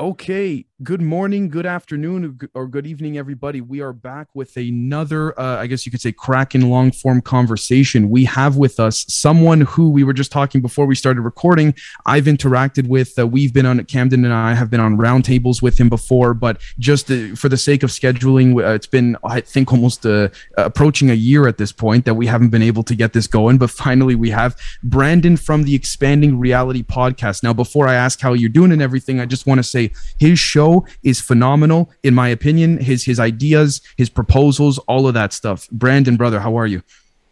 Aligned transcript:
Okay, 0.00 0.64
good 0.84 1.02
morning, 1.02 1.48
good 1.48 1.66
afternoon, 1.66 2.38
or 2.54 2.68
good 2.68 2.86
evening, 2.86 3.18
everybody. 3.18 3.60
We 3.60 3.80
are 3.80 3.92
back 3.92 4.28
with 4.32 4.56
another, 4.56 5.36
uh, 5.38 5.56
I 5.60 5.66
guess 5.66 5.84
you 5.84 5.90
could 5.90 6.00
say, 6.00 6.12
cracking 6.12 6.70
long 6.70 6.92
form 6.92 7.20
conversation. 7.20 8.08
We 8.08 8.24
have 8.26 8.56
with 8.56 8.78
us 8.78 9.04
someone 9.08 9.62
who 9.62 9.90
we 9.90 10.04
were 10.04 10.12
just 10.12 10.30
talking 10.30 10.60
before 10.60 10.86
we 10.86 10.94
started 10.94 11.22
recording. 11.22 11.74
I've 12.06 12.26
interacted 12.26 12.86
with, 12.86 13.18
uh, 13.18 13.26
we've 13.26 13.52
been 13.52 13.66
on 13.66 13.84
Camden 13.86 14.24
and 14.24 14.32
I 14.32 14.54
have 14.54 14.70
been 14.70 14.78
on 14.78 14.96
roundtables 14.96 15.62
with 15.62 15.80
him 15.80 15.88
before, 15.88 16.32
but 16.32 16.60
just 16.78 17.10
uh, 17.10 17.34
for 17.34 17.48
the 17.48 17.56
sake 17.56 17.82
of 17.82 17.90
scheduling, 17.90 18.64
uh, 18.64 18.74
it's 18.74 18.86
been, 18.86 19.16
I 19.24 19.40
think, 19.40 19.72
almost 19.72 20.06
uh, 20.06 20.28
approaching 20.56 21.10
a 21.10 21.14
year 21.14 21.48
at 21.48 21.58
this 21.58 21.72
point 21.72 22.04
that 22.04 22.14
we 22.14 22.28
haven't 22.28 22.50
been 22.50 22.62
able 22.62 22.84
to 22.84 22.94
get 22.94 23.14
this 23.14 23.26
going. 23.26 23.58
But 23.58 23.70
finally, 23.70 24.14
we 24.14 24.30
have 24.30 24.56
Brandon 24.84 25.36
from 25.36 25.64
the 25.64 25.74
Expanding 25.74 26.38
Reality 26.38 26.84
podcast. 26.84 27.42
Now, 27.42 27.52
before 27.52 27.88
I 27.88 27.94
ask 27.94 28.20
how 28.20 28.34
you're 28.34 28.48
doing 28.48 28.70
and 28.70 28.80
everything, 28.80 29.18
I 29.18 29.26
just 29.26 29.44
want 29.44 29.58
to 29.58 29.64
say, 29.64 29.87
his 30.18 30.38
show 30.38 30.86
is 31.02 31.20
phenomenal, 31.20 31.90
in 32.02 32.14
my 32.14 32.28
opinion. 32.28 32.78
His 32.78 33.04
his 33.04 33.20
ideas, 33.20 33.80
his 33.96 34.10
proposals, 34.10 34.78
all 34.80 35.06
of 35.06 35.14
that 35.14 35.32
stuff. 35.32 35.68
Brandon, 35.70 36.16
brother, 36.16 36.40
how 36.40 36.56
are 36.56 36.66
you? 36.66 36.82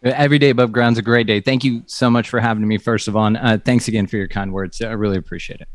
Every 0.03 0.39
day 0.39 0.51
above 0.51 0.71
ground's 0.71 0.99
a 0.99 1.01
great 1.01 1.27
day. 1.27 1.41
Thank 1.41 1.63
you 1.63 1.83
so 1.87 2.09
much 2.09 2.29
for 2.29 2.39
having 2.39 2.67
me. 2.67 2.77
First 2.77 3.07
of 3.07 3.15
all, 3.15 3.35
uh, 3.35 3.57
thanks 3.57 3.87
again 3.87 4.07
for 4.07 4.17
your 4.17 4.27
kind 4.27 4.53
words. 4.53 4.81
I 4.81 4.91
really 4.91 5.17
appreciate 5.17 5.59
it. 5.59 5.67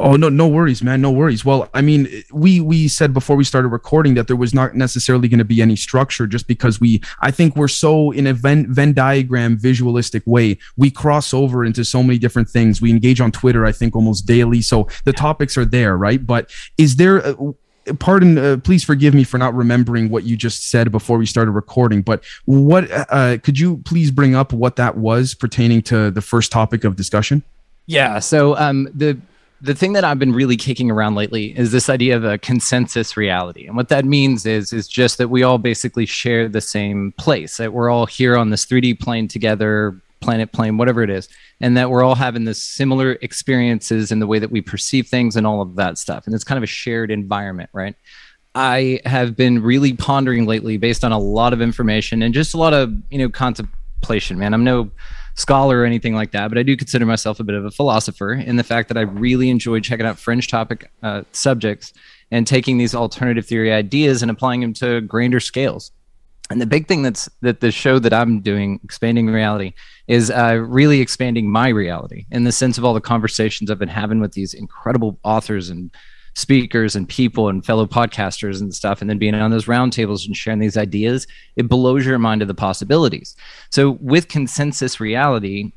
Oh 0.00 0.14
no, 0.14 0.28
no 0.28 0.46
worries, 0.46 0.80
man. 0.80 1.00
No 1.00 1.10
worries. 1.10 1.44
Well, 1.44 1.68
I 1.74 1.80
mean, 1.80 2.22
we 2.32 2.60
we 2.60 2.86
said 2.86 3.12
before 3.12 3.34
we 3.34 3.42
started 3.42 3.68
recording 3.68 4.14
that 4.14 4.28
there 4.28 4.36
was 4.36 4.54
not 4.54 4.76
necessarily 4.76 5.26
going 5.26 5.38
to 5.38 5.44
be 5.44 5.60
any 5.60 5.74
structure, 5.74 6.26
just 6.28 6.46
because 6.46 6.80
we 6.80 7.02
I 7.20 7.32
think 7.32 7.56
we're 7.56 7.66
so 7.66 8.12
in 8.12 8.28
a 8.28 8.32
Venn 8.32 8.72
Venn 8.72 8.92
diagram 8.92 9.58
visualistic 9.58 10.22
way. 10.24 10.58
We 10.76 10.92
cross 10.92 11.34
over 11.34 11.64
into 11.64 11.84
so 11.84 12.02
many 12.04 12.18
different 12.18 12.48
things. 12.48 12.80
We 12.80 12.90
engage 12.90 13.20
on 13.20 13.32
Twitter, 13.32 13.66
I 13.66 13.72
think, 13.72 13.96
almost 13.96 14.24
daily. 14.24 14.62
So 14.62 14.86
the 15.04 15.12
topics 15.12 15.56
are 15.56 15.64
there, 15.64 15.96
right? 15.96 16.24
But 16.24 16.50
is 16.76 16.96
there? 16.96 17.18
A, 17.18 17.36
pardon 17.98 18.36
uh, 18.36 18.58
please 18.62 18.84
forgive 18.84 19.14
me 19.14 19.24
for 19.24 19.38
not 19.38 19.54
remembering 19.54 20.10
what 20.10 20.22
you 20.22 20.36
just 20.36 20.68
said 20.68 20.92
before 20.92 21.16
we 21.16 21.24
started 21.24 21.52
recording 21.52 22.02
but 22.02 22.22
what 22.44 22.86
uh, 22.90 23.38
could 23.38 23.58
you 23.58 23.78
please 23.78 24.10
bring 24.10 24.34
up 24.34 24.52
what 24.52 24.76
that 24.76 24.98
was 24.98 25.32
pertaining 25.32 25.80
to 25.80 26.10
the 26.10 26.20
first 26.20 26.52
topic 26.52 26.84
of 26.84 26.96
discussion 26.96 27.42
yeah 27.86 28.18
so 28.18 28.54
um, 28.58 28.90
the 28.94 29.18
the 29.60 29.74
thing 29.74 29.92
that 29.94 30.04
I've 30.04 30.18
been 30.18 30.32
really 30.32 30.56
kicking 30.56 30.90
around 30.90 31.14
lately 31.16 31.58
is 31.58 31.72
this 31.72 31.88
idea 31.88 32.16
of 32.16 32.24
a 32.24 32.38
consensus 32.38 33.16
reality. 33.16 33.66
And 33.66 33.76
what 33.76 33.88
that 33.88 34.04
means 34.04 34.46
is 34.46 34.72
is 34.72 34.86
just 34.86 35.18
that 35.18 35.28
we 35.28 35.42
all 35.42 35.58
basically 35.58 36.06
share 36.06 36.48
the 36.48 36.60
same 36.60 37.12
place, 37.18 37.56
that 37.56 37.72
we're 37.72 37.90
all 37.90 38.06
here 38.06 38.36
on 38.36 38.50
this 38.50 38.64
3D 38.66 39.00
plane 39.00 39.26
together, 39.26 40.00
planet 40.20 40.52
plane, 40.52 40.76
whatever 40.76 41.02
it 41.02 41.10
is, 41.10 41.28
and 41.60 41.76
that 41.76 41.90
we're 41.90 42.02
all 42.04 42.14
having 42.14 42.44
this 42.44 42.62
similar 42.62 43.12
experiences 43.22 44.12
in 44.12 44.20
the 44.20 44.26
way 44.26 44.38
that 44.38 44.50
we 44.50 44.60
perceive 44.60 45.08
things 45.08 45.36
and 45.36 45.46
all 45.46 45.60
of 45.60 45.76
that 45.76 45.98
stuff. 45.98 46.26
And 46.26 46.34
it's 46.34 46.44
kind 46.44 46.56
of 46.56 46.62
a 46.62 46.68
shared 46.68 47.10
environment, 47.10 47.70
right? 47.72 47.96
I 48.54 49.00
have 49.04 49.36
been 49.36 49.62
really 49.62 49.92
pondering 49.92 50.46
lately 50.46 50.78
based 50.78 51.04
on 51.04 51.12
a 51.12 51.18
lot 51.18 51.52
of 51.52 51.60
information 51.60 52.22
and 52.22 52.32
just 52.32 52.54
a 52.54 52.58
lot 52.58 52.74
of, 52.74 52.92
you 53.10 53.18
know, 53.18 53.28
contemplation, 53.28 54.38
man. 54.38 54.54
I'm 54.54 54.64
no 54.64 54.90
scholar 55.38 55.80
or 55.80 55.84
anything 55.84 56.14
like 56.14 56.32
that, 56.32 56.48
but 56.48 56.58
I 56.58 56.64
do 56.64 56.76
consider 56.76 57.06
myself 57.06 57.38
a 57.38 57.44
bit 57.44 57.54
of 57.54 57.64
a 57.64 57.70
philosopher 57.70 58.32
in 58.32 58.56
the 58.56 58.64
fact 58.64 58.88
that 58.88 58.98
I 58.98 59.02
really 59.02 59.50
enjoy 59.50 59.78
checking 59.78 60.04
out 60.04 60.18
fringe 60.18 60.48
topic 60.48 60.90
uh, 61.02 61.22
subjects 61.30 61.92
and 62.32 62.44
taking 62.44 62.76
these 62.76 62.92
alternative 62.92 63.46
theory 63.46 63.72
ideas 63.72 64.20
and 64.20 64.32
applying 64.32 64.60
them 64.60 64.74
to 64.74 65.00
grander 65.02 65.38
scales. 65.38 65.92
And 66.50 66.60
the 66.60 66.66
big 66.66 66.88
thing 66.88 67.02
that's 67.02 67.28
that 67.42 67.60
the 67.60 67.70
show 67.70 68.00
that 68.00 68.12
I'm 68.12 68.40
doing, 68.40 68.80
expanding 68.82 69.26
reality, 69.26 69.74
is 70.08 70.30
uh, 70.30 70.64
really 70.66 71.00
expanding 71.00 71.52
my 71.52 71.68
reality 71.68 72.24
in 72.30 72.42
the 72.42 72.52
sense 72.52 72.76
of 72.76 72.84
all 72.84 72.94
the 72.94 73.00
conversations 73.00 73.70
I've 73.70 73.78
been 73.78 73.88
having 73.88 74.18
with 74.18 74.32
these 74.32 74.54
incredible 74.54 75.20
authors 75.22 75.70
and 75.70 75.94
speakers 76.38 76.94
and 76.94 77.08
people 77.08 77.48
and 77.48 77.66
fellow 77.66 77.84
podcasters 77.84 78.60
and 78.60 78.72
stuff, 78.72 79.00
and 79.00 79.10
then 79.10 79.18
being 79.18 79.34
on 79.34 79.50
those 79.50 79.64
roundtables 79.64 80.24
and 80.24 80.36
sharing 80.36 80.60
these 80.60 80.76
ideas, 80.76 81.26
it 81.56 81.68
blows 81.68 82.06
your 82.06 82.18
mind 82.18 82.40
to 82.40 82.46
the 82.46 82.54
possibilities. 82.54 83.36
So, 83.70 83.98
with 84.00 84.28
consensus 84.28 85.00
reality, 85.00 85.72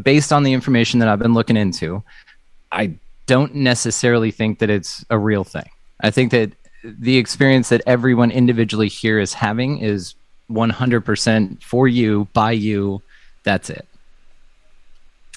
based 0.00 0.32
on 0.32 0.42
the 0.42 0.52
information 0.52 1.00
that 1.00 1.08
I've 1.08 1.18
been 1.18 1.34
looking 1.34 1.56
into, 1.56 2.02
I 2.70 2.94
don't 3.26 3.54
necessarily 3.54 4.30
think 4.30 4.58
that 4.58 4.68
it's 4.68 5.04
a 5.08 5.18
real 5.18 5.44
thing. 5.44 5.68
I 6.00 6.10
think 6.10 6.30
that 6.32 6.52
the 6.84 7.16
experience 7.16 7.70
that 7.70 7.82
everyone 7.86 8.30
individually 8.30 8.88
here 8.88 9.18
is 9.18 9.32
having 9.32 9.78
is 9.78 10.14
100% 10.50 11.62
for 11.62 11.88
you, 11.88 12.28
by 12.34 12.52
you. 12.52 13.00
That's 13.44 13.70
it. 13.70 13.86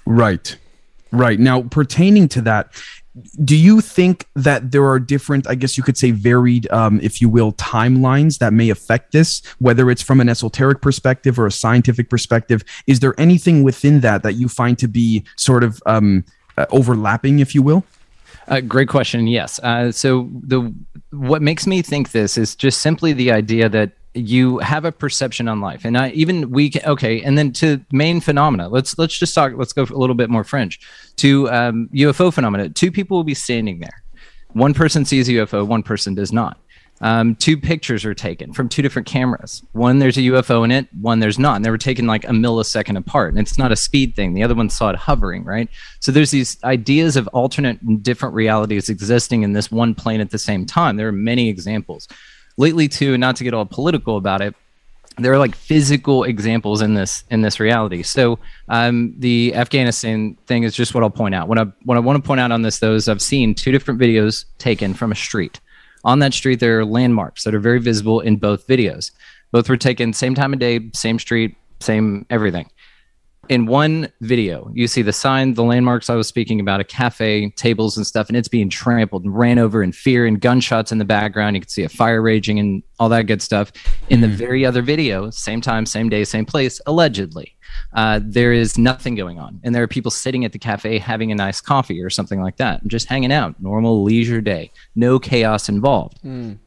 Right. 0.06 0.58
Right. 1.12 1.40
Now, 1.40 1.62
pertaining 1.62 2.28
to 2.30 2.42
that, 2.42 2.74
do 3.44 3.56
you 3.56 3.80
think 3.80 4.28
that 4.36 4.72
there 4.72 4.86
are 4.86 5.00
different 5.00 5.48
i 5.48 5.56
guess 5.56 5.78
you 5.78 5.84
could 5.84 5.98
say 5.98 6.12
varied 6.12 6.70
um, 6.72 7.00
if 7.02 7.22
you 7.22 7.30
will 7.30 7.54
timelines 7.54 8.40
that 8.40 8.52
may 8.54 8.70
affect 8.70 9.12
this 9.12 9.42
whether 9.60 9.90
it's 9.90 10.02
from 10.02 10.20
an 10.20 10.30
esoteric 10.30 10.82
perspective 10.82 11.40
or 11.40 11.48
a 11.48 11.52
scientific 11.52 12.10
perspective? 12.10 12.64
Is 12.88 13.00
there 13.00 13.20
anything 13.20 13.64
within 13.64 14.02
that 14.02 14.24
that 14.24 14.34
you 14.34 14.48
find 14.48 14.78
to 14.80 14.88
be 14.88 15.24
sort 15.38 15.64
of 15.64 15.82
um, 15.86 16.26
uh, 16.58 16.66
overlapping 16.70 17.40
if 17.40 17.56
you 17.56 17.62
will? 17.62 17.84
Uh, 18.48 18.62
great 18.62 18.88
question. 18.88 19.28
Yes. 19.28 19.60
Uh, 19.60 19.92
so 19.92 20.30
the 20.32 20.74
what 21.12 21.42
makes 21.42 21.66
me 21.66 21.82
think 21.82 22.12
this 22.12 22.38
is 22.38 22.56
just 22.56 22.82
simply 22.82 23.14
the 23.14 23.32
idea 23.32 23.70
that 23.70 23.92
you 24.16 24.60
have 24.60 24.86
a 24.86 24.92
perception 24.92 25.48
on 25.48 25.60
life. 25.60 25.84
And 25.84 25.98
I, 25.98 26.10
even 26.12 26.50
we 26.50 26.70
can, 26.70 26.84
okay 26.86 27.22
and 27.22 27.38
then 27.38 27.52
to 27.54 27.84
main 27.92 28.22
phenomena 28.22 28.70
let's 28.70 28.98
let's 28.98 29.18
just 29.18 29.36
talk 29.36 29.54
let's 29.56 29.74
go 29.74 29.84
a 29.84 29.98
little 29.98 30.16
bit 30.16 30.30
more 30.30 30.44
french. 30.44 30.80
To 31.18 31.50
um, 31.50 31.90
ufo 31.94 32.34
phenomena 32.34 32.70
two 32.70 32.92
people 32.92 33.18
will 33.18 33.24
be 33.24 33.34
standing 33.34 33.80
there. 33.80 34.04
One 34.54 34.74
person 34.74 35.06
sees 35.06 35.28
a 35.28 35.34
ufo 35.34 35.68
one 35.68 35.84
person 35.84 36.16
does 36.16 36.32
not. 36.32 36.58
Um, 37.02 37.36
two 37.36 37.58
pictures 37.58 38.06
are 38.06 38.14
taken 38.14 38.54
from 38.54 38.70
two 38.70 38.82
different 38.82 39.06
cameras. 39.06 39.62
One 39.74 40.00
there's 40.00 40.18
a 40.18 40.22
ufo 40.22 40.64
in 40.64 40.72
it 40.72 40.88
one 41.02 41.20
there's 41.20 41.38
not. 41.38 41.58
And 41.58 41.66
they 41.66 41.70
were 41.70 41.78
taken 41.78 42.08
like 42.08 42.24
a 42.24 42.30
millisecond 42.30 42.98
apart. 42.98 43.34
And 43.34 43.40
it's 43.40 43.58
not 43.58 43.74
a 43.74 43.76
speed 43.76 44.16
thing. 44.16 44.34
The 44.34 44.44
other 44.44 44.56
one 44.56 44.70
saw 44.70 44.92
it 44.92 44.96
hovering 44.96 45.44
right? 45.44 45.70
So 46.00 46.14
there's 46.14 46.32
these 46.32 46.58
ideas 46.64 47.18
of 47.18 47.28
alternate 47.30 47.82
and 47.82 48.02
different 48.02 48.34
realities 48.34 48.88
existing 48.88 49.44
in 49.44 49.52
this 49.52 49.70
one 49.70 49.94
plane 49.94 50.22
at 50.22 50.30
the 50.30 50.40
same 50.40 50.66
time. 50.66 50.96
There 50.96 51.10
are 51.10 51.12
many 51.12 51.50
examples 51.50 52.08
lately 52.58 52.88
too, 52.88 53.18
not 53.18 53.36
to 53.38 53.44
get 53.44 53.54
all 53.54 53.66
political 53.66 54.18
about 54.18 54.42
it, 54.42 54.56
there 55.18 55.32
are 55.32 55.40
like 55.40 55.56
physical 55.56 56.24
examples 56.26 56.82
in 56.82 56.94
this 56.94 57.24
in 57.30 57.42
this 57.42 57.60
reality. 57.60 58.04
So 58.04 58.38
um, 58.68 59.14
the 59.18 59.56
Afghanistan 59.56 60.38
thing 60.46 60.64
is 60.64 60.76
just 60.76 60.94
what 60.94 61.04
I'll 61.04 61.10
point 61.10 61.36
out. 61.36 61.48
What 61.48 61.58
I 61.58 61.66
what 61.84 61.98
I 61.98 62.02
want 62.02 62.22
to 62.22 62.28
point 62.28 62.42
out 62.42 62.52
on 62.52 62.64
this 62.64 62.80
though 62.80 62.96
is 62.96 63.08
I've 63.08 63.22
seen 63.22 63.56
two 63.56 63.72
different 63.72 64.00
videos 64.00 64.46
taken 64.58 64.94
from 64.94 65.12
a 65.12 65.16
street. 65.16 65.62
On 66.04 66.20
that 66.20 66.34
street, 66.34 66.60
there 66.60 66.80
are 66.80 66.86
landmarks 66.86 67.44
that 67.44 67.56
are 67.56 67.60
very 67.60 67.80
visible 67.80 68.20
in 68.20 68.36
both 68.36 68.68
videos. 68.68 69.12
Both 69.52 69.70
were 69.70 69.78
taken 69.78 70.14
same 70.14 70.36
time 70.36 70.54
of 70.54 70.60
day, 70.60 70.92
same 70.94 71.18
street, 71.18 71.56
same 71.80 72.26
everything 72.30 72.70
in 73.50 73.66
one 73.66 74.10
video, 74.22 74.72
you 74.74 74.88
see 74.88 75.02
the 75.02 75.14
sign, 75.14 75.54
the 75.54 75.64
landmarks 75.64 76.10
I 76.10 76.16
was 76.16 76.28
speaking 76.28 76.60
about, 76.60 76.80
a 76.80 76.84
cafe, 76.84 77.50
tables 77.52 77.98
and 77.98 78.06
stuff, 78.06 78.28
and 78.28 78.38
it's 78.38 78.48
being 78.48 78.70
trampled 78.70 79.24
and 79.24 79.38
ran 79.38 79.60
over 79.60 79.84
in 79.84 79.92
fear 79.92 80.26
and 80.26 80.40
gunshots 80.40 80.92
in 80.92 80.98
the 80.98 81.06
background. 81.06 81.56
You 81.56 81.62
can 81.62 81.70
see 81.70 81.84
a 81.84 81.90
fire 81.90 82.22
raging 82.22 82.60
and 82.60 82.84
all 83.00 83.10
that 83.10 83.24
good 83.28 83.42
stuff. 83.42 83.72
In 84.10 84.22
the 84.22 84.28
hmm. 84.28 84.36
very 84.36 84.66
other 84.66 84.82
video, 84.82 85.30
same 85.30 85.62
time, 85.62 85.86
same 85.86 86.10
day, 86.10 86.24
same 86.24 86.46
place, 86.46 86.82
allegedly, 86.86 87.56
uh, 87.94 88.20
there 88.24 88.54
is 88.54 88.78
nothing 88.78 89.16
going 89.16 89.40
on. 89.40 89.60
And 89.64 89.76
there 89.76 89.84
are 89.84 89.88
people 89.88 90.12
sitting 90.12 90.46
at 90.46 90.52
the 90.52 90.60
cafe 90.60 90.98
having 90.98 91.32
a 91.32 91.36
nice 91.36 91.62
coffee 91.62 92.02
or 92.02 92.10
something 92.10 92.42
like 92.42 92.58
that, 92.58 92.86
just 92.88 93.08
hanging 93.08 93.32
out, 93.32 93.62
normal 93.62 94.04
leisure 94.04 94.42
day, 94.42 94.72
no 94.96 95.20
chaos 95.20 95.70
involved. 95.70 96.20
Mm 96.24 96.58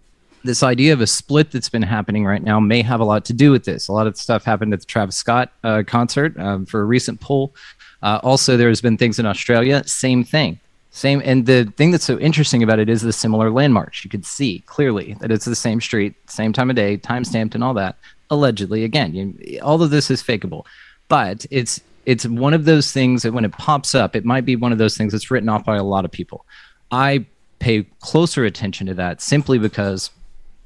this 0.48 0.62
idea 0.62 0.94
of 0.94 1.02
a 1.02 1.06
split 1.06 1.50
that's 1.50 1.68
been 1.68 1.82
happening 1.82 2.24
right 2.24 2.42
now 2.42 2.58
may 2.58 2.80
have 2.80 3.00
a 3.00 3.04
lot 3.04 3.22
to 3.26 3.34
do 3.34 3.50
with 3.50 3.64
this. 3.64 3.86
A 3.88 3.92
lot 3.92 4.06
of 4.06 4.16
stuff 4.16 4.44
happened 4.44 4.72
at 4.72 4.80
the 4.80 4.86
Travis 4.86 5.14
Scott 5.14 5.52
uh, 5.62 5.82
concert 5.86 6.34
um, 6.38 6.64
for 6.64 6.80
a 6.80 6.84
recent 6.84 7.20
poll. 7.20 7.54
Uh, 8.02 8.18
also, 8.22 8.56
there's 8.56 8.80
been 8.80 8.96
things 8.96 9.18
in 9.18 9.26
Australia, 9.26 9.84
same 9.86 10.24
thing. 10.24 10.58
Same, 10.90 11.20
and 11.22 11.44
the 11.44 11.70
thing 11.76 11.90
that's 11.90 12.06
so 12.06 12.18
interesting 12.18 12.62
about 12.62 12.78
it 12.78 12.88
is 12.88 13.02
the 13.02 13.12
similar 13.12 13.50
landmarks. 13.50 14.02
You 14.02 14.08
could 14.08 14.24
see 14.24 14.60
clearly 14.64 15.18
that 15.20 15.30
it's 15.30 15.44
the 15.44 15.54
same 15.54 15.82
street, 15.82 16.14
same 16.30 16.54
time 16.54 16.70
of 16.70 16.76
day, 16.76 16.96
time 16.96 17.24
stamped, 17.24 17.54
and 17.54 17.62
all 17.62 17.74
that. 17.74 17.96
Allegedly, 18.30 18.84
again, 18.84 19.14
you, 19.14 19.60
all 19.60 19.82
of 19.82 19.90
this 19.90 20.10
is 20.10 20.22
fakeable, 20.22 20.64
but 21.08 21.44
it's 21.50 21.78
it's 22.06 22.24
one 22.26 22.54
of 22.54 22.64
those 22.64 22.90
things 22.90 23.22
that 23.22 23.34
when 23.34 23.44
it 23.44 23.52
pops 23.52 23.94
up, 23.94 24.16
it 24.16 24.24
might 24.24 24.46
be 24.46 24.56
one 24.56 24.72
of 24.72 24.78
those 24.78 24.96
things 24.96 25.12
that's 25.12 25.30
written 25.30 25.50
off 25.50 25.66
by 25.66 25.76
a 25.76 25.84
lot 25.84 26.06
of 26.06 26.10
people. 26.10 26.46
I 26.90 27.26
pay 27.58 27.82
closer 28.00 28.46
attention 28.46 28.86
to 28.86 28.94
that 28.94 29.20
simply 29.20 29.58
because 29.58 30.10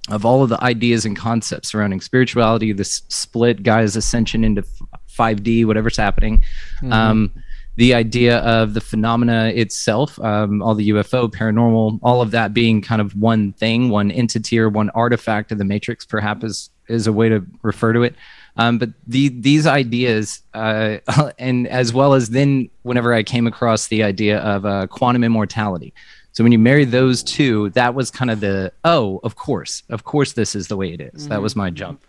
of 0.08 0.24
all 0.24 0.42
of 0.42 0.48
the 0.48 0.62
ideas 0.62 1.04
and 1.04 1.16
concepts 1.16 1.68
surrounding 1.68 2.00
spirituality, 2.00 2.72
this 2.72 3.02
split 3.08 3.62
guy's 3.62 3.94
ascension 3.94 4.44
into 4.44 4.62
5D, 5.08 5.64
whatever's 5.64 5.96
happening. 5.96 6.38
Mm-hmm. 6.80 6.92
Um, 6.92 7.32
the 7.76 7.94
idea 7.94 8.38
of 8.38 8.74
the 8.74 8.80
phenomena 8.80 9.46
itself, 9.54 10.18
um, 10.20 10.60
all 10.60 10.74
the 10.74 10.90
UFO, 10.90 11.30
paranormal, 11.30 12.00
all 12.02 12.20
of 12.20 12.32
that 12.32 12.52
being 12.52 12.82
kind 12.82 13.00
of 13.00 13.16
one 13.16 13.52
thing, 13.54 13.88
one 13.88 14.10
entity 14.10 14.58
or 14.58 14.68
one 14.68 14.90
artifact 14.90 15.52
of 15.52 15.58
the 15.58 15.64
matrix, 15.64 16.04
perhaps 16.04 16.44
is, 16.44 16.70
is 16.88 17.06
a 17.06 17.12
way 17.12 17.28
to 17.28 17.46
refer 17.62 17.92
to 17.92 18.02
it. 18.02 18.14
Um, 18.56 18.76
but 18.76 18.90
the, 19.06 19.28
these 19.30 19.66
ideas, 19.66 20.42
uh, 20.52 20.98
and 21.38 21.66
as 21.68 21.94
well 21.94 22.12
as 22.12 22.30
then 22.30 22.68
whenever 22.82 23.14
I 23.14 23.22
came 23.22 23.46
across 23.46 23.86
the 23.86 24.02
idea 24.02 24.40
of 24.40 24.66
uh, 24.66 24.86
quantum 24.88 25.24
immortality, 25.24 25.94
So 26.32 26.42
when 26.42 26.52
you 26.52 26.58
marry 26.58 26.84
those 26.84 27.22
two, 27.22 27.68
that 27.70 27.94
was 27.94 28.10
kind 28.10 28.30
of 28.30 28.40
the 28.40 28.72
oh, 28.84 29.20
of 29.22 29.36
course, 29.36 29.82
of 29.90 30.04
course, 30.04 30.32
this 30.32 30.54
is 30.54 30.68
the 30.68 30.76
way 30.76 30.92
it 30.92 31.00
is. 31.14 31.28
That 31.28 31.42
was 31.42 31.54
my 31.54 31.70
jump. 31.70 32.02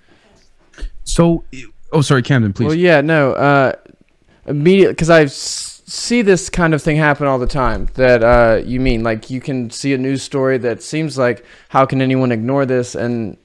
So, 1.03 1.43
oh, 1.91 2.01
sorry, 2.01 2.23
Camden, 2.23 2.53
please. 2.53 2.67
Well, 2.67 2.75
yeah, 2.75 3.01
no. 3.01 3.33
Uh, 3.33 3.73
immediately, 4.47 4.93
because 4.93 5.09
I 5.09 5.23
s- 5.23 5.81
see 5.85 6.21
this 6.21 6.49
kind 6.49 6.73
of 6.73 6.81
thing 6.81 6.95
happen 6.95 7.27
all 7.27 7.37
the 7.37 7.47
time. 7.47 7.89
That 7.95 8.23
uh, 8.23 8.61
you 8.65 8.79
mean 8.79 9.03
like 9.03 9.29
you 9.29 9.41
can 9.41 9.69
see 9.69 9.93
a 9.93 9.97
news 9.97 10.23
story 10.23 10.57
that 10.59 10.81
seems 10.81 11.17
like 11.17 11.45
how 11.69 11.85
can 11.85 12.01
anyone 12.01 12.31
ignore 12.31 12.65
this? 12.65 12.95
And 12.95 13.37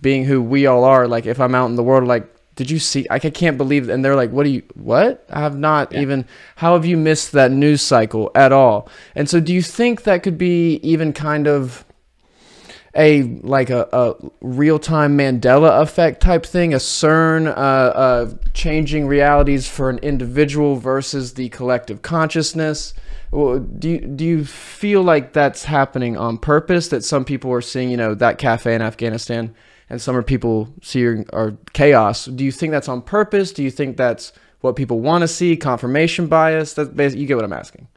being 0.00 0.24
who 0.24 0.42
we 0.42 0.66
all 0.66 0.84
are, 0.84 1.08
like 1.08 1.26
if 1.26 1.40
I'm 1.40 1.54
out 1.54 1.66
in 1.70 1.76
the 1.76 1.82
world, 1.82 2.06
like 2.06 2.28
did 2.54 2.70
you 2.70 2.78
see? 2.78 3.06
I 3.10 3.18
can't 3.18 3.56
believe. 3.56 3.88
And 3.88 4.04
they're 4.04 4.16
like, 4.16 4.30
what 4.30 4.44
do 4.44 4.50
you? 4.50 4.62
What? 4.74 5.24
I 5.30 5.40
have 5.40 5.56
not 5.56 5.94
even. 5.94 6.26
How 6.56 6.74
have 6.74 6.84
you 6.84 6.96
missed 6.96 7.32
that 7.32 7.50
news 7.50 7.82
cycle 7.82 8.30
at 8.34 8.52
all? 8.52 8.88
And 9.14 9.28
so, 9.28 9.40
do 9.40 9.52
you 9.52 9.62
think 9.62 10.02
that 10.02 10.22
could 10.22 10.38
be 10.38 10.76
even 10.76 11.12
kind 11.12 11.46
of? 11.46 11.84
a 12.94 13.22
like 13.42 13.70
a, 13.70 13.88
a 13.92 14.14
real 14.42 14.78
time 14.78 15.16
Mandela 15.16 15.80
effect 15.80 16.20
type 16.20 16.44
thing, 16.44 16.74
a 16.74 16.76
CERN, 16.76 17.46
uh, 17.46 17.50
uh, 17.50 18.30
changing 18.52 19.06
realities 19.06 19.66
for 19.66 19.88
an 19.88 19.98
individual 19.98 20.76
versus 20.76 21.34
the 21.34 21.48
collective 21.48 22.02
consciousness. 22.02 22.92
Well, 23.30 23.60
Do 23.60 23.88
you, 23.88 23.98
do 23.98 24.24
you 24.26 24.44
feel 24.44 25.02
like 25.02 25.32
that's 25.32 25.64
happening 25.64 26.18
on 26.18 26.36
purpose? 26.36 26.88
That 26.88 27.02
some 27.02 27.24
people 27.24 27.50
are 27.52 27.62
seeing, 27.62 27.88
you 27.90 27.96
know, 27.96 28.14
that 28.14 28.36
cafe 28.36 28.74
in 28.74 28.82
Afghanistan, 28.82 29.54
and 29.92 30.00
some 30.00 30.20
people 30.24 30.72
see 30.80 31.04
are 31.34 31.54
chaos. 31.74 32.24
Do 32.24 32.44
you 32.44 32.50
think 32.50 32.70
that's 32.70 32.88
on 32.88 33.02
purpose? 33.02 33.52
Do 33.52 33.62
you 33.62 33.70
think 33.70 33.98
that's 33.98 34.32
what 34.62 34.74
people 34.74 35.00
want 35.00 35.20
to 35.20 35.28
see? 35.28 35.54
Confirmation 35.54 36.28
bias. 36.28 36.72
That's 36.72 36.88
basically, 36.88 37.20
you 37.20 37.26
get 37.26 37.36
what 37.36 37.44
I'm 37.44 37.52
asking. 37.52 37.88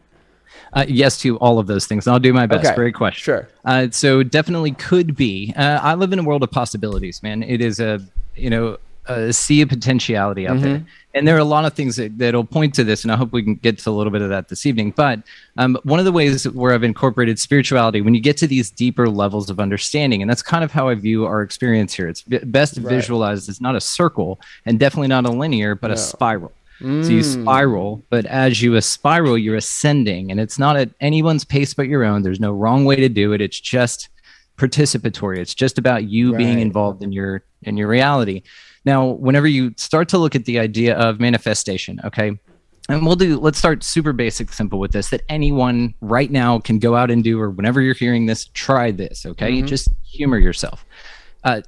Uh, 0.74 0.83
yes 0.89 1.18
to 1.21 1.38
all 1.38 1.57
of 1.57 1.68
those 1.68 1.88
things. 1.88 2.06
I'll 2.06 2.19
do 2.19 2.33
my 2.33 2.47
best. 2.47 2.65
Okay, 2.65 2.75
Great 2.75 2.95
question. 2.95 3.24
sure. 3.24 3.47
Uh, 3.63 3.88
so 3.92 4.24
definitely 4.24 4.74
could 4.74 5.15
be. 5.15 5.53
Uh, 5.56 5.80
I 5.81 5.94
live 5.94 6.12
in 6.12 6.19
a 6.19 6.24
world 6.24 6.44
of 6.44 6.51
possibilities, 6.51 7.24
man. 7.24 7.42
It 7.42 7.62
is 7.62 7.80
a 7.80 8.01
you 8.36 8.50
know 8.50 8.77
Uh, 9.07 9.28
a 9.30 9.34
sea 9.34 9.62
of 9.62 9.69
potentiality 9.69 10.48
out 10.48 10.60
there, 10.62 10.78
mm-hmm. 10.78 10.86
and 11.13 11.28
there 11.28 11.36
are 11.36 11.40
a 11.40 11.44
lot 11.44 11.63
of 11.63 11.74
things 11.74 11.96
that 11.96 12.18
that'll 12.18 12.44
point 12.44 12.74
to 12.74 12.84
this. 12.84 13.04
And 13.04 13.12
I 13.12 13.16
hope 13.16 13.31
we 13.31 13.44
can 13.44 13.54
get 13.54 13.78
to 13.78 13.90
a 13.90 13.92
little 13.92 14.12
bit 14.12 14.24
of 14.24 14.30
that 14.30 14.48
this 14.48 14.66
evening. 14.66 14.92
But 14.92 15.22
um, 15.57 15.78
one 15.84 16.00
of 16.00 16.06
the 16.06 16.12
ways 16.12 16.48
where 16.50 16.74
I've 16.74 16.84
incorporated 16.84 17.38
spirituality, 17.38 18.02
when 18.02 18.16
you 18.16 18.19
get 18.19 18.36
to 18.38 18.48
these 18.48 18.72
deeper 18.72 19.07
levels 19.07 19.52
of 19.52 19.60
understanding, 19.60 20.24
and 20.24 20.30
that's 20.30 20.42
kind 20.42 20.63
of 20.63 20.72
how 20.72 20.90
I 20.90 20.96
view 20.96 21.25
our 21.25 21.44
experience 21.44 21.94
here. 21.94 22.07
It's 22.07 22.24
best 22.24 22.78
visualized 22.78 23.48
as 23.48 23.62
not 23.62 23.75
a 23.75 23.81
circle, 23.81 24.40
and 24.66 24.80
definitely 24.80 25.10
not 25.10 25.25
a 25.25 25.31
linear, 25.31 25.75
but 25.75 25.92
a 25.92 25.98
spiral. 25.98 26.52
So 26.80 26.86
you 26.88 27.22
mm. 27.22 27.42
spiral, 27.44 28.04
but 28.10 28.25
as 28.25 28.62
you 28.62 28.81
spiral, 28.81 29.38
you're 29.38 29.56
ascending, 29.56 30.31
and 30.31 30.40
it's 30.40 30.60
not 30.60 30.75
at 30.75 30.90
anyone's 31.00 31.46
pace 31.46 31.74
but 31.74 31.88
your 31.88 32.04
own. 32.04 32.24
There's 32.24 32.40
no 32.40 32.52
wrong 32.52 32.86
way 32.86 32.98
to 32.98 33.07
do 33.07 33.34
it. 33.34 33.40
It's 33.40 33.60
just 33.60 34.10
participatory. 34.57 35.38
It's 35.38 35.54
just 35.54 35.78
about 35.78 36.06
you 36.06 36.36
being 36.36 36.60
involved 36.60 37.02
in 37.02 37.12
your 37.12 37.44
in 37.63 37.78
your 37.78 37.88
reality. 37.88 38.42
Now, 38.85 39.07
whenever 39.07 39.47
you 39.47 39.73
start 39.77 40.09
to 40.09 40.17
look 40.17 40.35
at 40.35 40.45
the 40.45 40.59
idea 40.59 40.95
of 40.95 41.19
manifestation, 41.19 41.99
okay, 42.03 42.39
and 42.87 43.05
we'll 43.05 43.15
do 43.15 43.39
let's 43.39 43.57
start 43.57 43.83
super 43.83 44.13
basic 44.13 44.53
simple 44.53 44.79
with 44.79 44.91
this 44.91 45.09
that 45.09 45.21
anyone 45.27 45.95
right 46.01 46.29
now 46.29 46.59
can 46.59 46.77
go 46.77 46.95
out 46.95 47.09
and 47.09 47.23
do 47.23 47.39
or 47.39 47.49
whenever 47.49 47.81
you're 47.81 47.95
hearing 47.95 48.27
this 48.27 48.45
try 48.53 48.91
this 48.91 49.25
okay? 49.25 49.61
Just 49.63 49.89
humor 50.03 50.37
yourself. 50.37 50.85
Uh, 51.43 51.61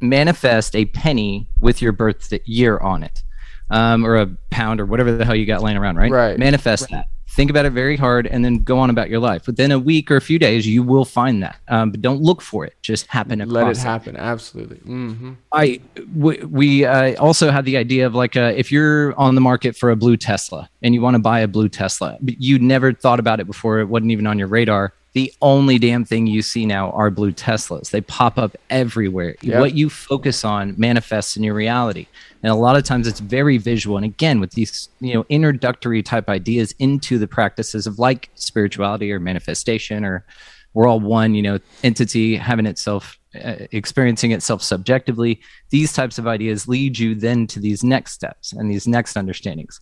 manifest 0.00 0.74
a 0.74 0.84
penny 0.86 1.48
with 1.60 1.80
your 1.80 1.92
birth 1.92 2.32
year 2.44 2.78
on 2.78 3.02
it 3.02 3.22
um, 3.70 4.04
or 4.04 4.16
a 4.16 4.26
pound 4.50 4.80
or 4.80 4.86
whatever 4.86 5.16
the 5.16 5.24
hell 5.24 5.34
you 5.34 5.46
got 5.46 5.62
laying 5.62 5.76
around 5.76 5.96
right? 5.96 6.10
Right. 6.10 6.38
manifest 6.38 6.90
that 6.90 7.06
think 7.34 7.50
about 7.50 7.66
it 7.66 7.70
very 7.70 7.96
hard 7.96 8.26
and 8.26 8.44
then 8.44 8.58
go 8.62 8.78
on 8.78 8.90
about 8.90 9.10
your 9.10 9.18
life 9.18 9.46
within 9.46 9.72
a 9.72 9.78
week 9.78 10.10
or 10.10 10.16
a 10.16 10.20
few 10.20 10.38
days 10.38 10.66
you 10.66 10.82
will 10.82 11.04
find 11.04 11.42
that 11.42 11.56
um, 11.68 11.90
but 11.90 12.00
don't 12.00 12.22
look 12.22 12.40
for 12.40 12.64
it 12.64 12.74
just 12.80 13.06
happen 13.08 13.40
Let 13.40 13.66
it 13.66 13.76
happen. 13.78 14.16
Absolutely. 14.16 14.76
hmm 14.78 15.32
I 15.52 15.80
we, 16.14 16.38
we 16.44 16.84
uh, 16.84 17.14
also 17.20 17.50
had 17.50 17.64
the 17.64 17.76
idea 17.76 18.06
of 18.06 18.14
like 18.14 18.36
uh, 18.36 18.52
if 18.56 18.70
you're 18.70 19.18
on 19.18 19.34
the 19.34 19.40
market 19.40 19.76
for 19.76 19.90
a 19.90 19.96
blue 19.96 20.16
Tesla 20.16 20.68
and 20.82 20.94
you 20.94 21.00
want 21.00 21.14
to 21.14 21.18
buy 21.20 21.40
a 21.40 21.48
blue 21.48 21.68
Tesla, 21.68 22.18
but 22.20 22.40
you 22.40 22.58
never 22.58 22.92
thought 22.92 23.20
about 23.20 23.40
it 23.40 23.46
before, 23.46 23.80
it 23.80 23.86
wasn't 23.86 24.10
even 24.12 24.26
on 24.26 24.38
your 24.38 24.48
radar. 24.48 24.92
The 25.14 25.32
only 25.40 25.78
damn 25.78 26.04
thing 26.04 26.26
you 26.26 26.42
see 26.42 26.66
now 26.66 26.90
are 26.90 27.08
blue 27.08 27.32
Teslas. 27.32 27.90
They 27.90 28.00
pop 28.00 28.36
up 28.36 28.56
everywhere. 28.68 29.36
Yep. 29.42 29.60
What 29.60 29.74
you 29.74 29.88
focus 29.88 30.44
on 30.44 30.74
manifests 30.76 31.36
in 31.36 31.44
your 31.44 31.54
reality, 31.54 32.06
and 32.42 32.50
a 32.50 32.56
lot 32.56 32.76
of 32.76 32.82
times 32.82 33.06
it's 33.06 33.20
very 33.20 33.56
visual. 33.56 33.96
And 33.96 34.04
again, 34.04 34.40
with 34.40 34.52
these 34.52 34.88
you 35.00 35.14
know 35.14 35.24
introductory 35.28 36.02
type 36.02 36.28
ideas 36.28 36.74
into 36.80 37.18
the 37.18 37.28
practices 37.28 37.86
of 37.86 37.98
like 37.98 38.28
spirituality 38.34 39.12
or 39.12 39.20
manifestation 39.20 40.04
or 40.04 40.26
we're 40.74 40.88
all 40.88 41.00
one 41.00 41.34
you 41.34 41.42
know 41.42 41.58
entity 41.82 42.36
having 42.36 42.66
itself 42.66 43.18
uh, 43.36 43.54
experiencing 43.72 44.32
itself 44.32 44.62
subjectively 44.62 45.40
these 45.70 45.92
types 45.92 46.18
of 46.18 46.26
ideas 46.26 46.68
lead 46.68 46.98
you 46.98 47.14
then 47.14 47.46
to 47.46 47.58
these 47.58 47.82
next 47.82 48.12
steps 48.12 48.52
and 48.52 48.70
these 48.70 48.86
next 48.86 49.16
understandings 49.16 49.80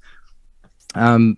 um, 0.95 1.37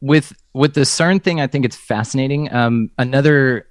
with 0.00 0.32
with 0.56 0.72
the 0.74 0.80
cern 0.82 1.22
thing 1.22 1.40
i 1.40 1.46
think 1.46 1.64
it's 1.64 1.76
fascinating 1.76 2.52
um, 2.52 2.90
another 2.98 3.66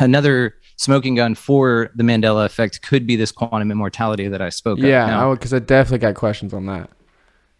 another 0.00 0.54
smoking 0.76 1.14
gun 1.14 1.34
for 1.34 1.90
the 1.94 2.02
mandela 2.02 2.44
effect 2.44 2.82
could 2.82 3.06
be 3.06 3.16
this 3.16 3.30
quantum 3.32 3.70
immortality 3.70 4.26
that 4.28 4.42
i 4.42 4.48
spoke 4.50 4.78
Yeah, 4.80 5.30
because 5.34 5.52
I 5.54 5.60
definitely 5.60 5.98
got 6.08 6.14
questions 6.16 6.52
on 6.52 6.66
that. 6.66 6.90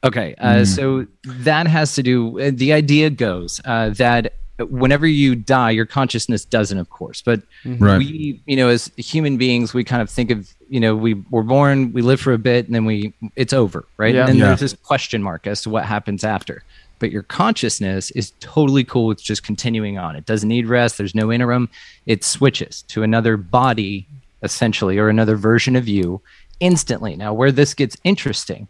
Okay, 0.02 0.34
uh, 0.38 0.64
so 0.66 1.06
that 1.24 1.66
has 1.66 1.94
to 1.94 2.02
do. 2.02 2.38
uh, 2.38 2.50
The 2.52 2.74
idea 2.74 3.08
goes 3.08 3.60
uh, 3.64 3.88
that 4.04 4.34
whenever 4.58 5.06
you 5.06 5.34
die, 5.34 5.70
your 5.70 5.86
consciousness 5.86 6.44
doesn't, 6.44 6.76
of 6.76 6.90
course. 6.90 7.22
But 7.22 7.40
Right. 7.64 7.96
we, 7.98 8.42
you 8.44 8.56
know, 8.56 8.68
as 8.68 8.90
human 8.98 9.38
beings, 9.38 9.72
we 9.72 9.82
kind 9.82 10.02
of 10.02 10.10
think 10.10 10.30
of, 10.30 10.52
you 10.68 10.78
know, 10.78 10.94
we 10.94 11.14
were 11.30 11.42
born, 11.42 11.92
we 11.94 12.02
live 12.02 12.20
for 12.20 12.34
a 12.34 12.38
bit, 12.38 12.66
and 12.66 12.74
then 12.74 12.84
we, 12.84 13.14
it's 13.34 13.54
over, 13.54 13.86
right? 13.96 14.14
Yeah. 14.14 14.20
And 14.20 14.28
then 14.28 14.36
Yeah. 14.36 14.46
there's 14.48 14.60
this 14.60 14.74
question 14.74 15.22
mark 15.22 15.46
as 15.46 15.62
to 15.62 15.70
what 15.70 15.84
happens 15.86 16.22
after. 16.22 16.62
But 17.04 17.12
your 17.12 17.24
consciousness 17.24 18.10
is 18.12 18.32
totally 18.40 18.82
cool 18.82 19.04
with 19.08 19.22
just 19.22 19.42
continuing 19.42 19.98
on. 19.98 20.16
It 20.16 20.24
doesn't 20.24 20.48
need 20.48 20.66
rest. 20.66 20.96
There's 20.96 21.14
no 21.14 21.30
interim. 21.30 21.68
It 22.06 22.24
switches 22.24 22.80
to 22.88 23.02
another 23.02 23.36
body, 23.36 24.08
essentially, 24.42 24.96
or 24.96 25.10
another 25.10 25.36
version 25.36 25.76
of 25.76 25.86
you 25.86 26.22
instantly. 26.60 27.14
Now, 27.14 27.34
where 27.34 27.52
this 27.52 27.74
gets 27.74 27.98
interesting 28.04 28.68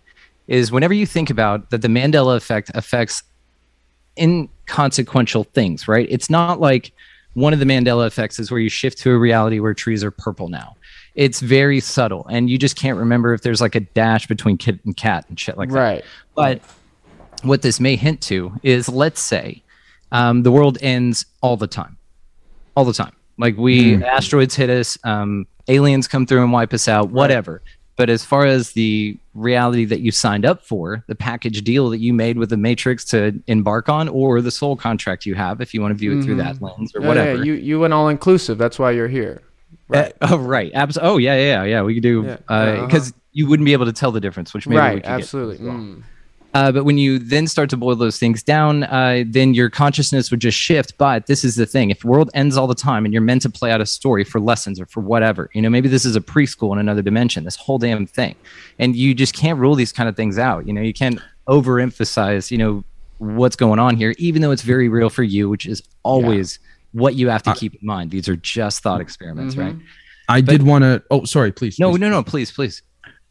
is 0.49 0.73
whenever 0.73 0.93
you 0.93 1.07
think 1.07 1.31
about 1.31 1.71
that 1.71 1.83
the 1.83 1.87
Mandela 1.87 2.37
effect 2.37 2.73
affects 2.75 3.23
inconsequential 4.19 5.45
things, 5.45 5.87
right? 5.87 6.09
It's 6.11 6.29
not 6.29 6.59
like 6.59 6.91
one 7.35 7.53
of 7.53 7.61
the 7.61 7.67
Mandela 7.67 8.05
effects 8.05 8.41
is 8.41 8.51
where 8.51 8.59
you 8.59 8.69
shift 8.69 8.99
to 9.03 9.13
a 9.13 9.17
reality 9.17 9.61
where 9.61 9.75
trees 9.75 10.03
are 10.03 10.11
purple 10.11 10.49
now. 10.49 10.75
It's 11.15 11.39
very 11.39 11.79
subtle, 11.79 12.27
and 12.29 12.51
you 12.51 12.59
just 12.59 12.75
can't 12.75 12.99
remember 12.99 13.33
if 13.33 13.43
there's 13.43 13.61
like 13.61 13.77
a 13.77 13.81
dash 13.81 14.27
between 14.27 14.57
kid 14.57 14.81
and 14.85 14.97
cat 14.97 15.25
and 15.29 15.39
shit 15.39 15.57
like 15.57 15.69
that. 15.69 15.79
Right. 15.79 16.05
But 16.35 16.63
what 17.45 17.63
this 17.63 17.81
may 17.81 17.97
hint 17.97 18.21
to 18.23 18.53
is 18.63 18.89
let's 18.89 19.21
say 19.21 19.63
um, 20.13 20.43
the 20.43 20.51
world 20.53 20.79
ends 20.81 21.27
all 21.43 21.57
the 21.57 21.67
time, 21.67 21.97
all 22.77 22.85
the 22.85 22.93
time. 22.93 23.13
Like 23.39 23.57
we 23.57 24.03
asteroids 24.05 24.55
hit 24.55 24.71
us, 24.71 24.97
um, 25.05 25.47
aliens 25.69 26.07
come 26.09 26.27
through 26.27 26.43
and 26.43 26.53
wipe 26.53 26.73
us 26.73 26.87
out, 26.89 27.11
whatever. 27.11 27.63
But 27.97 28.11
as 28.11 28.25
far 28.25 28.45
as 28.45 28.73
the 28.73 29.17
reality 29.35 29.85
that 29.85 30.01
you 30.01 30.11
signed 30.11 30.45
up 30.45 30.65
for, 30.65 31.05
the 31.07 31.15
package 31.15 31.63
deal 31.63 31.91
that 31.91 31.99
you 31.99 32.13
made 32.13 32.39
with 32.39 32.51
the 32.51 32.57
Matrix 32.57 33.05
to 33.07 33.41
embark 33.47 33.89
on, 33.89 34.09
or 34.09 34.41
the 34.41 34.51
soul 34.51 34.75
contract 34.77 35.27
you 35.27 35.37
have, 35.37 35.61
if 35.61 35.73
you 35.75 35.81
want 35.81 35.93
to 35.93 35.99
view 35.99 36.19
it 36.19 36.23
through 36.25 36.37
that 36.37 36.61
lens 36.61 36.93
or 36.95 37.01
Yeah, 37.03 37.07
whatever. 37.09 37.37
Yeah, 37.39 37.45
you 37.45 37.53
you 37.55 37.79
went 37.81 37.93
all 37.93 38.09
inclusive. 38.09 38.59
That's 38.59 38.79
why 38.81 38.91
you're 38.91 39.07
here. 39.09 39.43
Right. 39.87 40.13
Uh, 40.21 40.29
oh, 40.33 40.39
right. 40.39 40.73
Abs- 40.75 40.99
oh, 41.01 41.19
yeah, 41.19 41.37
yeah, 41.37 41.63
yeah. 41.65 41.83
We 41.83 41.95
could 41.95 42.03
do 42.03 42.25
Yeah. 42.25 42.37
because 42.87 43.11
Uh-huh. 43.11 43.21
you 43.33 43.47
wouldn't 43.47 43.65
be 43.65 43.73
able 43.75 43.87
to 43.87 43.93
tell 43.93 44.11
the 44.13 44.21
difference, 44.21 44.53
which 44.55 44.67
maybe 44.67 44.79
right. 44.79 44.95
could 44.95 45.03
get 45.03 45.09
to 45.09 45.15
Absolutely. 45.15 46.05
As. 46.55 46.69
Uh, 46.69 46.73
but 46.73 46.85
when 46.85 46.99
you 46.99 47.19
then 47.19 47.47
start 47.47 47.71
to 47.71 47.77
boil 47.77 47.97
those 47.97 48.19
things 48.19 48.43
down, 48.43 48.85
uh, 48.85 49.25
then 49.27 49.55
your 49.55 49.71
consciousness 49.71 50.31
would 50.31 50.41
just 50.41 50.59
shift. 50.59 50.97
But 50.99 51.27
this 51.27 51.45
is 51.45 51.57
the 51.57 51.67
thing: 51.67 51.91
if 51.91 52.01
the 52.01 52.07
world 52.07 52.31
ends 52.35 52.57
all 52.57 52.67
the 52.67 52.75
time, 52.75 53.05
and 53.05 53.13
you're 53.13 53.23
meant 53.23 53.43
to 53.43 53.51
play 53.51 53.71
out 53.71 53.81
a 53.81 53.87
story 53.87 54.25
for 54.25 54.41
lessons 54.41 54.81
or 54.81 54.87
for 54.87 55.01
whatever, 55.01 55.51
you 55.53 55.63
know, 55.63 55.71
maybe 55.71 55.89
this 55.89 56.05
is 56.05 56.17
a 56.17 56.21
preschool 56.21 56.73
in 56.73 56.79
another 56.79 57.03
dimension. 57.03 57.45
This 57.45 57.57
whole 57.57 57.79
damn 57.79 58.07
thing, 58.07 58.35
and 58.79 58.97
you 58.97 59.15
just 59.15 59.35
can't 59.35 59.59
rule 59.59 59.75
these 59.75 59.93
kind 59.93 60.09
of 60.09 60.17
things 60.17 60.39
out. 60.39 60.67
You 60.67 60.73
know, 60.73 60.83
you 60.83 60.95
can't 60.95 61.21
overemphasize, 61.49 62.51
you 62.51 62.59
know, 62.59 62.85
what's 63.19 63.57
going 63.57 63.79
on 63.79 63.97
here, 63.97 64.15
even 64.19 64.43
though 64.43 64.51
it's 64.51 64.63
very 64.63 64.89
real 64.89 65.11
for 65.11 65.23
you, 65.23 65.49
which 65.49 65.67
is 65.67 65.83
always 66.03 66.59
what 66.93 67.15
you 67.15 67.29
have 67.29 67.43
to 67.43 67.55
keep 67.55 67.75
in 67.75 67.87
mind. 67.87 68.11
These 68.11 68.29
are 68.29 68.37
just 68.37 68.83
thought 68.83 69.01
experiments, 69.01 69.57
right? 69.57 69.75
I 70.29 70.41
did 70.41 70.63
want 70.63 70.83
to. 70.83 71.03
Oh, 71.11 71.25
sorry, 71.25 71.53
please. 71.53 71.79
No, 71.79 71.91
please. 71.91 72.01
no, 72.01 72.09
no, 72.09 72.23
please, 72.23 72.51
please. 72.51 72.83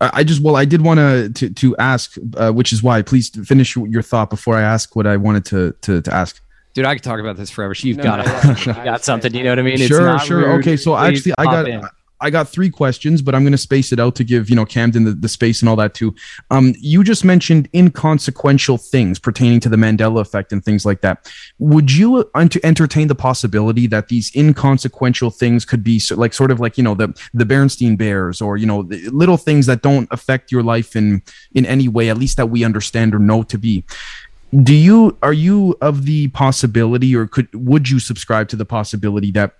I 0.03 0.19
I 0.19 0.23
just 0.23 0.41
well, 0.41 0.55
I 0.55 0.65
did 0.65 0.81
want 0.81 0.99
to 0.99 1.29
to 1.29 1.49
to 1.53 1.77
ask, 1.77 2.15
uh, 2.37 2.51
which 2.51 2.73
is 2.73 2.83
why. 2.83 3.01
Please 3.01 3.29
finish 3.29 3.75
your 3.75 4.01
thought 4.01 4.29
before 4.29 4.55
I 4.57 4.61
ask 4.61 4.95
what 4.95 5.07
I 5.07 5.17
wanted 5.17 5.45
to 5.45 5.75
to 5.81 6.01
to 6.01 6.13
ask. 6.13 6.41
Dude, 6.73 6.85
I 6.85 6.95
could 6.95 7.03
talk 7.03 7.19
about 7.19 7.37
this 7.37 7.51
forever. 7.51 7.75
So 7.75 7.87
you've 7.87 7.97
No, 7.97 8.03
got 8.03 8.17
no, 8.17 8.23
to, 8.23 8.69
yeah. 8.71 8.77
you 8.79 8.83
got 8.83 9.03
something. 9.03 9.33
You 9.33 9.43
know 9.43 9.51
what 9.51 9.59
I 9.59 9.61
mean? 9.61 9.75
It's 9.75 9.87
sure, 9.87 10.05
not 10.05 10.25
sure. 10.25 10.39
rude. 10.39 10.59
Okay, 10.59 10.75
so 10.75 10.95
Please 10.95 11.19
actually, 11.19 11.33
I 11.37 11.43
got 11.45 11.67
in. 11.67 11.87
I 12.23 12.29
got 12.29 12.47
three 12.47 12.69
questions, 12.69 13.21
but 13.21 13.35
I'm 13.35 13.43
going 13.43 13.51
to 13.51 13.57
space 13.57 13.91
it 13.91 13.99
out 13.99 14.15
to 14.15 14.23
give 14.23 14.49
you 14.49 14.55
know 14.55 14.65
Camden 14.65 15.03
the, 15.03 15.11
the 15.11 15.27
space 15.27 15.61
and 15.61 15.67
all 15.67 15.75
that 15.75 15.93
too. 15.93 16.15
Um, 16.49 16.73
you 16.79 17.03
just 17.03 17.25
mentioned 17.25 17.69
inconsequential 17.73 18.77
things 18.77 19.19
pertaining 19.19 19.59
to 19.59 19.69
the 19.69 19.75
Mandela 19.75 20.21
effect 20.21 20.53
and 20.53 20.63
things 20.63 20.85
like 20.85 21.01
that. 21.01 21.29
Would 21.59 21.91
you 21.91 22.29
entertain 22.33 23.09
the 23.09 23.15
possibility 23.15 23.87
that 23.87 24.07
these 24.07 24.33
inconsequential 24.35 25.31
things 25.31 25.65
could 25.65 25.83
be 25.83 25.99
so, 25.99 26.15
like 26.15 26.33
sort 26.33 26.49
of 26.49 26.61
like 26.61 26.77
you 26.77 26.83
know 26.83 26.95
the 26.95 27.13
the 27.33 27.45
Bernstein 27.45 27.97
Bears 27.97 28.41
or 28.41 28.55
you 28.55 28.65
know 28.65 28.79
little 29.11 29.37
things 29.37 29.65
that 29.65 29.81
don't 29.81 30.07
affect 30.09 30.51
your 30.51 30.63
life 30.63 30.95
in 30.95 31.21
in 31.53 31.65
any 31.65 31.89
way, 31.89 32.09
at 32.09 32.17
least 32.17 32.37
that 32.37 32.47
we 32.47 32.63
understand 32.63 33.13
or 33.13 33.19
know 33.19 33.43
to 33.43 33.57
be 33.57 33.83
do 34.61 34.73
you 34.73 35.17
are 35.23 35.33
you 35.33 35.75
of 35.81 36.05
the 36.05 36.27
possibility 36.27 37.15
or 37.15 37.25
could 37.25 37.47
would 37.55 37.89
you 37.89 37.99
subscribe 37.99 38.47
to 38.47 38.55
the 38.55 38.65
possibility 38.65 39.31
that 39.31 39.55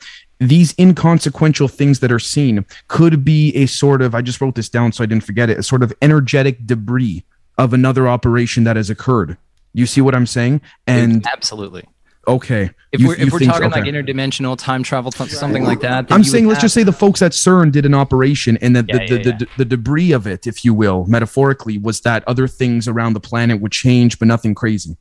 these 0.50 0.74
inconsequential 0.80 1.68
things 1.68 2.00
that 2.00 2.12
are 2.12 2.20
seen 2.20 2.66
could 2.88 3.24
be 3.24 3.54
a 3.56 3.66
sort 3.66 4.02
of 4.02 4.16
i 4.16 4.22
just 4.22 4.40
wrote 4.42 4.56
this 4.56 4.70
down 4.70 4.92
so 4.92 5.04
i 5.04 5.08
didn't 5.08 5.24
forget 5.24 5.50
it 5.50 5.58
a 5.58 5.64
sort 5.64 5.84
of 5.84 5.94
energetic 6.02 6.66
debris 6.66 7.24
of 7.58 7.74
another 7.74 8.08
operation 8.08 8.64
that 8.64 8.76
has 8.76 8.90
occurred 8.90 9.38
you 9.74 9.86
see 9.86 10.02
what 10.02 10.16
i'm 10.16 10.26
saying 10.28 10.60
and 10.88 11.26
absolutely 11.32 11.84
Okay. 12.26 12.70
If 12.94 13.02
You- 13.02 13.10
we're 13.10 13.16
if 13.16 13.34
we're 13.34 13.40
think- 13.40 13.52
talking 13.52 13.68
okay. 13.68 13.82
like 13.82 13.94
interdimensional 13.94 14.58
time 14.58 14.82
travel, 14.82 15.12
th- 15.12 15.30
something 15.30 15.66
like 15.66 15.82
that. 15.82 16.10
I'm 16.10 16.24
saying, 16.24 16.48
let's 16.48 16.62
just 16.62 16.74
say 16.74 16.84
the 16.84 16.94
folks 16.94 17.22
at 17.22 17.34
CERN 17.34 17.70
did 17.74 17.86
an 17.86 17.94
operation, 17.94 18.56
and 18.62 18.74
that 18.78 18.86
Yeah, 18.88 18.96
the, 18.96 19.02
yeah, 19.04 19.08
the, 19.24 19.30
yeah. 19.32 19.38
The, 19.40 19.48
the 19.58 19.66
debris 19.66 20.14
of 20.14 20.26
it, 20.26 20.48
if 20.48 20.64
you 20.64 20.74
will, 20.74 21.04
metaphorically, 21.06 21.78
was 21.78 22.00
that 22.02 22.24
other 22.26 22.48
things 22.48 22.88
around 22.88 23.12
the 23.12 23.20
planet 23.20 23.60
would 23.60 23.74
change, 23.74 24.20
but 24.20 24.30
nothing 24.30 24.56
crazy. 24.56 24.96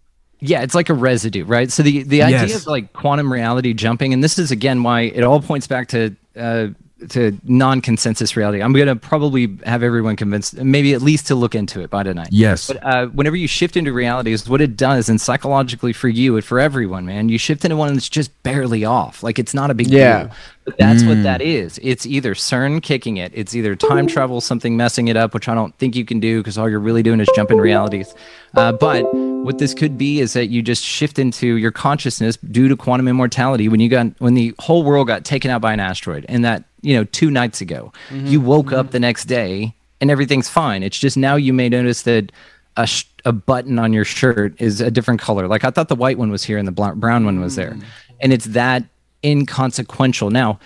Yeah, 0.44 0.62
it's 0.62 0.74
like 0.74 0.90
a 0.90 0.94
residue, 0.94 1.44
right? 1.44 1.70
So 1.70 1.84
the 1.84 2.02
the 2.02 2.22
idea 2.22 2.40
Yes. 2.48 2.62
of 2.62 2.66
like 2.66 2.92
quantum 2.92 3.32
reality 3.32 3.74
jumping, 3.74 4.12
and 4.12 4.24
this 4.24 4.38
is 4.40 4.50
again 4.50 4.82
why 4.82 5.02
it 5.02 5.22
all 5.22 5.40
points 5.40 5.68
back 5.68 5.86
to 5.88 6.16
uh, 6.36 6.68
to 7.10 7.38
non-consensus 7.44 8.36
reality. 8.36 8.62
I'm 8.62 8.72
gonna 8.72 8.96
probably 8.96 9.56
have 9.64 9.82
everyone 9.82 10.16
convinced, 10.16 10.56
maybe 10.56 10.94
at 10.94 11.02
least 11.02 11.26
to 11.28 11.34
look 11.34 11.54
into 11.54 11.80
it 11.80 11.90
by 11.90 12.02
tonight. 12.02 12.28
Yes. 12.30 12.68
But 12.68 12.84
uh, 12.84 13.06
whenever 13.06 13.36
you 13.36 13.46
shift 13.48 13.76
into 13.76 13.92
reality, 13.92 14.32
is 14.32 14.48
what 14.48 14.60
it 14.60 14.76
does, 14.76 15.08
and 15.08 15.20
psychologically 15.20 15.92
for 15.92 16.08
you 16.08 16.36
and 16.36 16.44
for 16.44 16.60
everyone, 16.60 17.06
man, 17.06 17.28
you 17.28 17.38
shift 17.38 17.64
into 17.64 17.76
one 17.76 17.92
that's 17.94 18.08
just 18.08 18.42
barely 18.42 18.84
off. 18.84 19.22
Like 19.22 19.38
it's 19.38 19.54
not 19.54 19.70
a 19.70 19.74
big 19.74 19.88
Yeah. 19.88 20.24
deal. 20.24 20.32
But 20.64 20.78
that's 20.78 21.02
what 21.02 21.24
that 21.24 21.42
is. 21.42 21.80
It's 21.82 22.06
either 22.06 22.34
CERN 22.34 22.84
kicking 22.84 23.16
it, 23.16 23.32
it's 23.34 23.52
either 23.52 23.74
time 23.74 24.06
travel, 24.06 24.40
something 24.40 24.76
messing 24.76 25.08
it 25.08 25.16
up, 25.16 25.34
which 25.34 25.48
I 25.48 25.56
don't 25.56 25.76
think 25.78 25.96
you 25.96 26.04
can 26.04 26.20
do 26.20 26.38
because 26.38 26.56
all 26.56 26.70
you're 26.70 26.78
really 26.78 27.02
doing 27.02 27.18
is 27.18 27.28
jumping 27.34 27.58
realities. 27.58 28.14
Uh, 28.54 28.70
but 28.70 29.02
what 29.12 29.58
this 29.58 29.74
could 29.74 29.98
be 29.98 30.20
is 30.20 30.34
that 30.34 30.46
you 30.50 30.62
just 30.62 30.84
shift 30.84 31.18
into 31.18 31.56
your 31.56 31.72
consciousness 31.72 32.36
due 32.36 32.68
to 32.68 32.76
quantum 32.76 33.08
immortality. 33.08 33.68
When 33.68 33.80
you 33.80 33.88
got 33.88 34.06
when 34.20 34.34
the 34.34 34.54
whole 34.60 34.84
world 34.84 35.08
got 35.08 35.24
taken 35.24 35.50
out 35.50 35.60
by 35.60 35.72
an 35.72 35.80
asteroid, 35.80 36.26
and 36.28 36.44
that 36.44 36.62
you 36.82 36.96
know 36.96 37.04
two 37.04 37.30
nights 37.30 37.60
ago, 37.60 37.92
mm-hmm. 38.10 38.26
you 38.26 38.40
woke 38.40 38.72
up 38.72 38.86
mm-hmm. 38.86 38.92
the 38.92 39.00
next 39.00 39.24
day 39.24 39.74
and 40.00 40.10
everything's 40.10 40.48
fine. 40.48 40.82
It's 40.82 40.98
just 40.98 41.16
now 41.16 41.36
you 41.36 41.52
may 41.52 41.68
notice 41.68 42.02
that 42.02 42.32
a, 42.76 42.86
sh- 42.86 43.04
a 43.24 43.32
button 43.32 43.78
on 43.78 43.92
your 43.92 44.04
shirt 44.04 44.60
is 44.60 44.80
a 44.80 44.90
different 44.90 45.20
color. 45.20 45.46
Like 45.46 45.64
I 45.64 45.70
thought 45.70 45.88
the 45.88 45.94
white 45.94 46.18
one 46.18 46.30
was 46.30 46.44
here 46.44 46.58
and 46.58 46.66
the 46.66 46.72
bl- 46.72 46.90
brown 46.90 47.24
one 47.24 47.40
was 47.40 47.56
there, 47.56 47.72
mm. 47.72 47.84
and 48.20 48.32
it's 48.32 48.46
that 48.46 48.84
inconsequential. 49.24 50.30
Now, 50.30 50.58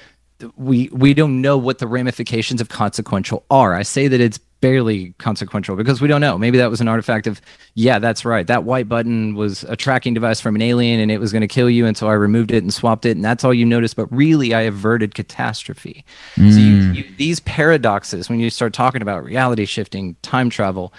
we 0.57 0.89
we 0.93 1.15
don't 1.15 1.41
know 1.41 1.57
what 1.57 1.79
the 1.79 1.87
ramifications 1.87 2.61
of 2.61 2.69
consequential 2.69 3.45
are. 3.51 3.75
I 3.75 3.83
say 3.83 4.09
that 4.09 4.21
it's 4.21 4.39
barely 4.61 5.15
consequential 5.19 5.77
because 5.77 6.01
we 6.01 6.09
don't 6.09 6.21
know. 6.21 6.39
Maybe 6.39 6.59
that 6.59 6.71
was 6.71 6.81
an 6.81 6.89
artifact 6.89 7.27
of 7.27 7.41
yeah, 7.75 7.99
that's 7.99 8.25
right. 8.25 8.47
That 8.47 8.65
white 8.65 8.89
button 8.89 9.35
was 9.35 9.65
a 9.65 9.77
tracking 9.77 10.15
device 10.15 10.41
from 10.41 10.55
an 10.57 10.63
alien 10.63 10.99
and 11.01 11.11
it 11.11 11.19
was 11.19 11.31
going 11.33 11.43
to 11.43 11.49
kill 11.49 11.69
you 11.69 11.87
and 11.87 11.97
so 11.97 12.09
I 12.09 12.15
removed 12.15 12.51
it 12.51 12.63
and 12.63 12.73
swapped 12.73 13.05
it 13.05 13.13
and 13.17 13.25
that's 13.25 13.45
all 13.45 13.53
you 13.55 13.67
noticed, 13.67 13.97
but 13.97 14.11
really 14.11 14.55
I 14.55 14.63
averted 14.63 15.15
catastrophe. 15.15 16.05
So 16.37 16.43
you, 16.43 16.93
you, 16.93 17.05
these 17.17 17.41
paradoxes 17.41 18.29
when 18.29 18.41
you 18.41 18.51
start 18.51 18.73
talking 18.73 19.03
about 19.03 19.25
reality 19.25 19.67
shifting, 19.67 20.17
time 20.23 20.49
travel, 20.51 20.93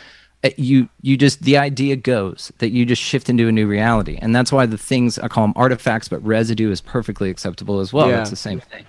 uh, 0.44 0.50
you 0.56 0.88
you 1.02 1.18
just 1.18 1.42
the 1.42 1.58
idea 1.58 1.96
goes 1.96 2.52
that 2.60 2.70
you 2.70 2.86
just 2.86 3.02
shift 3.02 3.28
into 3.28 3.48
a 3.48 3.52
new 3.52 3.66
reality 3.68 4.20
and 4.22 4.36
that's 4.36 4.52
why 4.52 4.68
the 4.68 4.78
things 4.78 5.18
i 5.18 5.28
call 5.28 5.44
them 5.44 5.54
artifacts 5.56 6.08
but 6.08 6.24
residue 6.24 6.70
is 6.70 6.80
perfectly 6.80 7.32
acceptable 7.32 7.80
as 7.80 7.92
well 7.92 8.08
Yeah. 8.08 8.22
it's 8.22 8.30
the 8.30 8.36
same 8.36 8.60
thing 8.60 8.86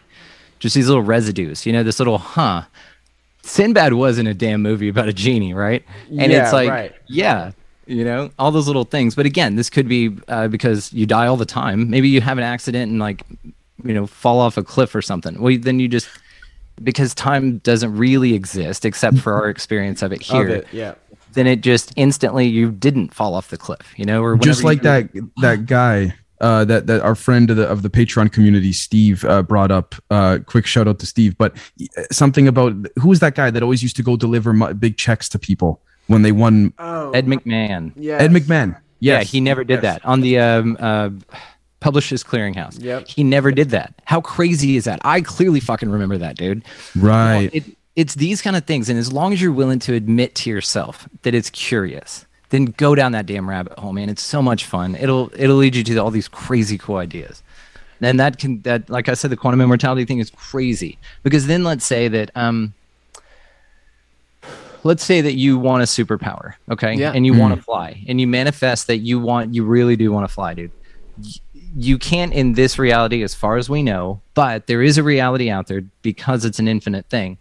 just 0.58 0.74
these 0.74 0.88
little 0.88 1.02
residues 1.02 1.64
you 1.64 1.72
know 1.72 1.82
this 1.82 1.98
little 1.98 2.18
huh 2.18 2.64
sinbad 3.48 3.92
was 3.94 4.18
in 4.18 4.26
a 4.26 4.34
damn 4.34 4.62
movie 4.62 4.88
about 4.88 5.08
a 5.08 5.12
genie 5.12 5.54
right? 5.54 5.82
And 6.10 6.30
Yeah, 6.32 6.44
it's 6.44 6.52
like 6.52 6.68
right. 6.70 6.92
yeah 7.08 7.52
you 7.86 8.04
know 8.04 8.30
all 8.38 8.50
those 8.50 8.66
little 8.66 8.84
things. 8.84 9.14
But 9.14 9.26
again 9.26 9.56
this 9.56 9.70
could 9.70 9.88
be 9.88 10.16
uh, 10.28 10.48
because 10.48 10.92
you 10.92 11.06
die 11.06 11.26
all 11.26 11.36
the 11.36 11.46
time. 11.46 11.88
Maybe 11.90 12.08
you 12.08 12.20
have 12.20 12.36
an 12.38 12.44
accident 12.44 12.90
and 12.90 12.98
like 13.00 13.22
you 13.84 13.94
know 13.94 14.06
fall 14.06 14.40
off 14.40 14.56
a 14.56 14.62
cliff 14.62 14.94
or 14.94 15.02
something. 15.02 15.40
Well 15.40 15.56
then 15.58 15.80
you 15.80 15.88
just 15.88 16.08
because 16.84 17.14
time 17.14 17.58
doesn't 17.58 17.96
really 17.96 18.34
exist 18.34 18.84
except 18.84 19.18
for 19.18 19.34
our 19.34 19.48
experience 19.48 20.02
of 20.02 20.12
it 20.12 20.22
here 20.22 20.48
Of 20.48 20.54
it, 20.56 20.66
yeah. 20.72 20.94
then 21.32 21.46
it 21.48 21.60
just 21.60 21.92
instantly 21.96 22.46
you 22.46 22.70
didn't 22.70 23.12
fall 23.14 23.34
off 23.34 23.48
the 23.48 23.56
cliff, 23.56 23.92
you 23.96 24.04
know, 24.04 24.22
or 24.22 24.36
just 24.36 24.62
like 24.62 24.78
you- 24.78 24.82
that 24.84 25.08
that 25.40 25.66
guy 25.66 26.14
uh, 26.40 26.64
that 26.64 26.86
that 26.86 27.00
our 27.02 27.14
friend 27.14 27.50
of 27.50 27.56
the 27.56 27.66
of 27.68 27.82
the 27.82 27.90
Patreon 27.90 28.32
community, 28.32 28.72
Steve, 28.72 29.24
uh, 29.24 29.42
brought 29.42 29.70
up. 29.70 29.94
Uh, 30.10 30.38
quick 30.46 30.66
shout 30.66 30.86
out 30.88 30.98
to 31.00 31.06
Steve, 31.06 31.36
but 31.38 31.56
uh, 31.96 32.02
something 32.10 32.46
about 32.48 32.74
who 33.00 33.08
was 33.08 33.20
that 33.20 33.34
guy 33.34 33.50
that 33.50 33.62
always 33.62 33.82
used 33.82 33.96
to 33.96 34.02
go 34.02 34.16
deliver 34.16 34.52
mu- 34.52 34.74
big 34.74 34.96
checks 34.96 35.28
to 35.30 35.38
people 35.38 35.80
when 36.06 36.22
they 36.22 36.32
won? 36.32 36.72
Oh, 36.78 37.10
Ed 37.12 37.26
McMahon. 37.26 37.92
yeah. 37.96 38.16
Ed 38.18 38.30
McMahon. 38.30 38.80
Yeah, 39.00 39.22
he 39.22 39.40
never 39.40 39.62
did 39.64 39.82
that 39.82 40.04
on 40.04 40.20
the 40.22 40.38
um, 40.38 40.76
uh, 40.80 41.10
Publishers 41.80 42.24
Clearinghouse. 42.24 42.82
Yep. 42.82 43.06
he 43.06 43.22
never 43.22 43.52
did 43.52 43.70
that. 43.70 43.94
How 44.04 44.20
crazy 44.20 44.76
is 44.76 44.84
that? 44.84 45.00
I 45.04 45.20
clearly 45.20 45.60
fucking 45.60 45.88
remember 45.88 46.18
that, 46.18 46.36
dude. 46.36 46.64
Right. 46.96 47.50
It, 47.52 47.64
it's 47.94 48.14
these 48.14 48.42
kind 48.42 48.56
of 48.56 48.64
things, 48.64 48.88
and 48.88 48.98
as 48.98 49.12
long 49.12 49.32
as 49.32 49.42
you're 49.42 49.52
willing 49.52 49.78
to 49.80 49.94
admit 49.94 50.34
to 50.36 50.50
yourself 50.50 51.08
that 51.22 51.34
it's 51.34 51.50
curious, 51.50 52.26
then 52.50 52.66
go 52.76 52.94
down 52.94 53.12
that 53.12 53.26
damn 53.26 53.48
rabbit 53.48 53.78
hole, 53.78 53.92
man. 53.92 54.08
It's 54.08 54.22
so 54.22 54.40
much 54.42 54.64
fun. 54.64 54.94
It'll 54.94 55.30
it'll 55.36 55.56
lead 55.56 55.76
you 55.76 55.84
to 55.84 55.96
all 55.98 56.10
these 56.10 56.28
crazy 56.28 56.78
cool 56.78 56.96
ideas. 56.96 57.42
And 58.00 58.18
that 58.20 58.38
can 58.38 58.62
that 58.62 58.88
like 58.88 59.08
I 59.08 59.14
said, 59.14 59.30
the 59.30 59.36
quantum 59.36 59.60
immortality 59.60 60.04
thing 60.04 60.18
is 60.18 60.30
crazy 60.30 60.98
because 61.22 61.46
then 61.46 61.64
let's 61.64 61.84
say 61.84 62.08
that 62.08 62.30
um 62.34 62.72
let's 64.84 65.04
say 65.04 65.20
that 65.20 65.34
you 65.34 65.58
want 65.58 65.82
a 65.82 65.86
superpower, 65.86 66.54
okay, 66.70 66.94
Yeah. 66.94 67.12
and 67.14 67.26
you 67.26 67.34
want 67.34 67.54
to 67.56 67.62
fly, 67.62 68.02
and 68.06 68.20
you 68.20 68.26
manifest 68.26 68.86
that 68.86 68.98
you 68.98 69.18
want 69.18 69.54
you 69.54 69.64
really 69.64 69.96
do 69.96 70.12
want 70.12 70.26
to 70.28 70.32
fly, 70.32 70.54
dude. 70.54 70.70
You 71.76 71.98
can't 71.98 72.32
in 72.32 72.54
this 72.54 72.78
reality, 72.78 73.22
as 73.22 73.34
far 73.34 73.56
as 73.56 73.68
we 73.68 73.82
know, 73.82 74.20
but 74.34 74.66
there 74.68 74.82
is 74.82 74.96
a 74.96 75.02
reality 75.02 75.50
out 75.50 75.66
there 75.66 75.82
because 76.02 76.44
it's 76.44 76.58
an 76.58 76.68
infinite 76.68 77.06
thing 77.06 77.36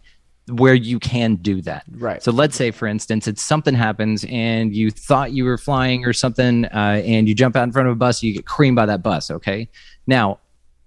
where 0.50 0.74
you 0.74 1.00
can 1.00 1.36
do 1.36 1.62
that. 1.62 1.84
Right. 1.92 2.24
So 2.24 2.32
let's 2.32 2.56
say, 2.56 2.72
for 2.72 2.88
instance, 2.88 3.28
it's 3.28 3.42
something 3.44 3.74
happens 3.76 4.26
and 4.30 4.74
you 4.74 4.92
thought 4.92 5.34
you 5.34 5.44
were 5.44 5.58
flying 5.58 6.06
or 6.06 6.14
something, 6.14 6.66
uh, 6.66 7.02
and 7.06 7.28
you 7.28 7.36
jump 7.36 7.56
out 7.56 7.64
in 7.64 7.72
front 7.72 7.88
of 7.88 7.92
a 7.92 7.96
bus, 7.98 8.24
you 8.24 8.34
get 8.34 8.46
creamed 8.46 8.76
by 8.76 8.86
that 8.86 9.04
bus. 9.04 9.30
Okay. 9.30 9.68
Now, 10.08 10.40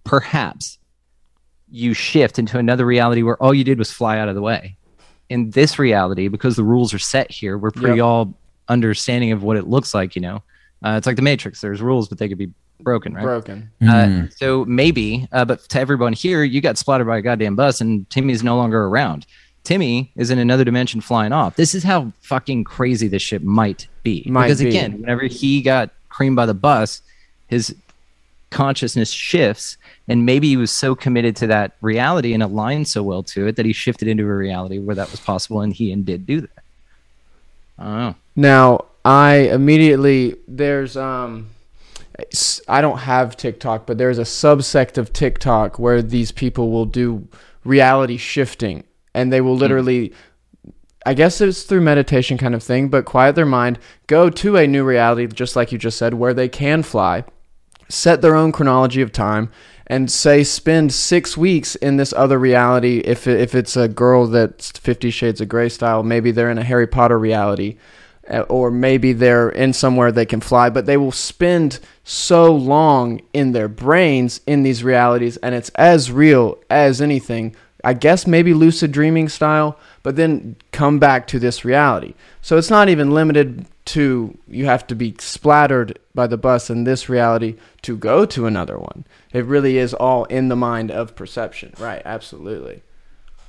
perhaps 0.04 0.78
you 1.70 1.94
shift 1.94 2.38
into 2.38 2.58
another 2.58 2.84
reality 2.86 3.22
where 3.22 3.36
all 3.42 3.52
you 3.54 3.64
did 3.64 3.78
was 3.78 3.92
fly 3.92 4.18
out 4.18 4.28
of 4.28 4.34
the 4.34 4.42
way. 4.42 4.76
In 5.28 5.50
this 5.50 5.78
reality, 5.78 6.26
because 6.28 6.56
the 6.56 6.64
rules 6.64 6.92
are 6.92 6.98
set 6.98 7.30
here, 7.30 7.56
we're 7.56 7.70
pretty 7.70 7.98
Yep. 7.98 8.04
all 8.04 8.34
understanding 8.68 9.30
of 9.30 9.42
what 9.42 9.56
it 9.56 9.68
looks 9.68 9.94
like. 9.94 10.16
You 10.16 10.22
know, 10.22 10.42
uh, 10.84 10.94
it's 10.96 11.06
like 11.06 11.16
the 11.16 11.22
Matrix. 11.22 11.60
There's 11.60 11.80
rules, 11.80 12.08
but 12.08 12.18
they 12.18 12.28
could 12.28 12.38
be 12.38 12.50
broken, 12.80 13.14
right? 13.14 13.22
broken. 13.22 13.70
Uh, 13.86 14.22
so 14.34 14.64
maybe, 14.64 15.28
uh, 15.32 15.44
but 15.44 15.60
to 15.68 15.78
everyone 15.78 16.14
here, 16.14 16.42
you 16.42 16.60
got 16.60 16.78
splattered 16.78 17.06
by 17.06 17.18
a 17.18 17.22
goddamn 17.22 17.54
bus, 17.54 17.80
and 17.80 18.08
Timmy's 18.10 18.42
no 18.42 18.56
longer 18.56 18.86
around. 18.86 19.26
Timmy 19.64 20.10
is 20.16 20.30
in 20.30 20.38
another 20.38 20.64
dimension 20.64 21.00
flying 21.00 21.32
off. 21.32 21.56
This 21.56 21.74
is 21.74 21.84
how 21.84 22.12
fucking 22.22 22.64
crazy 22.64 23.08
this 23.08 23.22
shit 23.22 23.44
might 23.44 23.88
be. 24.02 24.24
Might 24.26 24.44
because 24.44 24.60
be. 24.60 24.68
again, 24.68 25.00
whenever 25.00 25.24
he 25.24 25.62
got 25.62 25.90
creamed 26.08 26.36
by 26.36 26.46
the 26.46 26.54
bus, 26.54 27.02
his 27.46 27.74
consciousness 28.50 29.10
shifts, 29.10 29.76
and 30.08 30.26
maybe 30.26 30.48
he 30.48 30.56
was 30.56 30.70
so 30.70 30.94
committed 30.94 31.36
to 31.36 31.46
that 31.48 31.72
reality 31.80 32.32
and 32.32 32.42
aligned 32.42 32.88
so 32.88 33.02
well 33.02 33.22
to 33.22 33.46
it 33.46 33.56
that 33.56 33.66
he 33.66 33.72
shifted 33.72 34.08
into 34.08 34.24
a 34.24 34.34
reality 34.34 34.78
where 34.78 34.96
that 34.96 35.10
was 35.10 35.20
possible, 35.20 35.60
and 35.60 35.72
he 35.72 35.92
and 35.92 36.04
did 36.04 36.26
do 36.26 36.40
that. 36.40 36.64
I 37.78 37.84
don't 37.84 37.98
know. 37.98 38.14
Now, 38.36 38.84
I 39.04 39.34
immediately 39.52 40.36
there's 40.48 40.96
um 40.96 41.50
I 42.68 42.80
don't 42.80 42.98
have 42.98 43.36
TikTok, 43.36 43.86
but 43.86 43.98
there's 43.98 44.18
a 44.18 44.22
subsect 44.22 44.98
of 44.98 45.12
TikTok 45.12 45.78
where 45.78 46.02
these 46.02 46.32
people 46.32 46.70
will 46.70 46.86
do 46.86 47.26
reality 47.64 48.16
shifting 48.16 48.84
and 49.14 49.32
they 49.32 49.40
will 49.40 49.56
literally 49.56 50.12
I 51.06 51.14
guess 51.14 51.40
it's 51.40 51.62
through 51.62 51.80
meditation 51.80 52.36
kind 52.36 52.54
of 52.54 52.62
thing, 52.62 52.88
but 52.88 53.06
quiet 53.06 53.34
their 53.34 53.46
mind, 53.46 53.78
go 54.06 54.28
to 54.28 54.58
a 54.58 54.66
new 54.66 54.84
reality 54.84 55.26
just 55.28 55.56
like 55.56 55.72
you 55.72 55.78
just 55.78 55.96
said 55.96 56.12
where 56.12 56.34
they 56.34 56.48
can 56.48 56.82
fly, 56.82 57.24
set 57.88 58.20
their 58.20 58.36
own 58.36 58.52
chronology 58.52 59.00
of 59.00 59.10
time 59.10 59.50
and 59.86 60.10
say 60.10 60.44
spend 60.44 60.92
6 60.92 61.36
weeks 61.38 61.74
in 61.76 61.96
this 61.96 62.12
other 62.12 62.38
reality. 62.38 62.98
If 62.98 63.26
if 63.26 63.54
it's 63.54 63.76
a 63.76 63.88
girl 63.88 64.26
that's 64.26 64.72
50 64.72 65.10
shades 65.10 65.40
of 65.40 65.48
gray 65.48 65.70
style, 65.70 66.02
maybe 66.02 66.32
they're 66.32 66.50
in 66.50 66.58
a 66.58 66.64
Harry 66.64 66.86
Potter 66.86 67.18
reality 67.18 67.78
uh, 68.30 68.40
or 68.48 68.70
maybe 68.70 69.12
they're 69.12 69.50
in 69.50 69.72
somewhere 69.72 70.12
they 70.12 70.26
can 70.26 70.40
fly, 70.40 70.70
but 70.70 70.86
they 70.86 70.96
will 70.96 71.12
spend 71.12 71.80
so 72.04 72.54
long 72.54 73.20
in 73.32 73.52
their 73.52 73.68
brains 73.68 74.40
in 74.46 74.62
these 74.62 74.84
realities, 74.84 75.36
and 75.38 75.54
it's 75.54 75.70
as 75.70 76.12
real 76.12 76.58
as 76.70 77.00
anything 77.00 77.54
I 77.84 77.94
guess 77.94 78.26
maybe 78.26 78.54
lucid 78.54 78.92
dreaming 78.92 79.28
style, 79.28 79.78
but 80.02 80.16
then 80.16 80.56
come 80.72 80.98
back 80.98 81.26
to 81.28 81.38
this 81.38 81.64
reality. 81.64 82.14
So 82.42 82.56
it's 82.56 82.70
not 82.70 82.88
even 82.88 83.12
limited 83.12 83.66
to 83.86 84.36
you 84.46 84.66
have 84.66 84.86
to 84.86 84.94
be 84.94 85.16
splattered 85.18 85.98
by 86.14 86.26
the 86.26 86.36
bus 86.36 86.70
in 86.70 86.84
this 86.84 87.08
reality 87.08 87.56
to 87.82 87.96
go 87.96 88.24
to 88.26 88.46
another 88.46 88.78
one. 88.78 89.04
It 89.32 89.44
really 89.44 89.78
is 89.78 89.94
all 89.94 90.24
in 90.26 90.48
the 90.48 90.56
mind 90.56 90.90
of 90.90 91.16
perception. 91.16 91.74
Right, 91.78 92.02
absolutely. 92.04 92.82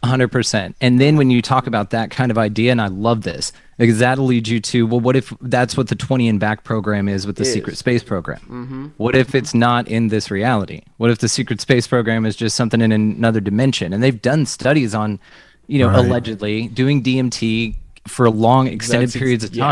100%. 0.03 0.73
And 0.81 0.99
then 0.99 1.15
when 1.15 1.29
you 1.29 1.41
talk 1.41 1.67
about 1.67 1.91
that 1.91 2.09
kind 2.11 2.31
of 2.31 2.37
idea, 2.37 2.71
and 2.71 2.81
I 2.81 2.87
love 2.87 3.21
this, 3.23 3.51
because 3.77 3.99
that'll 3.99 4.25
lead 4.25 4.47
you 4.47 4.59
to, 4.59 4.85
well, 4.87 4.99
what 4.99 5.15
if 5.15 5.33
that's 5.41 5.77
what 5.77 5.87
the 5.89 5.95
20 5.95 6.27
and 6.27 6.39
back 6.39 6.63
program 6.63 7.07
is 7.07 7.27
with 7.27 7.35
the 7.35 7.43
Is. 7.43 7.53
secret 7.53 7.77
space 7.77 8.03
program? 8.03 8.39
Mm-hmm. 8.41 8.87
What 8.97 9.15
if 9.15 9.35
it's 9.35 9.53
not 9.53 9.87
in 9.87 10.07
this 10.09 10.31
reality? 10.31 10.81
What 10.97 11.11
if 11.11 11.19
the 11.19 11.27
secret 11.29 11.61
space 11.61 11.87
program 11.87 12.25
is 12.25 12.35
just 12.35 12.55
something 12.55 12.81
in 12.81 12.91
another 12.91 13.39
dimension? 13.39 13.93
And 13.93 14.01
they've 14.01 14.21
done 14.21 14.45
studies 14.45 14.95
on, 14.95 15.19
you 15.67 15.79
know, 15.79 15.87
Right. 15.89 15.99
allegedly 16.05 16.67
doing 16.67 17.01
DMT 17.03 17.75
for 18.07 18.29
long 18.29 18.67
extended 18.67 19.09
That's 19.09 19.15
ex- 19.15 19.19
periods 19.21 19.43
of 19.43 19.55
yeah. 19.55 19.63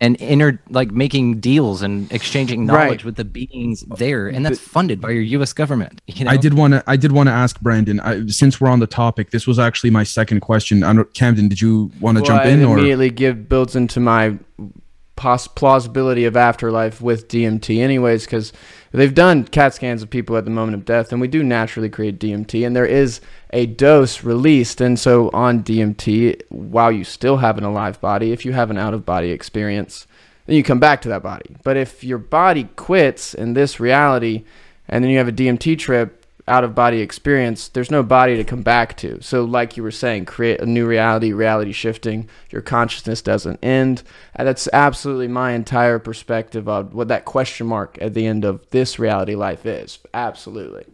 Time 0.00 0.06
and 0.08 0.20
inner 0.20 0.60
like 0.70 0.90
making 0.90 1.40
deals 1.40 1.82
and 1.82 2.10
exchanging 2.12 2.66
Right. 2.66 2.84
knowledge 2.84 3.04
with 3.04 3.16
the 3.16 3.24
beings 3.24 3.84
there 3.96 4.28
and 4.28 4.44
that's 4.44 4.58
funded 4.58 5.00
by 5.00 5.10
your 5.10 5.22
US 5.22 5.52
government 5.52 6.00
you 6.06 6.24
know 6.24 6.30
I 6.30 6.36
did 6.36 6.54
want 6.54 6.74
to. 6.74 6.84
I 6.86 6.96
did 6.96 7.12
want 7.12 7.28
to 7.28 7.32
ask 7.32 7.60
Brandon. 7.60 8.00
I, 8.00 8.26
since 8.26 8.60
we're 8.60 8.68
on 8.68 8.80
the 8.80 8.86
topic, 8.86 9.30
this 9.30 9.46
was 9.46 9.58
actually 9.58 9.90
my 9.90 10.04
second 10.04 10.40
question. 10.40 10.82
I 10.82 10.92
don't, 10.92 11.12
Camden, 11.14 11.48
did 11.48 11.60
you 11.60 11.90
want 12.00 12.18
to 12.18 12.24
jump 12.24 12.44
well, 12.44 12.52
in 12.52 12.60
it 12.60 12.64
or? 12.64 12.78
immediately 12.78 13.10
give 13.10 13.48
builds 13.48 13.76
into 13.76 14.00
my 14.00 14.36
pos- 15.18 15.48
plausibility 15.48 16.24
of 16.24 16.36
afterlife 16.36 17.02
with 17.02 17.28
DMT, 17.28 17.80
anyways, 17.80 18.24
because 18.24 18.52
they've 18.92 19.14
done 19.14 19.44
CAT 19.44 19.74
scans 19.74 20.00
of 20.00 20.08
people 20.08 20.36
at 20.36 20.44
the 20.44 20.50
moment 20.50 20.76
of 20.76 20.84
death, 20.84 21.10
and 21.10 21.20
we 21.20 21.26
do 21.26 21.42
naturally 21.42 21.90
create 21.90 22.20
DMT, 22.20 22.64
and 22.64 22.74
there 22.74 22.86
is 22.86 23.20
a 23.50 23.66
dose 23.66 24.22
released, 24.22 24.80
and 24.80 24.98
so 24.98 25.28
on 25.34 25.64
DMT, 25.64 26.40
while 26.50 26.92
you 26.92 27.02
still 27.02 27.38
have 27.38 27.58
an 27.58 27.64
alive 27.64 28.00
body, 28.00 28.30
if 28.30 28.44
you 28.44 28.52
have 28.52 28.70
an 28.70 28.78
out 28.78 28.94
of 28.94 29.04
body 29.04 29.32
experience, 29.32 30.06
then 30.46 30.54
you 30.54 30.62
come 30.62 30.80
back 30.80 31.02
to 31.02 31.08
that 31.08 31.22
body. 31.22 31.56
But 31.64 31.76
if 31.76 32.04
your 32.04 32.18
body 32.18 32.68
quits 32.76 33.34
in 33.34 33.54
this 33.54 33.80
reality, 33.80 34.44
and 34.88 35.02
then 35.02 35.10
you 35.10 35.18
have 35.18 35.28
a 35.28 35.32
DMT 35.32 35.78
trip, 35.78 36.17
out 36.48 36.64
of 36.64 36.74
body 36.74 37.00
experience, 37.00 37.68
there's 37.68 37.90
no 37.90 38.02
body 38.02 38.36
to 38.36 38.44
come 38.44 38.62
back 38.62 38.96
to. 38.98 39.20
So, 39.22 39.44
like 39.44 39.76
you 39.76 39.82
were 39.82 39.90
saying, 39.90 40.24
create 40.24 40.60
a 40.60 40.66
new 40.66 40.86
reality, 40.86 41.32
reality 41.32 41.72
shifting. 41.72 42.28
Your 42.50 42.62
consciousness 42.62 43.22
doesn't 43.22 43.62
end. 43.62 44.02
And 44.34 44.48
that's 44.48 44.68
absolutely 44.72 45.28
my 45.28 45.52
entire 45.52 45.98
perspective 45.98 46.68
of 46.68 46.94
what 46.94 47.08
that 47.08 47.24
question 47.24 47.66
mark 47.66 47.98
at 48.00 48.14
the 48.14 48.26
end 48.26 48.44
of 48.44 48.68
this 48.70 48.98
reality 48.98 49.34
life 49.34 49.64
is. 49.66 49.98
Absolutely. 50.14 50.84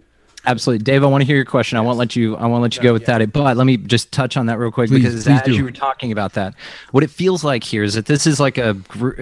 Absolutely, 0.46 0.84
Dave. 0.84 1.02
I 1.02 1.06
want 1.06 1.22
to 1.22 1.26
hear 1.26 1.36
your 1.36 1.46
question. 1.46 1.78
I 1.78 1.80
won't 1.80 1.96
let 1.96 2.16
you. 2.16 2.36
I 2.36 2.44
won't 2.44 2.60
let 2.60 2.76
you 2.76 2.82
go 2.82 2.92
without 2.92 3.22
it. 3.22 3.32
But 3.32 3.56
let 3.56 3.64
me 3.64 3.78
just 3.78 4.12
touch 4.12 4.36
on 4.36 4.44
that 4.46 4.58
real 4.58 4.70
quick 4.70 4.90
Please, 4.90 4.98
because 5.02 5.24
please 5.24 5.40
as 5.40 5.42
do. 5.42 5.54
you 5.54 5.64
were 5.64 5.70
talking 5.70 6.12
about 6.12 6.34
that, 6.34 6.52
what 6.90 7.02
it 7.02 7.08
feels 7.08 7.42
like 7.42 7.64
here 7.64 7.82
is 7.82 7.94
that 7.94 8.04
this 8.04 8.26
is 8.26 8.38
like 8.38 8.58
a 8.58 8.76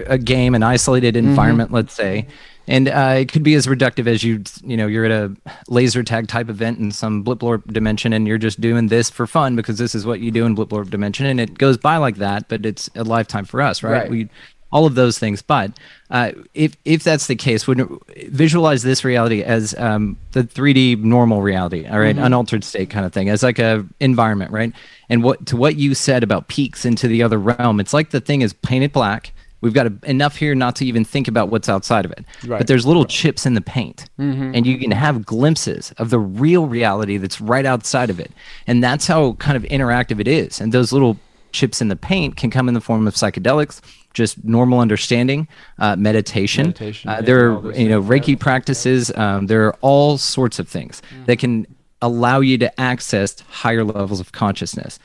a 0.07 0.17
game, 0.17 0.53
an 0.53 0.63
isolated 0.63 1.15
Mm-hmm. 1.15 1.29
environment, 1.29 1.71
let's 1.71 1.93
say, 1.93 2.27
and 2.67 2.87
uh, 2.87 3.15
it 3.19 3.31
could 3.31 3.43
be 3.43 3.55
as 3.55 3.67
reductive 3.67 4.07
as 4.07 4.23
you 4.23 4.43
you 4.63 4.77
know 4.77 4.87
you're 4.87 5.05
at 5.05 5.11
a 5.11 5.35
laser 5.67 6.03
tag 6.03 6.27
type 6.27 6.49
event 6.49 6.79
in 6.79 6.91
some 6.91 7.23
bliplorp 7.23 7.71
dimension, 7.71 8.13
and 8.13 8.27
you're 8.27 8.37
just 8.37 8.61
doing 8.61 8.87
this 8.87 9.09
for 9.09 9.27
fun 9.27 9.55
because 9.55 9.77
this 9.77 9.95
is 9.95 10.05
what 10.05 10.19
you 10.19 10.31
do 10.31 10.45
in 10.45 10.55
bliplorp 10.55 10.89
dimension, 10.89 11.25
and 11.25 11.39
it 11.39 11.57
goes 11.57 11.77
by 11.77 11.97
like 11.97 12.17
that. 12.17 12.47
But 12.47 12.65
it's 12.65 12.89
a 12.95 13.03
lifetime 13.03 13.45
for 13.45 13.61
us, 13.61 13.83
right? 13.83 13.91
Right. 13.91 14.09
We 14.09 14.29
all 14.73 14.87
of 14.87 14.95
those 14.95 15.19
things. 15.19 15.41
But 15.41 15.71
uh, 16.09 16.31
if 16.53 16.75
if 16.83 17.03
that's 17.03 17.27
the 17.27 17.35
case, 17.35 17.67
would 17.67 17.87
visualize 18.27 18.81
this 18.81 19.05
reality 19.05 19.43
as 19.43 19.75
um, 19.77 20.17
the 20.31 20.43
3D 20.43 21.01
normal 21.03 21.41
reality, 21.41 21.85
all 21.85 21.99
right? 21.99 22.17
unaltered 22.17 22.63
state 22.63 22.89
kind 22.89 23.05
of 23.05 23.13
thing, 23.13 23.29
as 23.29 23.43
like 23.43 23.59
a 23.59 23.85
environment, 23.99 24.51
right? 24.51 24.73
And 25.09 25.23
what 25.23 25.45
to 25.45 25.55
what 25.55 25.75
you 25.75 25.93
said 25.93 26.23
about 26.23 26.47
peaks 26.47 26.83
into 26.83 27.07
the 27.07 27.23
other 27.23 27.37
realm, 27.37 27.79
it's 27.79 27.93
like 27.93 28.09
the 28.09 28.19
thing 28.19 28.41
is 28.41 28.51
painted 28.51 28.91
black. 28.91 29.31
We've 29.63 29.73
got 29.73 29.87
a, 29.87 29.93
enough 30.03 30.35
here 30.35 30.53
not 30.55 30.75
to 30.77 30.85
even 30.85 31.05
think 31.05 31.27
about 31.27 31.49
what's 31.49 31.69
outside 31.69 32.05
of 32.05 32.11
it. 32.11 32.25
Right. 32.45 32.57
But 32.59 32.67
there's 32.67 32.85
little 32.85 33.05
chips 33.05 33.45
in 33.45 33.53
the 33.53 33.61
paint, 33.61 34.09
and 34.17 34.67
you 34.67 34.77
can 34.77 34.91
have 34.91 35.25
glimpses 35.25 35.93
of 35.97 36.09
the 36.09 36.19
real 36.19 36.67
reality 36.67 37.17
that's 37.17 37.39
right 37.41 37.65
outside 37.65 38.09
of 38.09 38.19
it. 38.19 38.31
And 38.67 38.83
that's 38.83 39.07
how 39.07 39.33
kind 39.33 39.55
of 39.57 39.63
interactive 39.63 40.19
it 40.19 40.27
is. 40.27 40.61
And 40.61 40.71
those 40.73 40.91
little 40.91 41.17
chips 41.53 41.81
in 41.81 41.87
the 41.87 41.95
paint 41.95 42.35
can 42.35 42.49
come 42.49 42.67
in 42.67 42.73
the 42.73 42.81
form 42.81 43.07
of 43.07 43.13
psychedelics, 43.13 43.79
just 44.13 44.43
normal 44.43 44.79
understanding, 44.79 45.47
uh, 45.79 45.95
meditation. 45.95 46.67
Meditation, 46.67 47.09
Uh, 47.09 47.21
there 47.21 47.51
are 47.51 47.73
you 47.73 47.87
know 47.87 48.01
things, 48.01 48.27
yeah. 48.27 48.35
Reiki 48.35 48.39
practices. 48.39 49.11
Um, 49.15 49.47
there 49.47 49.65
are 49.67 49.75
all 49.81 50.17
sorts 50.17 50.59
of 50.59 50.67
things 50.67 51.01
that 51.25 51.39
can 51.39 51.65
allow 52.01 52.41
you 52.41 52.57
to 52.57 52.79
access 52.81 53.39
higher 53.49 53.83
levels 53.83 54.19
of 54.19 54.33
consciousness. 54.33 54.99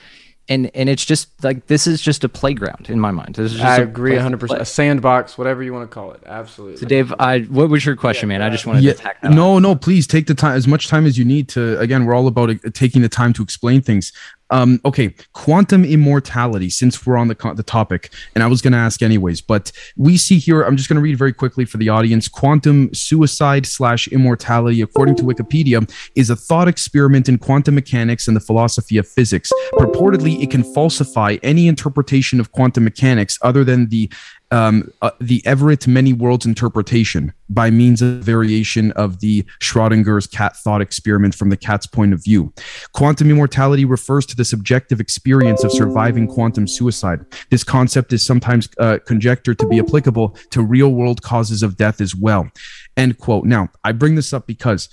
And, 0.50 0.70
and 0.74 0.88
it's 0.88 1.04
just 1.04 1.28
like 1.44 1.66
this 1.66 1.86
is 1.86 2.00
just 2.00 2.24
a 2.24 2.28
playground 2.28 2.88
in 2.88 2.98
my 2.98 3.10
mind. 3.10 3.34
This 3.34 3.52
is 3.52 3.58
just 3.58 3.64
I 3.66 3.78
a 3.78 3.82
agree 3.82 4.12
place 4.18 4.22
100%. 4.22 4.60
A 4.60 4.64
sandbox, 4.64 5.36
whatever 5.36 5.62
you 5.62 5.74
want 5.74 5.90
to 5.90 5.94
call 5.94 6.12
it. 6.12 6.22
Absolutely. 6.24 6.78
So 6.78 6.86
Dave, 6.86 7.12
I 7.18 7.40
what 7.40 7.68
was 7.68 7.84
your 7.84 7.96
question, 7.96 8.30
man? 8.30 8.40
I 8.40 8.48
just 8.48 8.64
wanted 8.66 8.82
Yeah, 8.82 8.94
to 8.94 8.98
attack 8.98 9.20
that. 9.20 9.28
on. 9.30 9.36
no, 9.36 9.58
no. 9.58 9.74
Please 9.76 10.06
take 10.06 10.26
the 10.26 10.34
time, 10.34 10.56
as 10.56 10.66
much 10.66 10.88
time 10.88 11.04
as 11.04 11.18
you 11.18 11.24
need 11.26 11.48
to. 11.50 11.78
Again, 11.78 12.06
we're 12.06 12.14
all 12.14 12.26
about 12.26 12.48
uh, 12.48 12.54
taking 12.72 13.02
the 13.02 13.10
time 13.10 13.34
to 13.34 13.42
explain 13.42 13.82
things. 13.82 14.10
Um, 14.50 14.80
okay, 14.84 15.14
quantum 15.32 15.84
immortality. 15.84 16.70
Since 16.70 17.06
we're 17.06 17.16
on 17.16 17.28
the 17.28 17.34
co- 17.34 17.54
the 17.54 17.62
topic, 17.62 18.12
and 18.34 18.42
I 18.42 18.46
was 18.46 18.62
going 18.62 18.72
to 18.72 18.78
ask 18.78 19.02
anyways, 19.02 19.40
but 19.40 19.72
we 19.96 20.16
see 20.16 20.38
here. 20.38 20.62
I'm 20.62 20.76
just 20.76 20.88
going 20.88 20.96
to 20.96 21.02
read 21.02 21.18
very 21.18 21.32
quickly 21.32 21.64
for 21.64 21.76
the 21.76 21.88
audience. 21.88 22.28
Quantum 22.28 22.92
suicide 22.94 23.66
slash 23.66 24.08
immortality, 24.08 24.80
according 24.80 25.16
to 25.16 25.22
Wikipedia, 25.22 25.90
is 26.14 26.30
a 26.30 26.36
thought 26.36 26.68
experiment 26.68 27.28
in 27.28 27.38
quantum 27.38 27.74
mechanics 27.74 28.26
and 28.26 28.36
the 28.36 28.40
philosophy 28.40 28.96
of 28.96 29.06
physics. 29.06 29.50
Purportedly, 29.74 30.42
it 30.42 30.50
can 30.50 30.64
falsify 30.74 31.36
any 31.42 31.68
interpretation 31.68 32.40
of 32.40 32.52
quantum 32.52 32.84
mechanics 32.84 33.38
other 33.42 33.64
than 33.64 33.88
the 33.88 34.10
um, 34.50 34.90
uh, 35.02 35.10
the 35.20 35.44
Everett 35.46 35.86
many 35.86 36.12
worlds 36.12 36.46
interpretation 36.46 37.32
by 37.50 37.70
means 37.70 38.00
of 38.00 38.22
variation 38.22 38.92
of 38.92 39.20
the 39.20 39.44
Schrodinger's 39.60 40.26
cat 40.26 40.56
thought 40.56 40.80
experiment 40.80 41.34
from 41.34 41.50
the 41.50 41.56
cat's 41.56 41.86
point 41.86 42.12
of 42.12 42.22
view. 42.22 42.52
Quantum 42.92 43.30
immortality 43.30 43.84
refers 43.84 44.24
to 44.26 44.36
the 44.36 44.44
subjective 44.44 45.00
experience 45.00 45.64
of 45.64 45.72
surviving 45.72 46.26
quantum 46.26 46.66
suicide. 46.66 47.24
This 47.50 47.64
concept 47.64 48.12
is 48.12 48.24
sometimes 48.24 48.68
uh, 48.78 48.98
conjectured 49.06 49.58
to 49.58 49.68
be 49.68 49.78
applicable 49.78 50.36
to 50.50 50.62
real 50.62 50.92
world 50.92 51.22
causes 51.22 51.62
of 51.62 51.76
death 51.76 52.00
as 52.00 52.14
well. 52.14 52.50
End 52.96 53.18
quote. 53.18 53.44
Now, 53.44 53.68
I 53.84 53.92
bring 53.92 54.14
this 54.14 54.32
up 54.32 54.46
because 54.46 54.88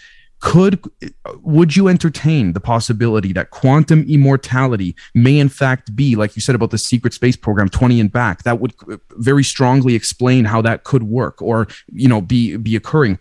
could 0.46 0.80
would 1.42 1.76
you 1.76 1.88
entertain 1.88 2.54
the 2.54 2.60
possibility 2.60 3.34
that 3.34 3.50
quantum 3.50 4.06
immortality 4.08 4.96
may 5.16 5.40
in 5.40 5.50
fact 5.50 5.96
be 5.96 6.16
like 6.16 6.36
you 6.36 6.42
said 6.42 6.54
about 6.54 6.70
the 6.70 6.78
secret 6.78 7.16
space 7.16 7.36
program 7.36 7.68
20 7.68 8.00
and 8.00 8.12
back 8.12 8.44
that 8.44 8.60
would 8.60 8.72
very 9.14 9.44
strongly 9.44 9.96
explain 9.96 10.46
how 10.46 10.62
that 10.62 10.84
could 10.84 11.02
work 11.02 11.42
or 11.42 11.68
you 11.92 12.08
know 12.08 12.22
be 12.22 12.58
be 12.58 12.76
occurring 12.76 13.18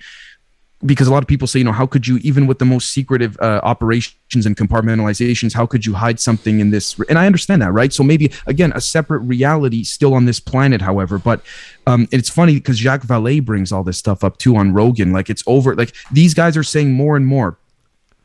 because 0.85 1.07
a 1.07 1.11
lot 1.11 1.23
of 1.23 1.29
people 1.29 1.47
say 1.47 1.59
you 1.59 1.65
know 1.65 1.73
how 1.73 1.87
could 1.87 2.07
you 2.07 2.19
even 2.19 2.47
with 2.47 2.59
the 2.59 2.65
most 2.65 2.91
secretive 2.91 3.39
uh, 3.41 3.61
operations 3.63 4.47
and 4.47 4.57
compartmentalizations 4.57 5.55
how 5.55 5.67
could 5.67 5.87
you 5.87 5.95
hide 5.95 6.21
something 6.21 6.61
in 6.61 6.71
this 6.71 6.99
and 7.09 7.19
i 7.19 7.27
understand 7.27 7.63
that 7.63 7.73
right 7.73 7.93
so 7.93 8.03
maybe 8.03 8.31
again 8.47 8.73
a 8.75 8.81
separate 8.81 9.21
reality 9.21 9.83
still 9.83 10.15
on 10.15 10.25
this 10.27 10.41
planet 10.41 10.83
however 10.83 11.19
but 11.19 11.41
um, 11.87 12.09
it's 12.11 12.31
funny 12.31 12.55
because 12.55 12.79
Jacques 12.79 13.03
Vallée 13.03 13.45
brings 13.45 13.73
all 13.73 13.85
this 13.85 13.99
stuff 13.99 14.25
up 14.25 14.39
too 14.39 14.57
on 14.57 14.73
Rogan. 14.73 15.13
Like 15.13 15.31
it's 15.31 15.43
over. 15.47 15.75
Like 15.75 15.95
these 16.11 16.35
guys 16.35 16.57
are 16.57 16.63
saying 16.63 16.93
more 16.93 17.17
and 17.17 17.27
more. 17.27 17.59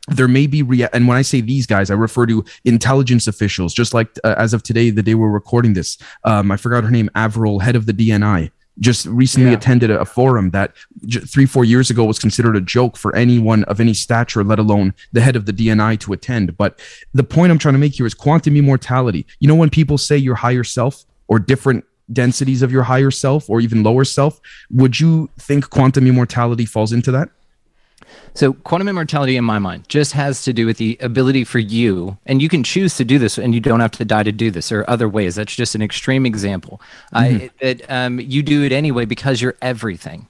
There 0.08 0.28
may 0.28 0.46
be 0.46 0.62
rea- 0.62 0.88
and 0.92 1.06
when 1.06 1.16
I 1.16 1.22
say 1.22 1.40
these 1.40 1.66
guys, 1.66 1.90
I 1.90 1.94
refer 1.94 2.26
to 2.26 2.44
intelligence 2.64 3.26
officials. 3.26 3.74
Just 3.74 3.94
like 3.94 4.08
uh, 4.24 4.34
as 4.38 4.54
of 4.54 4.62
today, 4.62 4.90
the 4.90 5.02
day 5.02 5.14
we're 5.14 5.30
recording 5.30 5.74
this, 5.74 5.98
um, 6.24 6.50
I 6.50 6.56
forgot 6.56 6.84
her 6.84 6.90
name, 6.90 7.10
Avril, 7.14 7.60
head 7.60 7.76
of 7.76 7.86
the 7.86 7.92
DNI, 7.92 8.50
just 8.80 9.06
recently 9.06 9.50
Yeah. 9.50 9.56
attended 9.56 9.90
a, 9.90 10.00
a 10.00 10.04
forum 10.04 10.50
that 10.50 10.72
j- 11.06 11.20
three, 11.20 11.46
four 11.46 11.64
years 11.64 11.90
ago 11.90 12.04
was 12.04 12.18
considered 12.18 12.56
a 12.56 12.60
joke 12.60 12.96
for 12.96 13.14
anyone 13.14 13.64
of 13.64 13.80
any 13.80 13.94
stature, 13.94 14.42
let 14.42 14.58
alone 14.58 14.94
the 15.12 15.20
head 15.20 15.36
of 15.36 15.46
the 15.46 15.52
DNI 15.52 15.98
to 16.00 16.12
attend. 16.12 16.56
But 16.56 16.80
the 17.12 17.24
point 17.24 17.52
I'm 17.52 17.58
trying 17.58 17.74
to 17.74 17.78
make 17.78 17.94
here 17.94 18.06
is 18.06 18.14
quantum 18.14 18.56
immortality. 18.56 19.26
You 19.38 19.48
know, 19.48 19.54
when 19.54 19.70
people 19.70 19.98
say 19.98 20.16
your 20.16 20.34
higher 20.36 20.64
self 20.64 21.04
or 21.28 21.38
different 21.38 21.84
densities 22.12 22.62
of 22.62 22.72
your 22.72 22.82
higher 22.82 23.10
self 23.10 23.48
or 23.48 23.60
even 23.60 23.82
lower 23.82 24.04
self, 24.04 24.40
would 24.70 24.98
you 24.98 25.28
think 25.38 25.70
quantum 25.70 26.06
immortality 26.06 26.64
falls 26.64 26.92
into 26.92 27.12
that? 27.12 27.28
So 28.34 28.52
quantum 28.52 28.88
immortality 28.88 29.36
in 29.36 29.44
my 29.44 29.58
mind 29.58 29.88
just 29.88 30.12
has 30.12 30.42
to 30.44 30.52
do 30.52 30.66
with 30.66 30.76
the 30.76 30.96
ability 31.00 31.44
for 31.44 31.58
you, 31.58 32.16
and 32.26 32.40
you 32.40 32.48
can 32.48 32.62
choose 32.62 32.96
to 32.96 33.04
do 33.04 33.18
this, 33.18 33.38
and 33.38 33.54
you 33.54 33.60
don't 33.60 33.80
have 33.80 33.90
to 33.92 34.04
die 34.04 34.22
to 34.22 34.32
do 34.32 34.50
this. 34.50 34.70
or 34.72 34.84
other 34.88 35.08
ways. 35.08 35.34
That's 35.34 35.54
just 35.54 35.74
an 35.74 35.82
extreme 35.82 36.26
example. 36.26 36.80
Uh, 37.12 37.48
that 37.60 37.82
um, 37.90 38.20
you 38.20 38.42
do 38.42 38.62
it 38.62 38.72
anyway 38.72 39.04
because 39.04 39.40
you're 39.40 39.56
everything. 39.62 40.26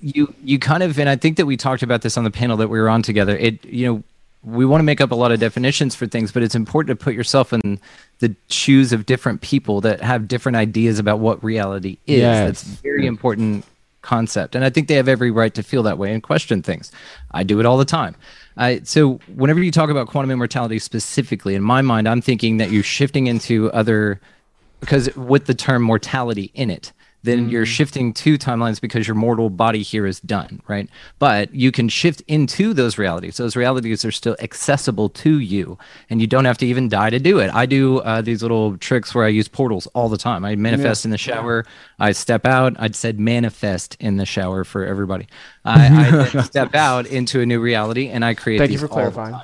You 0.00 0.34
you 0.42 0.58
kind 0.58 0.82
of, 0.82 0.98
and 0.98 1.08
I 1.08 1.16
think 1.16 1.36
that 1.36 1.46
we 1.46 1.56
talked 1.56 1.82
about 1.82 2.02
this 2.02 2.16
on 2.16 2.24
the 2.24 2.30
panel 2.30 2.56
that 2.56 2.68
we 2.68 2.78
were 2.80 2.88
on 2.88 3.02
together. 3.02 3.36
It 3.36 3.64
you 3.64 3.86
know 3.86 4.02
we 4.42 4.64
want 4.64 4.80
to 4.80 4.84
make 4.84 5.00
up 5.00 5.10
a 5.10 5.14
lot 5.14 5.32
of 5.32 5.40
definitions 5.40 5.94
for 5.94 6.06
things, 6.06 6.30
but 6.30 6.42
it's 6.42 6.54
important 6.54 6.98
to 6.98 7.04
put 7.04 7.14
yourself 7.14 7.52
in 7.52 7.80
the 8.20 8.34
shoes 8.48 8.92
of 8.92 9.04
different 9.04 9.40
people 9.40 9.80
that 9.80 10.00
have 10.00 10.28
different 10.28 10.56
ideas 10.56 10.98
about 10.98 11.18
what 11.18 11.42
reality 11.42 11.98
is. 12.06 12.20
Yes. 12.20 12.46
That's 12.46 12.80
very 12.80 13.06
important 13.06 13.64
concept. 14.06 14.54
And 14.54 14.64
I 14.64 14.70
think 14.70 14.88
they 14.88 14.94
have 14.94 15.08
every 15.08 15.30
right 15.30 15.52
to 15.54 15.62
feel 15.62 15.82
that 15.82 15.98
way 15.98 16.12
and 16.14 16.22
question 16.22 16.62
things. 16.62 16.92
I 17.32 17.42
do 17.42 17.60
it 17.60 17.66
all 17.66 17.76
the 17.76 17.84
time. 17.84 18.16
So 18.84 19.20
whenever 19.34 19.62
you 19.62 19.70
talk 19.70 19.90
about 19.90 20.08
quantum 20.08 20.30
immortality 20.30 20.78
specifically, 20.78 21.54
in 21.54 21.62
my 21.62 21.82
mind, 21.82 22.08
I'm 22.08 22.22
thinking 22.22 22.56
that 22.56 22.70
you're 22.70 22.82
shifting 22.82 23.26
into 23.26 23.70
other 23.72 24.20
because 24.80 25.14
with 25.16 25.46
the 25.46 25.54
term 25.54 25.82
mortality 25.82 26.50
in 26.54 26.70
it 26.70 26.92
then 27.26 27.50
you're 27.50 27.66
shifting 27.66 28.14
two 28.14 28.38
timelines 28.38 28.80
because 28.80 29.06
your 29.06 29.14
mortal 29.14 29.50
body 29.50 29.82
here 29.82 30.06
is 30.06 30.20
done, 30.20 30.62
right? 30.66 30.88
But 31.18 31.54
you 31.54 31.70
can 31.70 31.88
shift 31.88 32.22
into 32.26 32.72
those 32.72 32.96
realities. 32.96 33.36
Those 33.36 33.56
realities 33.56 34.04
are 34.04 34.12
still 34.12 34.36
accessible 34.40 35.08
to 35.10 35.38
you, 35.38 35.78
and 36.08 36.20
you 36.20 36.26
don't 36.26 36.44
have 36.44 36.58
to 36.58 36.66
even 36.66 36.88
die 36.88 37.10
to 37.10 37.18
do 37.18 37.38
it. 37.38 37.52
I 37.52 37.66
do 37.66 37.98
uh, 37.98 38.22
these 38.22 38.42
little 38.42 38.78
tricks 38.78 39.14
where 39.14 39.24
I 39.24 39.28
use 39.28 39.48
portals 39.48 39.86
all 39.88 40.08
the 40.08 40.16
time. 40.16 40.44
I 40.44 40.56
manifest 40.56 41.04
in 41.04 41.10
the 41.10 41.18
shower. 41.18 41.66
I 41.98 42.12
step 42.12 42.46
out. 42.46 42.76
I'd 42.78 42.96
said 42.96 43.20
manifest 43.20 43.96
in 44.00 44.16
the 44.16 44.26
shower 44.26 44.64
for 44.64 44.84
everybody. 44.86 45.26
I, 45.64 46.28
I 46.32 46.42
step 46.42 46.74
out 46.74 47.06
into 47.06 47.40
a 47.40 47.46
new 47.46 47.60
reality, 47.60 48.08
and 48.08 48.24
I 48.24 48.34
create. 48.34 48.58
Thank 48.58 48.70
you 48.70 48.78
for 48.78 48.88
clarifying. 48.88 49.36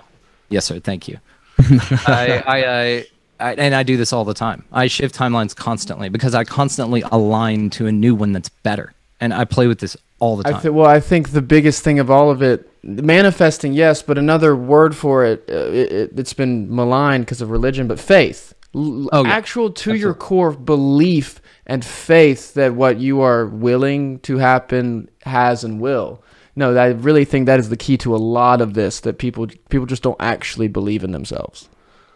Yes, 0.49 0.67
sir. 0.67 0.79
Thank 0.79 1.09
you. 1.09 1.19
I, 1.59 2.43
I, 2.47 2.65
I, 2.65 3.07
I, 3.41 3.55
and 3.55 3.75
I 3.75 3.83
do 3.83 3.97
this 3.97 4.13
all 4.13 4.25
the 4.25 4.35
time. 4.35 4.65
I 4.73 4.87
shift 4.87 5.15
timelines 5.15 5.55
constantly 5.57 6.09
because 6.09 6.35
I 6.35 6.45
constantly 6.45 7.03
align 7.11 7.71
to 7.71 7.87
a 7.87 7.93
new 7.93 8.15
one 8.15 8.33
that's 8.33 8.49
better, 8.49 8.93
and 9.21 9.35
I 9.35 9.45
play 9.45 9.67
with 9.67 9.81
this 9.81 9.97
all 10.21 10.37
the 10.37 10.45
time. 10.45 10.55
I 10.57 10.61
th- 10.61 10.73
well, 10.75 10.87
I 10.87 11.01
think 11.01 11.31
the 11.31 11.43
biggest 11.43 11.83
thing 11.83 11.99
of 11.99 12.11
all 12.11 12.31
of 12.31 12.43
it, 12.43 12.71
manifesting, 12.85 13.73
yes, 13.73 14.03
but 14.03 14.19
another 14.19 14.55
word 14.55 14.95
for 14.95 15.25
it, 15.25 15.45
uh, 15.51 15.55
it, 15.55 15.93
it 15.93 16.13
it's 16.19 16.33
been 16.35 16.75
maligned 16.75 17.25
because 17.27 17.41
of 17.41 17.51
religion, 17.51 17.89
but 17.89 17.99
faith, 17.99 18.55
L- 18.75 19.09
Oh, 19.13 19.25
yeah. 19.25 19.33
actual 19.33 19.71
to 19.73 19.95
your 19.95 20.15
core 20.15 20.53
belief 20.53 21.41
and 21.67 21.85
faith 21.85 22.55
that 22.55 22.75
what 22.75 22.99
you 22.99 23.21
are 23.21 23.47
willing 23.47 24.19
to 24.21 24.39
happen 24.39 25.09
has 25.23 25.65
and 25.65 25.81
will. 25.81 26.23
No, 26.55 26.77
I 26.77 26.89
really 26.89 27.25
think 27.25 27.47
that 27.47 27.59
is 27.61 27.71
the 27.71 27.77
key 27.77 27.97
to 27.99 28.15
a 28.15 28.19
lot 28.19 28.61
of 28.61 28.75
this. 28.75 29.01
That 29.01 29.19
people 29.19 29.47
people 29.71 29.87
just 29.87 30.03
don't 30.03 30.21
actually 30.21 30.69
believe 30.69 31.03
in 31.03 31.13
themselves. 31.13 31.69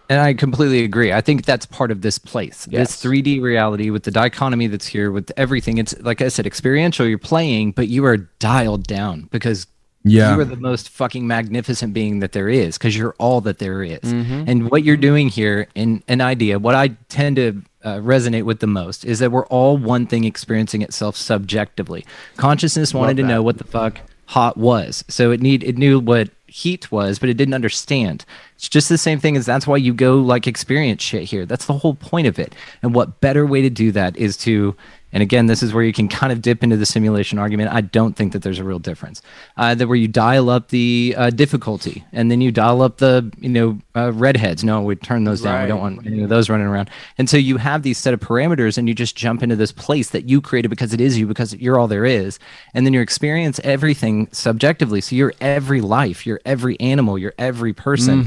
And 0.09 0.21
I 0.21 0.35
completely 0.35 0.85
agree. 0.85 1.13
I 1.13 1.21
think 1.21 1.45
that's 1.45 1.67
part 1.67 1.91
of 1.91 2.03
this 2.03 2.19
place. 2.19 2.69
Yes. 2.71 3.01
This 3.01 3.03
3D 3.13 3.41
reality 3.41 3.91
with 3.91 4.05
the 4.05 4.11
dichotomy 4.11 4.67
that's 4.69 4.87
here 4.87 5.11
with 5.11 5.33
everything. 5.37 5.79
It's 5.79 5.99
like 6.01 6.21
I 6.23 6.29
said, 6.29 6.47
experiential, 6.47 7.07
you're 7.07 7.19
playing, 7.19 7.73
but 7.73 7.89
you 7.89 8.05
are 8.05 8.17
dialed 8.17 8.87
down 8.87 9.29
because 9.33 9.67
Yeah. 10.05 10.35
you 10.35 10.41
are 10.41 10.45
the 10.45 10.57
most 10.57 10.89
fucking 10.91 11.27
magnificent 11.27 11.93
being 11.93 12.21
that 12.21 12.31
there 12.33 12.49
is 12.49 12.79
because 12.79 12.97
you're 12.97 13.17
all 13.19 13.41
that 13.43 13.59
there 13.59 13.83
is. 13.83 13.99
Mm-hmm. 14.03 14.45
And 14.47 14.71
what 14.71 14.85
you're 14.85 14.97
doing 14.97 15.29
here 15.29 15.67
in 15.75 16.03
an 16.07 16.21
idea, 16.21 16.59
what 16.61 16.77
I 16.77 16.89
tend 17.09 17.37
to 17.37 17.63
uh, 17.83 17.97
resonate 17.97 18.45
with 18.45 18.61
the 18.61 18.67
most 18.69 19.05
is 19.05 19.19
that 19.19 19.33
we're 19.33 19.47
all 19.47 19.77
one 19.77 20.07
thing 20.07 20.25
experiencing 20.25 20.83
itself 20.83 21.17
subjectively. 21.17 22.05
Consciousness 22.37 22.95
wanted 22.95 23.17
to 23.19 23.23
know 23.25 23.43
what 23.43 23.59
the 23.59 23.65
fuck 23.65 24.01
hot 24.27 24.57
was. 24.57 25.05
So 25.09 25.31
it 25.33 25.41
need 25.41 25.63
it 25.65 25.79
knew 25.79 25.99
what 26.01 26.31
heat 26.47 26.91
was, 26.93 27.19
but 27.19 27.29
it 27.29 27.35
didn't 27.35 27.55
understand. 27.55 28.25
It's 28.57 28.69
just 28.69 28.89
the 28.89 28.99
same 28.99 29.19
thing 29.19 29.37
as 29.37 29.47
that's 29.47 29.67
why 29.67 29.77
you 29.77 29.93
go 29.93 30.19
like 30.19 30.47
experience 30.47 31.03
shit 31.03 31.25
here. 31.25 31.47
That's 31.47 31.67
the 31.67 31.79
whole 31.79 31.95
point 31.95 32.27
of 32.27 32.39
it. 32.39 32.55
And 32.83 32.95
what 32.95 33.21
better 33.21 33.47
way 33.47 33.63
to 33.63 33.71
do 33.71 33.93
that 33.93 34.17
is 34.17 34.37
to 34.39 34.77
and 35.17 35.23
again, 35.23 35.47
this 35.47 35.63
is 35.63 35.73
where 35.73 35.83
you 35.83 35.95
can 35.95 36.09
kind 36.09 36.31
of 36.31 36.43
dip 36.43 36.63
into 36.63 36.77
the 36.77 36.85
simulation 36.85 37.39
argument. 37.39 37.73
I 37.73 37.81
don't 37.81 38.15
think 38.15 38.35
that 38.35 38.43
there's 38.43 38.59
a 38.59 38.65
real 38.65 38.79
difference. 38.79 39.23
Uh, 39.57 39.75
that 39.75 39.89
where 39.89 39.97
you 39.97 40.09
dial 40.09 40.51
up 40.51 40.69
the 40.69 41.15
uh, 41.17 41.31
difficulty 41.31 42.05
and 42.13 42.31
then 42.31 42.43
you 42.43 42.53
dial 42.53 42.83
up 42.83 42.99
the 42.99 43.33
you 43.39 43.49
know 43.49 43.79
uh, 43.97 44.13
redheads. 44.13 44.63
No, 44.63 44.83
we 44.83 44.95
turn 44.95 45.25
those 45.25 45.41
down. 45.41 45.63
We 45.63 45.69
don't 45.69 45.81
want 45.81 46.07
any 46.07 46.23
of 46.23 46.29
those 46.29 46.51
running 46.51 46.67
around. 46.67 46.91
And 47.17 47.31
so 47.31 47.39
you 47.39 47.57
have 47.57 47.83
these 47.83 47.97
set 47.97 48.13
of 48.13 48.21
parameters, 48.21 48.77
and 48.77 48.89
you 48.89 48.95
just 48.95 49.17
jump 49.17 49.43
into 49.43 49.57
this 49.57 49.73
place 49.73 50.11
that 50.11 50.29
you 50.29 50.43
created 50.43 50.69
because 50.69 50.93
it 50.93 51.01
is 51.01 51.17
you, 51.17 51.27
because 51.27 51.55
you're 51.55 51.79
all 51.81 51.89
there 51.89 52.05
is. 52.05 52.39
And 52.75 52.85
then 52.85 52.93
you 52.93 53.01
experience 53.01 53.59
everything 53.65 54.29
subjectively. 54.33 55.01
So 55.01 55.17
you're 55.17 55.33
every 55.41 55.81
life, 55.81 56.27
you're 56.27 56.43
every 56.45 56.79
animal, 56.79 57.17
you're 57.17 57.33
every 57.39 57.73
person. 57.73 58.21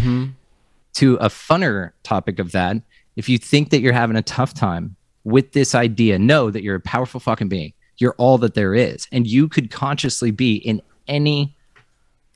To 0.94 1.18
a 1.18 1.28
funner 1.30 1.92
topic 2.02 2.40
of 2.40 2.52
that, 2.54 2.78
if 3.16 3.30
you 3.30 3.38
think 3.38 3.70
that 3.70 3.82
you're 3.82 3.94
having 3.94 4.16
a 4.16 4.24
tough 4.24 4.56
time 4.56 4.96
with 5.24 5.52
this 5.54 5.76
idea, 5.76 6.18
know 6.20 6.52
that 6.52 6.64
you're 6.64 6.76
a 6.76 6.82
powerful 6.82 7.20
fucking 7.20 7.50
being. 7.50 7.74
You're 7.98 8.16
all 8.18 8.38
that 8.40 8.54
there 8.54 8.74
is, 8.74 9.08
and 9.12 9.28
you 9.28 9.50
could 9.50 9.72
consciously 9.72 10.32
be 10.32 10.56
in 10.56 10.82
any 11.08 11.56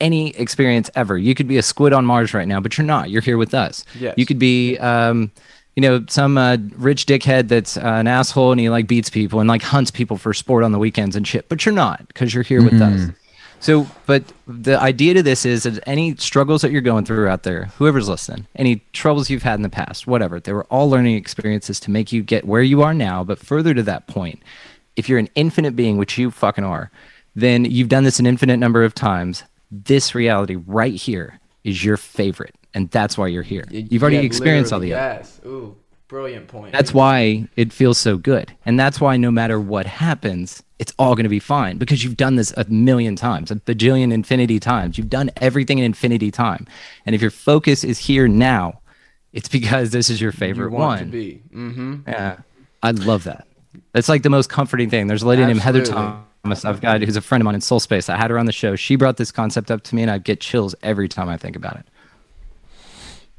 any 0.00 0.36
experience 0.36 0.90
ever. 0.94 1.16
You 1.16 1.34
could 1.34 1.48
be 1.48 1.56
a 1.56 1.62
squid 1.62 1.92
on 1.92 2.04
Mars 2.04 2.34
right 2.34 2.46
now, 2.46 2.60
but 2.60 2.76
you're 2.76 2.86
not. 2.86 3.10
You're 3.10 3.22
here 3.22 3.38
with 3.38 3.54
us. 3.54 3.84
Yes. 3.98 4.14
You 4.18 4.26
could 4.26 4.38
be, 4.38 4.76
um, 4.78 5.30
you 5.76 5.80
know, 5.80 6.04
some 6.08 6.36
uh, 6.36 6.58
rich 6.76 7.06
dickhead 7.06 7.48
that's 7.48 7.76
uh, 7.76 7.80
an 7.80 8.06
asshole 8.06 8.52
and 8.52 8.60
he 8.60 8.68
like 8.68 8.86
beats 8.86 9.08
people 9.08 9.40
and 9.40 9.48
like 9.48 9.62
hunts 9.62 9.90
people 9.90 10.18
for 10.18 10.34
sport 10.34 10.64
on 10.64 10.72
the 10.72 10.78
weekends 10.78 11.16
and 11.16 11.26
shit. 11.26 11.48
But 11.48 11.64
you're 11.64 11.74
not 11.74 12.06
because 12.08 12.34
you're 12.34 12.42
here 12.42 12.62
with 12.62 12.80
us. 12.82 13.10
So, 13.64 13.86
but 14.04 14.24
the 14.46 14.78
idea 14.78 15.14
to 15.14 15.22
this 15.22 15.46
is 15.46 15.62
that 15.62 15.82
any 15.86 16.16
struggles 16.16 16.60
that 16.60 16.70
you're 16.70 16.82
going 16.82 17.06
through 17.06 17.28
out 17.28 17.44
there, 17.44 17.70
whoever's 17.78 18.10
listening, 18.10 18.46
any 18.56 18.82
troubles 18.92 19.30
you've 19.30 19.42
had 19.42 19.54
in 19.54 19.62
the 19.62 19.70
past, 19.70 20.06
whatever, 20.06 20.38
they 20.38 20.52
were 20.52 20.64
all 20.64 20.90
learning 20.90 21.16
experiences 21.16 21.80
to 21.80 21.90
make 21.90 22.12
you 22.12 22.22
get 22.22 22.46
where 22.46 22.60
you 22.60 22.82
are 22.82 22.92
now. 22.92 23.24
But 23.24 23.38
further 23.38 23.72
to 23.72 23.82
that 23.84 24.06
point, 24.06 24.42
if 24.96 25.08
you're 25.08 25.18
an 25.18 25.30
infinite 25.34 25.74
being, 25.74 25.96
which 25.96 26.18
you 26.18 26.30
fucking 26.30 26.62
are, 26.62 26.90
then 27.34 27.64
you've 27.64 27.88
done 27.88 28.04
this 28.04 28.20
an 28.20 28.26
infinite 28.26 28.58
number 28.58 28.84
of 28.84 28.94
times. 28.94 29.44
This 29.70 30.14
reality 30.14 30.56
right 30.56 30.92
here 30.94 31.40
is 31.64 31.82
your 31.82 31.96
favorite, 31.96 32.56
and 32.74 32.90
that's 32.90 33.16
why 33.16 33.28
you're 33.28 33.42
here. 33.42 33.64
You've 33.70 34.02
already 34.02 34.16
Yeah, 34.16 34.24
experienced 34.24 34.74
all 34.74 34.80
the 34.80 34.92
other. 34.92 35.14
Yes. 35.16 35.40
Ooh, 35.46 35.74
brilliant 36.08 36.48
point. 36.48 36.72
That's 36.72 36.94
why 36.94 37.48
it 37.56 37.72
feels 37.72 37.98
so 37.98 38.16
good. 38.16 38.54
And 38.64 38.78
that's 38.78 39.00
why 39.00 39.16
no 39.16 39.30
matter 39.30 39.58
what 39.60 39.86
happens, 39.86 40.62
it's 40.78 40.92
all 40.98 41.14
going 41.14 41.24
to 41.24 41.30
be 41.30 41.40
fine 41.40 41.78
because 41.78 42.04
you've 42.04 42.16
done 42.16 42.36
this 42.36 42.52
a 42.56 42.64
million 42.64 43.16
times, 43.16 43.50
a 43.50 43.56
bajillion 43.56 44.12
infinity 44.12 44.60
times. 44.60 44.98
You've 44.98 45.10
done 45.10 45.30
everything 45.40 45.78
in 45.78 45.84
infinity 45.84 46.30
time. 46.30 46.66
And 47.06 47.14
if 47.14 47.22
your 47.22 47.30
focus 47.30 47.84
is 47.84 47.98
here 47.98 48.28
now, 48.28 48.80
it's 49.32 49.48
because 49.48 49.90
this 49.90 50.10
is 50.10 50.20
your 50.20 50.32
you 50.32 50.38
favorite 50.38 50.70
to 50.70 50.76
one. 50.76 51.10
be. 51.10 51.42
Mm-hmm. 51.52 52.08
Yeah. 52.08 52.38
I 52.82 52.90
love 52.92 53.24
that. 53.24 53.46
That's 53.92 54.08
like 54.08 54.22
the 54.22 54.30
most 54.30 54.50
comforting 54.50 54.90
thing. 54.90 55.06
There's 55.06 55.22
a 55.22 55.26
lady 55.26 55.44
named 55.44 55.60
Heather 55.60 55.80
Absolutely. 55.80 56.12
Thomas. 56.44 56.64
I've 56.64 56.80
got 56.80 57.00
who's 57.00 57.16
a 57.16 57.20
friend 57.22 57.40
of 57.40 57.46
mine 57.46 57.54
in 57.54 57.60
Soul 57.60 57.80
Space. 57.80 58.08
I 58.08 58.16
had 58.16 58.30
her 58.30 58.38
on 58.38 58.46
the 58.46 58.52
show. 58.52 58.76
She 58.76 58.96
brought 58.96 59.16
this 59.16 59.32
concept 59.32 59.70
up 59.70 59.82
to 59.84 59.94
me, 59.94 60.02
and 60.02 60.10
I 60.10 60.18
get 60.18 60.40
chills 60.40 60.74
every 60.82 61.08
time 61.08 61.28
I 61.28 61.36
think 61.36 61.56
about 61.56 61.76
it. 61.76 61.86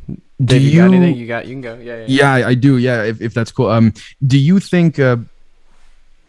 Do 0.08 0.16
Dave, 0.44 0.62
you, 0.62 0.82
got 0.82 0.94
anything? 0.94 1.16
You 1.16 1.28
got. 1.28 1.48
You 1.48 1.54
can 1.54 1.62
go. 1.62 1.76
Yeah. 1.76 1.98
Yeah. 2.00 2.06
Yeah, 2.08 2.34
I, 2.34 2.50
I 2.50 2.54
do. 2.56 2.78
Yeah, 2.78 3.04
if, 3.04 3.22
if 3.22 3.34
that's 3.34 3.52
cool. 3.52 3.70
Um, 3.70 3.94
do 4.26 4.38
you 4.38 4.60
think, 4.60 5.00
uh, 5.00 5.18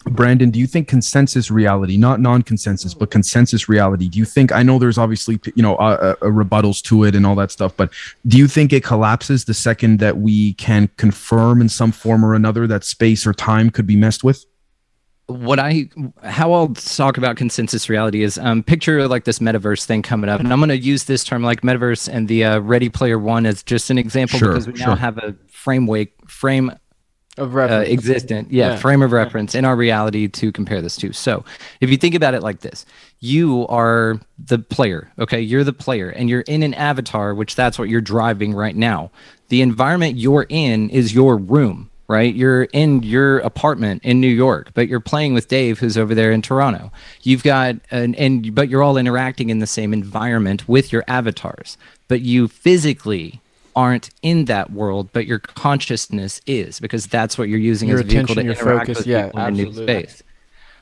Brandon? 0.04 0.50
Do 0.50 0.60
you 0.60 0.68
think 0.68 0.86
consensus 0.86 1.50
reality, 1.50 1.96
not 1.96 2.20
non-consensus, 2.20 2.94
but 2.94 3.10
consensus 3.10 3.68
reality? 3.68 4.08
Do 4.08 4.18
you 4.18 4.24
think? 4.24 4.52
I 4.52 4.62
know 4.62 4.78
there's 4.78 4.98
obviously 4.98 5.40
you 5.56 5.62
know 5.62 5.74
uh, 5.76 6.14
uh, 6.20 6.26
rebuttals 6.26 6.80
to 6.84 7.02
it 7.04 7.16
and 7.16 7.26
all 7.26 7.34
that 7.34 7.50
stuff, 7.50 7.76
but 7.76 7.92
do 8.26 8.38
you 8.38 8.46
think 8.46 8.72
it 8.72 8.84
collapses 8.84 9.44
the 9.44 9.54
second 9.54 9.98
that 9.98 10.18
we 10.18 10.54
can 10.54 10.88
confirm 10.96 11.60
in 11.60 11.68
some 11.68 11.90
form 11.90 12.24
or 12.24 12.34
another 12.34 12.68
that 12.68 12.84
space 12.84 13.26
or 13.26 13.34
time 13.34 13.70
could 13.70 13.86
be 13.86 13.96
messed 13.96 14.22
with? 14.22 14.46
What 15.26 15.58
I 15.58 15.88
how 16.22 16.52
I'll 16.52 16.68
talk 16.74 17.18
about 17.18 17.36
consensus 17.36 17.88
reality 17.88 18.22
is 18.22 18.38
um, 18.38 18.62
picture 18.62 19.08
like 19.08 19.24
this 19.24 19.40
metaverse 19.40 19.84
thing 19.84 20.02
coming 20.02 20.30
up, 20.30 20.38
and 20.40 20.52
I'm 20.52 20.60
going 20.60 20.68
to 20.68 20.78
use 20.78 21.04
this 21.04 21.24
term 21.24 21.42
like 21.42 21.62
metaverse 21.62 22.08
and 22.12 22.28
the 22.28 22.44
uh, 22.44 22.58
Ready 22.60 22.88
Player 22.88 23.18
One 23.18 23.44
as 23.46 23.62
just 23.62 23.90
an 23.90 23.98
example 23.98 24.38
Sure, 24.38 24.48
because 24.52 24.68
we 24.68 24.76
sure. 24.78 24.88
now 24.88 24.94
have 24.96 25.18
a 25.18 25.34
frame 25.48 25.86
framework 25.86 26.08
frame 26.30 26.70
Of 27.38 27.54
uh, 27.54 27.56
reference. 27.58 27.88
existent, 27.90 28.52
yeah, 28.52 28.70
Yeah. 28.70 28.76
frame 28.76 29.02
of 29.02 29.10
reference 29.10 29.54
in 29.56 29.64
our 29.64 29.74
reality 29.74 30.28
to 30.28 30.52
compare 30.52 30.80
this 30.80 30.96
to. 30.98 31.12
So, 31.12 31.44
if 31.80 31.90
you 31.90 31.96
think 31.96 32.14
about 32.14 32.34
it 32.34 32.42
like 32.42 32.60
this, 32.60 32.86
you 33.18 33.66
are 33.68 34.20
the 34.38 34.58
player, 34.60 35.10
okay? 35.18 35.40
You're 35.40 35.64
the 35.64 35.72
player, 35.72 36.08
and 36.10 36.30
you're 36.30 36.42
in 36.42 36.62
an 36.62 36.72
avatar, 36.74 37.34
which 37.34 37.56
that's 37.56 37.78
what 37.80 37.88
you're 37.88 38.00
driving 38.00 38.54
right 38.54 38.76
now. 38.76 39.10
The 39.48 39.60
environment 39.60 40.16
you're 40.18 40.46
in 40.48 40.88
is 40.90 41.14
your 41.14 41.36
room, 41.36 41.90
right? 42.08 42.34
You're 42.34 42.64
in 42.64 43.02
your 43.02 43.38
apartment 43.38 44.02
in 44.04 44.20
New 44.20 44.28
York, 44.28 44.70
but 44.74 44.88
you're 44.88 45.00
playing 45.00 45.34
with 45.34 45.48
Dave, 45.48 45.78
who's 45.78 45.98
over 45.98 46.14
there 46.14 46.32
in 46.32 46.42
Toronto. 46.42 46.92
You've 47.22 47.42
got 47.42 47.76
an, 47.90 48.14
and 48.14 48.54
but 48.54 48.68
you're 48.68 48.82
all 48.82 48.96
interacting 48.96 49.50
in 49.50 49.58
the 49.58 49.66
same 49.66 49.92
environment 49.92 50.68
with 50.68 50.92
your 50.92 51.04
avatars, 51.08 51.76
but 52.08 52.20
you 52.20 52.48
physically 52.48 53.40
aren't 53.74 54.10
in 54.22 54.46
that 54.46 54.72
world, 54.72 55.10
but 55.12 55.26
your 55.26 55.38
consciousness 55.38 56.40
is 56.46 56.80
because 56.80 57.06
that's 57.06 57.36
what 57.36 57.48
you're 57.48 57.58
using 57.58 57.88
Your 57.88 57.98
as 57.98 58.06
a 58.06 58.08
vehicle 58.08 58.34
to 58.36 58.42
your 58.42 58.54
interact 58.54 58.86
focus, 58.86 58.98
with 58.98 59.06
yeah, 59.06 59.26
people 59.26 59.40
in 59.40 59.46
a 59.46 59.50
new 59.50 59.72
space. 59.72 60.22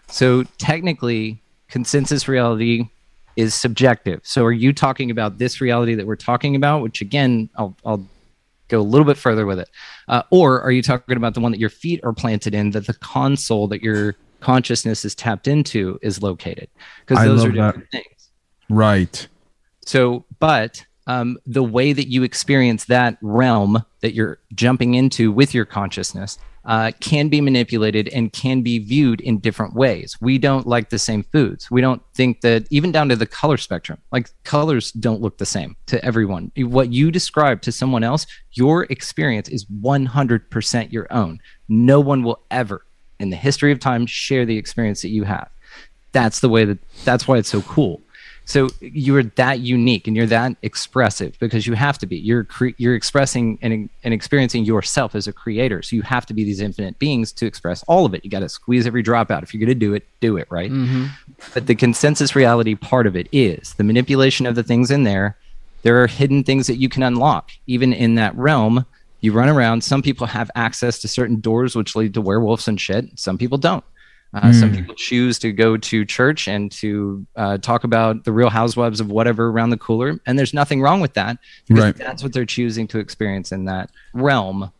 So 0.08 0.44
technically, 0.58 1.42
consensus 1.68 2.28
reality 2.28 2.88
is 3.36 3.52
subjective. 3.52 4.20
So 4.22 4.44
are 4.44 4.52
you 4.52 4.72
talking 4.72 5.10
about 5.10 5.38
this 5.38 5.60
reality 5.60 5.96
that 5.96 6.06
we're 6.06 6.14
talking 6.14 6.54
about, 6.54 6.82
which 6.82 7.00
again, 7.00 7.48
I'll, 7.56 7.76
I'll 7.84 8.06
go 8.68 8.80
a 8.80 8.82
little 8.82 9.04
bit 9.04 9.16
further 9.16 9.46
with 9.46 9.58
it, 9.58 9.70
uh, 10.08 10.22
or 10.30 10.60
are 10.62 10.70
you 10.70 10.82
talking 10.82 11.16
about 11.16 11.34
the 11.34 11.40
one 11.40 11.52
that 11.52 11.60
your 11.60 11.70
feet 11.70 12.00
are 12.04 12.12
planted 12.12 12.54
in, 12.54 12.70
that 12.70 12.86
the 12.86 12.94
console 12.94 13.68
that 13.68 13.82
your 13.82 14.16
consciousness 14.40 15.04
is 15.04 15.14
tapped 15.14 15.48
into 15.48 15.98
is 16.02 16.22
located? 16.22 16.68
Because 17.06 17.24
those 17.24 17.44
are 17.44 17.48
love 17.48 17.56
that. 17.56 17.66
different 17.66 17.90
things. 17.90 18.30
Right. 18.68 19.28
So, 19.84 20.24
but 20.38 20.84
um, 21.06 21.38
the 21.46 21.62
way 21.62 21.92
that 21.92 22.08
you 22.08 22.22
experience 22.22 22.86
that 22.86 23.18
realm 23.20 23.84
that 24.00 24.14
you're 24.14 24.38
jumping 24.54 24.94
into 24.94 25.30
with 25.30 25.54
your 25.54 25.64
consciousness 25.64 26.38
uh, 26.64 26.92
can 27.00 27.28
be 27.28 27.40
manipulated 27.40 28.08
and 28.08 28.32
can 28.32 28.62
be 28.62 28.78
viewed 28.78 29.20
in 29.20 29.38
different 29.38 29.74
ways. 29.74 30.16
We 30.20 30.38
don't 30.38 30.66
like 30.66 30.90
the 30.90 30.98
same 30.98 31.22
foods. 31.24 31.70
We 31.70 31.80
don't 31.80 32.02
think 32.14 32.40
that, 32.40 32.66
even 32.70 32.90
down 32.92 33.08
to 33.10 33.16
the 33.16 33.26
color 33.26 33.56
spectrum, 33.56 33.98
like 34.12 34.30
colors 34.44 34.92
don't 34.92 35.20
look 35.20 35.38
the 35.38 35.46
same 35.46 35.76
to 35.86 36.02
everyone. 36.04 36.52
What 36.56 36.92
you 36.92 37.10
describe 37.10 37.60
to 37.62 37.72
someone 37.72 38.02
else, 38.02 38.26
your 38.52 38.84
experience 38.84 39.48
is 39.48 39.66
100% 39.66 40.92
your 40.92 41.06
own. 41.10 41.40
No 41.68 42.00
one 42.00 42.22
will 42.22 42.40
ever, 42.50 42.84
in 43.20 43.30
the 43.30 43.36
history 43.36 43.72
of 43.72 43.80
time, 43.80 44.06
share 44.06 44.46
the 44.46 44.56
experience 44.56 45.02
that 45.02 45.08
you 45.08 45.24
have. 45.24 45.50
That's 46.12 46.40
the 46.40 46.48
way 46.48 46.64
that, 46.64 46.78
that's 47.04 47.28
why 47.28 47.38
it's 47.38 47.48
so 47.48 47.62
cool. 47.62 48.00
So 48.46 48.68
you're 48.80 49.22
that 49.22 49.60
unique 49.60 50.06
and 50.06 50.16
you're 50.16 50.26
that 50.26 50.56
expressive 50.62 51.38
because 51.38 51.66
you 51.66 51.72
have 51.74 51.96
to 51.98 52.06
be. 52.06 52.16
You're 52.16 52.44
cre- 52.44 52.76
you're 52.76 52.94
expressing 52.94 53.58
and, 53.62 53.88
and 54.02 54.14
experiencing 54.14 54.64
yourself 54.64 55.14
as 55.14 55.26
a 55.26 55.32
creator. 55.32 55.80
So 55.82 55.96
you 55.96 56.02
have 56.02 56.26
to 56.26 56.34
be 56.34 56.44
these 56.44 56.60
infinite 56.60 56.98
beings 56.98 57.32
to 57.32 57.46
express 57.46 57.82
all 57.84 58.04
of 58.04 58.12
it. 58.14 58.22
You 58.24 58.30
got 58.30 58.40
to 58.40 58.48
squeeze 58.48 58.86
every 58.86 59.02
drop 59.02 59.30
out. 59.30 59.42
If 59.42 59.54
you're 59.54 59.60
going 59.60 59.68
to 59.68 59.74
do 59.74 59.94
it, 59.94 60.06
do 60.20 60.36
it 60.36 60.46
right. 60.50 60.70
Mm-hmm. 60.70 61.06
But 61.54 61.66
the 61.66 61.74
consensus 61.74 62.36
reality 62.36 62.74
part 62.74 63.06
of 63.06 63.16
it 63.16 63.28
is 63.32 63.74
the 63.74 63.84
manipulation 63.84 64.44
of 64.44 64.54
the 64.54 64.62
things 64.62 64.90
in 64.90 65.04
there. 65.04 65.36
There 65.82 66.02
are 66.02 66.06
hidden 66.06 66.44
things 66.44 66.66
that 66.66 66.76
you 66.76 66.88
can 66.88 67.02
unlock 67.02 67.50
even 67.66 67.92
in 67.92 68.14
that 68.16 68.36
realm. 68.36 68.84
You 69.20 69.32
run 69.32 69.48
around. 69.48 69.82
Some 69.84 70.02
people 70.02 70.26
have 70.26 70.50
access 70.54 70.98
to 70.98 71.08
certain 71.08 71.40
doors 71.40 71.74
which 71.74 71.96
lead 71.96 72.12
to 72.12 72.20
werewolves 72.20 72.68
and 72.68 72.78
shit. 72.78 73.18
Some 73.18 73.38
people 73.38 73.56
don't. 73.56 73.84
Uh, 74.34 74.52
Some 74.52 74.72
Mm. 74.72 74.76
people 74.76 74.94
choose 74.96 75.38
to 75.38 75.52
go 75.52 75.76
to 75.76 76.04
church 76.04 76.48
and 76.48 76.70
to 76.72 77.24
uh, 77.36 77.58
talk 77.58 77.84
about 77.84 78.24
the 78.24 78.32
real 78.32 78.50
housewives 78.50 78.98
of 79.00 79.08
whatever 79.08 79.46
around 79.48 79.70
the 79.70 79.76
cooler. 79.78 80.18
And 80.26 80.36
there's 80.38 80.52
nothing 80.52 80.80
wrong 80.82 81.00
with 81.00 81.14
that 81.14 81.38
because 81.68 81.84
Right. 81.84 81.96
that's 81.96 82.22
what 82.22 82.32
they're 82.32 82.44
choosing 82.44 82.88
to 82.88 82.98
experience 82.98 83.52
in 83.52 83.64
that 83.66 83.90
realm. 84.12 84.70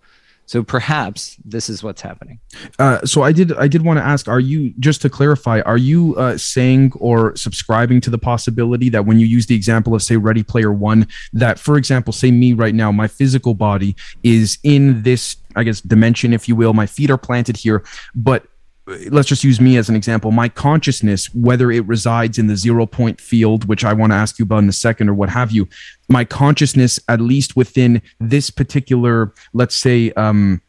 So 0.47 0.63
perhaps 0.63 1.37
this 1.43 1.71
is 1.71 1.83
what's 1.83 2.03
happening. 2.03 2.39
Uh, 2.79 2.99
so 3.07 3.23
I 3.23 3.33
did 3.33 3.55
I 3.55 3.67
did 3.67 3.83
want 3.83 3.99
to 3.99 4.05
ask: 4.05 4.29
Are 4.29 4.41
you 4.41 4.75
just 4.79 5.01
to 5.01 5.09
clarify? 5.09 5.61
Are 5.63 5.79
you 5.79 6.15
uh, 6.17 6.37
saying 6.37 6.93
or 6.97 7.35
subscribing 7.35 8.03
to 8.03 8.11
the 8.11 8.19
possibility 8.19 8.91
that 8.91 9.07
when 9.07 9.19
you 9.19 9.27
use 9.27 9.47
the 9.47 9.55
example 9.55 9.95
of 9.95 10.03
say 10.03 10.17
Ready 10.19 10.43
Player 10.43 10.71
One, 10.71 11.07
that 11.33 11.59
for 11.59 11.79
example, 11.79 12.13
say 12.13 12.31
me 12.31 12.53
right 12.53 12.75
now, 12.75 12.93
my 12.93 13.09
physical 13.09 13.55
body 13.55 13.97
is 14.23 14.59
in 14.63 15.03
this 15.03 15.37
I 15.57 15.63
guess 15.65 15.81
dimension, 15.81 16.35
if 16.35 16.47
you 16.47 16.57
will. 16.57 16.75
My 16.75 16.87
feet 16.87 17.09
are 17.11 17.17
planted 17.17 17.57
here, 17.57 17.83
but 18.15 18.45
let's 18.87 19.29
just 19.29 19.45
use 19.45 19.61
me 19.61 19.77
as 19.77 19.89
an 19.89 19.97
example. 19.97 20.31
My 20.31 20.49
consciousness, 20.49 21.35
whether 21.35 21.71
it 21.71 21.87
resides 21.87 22.39
in 22.39 22.47
the 22.49 22.57
zero 22.57 22.87
point 22.87 23.21
field, 23.21 23.67
which 23.67 23.85
I 23.85 23.93
want 23.93 24.13
to 24.13 24.17
ask 24.17 24.39
you 24.39 24.45
about 24.45 24.59
in 24.59 24.69
a 24.69 24.73
second, 24.73 25.09
or 25.09 25.15
what 25.15 25.31
have 25.31 25.53
you, 25.53 25.69
my 26.09 26.25
consciousness, 26.25 27.01
at 27.09 27.21
least 27.21 27.57
within 27.57 28.03
this 28.21 28.51
particular, 28.51 29.33
let's 29.53 29.75
say, 29.75 30.11
um, 30.13 30.61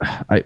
I 0.00 0.44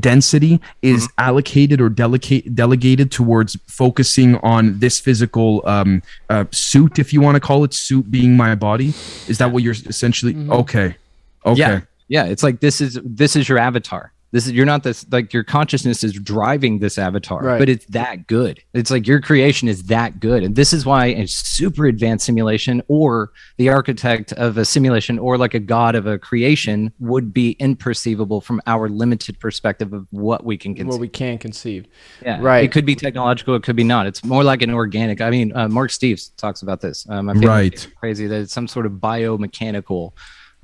density 0.00 0.60
is 0.82 1.08
allocated 1.18 1.80
or 1.80 1.88
delegate 1.88 2.54
delegated 2.54 3.12
towards 3.12 3.56
focusing 3.68 4.36
on 4.36 4.78
this 4.78 4.98
physical 4.98 5.62
um, 5.66 6.02
uh, 6.30 6.44
suit, 6.50 6.98
if 6.98 7.12
you 7.12 7.20
want 7.20 7.36
to 7.36 7.40
call 7.40 7.64
it 7.64 7.72
suit, 7.72 8.10
being 8.10 8.36
my 8.36 8.54
body. 8.54 8.88
Is 9.28 9.38
that 9.38 9.52
what 9.52 9.62
you're 9.62 9.74
essentially? 9.86 10.34
Okay, 10.50 10.96
okay, 11.44 11.58
Yeah. 11.58 11.80
Yeah. 12.06 12.24
It's 12.24 12.42
like 12.42 12.60
this 12.60 12.80
is 12.80 12.98
this 13.04 13.36
is 13.36 13.48
your 13.48 13.58
avatar. 13.58 14.12
This 14.34 14.46
is 14.48 14.52
you're 14.52 14.66
not 14.66 14.82
this 14.82 15.06
like 15.12 15.32
your 15.32 15.44
consciousness 15.44 16.02
is 16.02 16.12
driving 16.12 16.80
this 16.80 16.98
avatar, 16.98 17.40
Right. 17.40 17.58
but 17.60 17.68
it's 17.68 17.86
that 17.86 18.26
good. 18.26 18.60
It's 18.72 18.90
like 18.90 19.06
your 19.06 19.20
creation 19.20 19.68
is 19.68 19.84
that 19.84 20.18
good. 20.18 20.42
And 20.42 20.56
this 20.56 20.72
is 20.72 20.84
why 20.84 21.06
a 21.06 21.28
super 21.28 21.86
advanced 21.86 22.26
simulation 22.26 22.82
or 22.88 23.30
the 23.58 23.68
architect 23.68 24.32
of 24.32 24.58
a 24.58 24.64
simulation 24.64 25.20
or 25.20 25.38
like 25.38 25.54
a 25.54 25.60
god 25.60 25.94
of 25.94 26.08
a 26.08 26.18
creation 26.18 26.92
would 26.98 27.32
be 27.32 27.54
imperceivable 27.60 28.42
from 28.42 28.60
our 28.66 28.88
limited 28.88 29.38
perspective 29.38 29.92
of 29.92 30.08
what 30.10 30.44
we 30.44 30.56
can 30.58 30.74
conceive. 30.74 30.90
What 30.90 31.00
we 31.00 31.06
can 31.08 31.38
conceive. 31.38 31.86
Yeah, 32.20 32.40
Right. 32.42 32.64
It 32.64 32.72
could 32.72 32.84
be 32.84 32.96
technological, 32.96 33.54
it 33.54 33.62
could 33.62 33.76
be 33.76 33.84
not. 33.84 34.08
It's 34.08 34.24
more 34.24 34.42
like 34.42 34.62
an 34.62 34.70
organic. 34.70 35.20
I 35.20 35.30
mean, 35.30 35.52
uh, 35.54 35.68
Mark 35.68 35.92
Steves 35.92 36.34
talks 36.36 36.60
about 36.60 36.80
this. 36.80 37.06
Um, 37.08 37.28
I 37.28 37.34
feel 37.34 37.48
Right. 37.48 37.72
it's 37.72 37.86
crazy 37.86 38.26
that 38.26 38.40
it's 38.40 38.52
some 38.52 38.66
sort 38.66 38.84
of 38.84 38.94
biomechanical, 38.94 40.10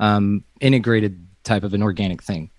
um, 0.00 0.42
integrated 0.60 1.24
type 1.44 1.62
of 1.62 1.72
an 1.72 1.84
organic 1.84 2.20
thing, 2.20 2.50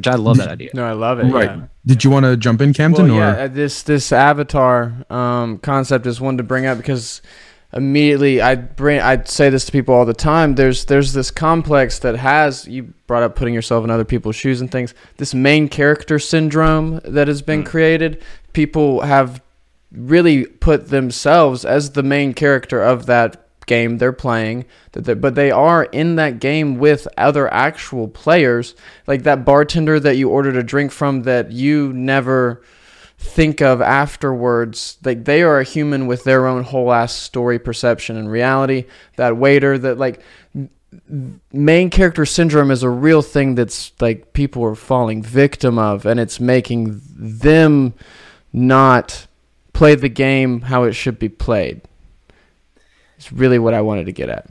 which 0.00 0.08
I 0.08 0.16
love 0.16 0.38
that 0.38 0.48
idea. 0.48 0.70
No, 0.72 0.84
I 0.84 0.92
love 0.92 1.18
it. 1.18 1.24
right. 1.24 1.50
yeah. 1.50 1.66
Did 1.84 2.04
you 2.04 2.10
want 2.10 2.24
to 2.24 2.38
jump 2.38 2.62
in, 2.62 2.72
Camden? 2.72 3.08
Well, 3.08 3.16
or 3.16 3.20
yeah, 3.20 3.44
uh, 3.44 3.48
this 3.48 3.82
this 3.82 4.12
avatar 4.12 5.04
um, 5.10 5.58
concept 5.58 6.06
is 6.06 6.20
one 6.22 6.38
to 6.38 6.42
bring 6.42 6.64
up 6.64 6.78
because 6.78 7.20
immediately 7.74 8.40
I 8.40 8.54
bring 8.54 8.98
I 9.00 9.22
say 9.24 9.50
this 9.50 9.66
to 9.66 9.72
people 9.72 9.94
all 9.94 10.06
the 10.06 10.14
time. 10.14 10.54
There's 10.54 10.86
there's 10.86 11.12
this 11.12 11.30
complex 11.30 11.98
that 11.98 12.16
has 12.16 12.66
you 12.66 12.94
brought 13.06 13.22
up 13.22 13.36
putting 13.36 13.52
yourself 13.52 13.84
in 13.84 13.90
other 13.90 14.06
people's 14.06 14.36
shoes 14.36 14.62
and 14.62 14.70
things. 14.70 14.94
This 15.18 15.34
main 15.34 15.68
character 15.68 16.18
syndrome 16.18 17.00
that 17.04 17.28
has 17.28 17.42
been 17.42 17.62
created. 17.62 18.22
People 18.54 19.02
have 19.02 19.42
really 19.92 20.46
put 20.46 20.88
themselves 20.88 21.66
as 21.66 21.90
the 21.90 22.02
main 22.02 22.32
character 22.32 22.82
of 22.82 23.04
that 23.04 23.49
game 23.70 23.98
they're 23.98 24.12
playing 24.12 24.64
but 24.92 25.36
they 25.36 25.52
are 25.52 25.84
in 25.84 26.16
that 26.16 26.40
game 26.40 26.76
with 26.76 27.06
other 27.16 27.46
actual 27.54 28.08
players 28.08 28.74
like 29.06 29.22
that 29.22 29.44
bartender 29.44 30.00
that 30.00 30.16
you 30.16 30.28
ordered 30.28 30.56
a 30.56 30.62
drink 30.62 30.90
from 30.90 31.22
that 31.22 31.52
you 31.52 31.92
never 31.92 32.60
think 33.20 33.60
of 33.60 33.82
afterwards. 33.82 34.96
Like 35.04 35.24
they 35.24 35.42
are 35.42 35.60
a 35.60 35.64
human 35.64 36.06
with 36.06 36.24
their 36.24 36.46
own 36.46 36.64
whole 36.64 36.90
ass 36.92 37.14
story 37.14 37.58
perception 37.58 38.16
and 38.16 38.30
reality. 38.30 38.86
That 39.16 39.36
waiter 39.36 39.78
that 39.78 39.98
like 39.98 40.22
main 41.52 41.90
character 41.90 42.24
syndrome 42.26 42.70
is 42.70 42.82
a 42.82 42.88
real 42.88 43.22
thing 43.22 43.54
that's 43.54 43.92
like 44.00 44.32
people 44.32 44.64
are 44.64 44.74
falling 44.74 45.22
victim 45.22 45.78
of 45.78 46.04
and 46.04 46.18
it's 46.18 46.40
making 46.40 47.00
them 47.14 47.94
not 48.52 49.26
play 49.72 49.94
the 49.94 50.08
game 50.08 50.62
how 50.62 50.82
it 50.82 50.92
should 50.92 51.18
be 51.18 51.28
played 51.28 51.82
it's 53.20 53.30
really 53.30 53.58
what 53.58 53.74
i 53.74 53.82
wanted 53.82 54.06
to 54.06 54.12
get 54.12 54.30
at. 54.30 54.46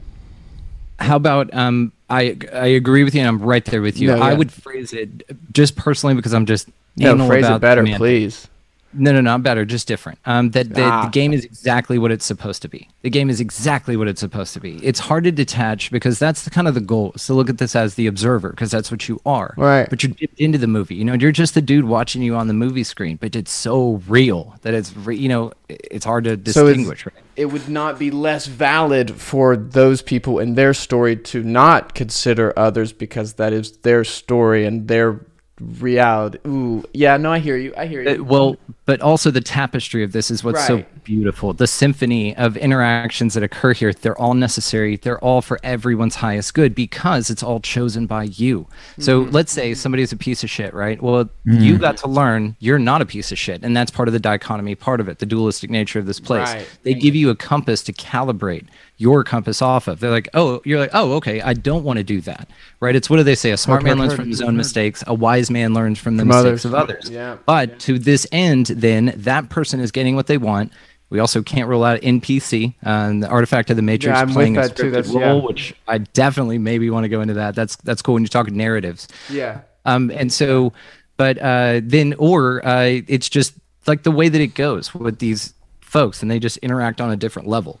How 1.00 1.16
about 1.16 1.52
um, 1.54 1.92
I 2.08 2.36
I 2.52 2.66
agree 2.66 3.04
with 3.04 3.14
you, 3.14 3.20
and 3.22 3.28
I'm 3.28 3.42
right 3.42 3.64
there 3.64 3.82
with 3.82 3.98
you. 3.98 4.08
No, 4.08 4.18
I 4.18 4.34
would 4.34 4.52
phrase 4.52 4.92
it 4.92 5.08
just 5.50 5.74
personally 5.74 6.14
because 6.14 6.34
I'm 6.34 6.46
just 6.46 6.68
no 6.96 7.26
phrase 7.26 7.48
it 7.48 7.60
better 7.60 7.84
please 7.96 8.46
No, 8.92 9.12
no, 9.12 9.20
not 9.20 9.42
better, 9.44 9.64
just 9.64 9.86
different. 9.86 10.18
Um, 10.26 10.50
that 10.50 10.74
the, 10.74 10.82
Ah. 10.82 11.04
the 11.04 11.10
game 11.10 11.32
is 11.32 11.44
exactly 11.44 11.96
what 11.96 12.10
it's 12.10 12.24
supposed 12.24 12.60
to 12.62 12.68
be. 12.68 12.88
The 13.02 13.10
game 13.10 13.30
is 13.30 13.40
exactly 13.40 13.96
what 13.96 14.08
it's 14.08 14.20
supposed 14.20 14.52
to 14.54 14.60
be. 14.60 14.78
It's 14.84 14.98
hard 14.98 15.24
to 15.24 15.30
detach 15.32 15.90
because 15.92 16.18
that's 16.18 16.42
the 16.42 16.50
kind 16.50 16.66
of 16.66 16.74
the 16.74 16.80
goal. 16.80 17.12
So 17.16 17.34
look 17.34 17.48
at 17.48 17.58
this 17.58 17.76
as 17.76 17.94
the 17.94 18.08
observer 18.08 18.50
because 18.50 18.70
that's 18.72 18.90
what 18.90 19.08
you 19.08 19.20
are. 19.24 19.54
Right. 19.56 19.88
But 19.88 20.02
you're 20.02 20.12
dipped 20.12 20.40
into 20.40 20.58
the 20.58 20.66
movie. 20.66 20.96
You 20.96 21.04
know, 21.04 21.14
you're 21.14 21.30
just 21.30 21.54
the 21.54 21.62
dude 21.62 21.84
watching 21.84 22.20
you 22.22 22.34
on 22.34 22.48
the 22.48 22.54
movie 22.54 22.82
screen, 22.84 23.16
but 23.16 23.36
it's 23.36 23.52
so 23.52 24.02
real 24.08 24.56
that 24.62 24.74
it's 24.74 24.96
re- 24.96 25.16
you 25.16 25.28
know 25.28 25.52
it's 25.68 26.04
hard 26.04 26.24
to 26.24 26.30
So 26.52 26.66
distinguish. 26.66 27.06
right? 27.06 27.14
it 27.36 27.46
would 27.46 27.68
not 27.68 27.98
be 27.98 28.10
less 28.10 28.46
valid 28.46 29.12
for 29.12 29.56
those 29.56 30.02
people 30.02 30.38
in 30.40 30.54
their 30.56 30.74
story 30.74 31.16
to 31.16 31.42
not 31.42 31.94
consider 31.94 32.52
others 32.58 32.92
because 32.92 33.34
that 33.34 33.52
is 33.52 33.72
their 33.78 34.04
story 34.04 34.66
and 34.66 34.88
their 34.88 35.20
reality. 35.60 36.38
Ooh, 36.46 36.84
yeah, 36.92 37.16
no, 37.16 37.32
I 37.32 37.38
hear 37.38 37.56
you. 37.56 37.72
I 37.76 37.86
hear 37.86 38.06
Uh, 38.08 38.12
you. 38.14 38.24
well, 38.24 38.56
but 38.86 39.00
also 39.00 39.30
the 39.30 39.40
tapestry 39.40 40.02
of 40.02 40.12
this 40.12 40.30
is 40.30 40.42
what's 40.42 40.66
so 40.66 40.84
beautiful. 41.04 41.52
The 41.52 41.66
symphony 41.66 42.36
of 42.36 42.56
interactions 42.56 43.34
that 43.34 43.42
occur 43.42 43.72
here, 43.72 43.92
they're 43.92 44.18
all 44.20 44.34
necessary. 44.34 44.96
They're 44.96 45.18
all 45.22 45.42
for 45.42 45.60
everyone's 45.62 46.16
highest 46.16 46.54
good 46.54 46.74
because 46.74 47.30
it's 47.30 47.42
all 47.42 47.60
chosen 47.60 48.06
by 48.06 48.24
you. 48.24 48.66
So 48.98 49.22
Mm-hmm. 49.22 49.30
let's 49.34 49.52
say 49.52 49.74
somebody's 49.74 50.12
a 50.12 50.16
piece 50.16 50.42
of 50.42 50.50
shit, 50.50 50.74
right? 50.74 51.00
Well, 51.00 51.28
you 51.44 51.78
got 51.78 51.96
to 51.98 52.08
learn 52.08 52.56
you're 52.58 52.78
not 52.78 53.00
a 53.02 53.06
piece 53.06 53.30
of 53.30 53.38
shit. 53.38 53.62
And 53.62 53.76
that's 53.76 53.90
part 53.90 54.08
of 54.08 54.12
the 54.12 54.20
dichotomy, 54.20 54.74
part 54.74 55.00
of 55.00 55.08
it, 55.08 55.18
the 55.20 55.26
dualistic 55.26 55.70
nature 55.70 55.98
of 55.98 56.06
this 56.06 56.18
place. 56.20 56.48
Right. 56.48 56.68
They 56.82 56.94
give 56.94 57.14
you 57.14 57.30
a 57.30 57.36
compass 57.36 57.82
to 57.84 57.92
calibrate 57.92 58.66
your 59.00 59.24
compass 59.24 59.62
off 59.62 59.88
of. 59.88 59.98
They're 59.98 60.10
like, 60.10 60.28
oh, 60.34 60.60
you're 60.64 60.78
like, 60.78 60.90
oh, 60.92 61.12
okay, 61.14 61.40
I 61.40 61.54
don't 61.54 61.84
want 61.84 61.96
to 61.96 62.04
do 62.04 62.20
that, 62.20 62.48
right? 62.80 62.94
It's 62.94 63.08
what 63.08 63.16
do 63.16 63.22
they 63.22 63.34
say? 63.34 63.50
A 63.50 63.56
smart 63.56 63.82
man 63.82 63.98
learns 63.98 64.12
from 64.14 64.28
his 64.28 64.42
own 64.42 64.56
mistakes. 64.58 65.02
A 65.06 65.14
wise 65.14 65.50
man 65.50 65.72
learns 65.72 65.98
from 65.98 66.18
the 66.18 66.22
From 66.22 66.28
mistakes 66.28 66.44
others. 66.44 66.64
of 66.66 66.74
others. 66.74 67.10
Yeah. 67.10 67.38
But 67.46 67.78
to 67.80 67.98
this 67.98 68.26
end, 68.30 68.66
then 68.66 69.14
that 69.16 69.48
person 69.48 69.80
is 69.80 69.90
getting 69.90 70.16
what 70.16 70.26
they 70.26 70.36
want. 70.36 70.72
We 71.08 71.18
also 71.18 71.42
can't 71.42 71.66
rule 71.68 71.82
out 71.82 72.00
NPC, 72.02 72.74
uh, 72.84 73.12
the 73.18 73.26
artifact 73.26 73.70
of 73.70 73.76
the 73.76 73.82
Matrix 73.82 74.16
Yeah, 74.18 74.26
playing 74.26 74.58
a 74.58 74.60
scripted 74.62 75.12
role, 75.12 75.38
yeah. 75.38 75.44
which 75.46 75.74
I 75.88 75.98
definitely 75.98 76.58
maybe 76.58 76.88
want 76.90 77.04
to 77.04 77.08
go 77.08 77.22
into 77.22 77.34
that. 77.34 77.54
That's 77.54 77.76
that's 77.76 78.02
cool 78.02 78.14
when 78.14 78.22
you're 78.22 78.28
talking 78.28 78.56
narratives. 78.56 79.08
yeah. 79.30 79.62
Um, 79.86 80.10
and 80.10 80.30
so, 80.30 80.74
but 81.16 81.38
uh, 81.38 81.80
then, 81.82 82.14
or 82.18 82.64
uh, 82.66 83.00
it's 83.08 83.30
just 83.30 83.54
like 83.86 84.02
the 84.02 84.10
way 84.10 84.28
that 84.28 84.40
it 84.42 84.54
goes 84.54 84.94
with 84.94 85.18
these 85.20 85.54
folks, 85.80 86.20
and 86.22 86.30
they 86.30 86.38
just 86.38 86.58
interact 86.58 87.00
on 87.00 87.10
a 87.10 87.16
different 87.16 87.48
level. 87.48 87.80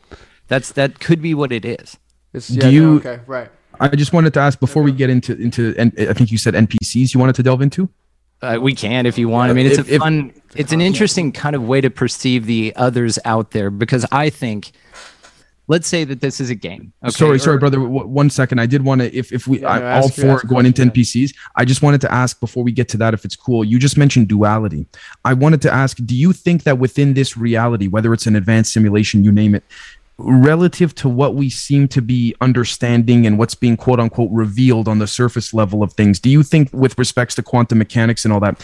That's 0.50 0.72
that 0.72 0.98
could 0.98 1.22
be 1.22 1.32
what 1.32 1.52
it 1.52 1.64
is. 1.64 1.96
It's, 2.34 2.48
Do 2.48 2.56
yeah, 2.56 2.64
no, 2.64 2.68
you- 2.70 2.96
okay, 2.96 3.20
right. 3.26 3.48
I 3.78 3.88
just 3.88 4.12
wanted 4.12 4.34
to 4.34 4.40
ask 4.40 4.60
before 4.60 4.82
we 4.82 4.92
get 4.92 5.08
into 5.08 5.34
into 5.40 5.74
and 5.78 5.92
I 5.96 6.12
think 6.12 6.30
you 6.30 6.36
said 6.36 6.52
NPCs 6.54 7.14
you 7.14 7.20
wanted 7.20 7.36
to 7.36 7.42
delve 7.42 7.62
into. 7.62 7.88
Uh, 8.42 8.58
we 8.60 8.74
can 8.74 9.06
if 9.06 9.16
you 9.16 9.28
want. 9.28 9.50
I 9.50 9.54
mean, 9.54 9.66
it's 9.66 9.78
If- 9.78 9.88
a 9.88 9.94
if- 9.94 10.00
fun, 10.02 10.32
it's 10.56 10.72
an 10.72 10.80
interesting 10.80 11.30
kind 11.32 11.54
of 11.56 11.62
way 11.66 11.80
to 11.80 11.88
perceive 11.88 12.44
the 12.46 12.74
others 12.76 13.18
out 13.24 13.52
there 13.52 13.70
because 13.70 14.04
I 14.12 14.28
think 14.28 14.72
let's 15.68 15.86
say 15.86 16.02
that 16.02 16.20
this 16.20 16.40
is 16.40 16.50
a 16.50 16.54
game. 16.56 16.92
Okay? 17.04 17.10
Sorry, 17.12 17.36
or, 17.36 17.38
sorry, 17.38 17.58
brother. 17.58 17.76
W- 17.78 18.06
one 18.08 18.28
second. 18.28 18.58
I 18.58 18.66
did 18.66 18.82
want 18.82 19.02
to, 19.02 19.16
if 19.16 19.32
if 19.32 19.46
we, 19.46 19.60
yeah, 19.60 19.78
no, 19.78 19.90
all 20.02 20.08
four 20.08 20.40
going 20.48 20.66
into 20.66 20.82
NPCs. 20.82 21.32
I 21.54 21.64
just 21.64 21.80
wanted 21.80 22.00
to 22.00 22.12
ask 22.12 22.40
before 22.40 22.64
we 22.64 22.72
get 22.72 22.88
to 22.88 22.96
that, 22.96 23.14
if 23.14 23.24
it's 23.24 23.36
cool. 23.36 23.62
You 23.64 23.78
just 23.78 23.96
mentioned 23.96 24.26
duality. 24.26 24.84
I 25.24 25.32
wanted 25.34 25.62
to 25.62 25.72
ask, 25.72 25.96
do 26.04 26.16
you 26.16 26.32
think 26.32 26.64
that 26.64 26.78
within 26.78 27.14
this 27.14 27.36
reality, 27.36 27.86
whether 27.86 28.12
it's 28.12 28.26
an 28.26 28.34
advanced 28.36 28.72
simulation, 28.72 29.22
you 29.22 29.30
name 29.30 29.54
it, 29.54 29.62
relative 30.22 30.94
to 30.96 31.08
what 31.08 31.34
we 31.34 31.50
seem 31.50 31.88
to 31.88 32.02
be 32.02 32.34
understanding 32.40 33.26
and 33.26 33.38
what's 33.38 33.54
being 33.54 33.76
quote 33.76 34.00
unquote 34.00 34.30
revealed 34.30 34.88
on 34.88 34.98
the 34.98 35.06
surface 35.06 35.52
level 35.54 35.82
of 35.82 35.92
things, 35.92 36.18
do 36.20 36.30
you 36.30 36.42
think, 36.42 36.70
with 36.72 36.98
respects 36.98 37.34
to 37.36 37.42
quantum 37.42 37.78
mechanics 37.78 38.24
and 38.24 38.32
all 38.32 38.40
that, 38.40 38.60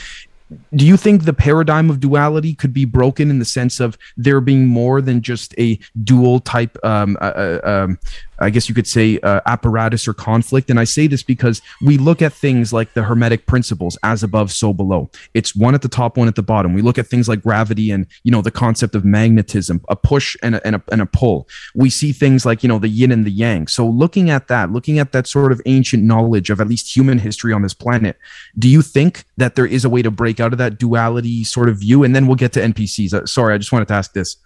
do 0.75 0.87
you 0.87 0.97
think 0.97 1.25
the 1.25 1.33
paradigm 1.33 1.91
of 1.91 1.99
duality 1.99 2.55
could 2.55 2.73
be 2.73 2.85
broken 2.85 3.31
in 3.31 3.39
the 3.39 3.45
sense 3.45 3.81
of 3.81 3.99
there 4.17 4.41
being 4.41 4.67
more 4.67 5.01
than 5.01 5.21
just 5.21 5.55
a 5.59 5.79
dual 6.05 6.39
type 6.41 6.77
um, 6.85 7.17
uh, 7.21 7.25
uh, 7.25 7.61
um, 7.65 7.99
I 8.39 8.51
guess 8.51 8.69
you 8.69 8.75
could 8.75 8.87
say 8.87 9.19
uh, 9.21 9.41
apparatus 9.47 10.07
or 10.07 10.15
conflict. 10.15 10.71
And 10.71 10.79
I 10.79 10.85
say 10.85 11.07
this 11.07 11.23
because 11.23 11.63
we 11.83 11.99
look 11.99 12.23
at 12.23 12.33
things 12.33 12.73
like 12.73 12.95
the 12.95 13.05
Hermetic 13.05 13.47
principles, 13.47 13.99
as 14.03 14.23
above, 14.23 14.53
so 14.53 14.73
below. 14.73 15.11
It's 15.35 15.55
one 15.55 15.75
at 15.75 15.83
the 15.83 15.89
top, 15.89 16.17
one 16.17 16.29
at 16.29 16.35
the 16.35 16.43
bottom. 16.43 16.75
We 16.75 16.83
look 16.83 16.99
at 16.99 17.07
things 17.07 17.29
like 17.29 17.43
gravity 17.43 17.91
and 17.91 18.07
you 18.25 18.31
know 18.31 18.43
the 18.43 18.51
concept 18.51 18.95
of 18.95 19.05
magnetism, 19.05 19.85
a 19.89 19.97
push 19.97 20.37
and 20.43 20.57
a, 20.57 20.67
and 20.67 20.77
a, 20.77 20.83
and 20.93 21.01
a 21.01 21.07
pull. 21.07 21.49
We 21.75 21.91
see 21.91 22.13
things 22.13 22.45
like 22.45 22.63
you 22.63 22.69
know 22.69 22.79
the 22.79 22.89
yin 22.89 23.13
and 23.13 23.25
the 23.25 23.31
yang. 23.31 23.67
So 23.67 23.87
looking 23.87 24.31
at 24.31 24.49
that, 24.49 24.71
looking 24.71 24.99
at 24.99 25.13
that 25.13 25.27
sort 25.27 25.53
of 25.53 25.61
ancient 25.67 26.03
knowledge 26.03 26.51
of 26.51 26.61
at 26.61 26.69
least 26.69 26.95
human 26.95 27.19
history 27.19 27.53
on 27.53 27.63
this 27.63 27.75
planet, 27.75 28.19
do 28.59 28.69
you 28.69 28.83
think 28.83 29.25
that 29.37 29.55
there 29.55 29.67
is 29.67 29.85
a 29.85 29.91
way 29.91 30.03
to 30.03 30.11
break 30.11 30.41
out 30.41 30.53
of 30.53 30.59
that 30.59 30.79
duality 30.79 31.45
sort 31.45 31.69
of 31.69 31.79
view? 31.79 32.03
And 32.03 32.15
then 32.15 32.27
we'll 32.27 32.37
get 32.37 32.53
to 32.53 32.61
NPCs. 32.61 33.15
Uh, 33.15 33.27
sorry, 33.27 33.55
I 33.55 33.59
just 33.59 33.73
wanted 33.73 33.89
to 33.89 33.95
ask 33.95 34.13
this 34.13 34.37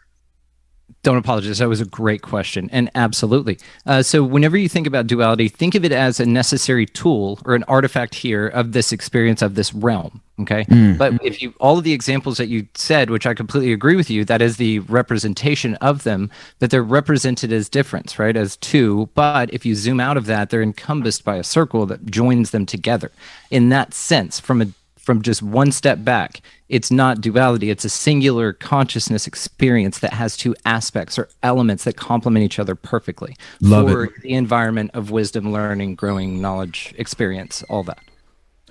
don't 1.02 1.16
apologize. 1.16 1.58
That 1.58 1.68
was 1.68 1.80
a 1.80 1.86
great 1.86 2.22
question. 2.22 2.68
And 2.72 2.90
absolutely. 2.94 3.58
Uh, 3.86 4.02
so, 4.02 4.22
whenever 4.22 4.56
you 4.56 4.68
think 4.68 4.86
about 4.86 5.06
duality, 5.06 5.48
think 5.48 5.74
of 5.74 5.84
it 5.84 5.92
as 5.92 6.20
a 6.20 6.26
necessary 6.26 6.86
tool 6.86 7.38
or 7.44 7.54
an 7.54 7.64
artifact 7.64 8.14
here 8.14 8.48
of 8.48 8.72
this 8.72 8.92
experience 8.92 9.42
of 9.42 9.54
this 9.54 9.72
realm. 9.72 10.20
Okay. 10.40 10.64
Mm. 10.64 10.96
But 10.96 11.22
if 11.24 11.42
you, 11.42 11.52
all 11.60 11.76
of 11.76 11.84
the 11.84 11.92
examples 11.92 12.38
that 12.38 12.48
you 12.48 12.66
said, 12.74 13.10
which 13.10 13.26
I 13.26 13.34
completely 13.34 13.72
agree 13.72 13.96
with 13.96 14.08
you, 14.08 14.24
that 14.24 14.40
is 14.40 14.56
the 14.56 14.78
representation 14.80 15.74
of 15.76 16.04
them, 16.04 16.30
that 16.60 16.70
they're 16.70 16.82
represented 16.82 17.52
as 17.52 17.68
difference, 17.68 18.18
right? 18.18 18.36
As 18.36 18.56
two. 18.56 19.10
But 19.14 19.52
if 19.52 19.66
you 19.66 19.74
zoom 19.74 20.00
out 20.00 20.16
of 20.16 20.26
that, 20.26 20.48
they're 20.48 20.62
encompassed 20.62 21.24
by 21.24 21.36
a 21.36 21.44
circle 21.44 21.84
that 21.86 22.06
joins 22.06 22.52
them 22.52 22.64
together. 22.64 23.12
In 23.50 23.68
that 23.68 23.92
sense, 23.92 24.40
from 24.40 24.62
a 24.62 24.66
from 25.00 25.22
just 25.22 25.42
one 25.42 25.72
step 25.72 26.04
back. 26.04 26.40
It's 26.68 26.90
not 26.90 27.20
duality, 27.20 27.70
it's 27.70 27.84
a 27.84 27.88
singular 27.88 28.52
consciousness 28.52 29.26
experience 29.26 29.98
that 30.00 30.12
has 30.12 30.36
two 30.36 30.54
aspects 30.64 31.18
or 31.18 31.28
elements 31.42 31.84
that 31.84 31.96
complement 31.96 32.44
each 32.44 32.58
other 32.58 32.74
perfectly 32.76 33.36
Love 33.60 33.90
for 33.90 34.04
it. 34.04 34.12
the 34.22 34.34
environment 34.34 34.92
of 34.94 35.10
wisdom, 35.10 35.52
learning, 35.52 35.96
growing, 35.96 36.40
knowledge, 36.40 36.94
experience, 36.96 37.64
all 37.68 37.82
that. 37.84 37.98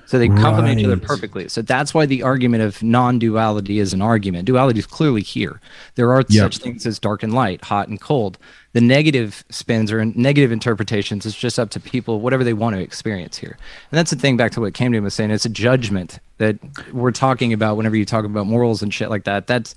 So 0.06 0.18
they 0.18 0.28
complement 0.28 0.62
right. 0.70 0.80
each 0.80 0.86
other 0.86 0.98
perfectly. 0.98 1.48
So 1.50 1.62
that's 1.62 1.94
why 1.94 2.08
the 2.08 2.24
argument 2.24 2.64
of 2.64 2.82
non-duality 2.82 3.78
is 3.78 3.94
an 3.94 4.02
argument. 4.02 4.46
Duality 4.46 4.80
is 4.80 4.88
clearly 4.88 5.22
here. 5.22 5.62
There 5.94 6.12
are 6.12 6.24
yep. 6.30 6.46
such 6.46 6.58
things 6.58 6.88
as 6.88 6.98
dark 6.98 7.22
and 7.22 7.32
light, 7.32 7.64
hot 7.64 7.90
and 7.90 8.02
cold. 8.02 8.40
The 8.74 8.82
negative 8.82 9.44
spins 9.50 9.92
or 9.92 10.06
negative 10.06 10.52
interpretations 10.52 11.26
is 11.26 11.36
just 11.36 11.58
up 11.58 11.72
to 11.72 11.80
people, 11.80 12.22
whatever 12.22 12.44
they 12.44 12.54
want 12.54 12.76
to 12.76 12.82
experience 12.82 13.38
here. 13.38 13.58
And 13.92 13.98
that's 13.98 14.12
the 14.12 14.16
thing. 14.16 14.38
Back 14.38 14.52
to 14.54 14.62
what 14.62 14.74
Camden 14.74 15.04
was 15.04 15.14
saying, 15.14 15.32
it's 15.32 15.46
a 15.46 15.50
judgment 15.50 16.20
that 16.38 16.58
we're 16.94 17.12
talking 17.12 17.52
about 17.52 17.78
whenever 17.78 17.96
you 17.96 18.06
talk 18.06 18.26
about 18.26 18.46
morals 18.46 18.82
and 18.82 18.94
shit 18.94 19.10
like 19.10 19.24
that. 19.24 19.48
That's 19.48 19.74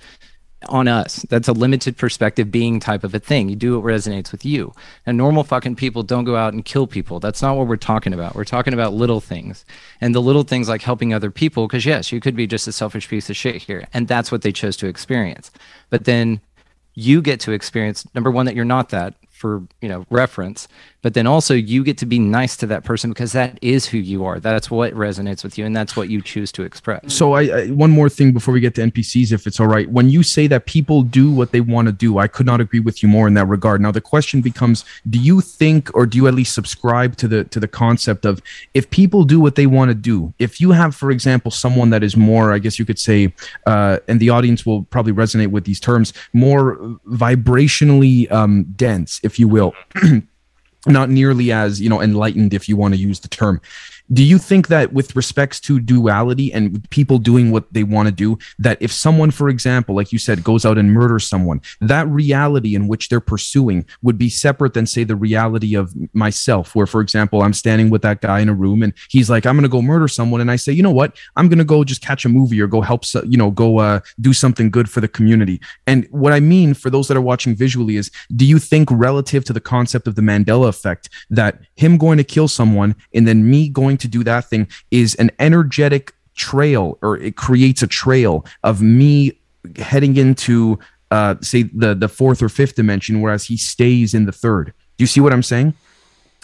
on 0.69 0.89
us. 0.89 1.25
That's 1.29 1.49
a 1.49 1.53
limited 1.53 1.97
perspective 1.97 2.51
being 2.51 2.81
type 2.81 3.05
of 3.05 3.15
a 3.15 3.19
thing. 3.19 3.49
You 3.49 3.57
do 3.57 3.81
what 3.81 3.93
resonates 3.93 4.33
with 4.33 4.45
you. 4.45 4.73
And 5.07 5.17
normal 5.17 5.45
fucking 5.45 5.77
people 5.77 6.03
don't 6.03 6.25
go 6.25 6.37
out 6.37 6.53
and 6.53 6.65
kill 6.65 6.87
people. 6.87 7.21
That's 7.21 7.43
not 7.43 7.57
what 7.57 7.67
we're 7.67 7.77
talking 7.77 8.13
about. 8.13 8.35
We're 8.35 8.45
talking 8.45 8.75
about 8.75 8.93
little 8.93 9.21
things. 9.21 9.65
And 10.01 10.15
the 10.15 10.23
little 10.23 10.45
things 10.45 10.69
like 10.69 10.83
helping 10.83 11.13
other 11.13 11.31
people, 11.31 11.67
because 11.67 11.87
yes, 11.87 12.13
you 12.13 12.21
could 12.21 12.37
be 12.37 12.47
just 12.47 12.69
a 12.69 12.73
selfish 12.73 13.09
piece 13.09 13.31
of 13.31 13.37
shit 13.37 13.57
here. 13.57 13.87
And 13.93 14.09
that's 14.09 14.31
what 14.31 14.43
they 14.43 14.53
chose 14.53 14.77
to 14.79 14.87
experience. 14.87 15.51
But 15.91 16.05
then 16.05 16.41
you 16.95 17.23
get 17.23 17.41
to 17.41 17.53
experience 17.53 18.07
number 18.15 18.31
one, 18.31 18.47
that 18.47 18.55
you're 18.55 18.65
not 18.65 18.91
that 18.91 19.15
for, 19.31 19.63
you 19.81 19.89
know, 19.89 20.07
reference 20.11 20.69
but 21.03 21.15
then 21.15 21.27
also 21.27 21.55
you 21.55 21.85
get 21.85 21.99
to 21.99 22.07
be 22.07 22.19
nice 22.19 22.57
to 22.57 22.67
that 22.67 22.85
person 22.85 23.11
because 23.11 23.33
that 23.33 23.59
is 23.61 23.87
who 23.87 23.99
you 23.99 24.25
are. 24.25 24.41
That's 24.41 24.71
what 24.71 24.93
resonates 24.95 25.45
with 25.45 25.59
you 25.59 25.67
and 25.67 25.77
that's 25.77 25.97
what 25.97 26.09
you 26.09 26.23
choose 26.23 26.51
to 26.53 26.63
express. 26.63 27.13
So 27.13 27.35
I, 27.35 27.43
I, 27.43 27.67
one 27.69 27.91
more 27.91 28.09
thing 28.09 28.33
before 28.33 28.55
we 28.55 28.61
get 28.61 28.75
to 28.77 28.83
npcs 28.83 29.33
if 29.33 29.47
it's 29.47 29.61
all 29.61 29.67
right. 29.67 29.91
When 29.91 30.09
you 30.09 30.23
say 30.23 30.47
that 30.47 30.67
people 30.67 31.03
do 31.03 31.31
what 31.31 31.53
they 31.53 31.61
want 31.61 31.87
to 31.87 31.93
do 31.93 32.19
i 32.19 32.27
could 32.27 32.47
not 32.47 32.61
agree 32.61 32.81
with 32.81 33.03
you 33.03 33.09
more 33.09 33.27
in 33.27 33.35
that 33.35 33.47
regard. 33.47 33.81
Now 33.81 33.93
the 33.93 34.01
question 34.01 34.41
becomes 34.41 34.85
do 35.09 35.19
you 35.19 35.41
think 35.41 35.91
or 35.95 36.07
do 36.07 36.17
you 36.17 36.27
at 36.27 36.35
least 36.35 36.55
subscribe 36.55 37.17
to 37.17 37.29
the 37.29 37.45
to 37.45 37.61
the 37.61 37.69
concept 37.69 38.25
of 38.25 38.41
if 38.75 38.89
people 38.91 39.25
do 39.25 39.41
what 39.41 39.57
they 39.57 39.67
want 39.67 39.91
to 39.91 39.95
do 39.95 40.33
if 40.39 40.61
you 40.61 40.71
have 40.71 40.95
for 40.95 41.11
example 41.11 41.51
someone 41.51 41.91
that 41.91 42.03
is 42.03 42.17
more 42.17 42.53
i 42.53 42.59
guess 42.59 42.79
you 42.79 42.85
could 42.85 42.99
say 42.99 43.33
uh, 43.67 43.99
and 44.09 44.21
the 44.21 44.31
audience 44.31 44.65
will 44.65 44.83
probably 44.85 45.13
resonate 45.13 45.49
with 45.49 45.65
these 45.65 45.81
terms 45.81 46.13
more 46.33 46.77
vibrationally 47.09 48.31
um, 48.31 48.65
dense 48.77 49.21
if 49.23 49.39
you 49.39 49.49
will 49.49 49.75
not 50.87 51.09
nearly 51.09 51.53
as 51.53 51.81
you 51.81 51.89
know 51.89 52.01
enlightened 52.01 52.55
if 52.55 52.69
you 52.69 52.77
want 52.77 52.95
to 52.95 53.01
use 53.01 53.21
the 53.21 53.29
term 53.29 53.61
do 54.13 54.23
you 54.23 54.39
think 54.39 54.69
that 54.69 54.93
with 54.93 55.17
respects 55.17 55.61
to 55.61 55.81
duality 55.81 56.53
and 56.53 56.89
people 56.91 57.19
doing 57.19 57.51
what 57.51 57.73
they 57.73 57.85
want 57.85 58.07
to 58.07 58.13
do 58.13 58.39
that 58.59 58.77
if 58.81 58.93
someone 58.93 59.31
for 59.31 59.49
example 59.49 59.95
like 59.95 60.13
you 60.13 60.19
said 60.19 60.45
goes 60.45 60.65
out 60.65 60.79
and 60.79 60.93
murders 60.93 61.27
someone 61.27 61.61
that 61.81 62.07
reality 62.09 62.75
in 62.75 62.89
which 62.89 63.09
they're 63.09 63.21
pursuing 63.21 63.85
would 64.03 64.19
be 64.19 64.29
separate 64.29 64.75
than 64.75 64.87
say 64.87 65.05
the 65.05 65.17
reality 65.17 65.75
of 65.75 65.95
myself 66.15 66.75
where 66.75 66.87
for 66.87 67.01
example 67.01 67.43
i'm 67.43 67.53
standing 67.53 67.91
with 67.91 68.03
that 68.03 68.21
guy 68.21 68.41
in 68.41 68.49
a 68.49 68.55
room 68.55 68.83
and 68.83 68.93
he's 69.09 69.31
like 69.31 69.47
i'm 69.47 69.57
going 69.57 69.63
to 69.63 69.69
go 69.69 69.83
murder 69.83 70.09
someone 70.09 70.41
and 70.41 70.51
i 70.51 70.57
say 70.57 70.73
you 70.73 70.83
know 70.83 70.91
what? 70.91 71.17
I'm 71.37 71.49
going 71.49 71.59
to 71.59 71.65
go 71.65 71.85
just 71.85 72.03
catch 72.03 72.25
a 72.25 72.29
movie 72.29 72.61
or 72.61 72.67
go 72.67 72.81
help 72.81 73.05
you 73.27 73.37
know 73.37 73.51
go 73.51 73.79
uh, 73.79 74.01
do 74.21 74.33
something 74.33 74.71
good 74.71 74.89
for 74.89 75.01
the 75.01 75.09
community. 75.09 75.61
And 75.87 76.07
what 76.11 76.33
i 76.33 76.41
mean 76.41 76.75
for 76.75 76.91
those 76.91 77.09
that 77.09 77.17
are 77.17 77.23
watching 77.23 77.55
visually 77.55 77.97
is 77.97 78.11
do 78.37 78.45
you 78.45 78.59
think 78.59 78.89
relative 78.91 79.45
to 79.45 79.53
the 79.53 79.61
concept 79.61 80.07
of 80.07 80.15
the 80.15 80.23
mandela 80.23 80.69
effect 80.69 81.11
that 81.31 81.61
him 81.77 81.97
going 81.99 82.19
to 82.19 82.25
kill 82.25 82.49
someone 82.49 82.95
and 83.15 83.27
then 83.27 83.49
me 83.49 83.69
going 83.69 83.97
to 84.03 84.09
do 84.09 84.23
that 84.25 84.45
thing 84.45 84.69
is 84.91 85.15
an 85.17 85.31
energetic 85.39 86.13
trail 86.35 86.99
or 87.03 87.17
it 87.19 87.37
creates 87.37 87.83
a 87.83 87.87
trail 87.87 88.45
of 88.63 88.83
me 88.83 89.39
heading 89.77 90.17
into 90.17 90.79
uh 91.11 91.35
say 91.41 91.63
the 91.63 91.95
the 91.95 92.09
fourth 92.09 92.43
or 92.43 92.49
fifth 92.49 92.75
dimension 92.75 93.21
whereas 93.21 93.45
he 93.45 93.57
stays 93.57 94.15
in 94.15 94.25
the 94.25 94.33
third 94.33 94.73
do 94.97 95.03
you 95.03 95.07
see 95.07 95.21
what 95.21 95.33
i'm 95.33 95.43
saying 95.43 95.75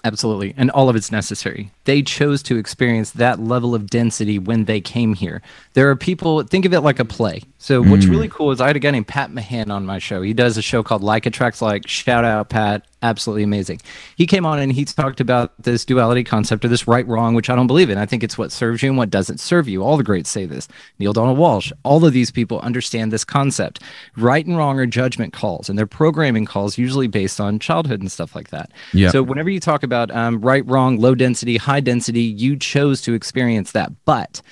Absolutely. 0.05 0.55
And 0.57 0.71
all 0.71 0.89
of 0.89 0.95
it's 0.95 1.11
necessary. 1.11 1.73
They 1.85 2.03
chose 2.03 2.43
to 2.45 2.57
experience 2.57 3.11
that 3.13 3.41
level 3.41 3.75
of 3.75 3.91
density 3.91 4.39
when 4.39 4.65
they 4.67 4.81
came 4.81 5.15
here. 5.15 5.43
There 5.73 5.91
are 5.91 5.97
people, 5.97 6.43
think 6.45 6.65
of 6.65 6.73
it 6.73 6.81
like 6.81 7.01
a 7.01 7.05
play. 7.05 7.43
So, 7.59 7.83
mm. 7.83 7.91
what's 7.91 8.07
really 8.07 8.29
cool 8.29 8.53
is 8.53 8.61
I 8.61 8.69
had 8.69 8.77
a 8.77 8.79
guy 8.79 8.93
named 8.93 9.09
Pat 9.09 9.33
Mahan 9.33 9.73
on 9.73 9.85
my 9.85 9.99
show. 9.99 10.23
He 10.23 10.33
does 10.33 10.57
a 10.57 10.63
show 10.63 10.85
called 10.85 11.03
Like 11.03 11.27
Attracts 11.27 11.61
Like. 11.61 11.89
Shout 11.89 12.25
out, 12.25 12.49
Pat 12.49 12.87
absolutely 13.03 13.43
amazing. 13.43 13.81
He 14.17 14.27
came 14.27 14.45
on 14.45 14.59
and 14.59 14.73
he 14.73 14.85
talked 14.85 15.21
about 15.21 15.53
this 15.63 15.85
duality 15.85 16.25
concept 16.25 16.65
or 16.65 16.69
this 16.69 16.89
right 16.89 17.07
wrong, 17.07 17.35
which 17.35 17.51
I 17.51 17.55
don't 17.55 17.67
believe 17.67 17.91
in. 17.91 17.99
I 17.99 18.07
think 18.07 18.23
it's 18.23 18.37
what 18.37 18.53
serves 18.53 18.83
you 18.83 18.91
and 18.91 18.99
what 18.99 19.11
doesn't 19.11 19.39
serve 19.39 19.69
you. 19.69 19.83
All 19.83 19.97
the 19.97 20.05
greats 20.05 20.31
say 20.31 20.47
this. 20.47 20.69
Neale 20.99 21.13
Donald 21.13 21.39
Walsch, 21.39 21.73
all 21.85 22.05
of 22.05 22.13
these 22.13 22.31
people 22.31 22.61
understand 22.61 23.13
this 23.13 23.25
concept. 23.25 23.83
Right 24.17 24.45
and 24.45 24.57
wrong 24.57 24.79
are 24.79 24.87
judgment 24.87 25.33
calls, 25.33 25.69
and 25.69 25.79
they're 25.79 25.87
programming 25.87 26.45
calls 26.45 26.79
usually 26.79 27.07
based 27.07 27.41
on 27.41 27.59
childhood 27.59 28.01
and 28.01 28.11
stuff 28.11 28.35
like 28.35 28.51
that. 28.51 28.71
Yeah. 28.93 29.11
So 29.11 29.23
whenever 29.23 29.51
you 29.51 29.61
talk 29.61 29.83
about 29.83 30.11
um, 30.11 30.41
right, 30.41 30.67
wrong, 30.67 30.99
low 30.99 31.15
density, 31.15 31.57
high 31.57 31.81
density, 31.81 32.23
you 32.23 32.57
chose 32.57 33.01
to 33.03 33.15
experience 33.15 33.73
that, 33.73 33.93
but 34.05 34.43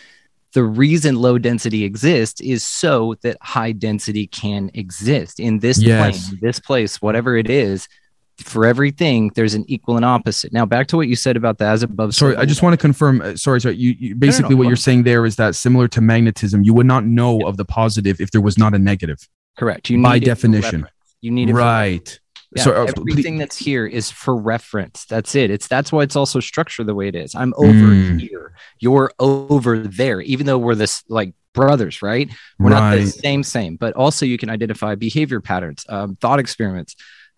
the 0.52 0.64
reason 0.64 1.16
low 1.16 1.36
density 1.36 1.84
exists 1.84 2.40
is 2.40 2.62
so 2.62 3.14
that 3.20 3.36
high 3.42 3.72
density 3.72 4.26
can 4.26 4.70
exist 4.72 5.38
in 5.38 5.58
this 5.58 5.78
yes. 5.78 6.28
plane, 6.28 6.38
this 6.40 6.58
place, 6.58 7.02
whatever 7.02 7.36
it 7.36 7.50
is 7.50 7.88
for 8.38 8.66
everything 8.66 9.30
there's 9.34 9.54
an 9.54 9.64
equal 9.66 9.96
and 9.96 10.04
opposite 10.04 10.52
now 10.52 10.66
back 10.66 10.86
to 10.86 10.96
what 10.96 11.08
you 11.08 11.16
said 11.16 11.36
about 11.36 11.58
the 11.58 11.64
as 11.64 11.82
above 11.82 12.14
sorry 12.14 12.36
i 12.36 12.44
just 12.44 12.62
want 12.62 12.72
to 12.72 12.76
confirm 12.76 13.20
uh, 13.22 13.34
sorry 13.34 13.60
sorry 13.60 13.76
you, 13.76 13.94
you 13.98 14.14
basically 14.14 14.50
no, 14.50 14.56
no, 14.56 14.56
what 14.58 14.66
you're 14.68 14.76
saying 14.76 15.02
there 15.02 15.24
is 15.24 15.36
that 15.36 15.54
similar 15.54 15.88
to 15.88 16.00
magnetism 16.00 16.62
you 16.62 16.74
would 16.74 16.86
not 16.86 17.04
know 17.04 17.40
yeah. 17.40 17.46
of 17.46 17.56
the 17.56 17.64
positive 17.64 18.20
if 18.20 18.30
there 18.30 18.42
was 18.42 18.58
not 18.58 18.74
a 18.74 18.78
negative 18.78 19.28
correct 19.56 19.88
you 19.88 20.02
by 20.02 20.18
definition 20.18 20.86
you 21.20 21.30
need 21.30 21.48
it 21.48 21.54
right 21.54 22.20
yeah, 22.54 22.62
so 22.62 22.72
uh, 22.72 22.84
everything 22.84 23.34
please. 23.34 23.38
that's 23.40 23.58
here 23.58 23.86
is 23.86 24.10
for 24.10 24.34
reference. 24.34 25.04
That's 25.04 25.34
it. 25.34 25.50
It's 25.50 25.66
that's 25.66 25.90
why 25.90 26.02
it's 26.04 26.16
also 26.16 26.38
structured 26.38 26.86
the 26.86 26.94
way 26.94 27.08
it 27.08 27.16
is. 27.16 27.34
I'm 27.34 27.52
over 27.56 27.68
mm. 27.68 28.20
here. 28.20 28.54
You're 28.78 29.12
over 29.18 29.80
there. 29.80 30.20
Even 30.20 30.46
though 30.46 30.56
we're 30.56 30.76
this 30.76 31.02
like 31.08 31.34
brothers, 31.52 32.02
right? 32.02 32.30
We're 32.60 32.70
right. 32.70 32.96
not 32.96 33.04
the 33.04 33.06
same, 33.06 33.42
same. 33.42 33.76
But 33.76 33.94
also, 33.94 34.24
you 34.24 34.38
can 34.38 34.48
identify 34.48 34.94
behavior 34.94 35.40
patterns, 35.40 35.84
um, 35.88 36.14
thought 36.16 36.38
experiments, 36.38 36.94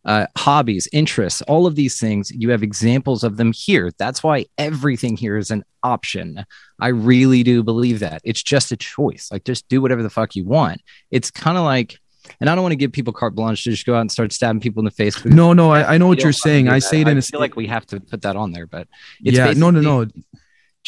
uh, 0.09 0.27
hobbies, 0.39 0.89
interests, 0.91 1.43
all 1.43 1.67
of 1.67 1.75
these 1.75 2.01
things. 2.01 2.31
You 2.31 2.51
have 2.51 2.63
examples 2.63 3.23
of 3.23 3.37
them 3.37 3.53
here. 3.53 3.93
That's 3.99 4.23
why 4.23 4.47
everything 4.57 5.19
here 5.19 5.37
is 5.37 5.51
an 5.51 5.65
option. 5.83 6.47
I 6.81 6.89
really 6.89 7.43
do 7.43 7.63
believe 7.63 8.01
that. 8.01 8.23
It's 8.25 8.43
just 8.43 8.73
a 8.73 8.77
choice. 8.77 9.29
Like, 9.31 9.45
just 9.45 9.69
do 9.69 9.83
whatever 9.83 10.03
the 10.03 10.09
fuck 10.09 10.35
you 10.35 10.45
want. 10.47 10.81
It's 11.11 11.31
kind 11.31 11.59
of 11.59 11.65
like, 11.65 11.99
and 12.41 12.49
I 12.49 12.55
don't 12.55 12.63
want 12.63 12.73
to 12.73 12.77
give 12.77 12.91
people 12.91 13.13
carte 13.13 13.35
blanche 13.35 13.65
to 13.65 13.71
just 13.71 13.85
go 13.85 13.95
out 13.95 14.01
and 14.01 14.11
start 14.11 14.33
stabbing 14.33 14.61
people 14.61 14.81
in 14.81 14.87
the 14.87 14.91
face. 14.91 15.23
No, 15.27 15.53
no, 15.53 15.73
I, 15.73 15.95
I 15.95 15.99
know 15.99 16.07
what 16.07 16.19
You 16.19 16.25
you're 16.25 16.33
saying. 16.33 16.69
I 16.69 16.79
say 16.79 17.03
it 17.03 17.09
in 17.09 17.17
I 17.17 17.19
a 17.19 17.23
feel 17.23 17.39
like 17.39 17.55
we 17.55 17.67
have 17.67 17.85
to 17.87 18.01
put 18.01 18.23
that 18.23 18.35
on 18.35 18.53
there, 18.53 18.67
but 18.67 18.89
it's 19.23 19.37
yeah, 19.37 19.53
no, 19.53 19.71
no, 19.71 19.81
no. 19.81 20.07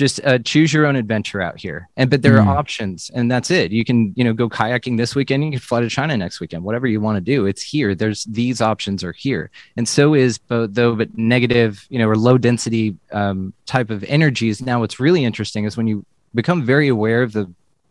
Just 0.01 0.18
uh, 0.24 0.38
choose 0.53 0.72
your 0.74 0.84
own 0.88 0.96
adventure 0.96 1.40
out 1.46 1.57
here. 1.64 1.88
And 1.98 2.09
but 2.11 2.22
there 2.22 2.36
Mm. 2.36 2.46
are 2.46 2.57
options 2.62 3.11
and 3.16 3.30
that's 3.30 3.51
it. 3.51 3.70
You 3.78 3.84
can 3.84 3.98
you 4.18 4.24
know 4.24 4.32
go 4.42 4.48
kayaking 4.48 4.96
this 4.96 5.14
weekend 5.14 5.44
you 5.44 5.51
can 5.57 5.61
fly 5.61 5.80
to 5.82 5.88
china 5.98 6.16
next 6.16 6.40
weekend 6.40 6.61
whatever 6.64 6.86
you 6.86 7.01
want 7.07 7.16
to 7.20 7.24
do 7.34 7.38
it's 7.51 7.62
here. 7.74 7.94
There's 7.94 8.20
these 8.24 8.59
options 8.72 9.05
are 9.05 9.12
here. 9.26 9.44
And 9.76 9.86
so 9.96 10.05
is 10.14 10.38
both 10.38 10.70
though 10.78 10.94
but 11.01 11.09
negative 11.36 11.72
you 11.92 11.98
know 12.01 12.09
or 12.12 12.16
low 12.28 12.36
density 12.38 12.86
um, 13.20 13.38
type 13.66 13.90
of 13.90 14.01
energies 14.18 14.57
now 14.70 14.76
what's 14.80 14.98
really 15.07 15.22
interesting 15.30 15.62
is 15.68 15.76
when 15.76 15.86
you 15.86 15.96
become 16.40 16.61
very 16.74 16.88
aware 16.96 17.22
of 17.26 17.32
the 17.36 17.44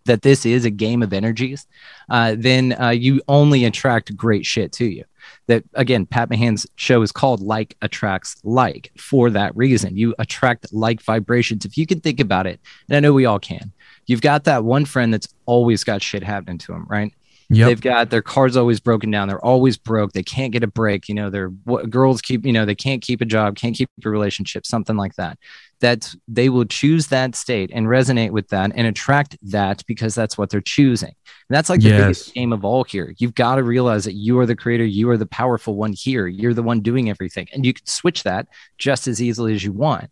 that 0.09 0.23
this 0.23 0.45
is 0.45 0.65
a 0.65 0.69
game 0.69 1.01
of 1.01 1.13
energies 1.13 1.67
uh, 2.09 2.35
then 2.37 2.75
uh, 2.79 2.89
you 2.89 3.21
only 3.27 3.65
attract 3.65 4.15
great 4.17 4.45
shit 4.45 4.71
to 4.73 4.85
you. 4.85 5.03
That 5.47 5.63
again 5.73 6.05
pat 6.05 6.29
mahan's 6.29 6.65
show 6.75 7.01
is 7.01 7.11
called 7.11 7.41
like 7.41 7.75
attracts 7.81 8.37
like 8.43 8.91
for 8.97 9.29
that 9.29 9.55
reason. 9.55 9.95
You 9.95 10.15
attract 10.17 10.71
like 10.73 11.01
vibrations. 11.01 11.65
If 11.65 11.77
you 11.77 11.85
can 11.85 11.99
think 12.01 12.19
about 12.19 12.47
it 12.47 12.59
and 12.87 12.97
i 12.97 12.99
know 12.99 13.13
we 13.13 13.25
all 13.25 13.39
can 13.39 13.71
you've 14.07 14.21
got 14.21 14.45
that 14.45 14.63
one 14.63 14.85
friend 14.85 15.13
that's 15.13 15.27
always 15.45 15.83
got 15.83 16.01
shit 16.01 16.23
happening 16.23 16.57
to 16.59 16.71
them 16.71 16.85
right? 16.89 17.13
Yep. 17.51 17.67
they've 17.67 17.81
got 17.81 18.09
their 18.11 18.21
car's 18.21 18.55
always 18.55 18.79
broken 18.79 19.09
down. 19.09 19.27
They're 19.27 19.43
always 19.43 19.75
broke. 19.75 20.13
They 20.13 20.21
can't 20.21 20.51
get 20.51 20.63
a 20.63 20.67
break. 20.67 21.09
You 21.09 21.15
know 21.15 21.31
their 21.31 21.47
what 21.63 21.89
girls 21.89 22.21
keep 22.21 22.45
you 22.45 22.53
know 22.53 22.65
they 22.65 22.75
can't 22.75 23.01
keep 23.01 23.21
a 23.21 23.25
job 23.25 23.55
can't 23.55 23.75
keep 23.75 23.89
a 24.03 24.09
relationship 24.09 24.65
something 24.65 24.95
like 24.95 25.15
that 25.15 25.37
that 25.81 26.13
they 26.27 26.49
will 26.49 26.65
choose 26.65 27.07
that 27.07 27.35
state 27.35 27.71
and 27.73 27.87
resonate 27.87 28.31
with 28.31 28.49
that 28.49 28.71
and 28.75 28.85
attract 28.85 29.37
that 29.41 29.83
because 29.87 30.13
that's 30.13 30.37
what 30.37 30.49
they're 30.49 30.61
choosing. 30.61 31.13
And 31.49 31.55
that's 31.55 31.69
like 31.69 31.81
the 31.81 31.89
Yes. 31.89 32.01
biggest 32.01 32.33
game 32.33 32.51
of 32.51 32.65
all 32.65 32.83
here. 32.83 33.13
You've 33.17 33.35
got 33.35 33.55
to 33.55 33.63
realize 33.63 34.03
that 34.03 34.13
you 34.15 34.37
are 34.39 34.45
the 34.45 34.55
creator 34.55 34.85
you 34.85 35.09
are 35.09 35.17
the 35.17 35.25
powerful 35.25 35.75
one 35.75 35.93
here. 35.93 36.27
You're 36.27 36.53
the 36.53 36.63
one 36.63 36.81
doing 36.81 37.09
everything 37.09 37.47
and 37.53 37.65
you 37.65 37.73
can 37.73 37.85
switch 37.85 38.23
that 38.23 38.47
just 38.77 39.07
as 39.07 39.21
easily 39.21 39.53
as 39.53 39.63
you 39.63 39.71
want. 39.71 40.11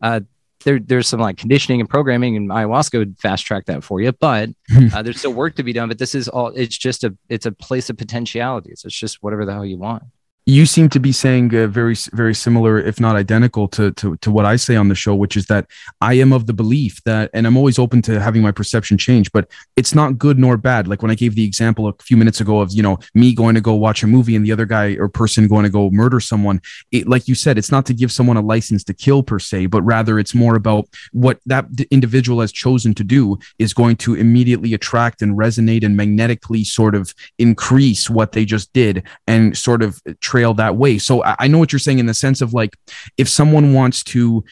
Uh, 0.00 0.20
there, 0.64 0.78
there's 0.78 1.08
some 1.08 1.20
like 1.20 1.36
conditioning 1.36 1.80
and 1.80 1.88
programming 1.88 2.36
and 2.36 2.50
ayahuasca 2.50 2.98
would 2.98 3.16
fast 3.18 3.46
track 3.46 3.66
that 3.66 3.84
for 3.84 4.00
you 4.00 4.10
but 4.12 4.50
uh, 4.92 5.02
there's 5.02 5.18
still 5.20 5.32
work 5.32 5.54
to 5.54 5.62
be 5.62 5.72
done 5.72 5.88
but 5.88 5.98
this 5.98 6.16
is 6.16 6.28
all 6.28 6.48
it's 6.48 6.76
just 6.76 7.04
a 7.04 7.16
it's 7.28 7.46
a 7.46 7.52
place 7.52 7.88
of 7.90 7.96
potentialities 7.96 8.82
it's 8.84 8.98
just 8.98 9.22
whatever 9.22 9.44
the 9.44 9.52
hell 9.52 9.64
you 9.64 9.78
want 9.78 10.02
you 10.48 10.64
seem 10.64 10.88
to 10.88 10.98
be 10.98 11.12
saying 11.12 11.54
uh, 11.54 11.66
very 11.66 11.94
very 12.12 12.34
similar 12.34 12.78
if 12.78 12.98
not 12.98 13.16
identical 13.16 13.68
to, 13.68 13.92
to 13.92 14.16
to 14.16 14.30
what 14.30 14.46
i 14.46 14.56
say 14.56 14.76
on 14.76 14.88
the 14.88 14.94
show 14.94 15.14
which 15.14 15.36
is 15.36 15.44
that 15.44 15.66
i 16.00 16.14
am 16.14 16.32
of 16.32 16.46
the 16.46 16.54
belief 16.54 17.04
that 17.04 17.30
and 17.34 17.46
i'm 17.46 17.56
always 17.56 17.78
open 17.78 18.00
to 18.00 18.18
having 18.18 18.40
my 18.40 18.50
perception 18.50 18.96
change 18.96 19.30
but 19.30 19.46
it's 19.76 19.94
not 19.94 20.18
good 20.18 20.38
nor 20.38 20.56
bad. 20.56 20.88
Like 20.88 21.02
when 21.02 21.10
i 21.10 21.14
gave 21.14 21.34
the 21.34 21.44
example 21.44 21.86
a 21.86 21.92
few 22.02 22.16
minutes 22.16 22.40
ago 22.40 22.60
of 22.60 22.72
you 22.72 22.82
know 22.82 22.98
me 23.14 23.34
going 23.34 23.54
to 23.56 23.60
go 23.60 23.74
watch 23.74 24.02
a 24.02 24.06
movie 24.06 24.36
and 24.36 24.44
the 24.44 24.50
other 24.50 24.64
guy 24.64 24.96
or 24.98 25.08
person 25.08 25.48
going 25.48 25.64
to 25.64 25.70
go 25.70 25.90
murder 25.90 26.18
someone 26.18 26.62
it, 26.92 27.06
like 27.06 27.28
you 27.28 27.34
said 27.34 27.58
it's 27.58 27.70
not 27.70 27.84
to 27.84 27.92
give 27.92 28.10
someone 28.10 28.38
a 28.38 28.40
license 28.40 28.82
to 28.84 28.94
kill 28.94 29.22
per 29.22 29.38
se 29.38 29.66
but 29.66 29.82
rather 29.82 30.18
it's 30.18 30.34
more 30.34 30.56
about 30.56 30.88
what 31.12 31.40
that 31.44 31.66
individual 31.90 32.40
has 32.40 32.52
chosen 32.52 32.94
to 32.94 33.04
do 33.04 33.38
is 33.58 33.74
going 33.74 33.96
to 33.96 34.14
immediately 34.14 34.72
attract 34.72 35.20
and 35.20 35.36
resonate 35.36 35.84
and 35.84 35.94
magnetically 35.94 36.64
sort 36.64 36.94
of 36.94 37.14
increase 37.38 38.08
what 38.08 38.32
they 38.32 38.46
just 38.46 38.72
did 38.72 39.02
and 39.26 39.56
sort 39.56 39.82
of 39.82 40.00
trail 40.38 40.54
that 40.54 40.76
way. 40.76 40.98
So 40.98 41.24
I, 41.24 41.36
I 41.40 41.48
know 41.48 41.58
what 41.58 41.72
you're 41.72 41.78
saying 41.80 41.98
in 41.98 42.06
the 42.06 42.14
sense 42.14 42.40
of 42.40 42.54
like 42.54 42.76
if 43.16 43.28
someone 43.28 43.72
wants 43.72 44.02
to, 44.04 44.44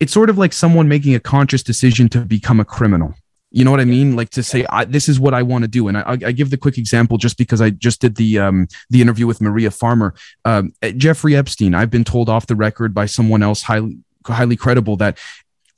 it's 0.00 0.12
sort 0.12 0.30
of 0.30 0.38
like 0.38 0.52
someone 0.52 0.88
making 0.88 1.14
a 1.14 1.20
conscious 1.20 1.62
decision 1.62 2.08
to 2.10 2.20
become 2.20 2.60
a 2.60 2.64
criminal. 2.64 3.14
You 3.50 3.64
know 3.64 3.70
what 3.70 3.80
I 3.80 3.86
mean? 3.86 4.14
Like 4.14 4.30
to 4.30 4.42
say, 4.42 4.66
I, 4.68 4.84
this 4.84 5.08
is 5.08 5.18
what 5.18 5.32
I 5.32 5.42
want 5.42 5.62
to 5.62 5.68
do. 5.68 5.88
And 5.88 5.96
I, 5.96 6.18
I 6.26 6.32
give 6.32 6.50
the 6.50 6.58
quick 6.58 6.76
example 6.76 7.16
just 7.16 7.38
because 7.38 7.62
I 7.62 7.70
just 7.70 8.00
did 8.00 8.16
the 8.16 8.38
um, 8.38 8.68
the 8.90 9.00
interview 9.00 9.26
with 9.26 9.40
Maria 9.40 9.70
Farmer. 9.70 10.14
Um, 10.44 10.74
Jeffrey 10.96 11.34
Epstein. 11.34 11.74
I've 11.74 11.90
been 11.90 12.04
told 12.04 12.28
off 12.28 12.46
the 12.46 12.56
record 12.56 12.92
by 12.92 13.06
someone 13.06 13.42
else 13.42 13.62
highly 13.62 13.98
highly 14.26 14.56
credible 14.56 14.96
that 14.98 15.18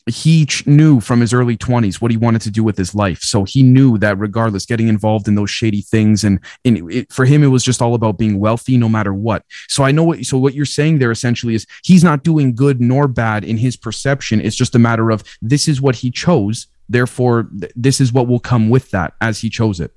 he 0.06 0.48
knew 0.66 1.00
from 1.00 1.20
his 1.20 1.32
early 1.32 1.56
20s 1.56 2.00
what 2.00 2.10
he 2.10 2.16
wanted 2.16 2.42
to 2.42 2.50
do 2.50 2.64
with 2.64 2.76
his 2.76 2.94
life. 2.94 3.20
So 3.22 3.44
he 3.44 3.62
knew 3.62 3.98
that 3.98 4.18
regardless 4.18 4.66
getting 4.66 4.88
involved 4.88 5.28
in 5.28 5.34
those 5.34 5.50
shady 5.50 5.82
things 5.82 6.24
and, 6.24 6.40
and 6.64 6.90
it, 6.90 7.12
for 7.12 7.24
him 7.24 7.42
it 7.42 7.48
was 7.48 7.64
just 7.64 7.82
all 7.82 7.94
about 7.94 8.18
being 8.18 8.38
wealthy 8.38 8.76
no 8.76 8.88
matter 8.88 9.12
what. 9.12 9.44
So 9.68 9.84
i 9.84 9.92
know 9.92 10.04
what 10.04 10.24
so 10.24 10.38
what 10.38 10.54
you're 10.54 10.64
saying 10.64 10.98
there 10.98 11.10
essentially 11.10 11.54
is 11.54 11.66
he's 11.84 12.04
not 12.04 12.24
doing 12.24 12.54
good 12.54 12.80
nor 12.80 13.08
bad 13.08 13.44
in 13.44 13.56
his 13.56 13.76
perception. 13.76 14.40
It's 14.40 14.56
just 14.56 14.74
a 14.74 14.78
matter 14.78 15.10
of 15.10 15.22
this 15.42 15.68
is 15.68 15.80
what 15.80 15.96
he 15.96 16.10
chose. 16.10 16.66
Therefore 16.88 17.48
th- 17.58 17.72
this 17.76 18.00
is 18.00 18.12
what 18.12 18.26
will 18.26 18.40
come 18.40 18.70
with 18.70 18.90
that 18.90 19.14
as 19.20 19.40
he 19.40 19.50
chose 19.50 19.80
it. 19.80 19.92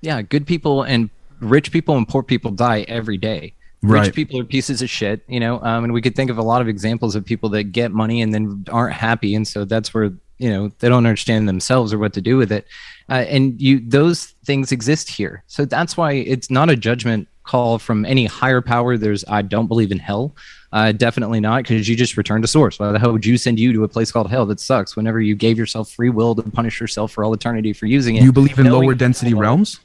Yeah 0.00 0.22
good 0.22 0.46
people 0.46 0.82
and 0.82 1.10
rich 1.40 1.72
people 1.72 1.96
and 1.96 2.06
poor 2.06 2.22
people 2.22 2.50
die 2.50 2.84
every 2.88 3.16
day 3.16 3.54
Right. 3.82 4.06
rich 4.06 4.14
people 4.14 4.38
are 4.38 4.44
pieces 4.44 4.82
of 4.82 4.90
shit 4.90 5.22
you 5.26 5.40
know 5.40 5.58
um, 5.62 5.84
and 5.84 5.92
we 5.94 6.02
could 6.02 6.14
think 6.14 6.30
of 6.30 6.36
a 6.36 6.42
lot 6.42 6.60
of 6.60 6.68
examples 6.68 7.16
of 7.16 7.24
people 7.24 7.48
that 7.50 7.64
get 7.64 7.92
money 7.92 8.20
and 8.20 8.34
then 8.34 8.64
aren't 8.70 8.94
happy 8.94 9.34
and 9.34 9.48
so 9.48 9.64
that's 9.64 9.94
where 9.94 10.12
you 10.40 10.48
know 10.50 10.72
they 10.78 10.88
don't 10.88 11.06
understand 11.06 11.48
themselves 11.48 11.92
or 11.92 11.98
what 11.98 12.14
to 12.14 12.20
do 12.20 12.36
with 12.36 12.50
it. 12.50 12.66
Uh, 13.08 13.24
and 13.28 13.60
you 13.60 13.78
those 13.78 14.26
things 14.44 14.72
exist 14.72 15.08
here. 15.08 15.44
So 15.46 15.64
that's 15.66 15.96
why 15.96 16.12
it's 16.12 16.50
not 16.50 16.70
a 16.70 16.76
judgment 16.76 17.28
call 17.44 17.78
from 17.78 18.04
any 18.04 18.26
higher 18.26 18.60
power 18.60 18.96
there's 18.96 19.24
i 19.26 19.42
don't 19.42 19.66
believe 19.66 19.92
in 19.92 19.98
hell. 19.98 20.34
Uh, 20.72 20.92
definitely 20.92 21.40
not 21.40 21.64
because 21.64 21.88
you 21.88 21.96
just 21.96 22.16
returned 22.16 22.44
to 22.44 22.48
source. 22.48 22.78
Why 22.78 22.92
the 22.92 22.98
hell 22.98 23.12
would 23.12 23.26
you 23.26 23.36
send 23.36 23.58
you 23.58 23.72
to 23.72 23.82
a 23.84 23.88
place 23.88 24.12
called 24.12 24.30
hell 24.30 24.46
that 24.46 24.60
sucks 24.60 24.94
whenever 24.96 25.20
you 25.20 25.34
gave 25.34 25.58
yourself 25.58 25.90
free 25.90 26.10
will 26.10 26.34
to 26.36 26.42
punish 26.42 26.80
yourself 26.80 27.12
for 27.12 27.24
all 27.24 27.34
eternity 27.34 27.72
for 27.72 27.86
using 27.86 28.16
it 28.16 28.22
you 28.22 28.32
believe 28.32 28.58
in 28.58 28.70
lower 28.70 28.94
density 28.94 29.34
realms? 29.34 29.80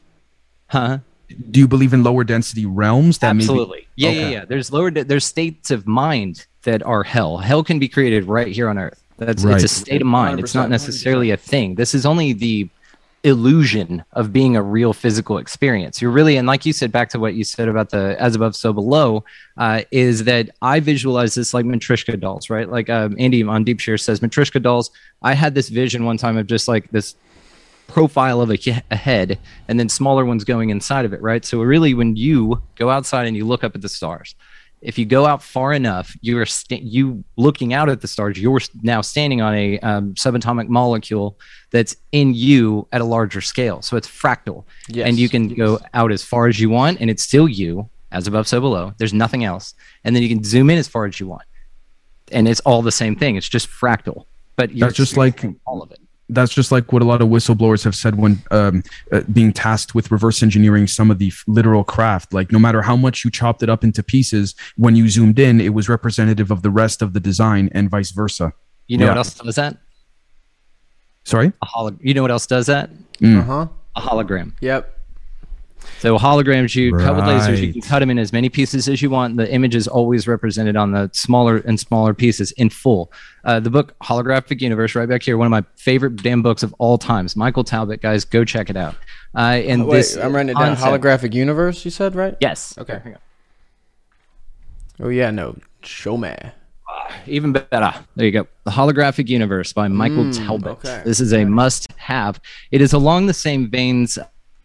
Huh 0.68 1.00
do 1.52 1.60
you 1.60 1.68
believe 1.68 1.94
in 1.94 2.04
lower 2.04 2.24
density 2.24 2.66
realms 2.66 3.18
that 3.20 3.34
maybe- 3.34 3.44
Absolutely. 3.44 3.88
yeah, 3.96 4.10
yeah, 4.10 4.20
Okay. 4.22 4.32
yeah. 4.32 4.46
There's 4.46 4.72
lower. 4.72 4.92
There's 4.92 5.26
states 5.26 5.72
of 5.72 5.88
mind 5.88 6.46
that 6.64 6.84
are 6.84 7.04
hell. 7.04 7.38
Hell 7.38 7.64
can 7.64 7.80
be 7.80 7.88
created 7.88 8.26
right 8.26 8.48
here 8.48 8.70
on 8.70 8.78
Earth. 8.78 9.02
That's 9.18 9.44
Right. 9.44 9.56
it's 9.56 9.64
a 9.64 9.68
state 9.68 10.02
of 10.02 10.08
mind. 10.08 10.40
It's 10.40 10.56
not 10.56 10.70
necessarily 10.70 11.32
a 11.32 11.38
thing. 11.38 11.76
This 11.76 11.94
is 11.96 12.06
only 12.06 12.34
the 12.34 12.70
illusion 13.24 14.04
of 14.14 14.32
being 14.32 14.56
a 14.56 14.62
real 14.62 14.94
physical 14.94 15.38
experience. 15.40 16.00
You're 16.02 16.12
really, 16.12 16.38
and 16.38 16.48
like 16.48 16.64
you 16.66 16.74
said, 16.74 16.92
back 16.92 17.10
to 17.10 17.20
what 17.20 17.34
you 17.34 17.44
said 17.44 17.68
about 17.68 17.90
the 17.90 18.16
as 18.20 18.36
above, 18.36 18.56
so 18.56 18.72
below, 18.72 19.24
uh, 19.58 19.82
is 19.92 20.26
that 20.26 20.50
I 20.62 20.80
visualize 20.80 21.34
this 21.34 21.54
like 21.54 21.66
Matryoshka 21.66 22.20
dolls, 22.20 22.50
right? 22.52 22.70
Like 22.70 22.90
um, 22.90 23.16
Andy 23.18 23.42
on 23.44 23.64
Deep 23.64 23.80
Share 23.80 23.98
says, 23.98 24.20
Matryoshka 24.20 24.62
dolls. 24.62 24.92
I 25.24 25.34
had 25.34 25.56
this 25.56 25.70
vision 25.70 26.06
one 26.06 26.18
time 26.18 26.38
of 26.38 26.46
just 26.46 26.68
like 26.68 26.90
this 26.92 27.16
profile 27.88 28.42
of 28.42 28.50
a, 28.52 28.58
a 28.92 28.96
head 28.96 29.40
and 29.68 29.80
then 29.80 29.90
smaller 29.90 30.26
ones 30.26 30.44
going 30.44 30.70
inside 30.70 31.06
of 31.06 31.14
it, 31.14 31.22
right? 31.22 31.46
So 31.46 31.62
really, 31.62 31.94
when 31.94 32.16
you 32.16 32.62
go 32.76 32.90
outside 32.90 33.28
and 33.28 33.36
you 33.38 33.46
look 33.46 33.64
up 33.64 33.76
at 33.76 33.82
the 33.82 33.90
stars, 33.90 34.36
if 34.82 35.00
you 35.00 35.06
go 35.06 35.26
out 35.26 35.42
far 35.42 35.74
enough, 35.74 36.16
you 36.22 36.38
are 36.40 36.46
sta- 36.46 36.82
you 36.84 37.24
looking 37.38 37.74
out 37.74 37.90
at 37.90 38.02
the 38.02 38.08
stars. 38.08 38.38
You're 38.40 38.60
now 38.84 39.02
standing 39.02 39.42
on 39.42 39.56
a 39.56 39.80
um, 39.80 40.14
subatomic 40.14 40.68
molecule 40.68 41.40
that's 41.72 41.96
in 42.12 42.34
you 42.36 42.88
at 42.92 43.02
a 43.02 43.06
larger 43.06 43.42
scale. 43.42 43.82
So 43.82 43.98
it's 43.98 44.08
fractal, 44.08 44.64
Yes. 44.88 45.08
and 45.08 45.18
you 45.18 45.28
can 45.28 45.48
go 45.56 45.80
out 45.96 46.12
as 46.12 46.24
far 46.24 46.48
as 46.48 46.60
you 46.60 46.70
want, 46.70 47.00
and 47.02 47.10
it's 47.10 47.24
still 47.24 47.48
you, 47.48 47.90
as 48.12 48.28
above, 48.28 48.48
so 48.48 48.62
below. 48.62 48.94
There's 48.98 49.14
nothing 49.14 49.44
else, 49.44 49.74
and 50.04 50.16
then 50.16 50.22
you 50.22 50.30
can 50.30 50.44
zoom 50.44 50.70
in 50.70 50.78
as 50.78 50.88
far 50.88 51.06
as 51.06 51.20
you 51.20 51.28
want, 51.28 51.44
and 52.32 52.48
it's 52.48 52.60
all 52.60 52.84
the 52.84 52.92
same 52.92 53.16
thing. 53.16 53.38
It's 53.38 53.50
just 53.50 53.68
fractal, 53.68 54.26
but 54.56 54.72
you're 54.76 54.88
That's 54.90 54.98
just 54.98 55.18
like- 55.18 55.44
all 55.66 55.82
of 55.82 55.90
it. 55.92 56.00
That's 56.30 56.52
just 56.54 56.72
like 56.72 56.92
what 56.92 57.02
a 57.02 57.06
lot 57.06 57.22
of 57.22 57.28
whistleblowers 57.30 57.84
have 57.84 57.96
said 57.96 58.16
when 58.16 58.42
um, 58.52 58.84
uh, 59.12 59.22
being 59.32 59.54
tasked 59.54 59.94
with 59.94 60.12
reverse 60.12 60.42
engineering 60.42 60.88
some 60.88 61.12
of 61.12 61.20
the 61.20 61.28
f- 61.28 61.44
literal 61.48 61.84
craft. 61.84 62.34
Like, 62.34 62.52
no 62.52 62.58
matter 62.58 62.82
how 62.82 62.96
much 62.96 63.24
you 63.24 63.30
chopped 63.30 63.62
it 63.62 63.70
up 63.70 63.84
into 63.84 64.02
pieces, 64.02 64.56
when 64.76 64.96
you 64.96 65.08
zoomed 65.08 65.38
in, 65.38 65.62
it 65.62 65.74
was 65.74 65.88
representative 65.88 66.50
of 66.50 66.64
the 66.64 66.72
rest 66.72 67.02
of 67.02 67.14
the 67.14 67.20
design, 67.20 67.70
and 67.74 67.90
vice 67.90 68.12
versa. 68.12 68.54
You 68.88 68.98
know 68.98 69.06
Yeah. 69.06 69.12
what 69.12 69.18
else 69.18 69.34
does 69.36 69.56
that? 69.56 69.78
Sorry. 71.26 71.52
A 71.62 71.66
holo- 71.66 71.98
You 72.02 72.14
know 72.14 72.22
what 72.22 72.32
else 72.32 72.48
does 72.48 72.66
that? 72.68 72.90
Mm. 73.20 73.40
Uh 73.40 73.44
huh. 73.44 73.68
A 73.96 74.02
hologram. 74.02 74.54
Yep. 74.62 74.95
So 76.00 76.18
holograms, 76.18 76.76
you 76.76 76.92
cut 76.96 77.16
with 77.16 77.26
lasers, 77.26 77.60
you 77.66 77.74
can 77.74 77.82
cut 77.82 78.00
them 78.00 78.10
in 78.10 78.18
as 78.20 78.32
many 78.34 78.50
pieces 78.50 78.88
as 78.88 79.02
you 79.02 79.10
want. 79.10 79.38
The 79.38 79.52
image 79.52 79.76
is 79.76 79.88
always 79.88 80.28
represented 80.28 80.76
on 80.76 80.92
the 80.92 81.10
smaller 81.14 81.58
and 81.58 81.80
smaller 81.80 82.14
pieces 82.14 82.52
in 82.54 82.70
full. 82.70 83.12
Uh, 83.44 83.60
the 83.60 83.70
book 83.70 83.96
Holographic 84.04 84.62
Universe, 84.62 84.96
right 84.96 85.08
back 85.10 85.24
here, 85.24 85.38
one 85.38 85.46
of 85.48 85.52
my 85.52 85.64
favorite 85.78 86.18
damn 86.18 86.42
books 86.42 86.64
of 86.64 86.74
all 86.80 86.98
times. 86.98 87.36
Michael 87.36 87.64
Talbot, 87.64 88.02
guys, 88.02 88.26
go 88.26 88.44
check 88.46 88.70
it 88.70 88.78
out. 88.78 88.96
Uh, 89.36 89.40
and 89.66 89.84
Oh, 89.84 89.86
wait, 89.86 89.98
this 89.98 90.18
I'm 90.18 90.34
writing 90.36 90.50
it 90.50 90.54
down. 90.58 90.76
concept- 90.76 91.04
Holographic 91.04 91.34
universe. 91.34 91.84
You 91.86 91.92
said 91.92 92.16
right? 92.16 92.36
Yes. 92.40 92.78
Okay. 92.78 93.00
Hang 93.04 93.14
on. 93.16 93.20
Oh 95.02 95.10
yeah, 95.10 95.32
no. 95.32 95.58
Show 95.84 96.18
me. 96.18 96.34
Even 97.28 97.52
better. 97.52 97.94
There 98.16 98.26
you 98.26 98.32
go. 98.32 98.48
The 98.64 98.72
Holographic 98.72 99.28
Universe 99.28 99.74
by 99.74 99.88
Michael 99.88 100.26
Mm, 100.26 100.46
Talbot. 100.46 100.72
okay. 100.74 101.02
This 101.06 101.20
is 101.20 101.34
a 101.34 101.44
must 101.46 101.92
have. 101.98 102.40
It 102.72 102.82
is 102.82 102.94
along 102.94 103.26
the 103.26 103.34
same 103.34 103.70
veins 103.70 104.18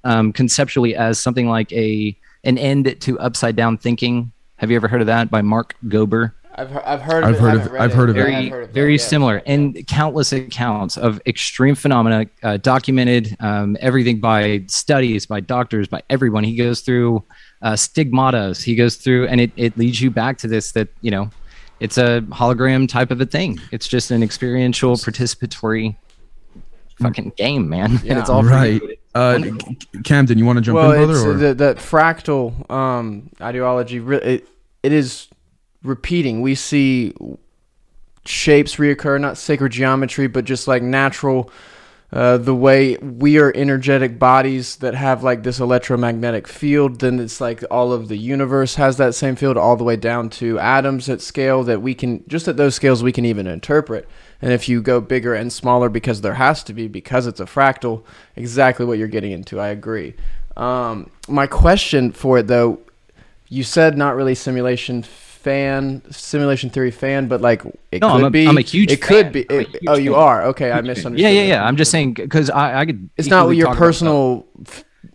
um, 0.05 0.33
conceptually 0.33 0.95
as 0.97 1.19
something 1.19 1.49
like 1.49 1.73
a 1.73 2.17
an 2.45 2.57
end 2.59 2.97
to 3.01 3.19
upside 3.19 3.57
down 3.57 3.77
thinking. 3.79 4.33
Have 4.57 4.71
you 4.71 4.77
ever 4.77 4.89
heard 4.89 5.01
of 5.01 5.07
that 5.07 5.31
by 5.31 5.41
Mark 5.43 5.75
Gober? 5.87 6.33
I've, 6.55 6.71
he- 6.71 6.77
I've 6.79 7.01
heard 7.01 7.23
of 7.25 7.29
I've 7.31 7.35
it. 7.37 7.41
heard 7.41 7.51
I 7.51 7.55
of 7.55 7.61
haven't 7.63 7.77
it. 7.77 7.81
I've 7.81 7.93
heard 7.95 8.11
of 8.11 8.17
it. 8.17 8.21
I've 8.21 8.27
very 8.33 8.49
heard 8.49 8.65
of 8.65 8.71
very 8.71 8.97
that, 8.97 9.03
yeah. 9.03 9.09
similar 9.09 9.43
and 9.47 9.87
countless 9.87 10.33
accounts 10.33 10.97
of 10.99 11.21
extreme 11.27 11.75
phenomena 11.75 12.27
uh, 12.43 12.57
documented 12.59 13.37
um, 13.41 13.77
everything 13.81 14.21
by 14.21 14.65
studies 14.67 15.27
by 15.27 15.41
doctors 15.41 15.87
by 15.89 16.03
everyone 16.11 16.43
he 16.45 16.57
goes 16.57 16.81
through 16.81 17.23
uh, 17.63 17.73
stigmatas 17.75 18.63
he 18.63 18.75
goes 18.75 18.97
through 18.97 19.27
and 19.29 19.41
it, 19.41 19.51
it 19.57 19.79
leads 19.79 20.01
you 20.03 20.11
back 20.11 20.37
to 20.39 20.49
this 20.49 20.73
that 20.73 20.89
you 21.03 21.11
know 21.11 21.31
it's 21.79 21.97
a 21.97 22.21
hologram 22.31 22.87
type 22.89 23.11
of 23.13 23.21
a 23.21 23.27
thing 23.27 23.59
it's 23.71 23.87
just 23.89 24.11
an 24.11 24.23
experiential 24.23 24.97
participatory 24.97 25.95
fucking 27.01 27.33
game 27.37 27.69
man 27.69 27.93
and 27.93 28.05
Yeah. 28.05 28.19
it's 28.21 28.29
all 28.29 28.43
for 28.43 28.49
right. 28.51 28.83
you. 28.83 28.97
Uh, 29.15 29.41
Camden, 30.05 30.39
you 30.39 30.45
want 30.47 30.59
to 30.59 30.63
jump 30.63 30.77
well, 30.77 30.93
in, 30.93 30.99
brother? 30.99 31.15
it's 31.15 31.25
Or? 31.25 31.33
the, 31.35 31.55
that 31.55 31.77
fractal 31.79 32.71
um, 32.71 33.31
ideology, 33.41 33.99
it, 33.99 34.47
it 34.83 34.93
is 34.93 35.27
repeating. 35.83 36.41
We 36.43 36.55
see 36.55 37.15
shapes 38.25 38.77
reoccur, 38.77 39.21
not 39.21 39.37
sacred 39.37 39.73
geometry, 39.73 40.29
but 40.29 40.45
just 40.45 40.69
like 40.69 40.83
natural. 40.83 41.51
Uh, 42.13 42.37
the 42.37 42.55
way 42.55 42.97
we 42.97 43.39
are 43.39 43.53
energetic 43.55 44.19
bodies 44.19 44.77
that 44.77 44.95
have 44.95 45.23
like 45.23 45.45
this 45.45 45.61
electromagnetic 45.61 46.49
field, 46.49 46.99
then 46.99 47.21
it's 47.21 47.41
like 47.41 47.63
all 47.71 47.93
of 47.93 48.09
the 48.09 48.17
universe 48.17 48.75
has 48.75 48.97
that 48.97 49.15
same 49.15 49.37
field, 49.37 49.57
all 49.57 49.77
the 49.77 49.85
way 49.85 49.95
down 49.95 50.29
to 50.29 50.59
atoms 50.59 51.09
at 51.09 51.21
scale 51.21 51.63
that 51.63 51.81
we 51.81 51.95
can 51.95 52.25
just 52.27 52.49
at 52.49 52.57
those 52.57 52.75
scales 52.75 53.03
we 53.03 53.13
can 53.13 53.25
even 53.25 53.47
interpret. 53.47 54.09
And 54.43 54.53
if 54.53 54.69
you 54.69 54.83
go 54.83 55.01
bigger 55.01 55.35
and 55.35 55.53
smaller, 55.53 55.89
because 55.89 56.21
there 56.21 56.35
has 56.35 56.65
to 56.65 56.73
be, 56.73 56.89
because 56.89 57.29
it's 57.29 57.41
a 57.41 57.45
fractal, 57.45 58.03
exactly 58.35 58.85
what 58.85 58.99
you're 58.99 59.07
getting 59.07 59.31
into. 59.31 59.61
I 59.61 59.69
agree. 59.69 60.15
Um, 60.57 61.11
my 61.29 61.47
question 61.47 62.11
for 62.11 62.39
it 62.39 62.49
though, 62.49 62.81
you 63.49 63.63
said 63.63 63.97
not 63.97 64.17
really 64.17 64.35
simulation 64.35 65.05
fan, 65.43 66.03
simulation 66.11 66.71
theory 66.71 66.91
fan, 66.91 67.29
but 67.29 67.41
like 67.41 67.65
it 67.91 68.01
No, 68.01 68.09
could 68.13 68.17
I'm 68.21 68.25
a- 68.25 68.31
be. 68.31 68.47
I'm 68.47 68.59
a 68.59 68.61
huge 68.63 68.93
It 68.93 69.01
could 69.03 69.27
fan. 69.27 69.33
be. 69.33 69.41
It- 69.49 69.69
huge 69.69 69.83
oh, 69.89 69.97
you 69.97 70.13
fan. 70.13 70.21
are 70.23 70.43
okay. 70.53 70.71
I 70.71 70.81
misunderstood. 70.81 71.19
yeah 71.21 71.29
yeah 71.31 71.43
that. 71.43 71.49
yeah 71.49 71.65
i'm 71.65 71.77
just 71.77 71.91
saying 71.91 72.15
because 72.15 72.51
I, 72.51 72.81
I 72.81 72.87
could 72.87 73.11
It's 73.17 73.29
not 73.29 73.49
your 73.51 73.75
personal. 73.75 74.47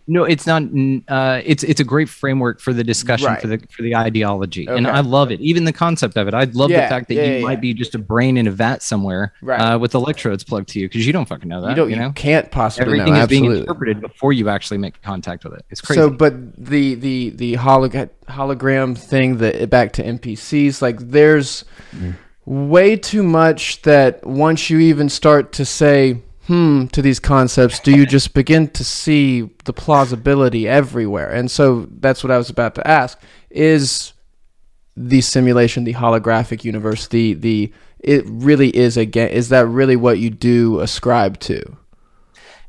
No, 0.08 0.22
it's 0.24 0.46
not. 0.46 0.62
Uh, 1.08 1.40
it's 1.44 1.64
it's 1.64 1.80
a 1.80 1.84
great 1.84 2.08
framework 2.08 2.60
for 2.60 2.72
the 2.72 2.84
discussion 2.84 3.26
Right. 3.26 3.40
for 3.40 3.48
the 3.48 3.58
for 3.70 3.82
the 3.82 3.96
ideology, 3.96 4.66
and 4.66 4.86
I 4.86 5.00
love 5.00 5.32
it. 5.32 5.40
Even 5.40 5.64
the 5.64 5.72
concept 5.72 6.16
of 6.16 6.28
it, 6.28 6.34
I 6.34 6.44
love 6.44 6.70
Yeah, 6.70 6.82
the 6.82 6.88
fact 6.88 7.08
that 7.08 7.14
yeah, 7.14 7.24
you 7.24 7.32
yeah, 7.38 7.42
might 7.42 7.52
yeah. 7.54 7.60
be 7.60 7.74
just 7.74 7.94
a 7.96 7.98
brain 7.98 8.36
in 8.36 8.46
a 8.46 8.52
vat 8.52 8.82
somewhere 8.84 9.32
Right. 9.42 9.58
uh, 9.58 9.78
with 9.80 9.94
electrodes 9.94 10.44
plugged 10.44 10.68
to 10.70 10.78
you 10.78 10.88
because 10.88 11.04
you 11.06 11.12
don't 11.12 11.26
fucking 11.26 11.48
know 11.48 11.60
that. 11.62 11.66
You 11.68 11.70
You, 11.70 11.76
don't. 11.76 11.90
You, 11.90 11.96
know, 11.96 12.12
can't 12.12 12.48
possibly 12.52 13.00
everything 13.00 13.14
know. 13.14 13.22
is 13.22 13.26
being 13.28 13.44
interpreted 13.46 14.00
before 14.00 14.32
you 14.32 14.48
actually 14.48 14.78
make 14.78 15.02
contact 15.02 15.42
with 15.44 15.54
it. 15.54 15.64
It's 15.70 15.80
crazy. 15.80 16.00
So, 16.00 16.08
but 16.10 16.54
the 16.56 16.94
the 16.94 17.30
the 17.30 17.54
holog- 17.54 18.10
hologram 18.28 18.96
thing, 18.96 19.38
the 19.38 19.66
back 19.66 19.92
to 19.94 20.04
NPCs, 20.04 20.80
like 20.82 20.98
there's 21.00 21.64
way 22.44 22.96
too 22.96 23.24
much 23.24 23.82
that 23.82 24.24
once 24.24 24.70
you 24.70 24.78
even 24.78 25.08
start 25.08 25.52
to 25.54 25.64
say 25.64 26.22
hmm 26.46 26.86
to 26.88 27.02
these 27.02 27.18
concepts, 27.20 27.80
do 27.80 27.90
you 27.92 28.06
just 28.06 28.34
begin 28.34 28.68
to 28.68 28.84
see 28.84 29.48
the 29.64 29.72
plausibility 29.72 30.68
everywhere? 30.68 31.30
And 31.30 31.50
so 31.50 31.86
that's 31.98 32.22
what 32.22 32.30
I 32.30 32.38
was 32.38 32.50
about 32.50 32.74
to 32.76 32.86
ask: 32.86 33.20
is 33.50 34.12
the 34.96 35.20
simulation, 35.20 35.84
the 35.84 35.94
holographic 35.94 36.64
universe, 36.64 37.08
the 37.08 37.34
the 37.34 37.72
it 38.00 38.24
really 38.26 38.74
is 38.76 38.96
a 38.96 39.04
game? 39.04 39.30
Is 39.30 39.48
that 39.48 39.66
really 39.66 39.96
what 39.96 40.18
you 40.18 40.30
do 40.30 40.80
ascribe 40.80 41.38
to? 41.40 41.76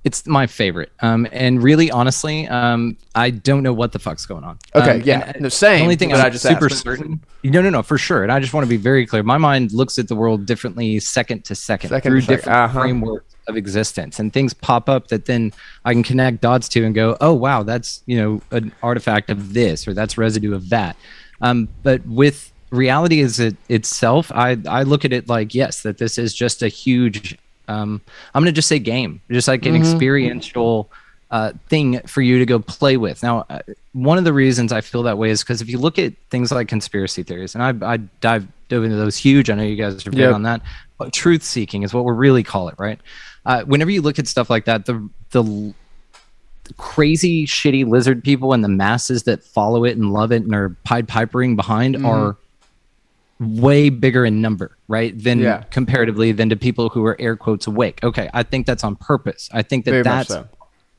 it's 0.08 0.26
my 0.26 0.48
favorite. 0.48 0.92
Um, 1.02 1.28
and 1.34 1.62
really, 1.62 1.92
honestly, 1.92 2.48
um, 2.48 2.98
I 3.14 3.30
don't 3.30 3.62
know 3.62 3.74
what 3.74 3.92
the 3.92 4.00
fuck's 4.00 4.26
going 4.26 4.46
on. 4.46 4.58
Okay, 4.74 4.96
Um, 4.96 5.02
yeah, 5.02 5.34
the 5.34 5.50
same. 5.50 5.80
The 5.80 5.84
only 5.84 5.96
thing 5.98 6.10
but 6.12 6.22
I'm 6.22 6.28
I 6.28 6.30
just 6.30 6.46
super 6.46 6.68
asked. 6.68 6.82
certain. 6.82 7.22
No, 7.44 7.62
no, 7.62 7.70
no, 7.70 7.84
for 7.84 7.98
sure. 7.98 8.24
And 8.24 8.32
I 8.32 8.40
just 8.40 8.54
want 8.54 8.64
to 8.64 8.70
be 8.70 8.78
very 8.78 9.06
clear. 9.06 9.22
My 9.22 9.38
mind 9.38 9.74
looks 9.74 10.00
at 10.00 10.08
the 10.08 10.16
world 10.16 10.46
differently, 10.46 11.00
second 11.00 11.44
to 11.46 11.56
second, 11.56 11.90
Second 11.90 12.10
through 12.10 12.22
to 12.22 12.26
second, 12.26 12.38
different 12.38 12.58
uh-huh. 12.58 12.80
frameworks 12.80 13.27
of 13.48 13.58
existence, 13.58 14.20
and 14.20 14.34
things 14.34 14.54
pop 14.54 14.90
up 14.90 15.08
that 15.08 15.26
then 15.26 15.54
I 15.86 15.94
can 15.94 16.04
connect 16.04 16.42
dots 16.42 16.68
to 16.70 16.84
and 16.84 16.94
go, 16.94 17.16
oh 17.22 17.34
wow, 17.34 17.64
that's 17.64 18.04
you 18.06 18.18
know 18.18 18.42
an 18.52 18.72
artifact 18.84 19.30
of 19.30 19.54
this, 19.54 19.88
or 19.88 19.94
that's 19.94 20.18
residue 20.18 20.54
of 20.54 20.70
that. 20.70 20.96
Um, 21.42 21.70
but 21.84 22.06
with 22.06 22.52
reality 22.72 23.22
as 23.22 23.40
it 23.40 23.56
itself, 23.70 24.32
I 24.34 24.58
I 24.68 24.84
look 24.84 25.06
at 25.06 25.14
it 25.14 25.30
like 25.30 25.54
yes, 25.56 25.84
that 25.84 25.98
this 25.98 26.18
is 26.18 26.34
just 26.34 26.62
a 26.64 26.68
huge. 26.68 27.38
Um, 27.70 28.02
I'm 28.34 28.42
gonna 28.44 28.52
just 28.52 28.70
say 28.70 28.80
game, 28.80 29.22
just 29.30 29.48
like 29.48 29.66
an 29.66 29.76
experiential 29.76 30.90
uh, 31.32 31.52
thing 31.68 32.00
for 32.08 32.22
you 32.22 32.40
to 32.40 32.46
go 32.46 32.60
play 32.60 32.96
with. 32.96 33.22
Now, 33.22 33.46
uh, 33.50 33.60
one 33.92 34.18
of 34.18 34.24
the 34.24 34.32
reasons 34.32 34.72
I 34.72 34.80
feel 34.82 35.04
that 35.04 35.18
way 35.18 35.30
is 35.30 35.44
because 35.44 35.62
if 35.62 35.70
you 35.70 35.78
look 35.78 36.00
at 36.00 36.14
things 36.30 36.52
like 36.52 36.70
conspiracy 36.70 37.24
theories, 37.24 37.56
and 37.56 37.64
I, 37.64 37.94
I 37.94 37.98
dive 37.98 38.48
dove 38.70 38.84
into 38.84 38.96
those 38.96 39.18
huge. 39.18 39.50
I 39.50 39.56
know 39.56 39.64
you 39.64 39.76
guys 39.76 40.06
are 40.08 40.12
big 40.12 40.20
Yep. 40.20 40.36
on 40.36 40.44
that. 40.44 40.62
But 40.98 41.14
truth 41.14 41.44
seeking 41.44 41.84
is 41.84 41.94
what 41.94 42.06
we 42.06 42.14
really 42.14 42.44
call 42.44 42.70
it, 42.70 42.76
right? 42.78 43.00
Uh, 43.48 43.64
whenever 43.64 43.90
you 43.90 44.02
look 44.04 44.20
at 44.20 44.28
stuff 44.28 44.50
like 44.50 44.66
that, 44.66 44.86
the 44.86 45.10
the 45.32 45.74
crazy, 46.78 47.46
shitty 47.46 47.88
lizard 47.88 48.24
people 48.24 48.54
and 48.54 48.64
the 48.64 48.68
masses 48.70 49.24
that 49.24 49.44
follow 49.44 49.86
it 49.86 49.96
and 49.98 50.12
love 50.12 50.32
it 50.32 50.44
and 50.44 50.54
are 50.54 50.70
Pied 50.84 51.08
Pipering 51.08 51.56
behind 51.56 51.96
Mm-hmm. 51.96 52.06
are 52.06 52.38
way 53.40 53.90
bigger 53.90 54.26
in 54.26 54.42
number, 54.42 54.76
right? 54.88 55.18
Than 55.18 55.40
Yeah. 55.40 55.64
comparatively 55.70 56.32
than 56.32 56.50
to 56.50 56.56
people 56.56 56.90
who 56.90 57.06
are 57.06 57.16
air 57.22 57.36
quotes 57.36 57.68
awake. 57.68 58.04
Okay, 58.04 58.30
I 58.34 58.44
think 58.44 58.66
that's 58.66 58.84
on 58.84 58.96
purpose. 58.96 59.50
I 59.54 59.62
think 59.62 59.86
that 59.86 59.92
Very 59.92 60.04
that's 60.04 60.30
so. 60.30 60.48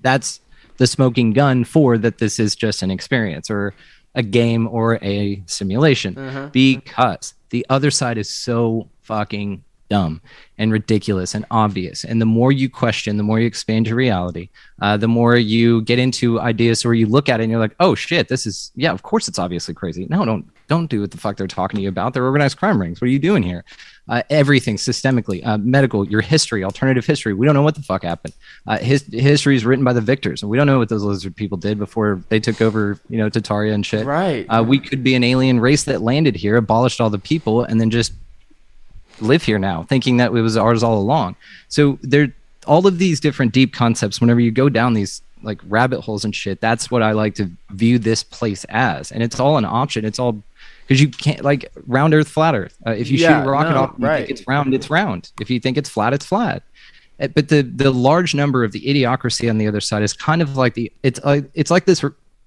that's 0.01 0.40
the 0.78 0.86
smoking 0.86 1.32
gun 1.32 1.64
for 1.64 1.99
that 1.99 2.18
this 2.18 2.38
is 2.38 2.55
just 2.55 2.82
an 2.82 2.90
experience 2.90 3.51
or 3.51 3.74
a 4.14 4.22
game 4.22 4.68
or 4.68 4.99
a 5.03 5.42
simulation 5.46 6.14
Mm-hmm. 6.14 6.49
because 6.53 7.34
the 7.51 7.66
other 7.68 7.90
side 7.90 8.16
is 8.18 8.30
so 8.30 8.88
fucking 9.03 9.64
dumb 9.89 10.20
and 10.59 10.72
ridiculous 10.72 11.34
and 11.34 11.45
obvious 11.51 12.05
and 12.05 12.20
the 12.20 12.26
more 12.26 12.53
you 12.53 12.68
question 12.68 13.16
the 13.16 13.22
more 13.22 13.41
you 13.41 13.47
expand 13.47 13.86
your 13.86 13.97
reality 13.97 14.49
uh, 14.80 14.97
the 14.97 15.09
more 15.09 15.36
you 15.36 15.82
get 15.82 15.99
into 15.99 16.41
ideas 16.41 16.84
where 16.84 16.95
you 16.95 17.07
look 17.07 17.28
at 17.28 17.41
it 17.41 17.45
and 17.45 17.51
you're 17.51 17.61
like 17.61 17.74
oh 17.80 17.95
shit 17.95 18.28
this 18.28 18.47
is 18.47 18.70
yeah 18.74 18.93
of 18.93 19.03
course 19.03 19.28
it's 19.28 19.39
obviously 19.39 19.74
crazy 19.74 20.07
no 20.11 20.24
don't 20.24 20.49
don't 20.66 20.91
do 20.91 21.01
what 21.01 21.11
the 21.11 21.18
fuck 21.18 21.36
they're 21.36 21.47
talking 21.47 21.76
to 21.76 21.82
you 21.82 21.89
about 21.89 22.12
they're 22.12 22.24
organized 22.24 22.59
crime 22.59 22.80
rings 22.80 23.01
what 23.01 23.07
are 23.07 23.11
you 23.11 23.18
doing 23.18 23.43
here 23.43 23.64
uh, 24.09 24.22
everything 24.30 24.76
systemically, 24.76 25.47
uh, 25.47 25.59
medical, 25.59 26.07
your 26.07 26.20
history, 26.20 26.64
alternative 26.64 27.05
history. 27.05 27.34
We 27.34 27.45
don't 27.45 27.55
know 27.55 27.62
what 27.62 27.74
the 27.74 27.82
fuck 27.82 28.03
happened. 28.03 28.32
Uh, 28.66 28.78
his 28.78 29.05
history 29.12 29.55
is 29.55 29.66
written 29.66 29.84
by 29.84 29.93
the 29.93 30.01
victors, 30.01 30.43
and 30.43 30.51
we 30.51 30.57
don't 30.57 30.66
know 30.66 30.78
what 30.78 30.89
those 30.89 31.03
lizard 31.03 31.36
people 31.36 31.59
did 31.59 31.78
before 31.78 32.22
they 32.28 32.41
took 32.41 32.62
over, 32.62 32.99
you 33.11 33.18
know, 33.18 33.28
Tartaria 33.28 33.74
and 33.74 33.84
shit. 33.84 34.07
Right. 34.07 34.47
Uh, 34.49 34.64
we 34.66 34.78
could 34.78 35.05
be 35.05 35.14
an 35.14 35.24
alien 35.24 35.61
race 35.61 35.84
that 35.84 36.01
landed 36.01 36.36
here, 36.36 36.57
abolished 36.57 37.01
all 37.01 37.11
the 37.11 37.18
people, 37.18 37.64
and 37.64 37.80
then 37.80 37.91
just 37.91 38.12
live 39.21 39.43
here 39.43 39.59
now, 39.59 39.85
thinking 39.85 40.16
that 40.19 40.29
it 40.33 40.41
was 40.41 40.57
ours 40.57 40.83
all 40.83 40.99
along. 40.99 41.37
So 41.69 41.99
there, 42.03 42.33
all 42.66 42.87
of 42.87 42.99
these 42.99 43.21
different 43.21 43.53
deep 43.53 43.73
concepts. 43.73 44.21
Whenever 44.21 44.41
you 44.41 44.51
go 44.51 44.69
down 44.69 44.95
these 44.95 45.23
like 45.43 45.61
rabbit 45.69 46.01
holes 46.01 46.25
and 46.25 46.35
shit, 46.35 46.61
that's 46.61 46.91
what 46.91 47.03
I 47.03 47.12
like 47.12 47.35
to 47.37 47.51
view 47.71 47.99
this 47.99 48.23
place 48.23 48.64
as, 48.69 49.12
and 49.12 49.23
it's 49.23 49.39
all 49.41 49.57
an 49.59 49.64
option. 49.64 50.05
It's 50.05 50.19
all 50.19 50.43
because 50.87 51.01
you 51.01 51.09
can't 51.09 51.43
like 51.43 51.71
round 51.87 52.14
Earth, 52.14 52.29
flat 52.29 52.55
Earth. 52.55 52.77
Uh, 52.87 52.91
if 52.91 53.11
you 53.11 53.19
Yeah, 53.19 53.43
shoot 53.43 53.49
a 53.49 53.51
rocket 53.51 53.71
no, 53.75 53.83
off, 53.83 53.95
and 53.95 54.01
you 54.03 54.07
right. 54.09 54.27
think 54.27 54.31
it's 54.39 54.49
round, 54.49 54.75
it's 54.75 54.91
round. 54.91 55.31
If 55.41 55.49
you 55.51 55.61
think 55.61 55.77
it's 55.79 55.89
flat, 55.89 56.12
it's 56.12 56.27
flat. 56.27 56.62
Uh, 57.21 57.29
But 57.29 57.49
the 57.49 57.62
the 57.62 57.91
large 57.91 58.35
number 58.35 58.64
of 58.64 58.73
the 58.73 58.81
idiocracy 58.81 59.49
on 59.51 59.59
the 59.59 59.66
other 59.69 59.81
side 59.81 60.03
is 60.03 60.12
kind 60.12 60.43
of 60.43 60.57
like 60.57 60.75
the 60.75 60.91
it's 61.03 61.23
like 61.25 61.45
it's 61.55 61.71
like 61.71 61.85
this 61.87 62.05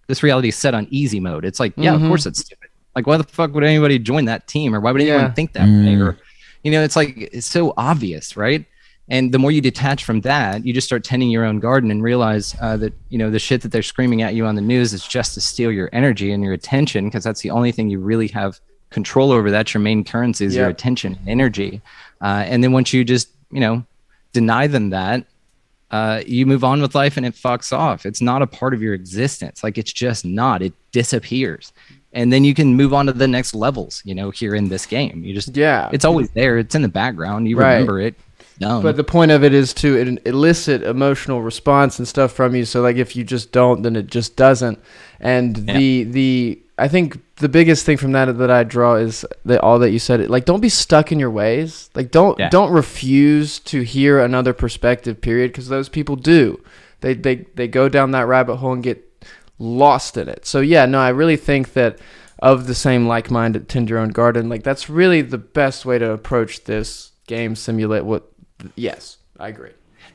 this 0.07 0.23
reality 0.23 0.49
is 0.49 0.55
set 0.55 0.73
on 0.73 0.87
easy 0.91 1.19
mode. 1.19 1.45
It's 1.45 1.59
like 1.59 1.73
yeah, 1.77 1.91
Mhm. 1.93 2.03
of 2.03 2.07
course 2.09 2.25
it's 2.25 2.39
stupid. 2.39 2.67
Like 2.95 3.07
why 3.07 3.15
the 3.17 3.23
fuck 3.23 3.53
would 3.53 3.63
anybody 3.63 3.97
join 3.99 4.25
that 4.25 4.47
team 4.47 4.75
or 4.75 4.81
why 4.81 4.91
would 4.91 5.01
anyone 5.01 5.21
Yeah. 5.21 5.31
think 5.31 5.53
that 5.53 5.61
way? 5.63 5.95
Mm. 5.95 6.01
Or 6.05 6.17
you 6.63 6.71
know, 6.71 6.83
it's 6.83 6.95
like 6.95 7.17
it's 7.17 7.47
so 7.47 7.73
obvious, 7.77 8.37
right? 8.37 8.65
And 9.09 9.33
the 9.33 9.39
more 9.39 9.51
you 9.51 9.59
detach 9.61 10.05
from 10.05 10.21
that, 10.21 10.65
you 10.65 10.73
just 10.73 10.87
start 10.87 11.03
tending 11.03 11.29
your 11.29 11.43
own 11.43 11.59
garden 11.59 11.91
and 11.91 12.01
realize 12.01 12.55
uh, 12.61 12.77
that 12.77 12.93
you 13.09 13.17
know 13.17 13.29
the 13.29 13.39
shit 13.39 13.61
that 13.61 13.71
they're 13.71 13.83
screaming 13.83 14.21
at 14.21 14.35
you 14.35 14.45
on 14.45 14.55
the 14.55 14.61
news 14.61 14.93
is 14.93 15.05
just 15.05 15.33
to 15.33 15.41
steal 15.41 15.71
your 15.71 15.89
energy 15.91 16.31
and 16.31 16.43
your 16.43 16.53
attention 16.53 17.05
because 17.05 17.23
that's 17.23 17.41
the 17.41 17.49
only 17.49 17.71
thing 17.71 17.89
you 17.89 17.99
really 17.99 18.27
have 18.29 18.59
control 18.89 19.31
over. 19.31 19.51
That's 19.51 19.73
your 19.73 19.81
main 19.81 20.03
currency 20.03 20.45
is 20.45 20.55
your 20.55 20.69
attention 20.69 21.15
and 21.15 21.29
energy. 21.29 21.81
Uh, 22.21 22.43
and 22.45 22.63
then 22.63 22.71
once 22.71 22.93
you 22.93 23.03
just 23.03 23.29
you 23.51 23.59
know 23.59 23.83
deny 24.33 24.67
them 24.67 24.91
that, 24.91 25.25
uh, 25.91 26.21
you 26.25 26.45
move 26.45 26.63
on 26.63 26.81
with 26.81 26.95
life 26.95 27.17
and 27.17 27.25
it 27.25 27.33
fucks 27.33 27.77
off. 27.77 28.05
It's 28.05 28.21
not 28.21 28.41
a 28.41 28.47
part 28.47 28.73
of 28.73 28.81
your 28.81 28.93
existence. 28.93 29.61
Like 29.61 29.77
it's 29.77 29.91
just 29.91 30.23
not. 30.23 30.61
It 30.61 30.73
disappears. 30.93 31.73
And 32.13 32.31
then 32.31 32.43
you 32.43 32.53
can 32.53 32.75
move 32.75 32.93
on 32.93 33.05
to 33.05 33.13
the 33.13 33.27
next 33.27 33.53
levels, 33.55 34.01
you 34.03 34.13
know, 34.13 34.31
here 34.31 34.53
in 34.53 34.67
this 34.69 34.85
game. 34.85 35.23
You 35.23 35.33
just 35.33 35.55
Yeah. 35.55 35.89
it's 35.93 36.03
always 36.05 36.29
there. 36.31 36.57
It's 36.57 36.75
in 36.75 36.81
the 36.81 36.89
background. 36.89 37.47
You 37.47 37.57
Right. 37.57 37.73
remember 37.73 38.01
it. 38.01 38.15
Dumb. 38.59 38.83
But 38.83 38.95
the 38.97 39.03
point 39.03 39.31
of 39.31 39.43
it 39.43 39.53
is 39.53 39.73
to 39.75 40.17
elicit 40.25 40.83
emotional 40.83 41.41
response 41.41 41.97
and 41.99 42.07
stuff 42.07 42.31
from 42.31 42.53
you. 42.55 42.65
So 42.65 42.81
like 42.81 42.97
if 42.97 43.15
you 43.15 43.23
just 43.23 43.51
don't, 43.51 43.81
then 43.81 43.95
it 43.95 44.07
just 44.07 44.35
doesn't. 44.35 44.77
And 45.19 45.57
Yeah. 45.67 45.77
the 45.77 46.03
the 46.03 46.59
I 46.77 46.87
think 46.87 47.19
the 47.37 47.49
biggest 47.49 47.85
thing 47.85 47.97
from 47.97 48.11
that 48.13 48.37
that 48.39 48.51
I 48.51 48.63
draw 48.63 48.95
is 48.95 49.23
that 49.45 49.61
all 49.61 49.79
that 49.79 49.91
you 49.91 49.99
said. 49.99 50.29
Like 50.29 50.45
don't 50.45 50.59
be 50.61 50.69
stuck 50.69 51.11
in 51.11 51.19
your 51.19 51.31
ways. 51.31 51.89
Like 51.95 52.11
don't 52.11 52.37
Yeah. 52.39 52.49
don't 52.49 52.71
refuse 52.71 53.57
to 53.59 53.81
hear 53.81 54.19
another 54.19 54.53
perspective. 54.53 55.21
Period. 55.21 55.51
Because 55.51 55.69
those 55.69 55.89
people 55.89 56.15
do. 56.15 56.59
They 57.01 57.13
they 57.13 57.45
they 57.55 57.67
go 57.67 57.87
down 57.89 58.11
that 58.11 58.27
rabbit 58.27 58.57
hole 58.57 58.73
and 58.73 58.83
get 58.83 59.03
lost 59.61 60.17
in 60.17 60.27
it. 60.27 60.45
So 60.45 60.59
yeah, 60.59 60.85
no, 60.85 60.99
I 60.99 61.09
really 61.09 61.37
think 61.37 61.73
that 61.73 61.99
of 62.39 62.65
the 62.67 62.73
same 62.75 63.07
like-minded 63.07 63.69
tend 63.69 63.89
your 63.89 63.99
own 63.99 64.09
garden. 64.09 64.49
Like 64.49 64.63
that's 64.63 64.89
really 64.89 65.21
the 65.21 65.37
best 65.37 65.85
way 65.85 65.99
to 65.99 66.11
approach 66.11 66.63
this 66.63 67.11
game. 67.27 67.55
Simulate 67.55 68.03
what? 68.03 68.23
Yes, 68.75 69.17
I 69.39 69.49
agree. 69.49 69.69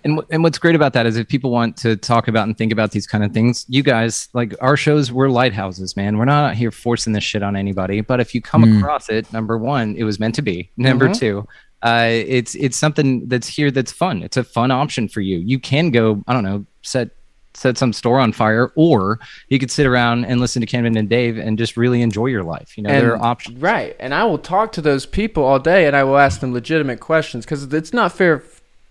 And, 0.04 0.20
and 0.30 0.42
what's 0.42 0.58
great 0.58 0.74
about 0.76 0.92
that 0.92 1.06
is 1.06 1.16
if 1.16 1.26
people 1.26 1.50
want 1.50 1.76
to 1.78 1.96
talk 1.96 2.28
about 2.28 2.46
and 2.46 2.56
think 2.56 2.72
about 2.72 2.92
these 2.92 3.06
kind 3.06 3.24
of 3.24 3.32
things, 3.32 3.64
you 3.68 3.82
guys 3.82 4.28
like 4.34 4.54
our 4.60 4.76
shows, 4.76 5.10
we're 5.10 5.28
lighthouses, 5.28 5.96
man. 5.96 6.16
We're 6.18 6.26
not 6.26 6.50
out 6.50 6.54
here 6.56 6.70
forcing 6.70 7.12
this 7.12 7.24
shit 7.24 7.42
on 7.42 7.56
anybody. 7.56 8.00
But 8.02 8.20
if 8.20 8.34
you 8.34 8.40
come 8.42 8.62
Mm. 8.64 8.78
across 8.78 9.08
it, 9.08 9.32
number 9.32 9.58
one, 9.58 9.96
it 9.96 10.04
was 10.04 10.20
meant 10.20 10.34
to 10.36 10.42
be. 10.42 10.70
Number 10.76 11.08
Mhm. 11.08 11.18
two, 11.18 11.48
uh, 11.82 12.08
it's 12.10 12.54
it's 12.56 12.76
something 12.76 13.26
that's 13.28 13.48
here 13.48 13.70
that's 13.72 13.90
fun. 13.92 14.22
It's 14.22 14.36
a 14.36 14.44
fun 14.44 14.70
option 14.70 15.08
for 15.08 15.20
you. 15.20 15.38
You 15.38 15.58
can 15.58 15.90
go, 15.90 16.22
I 16.28 16.32
don't 16.32 16.44
know, 16.44 16.66
set 16.82 17.10
set 17.56 17.78
some 17.78 17.92
store 17.92 18.20
on 18.20 18.32
fire, 18.32 18.70
or 18.74 19.18
you 19.48 19.58
could 19.58 19.70
sit 19.70 19.86
around 19.86 20.24
and 20.26 20.40
listen 20.40 20.60
to 20.60 20.66
Camden 20.66 20.96
and 20.96 21.08
Dave 21.08 21.38
and 21.38 21.56
just 21.56 21.76
really 21.76 22.02
enjoy 22.02 22.26
your 22.26 22.42
life. 22.42 22.76
You 22.76 22.84
know, 22.84 22.90
there 22.90 23.16
are 23.16 23.22
options. 23.22 23.60
Right. 23.60 23.96
And 23.98 24.14
I 24.14 24.24
will 24.24 24.38
talk 24.38 24.72
to 24.72 24.82
those 24.82 25.06
people 25.06 25.42
all 25.44 25.58
day 25.58 25.86
and 25.86 25.96
I 25.96 26.04
will 26.04 26.18
ask 26.18 26.40
them 26.40 26.52
legitimate 26.52 27.00
questions 27.00 27.44
because 27.44 27.64
it's 27.72 27.92
not 27.92 28.12
fair 28.12 28.42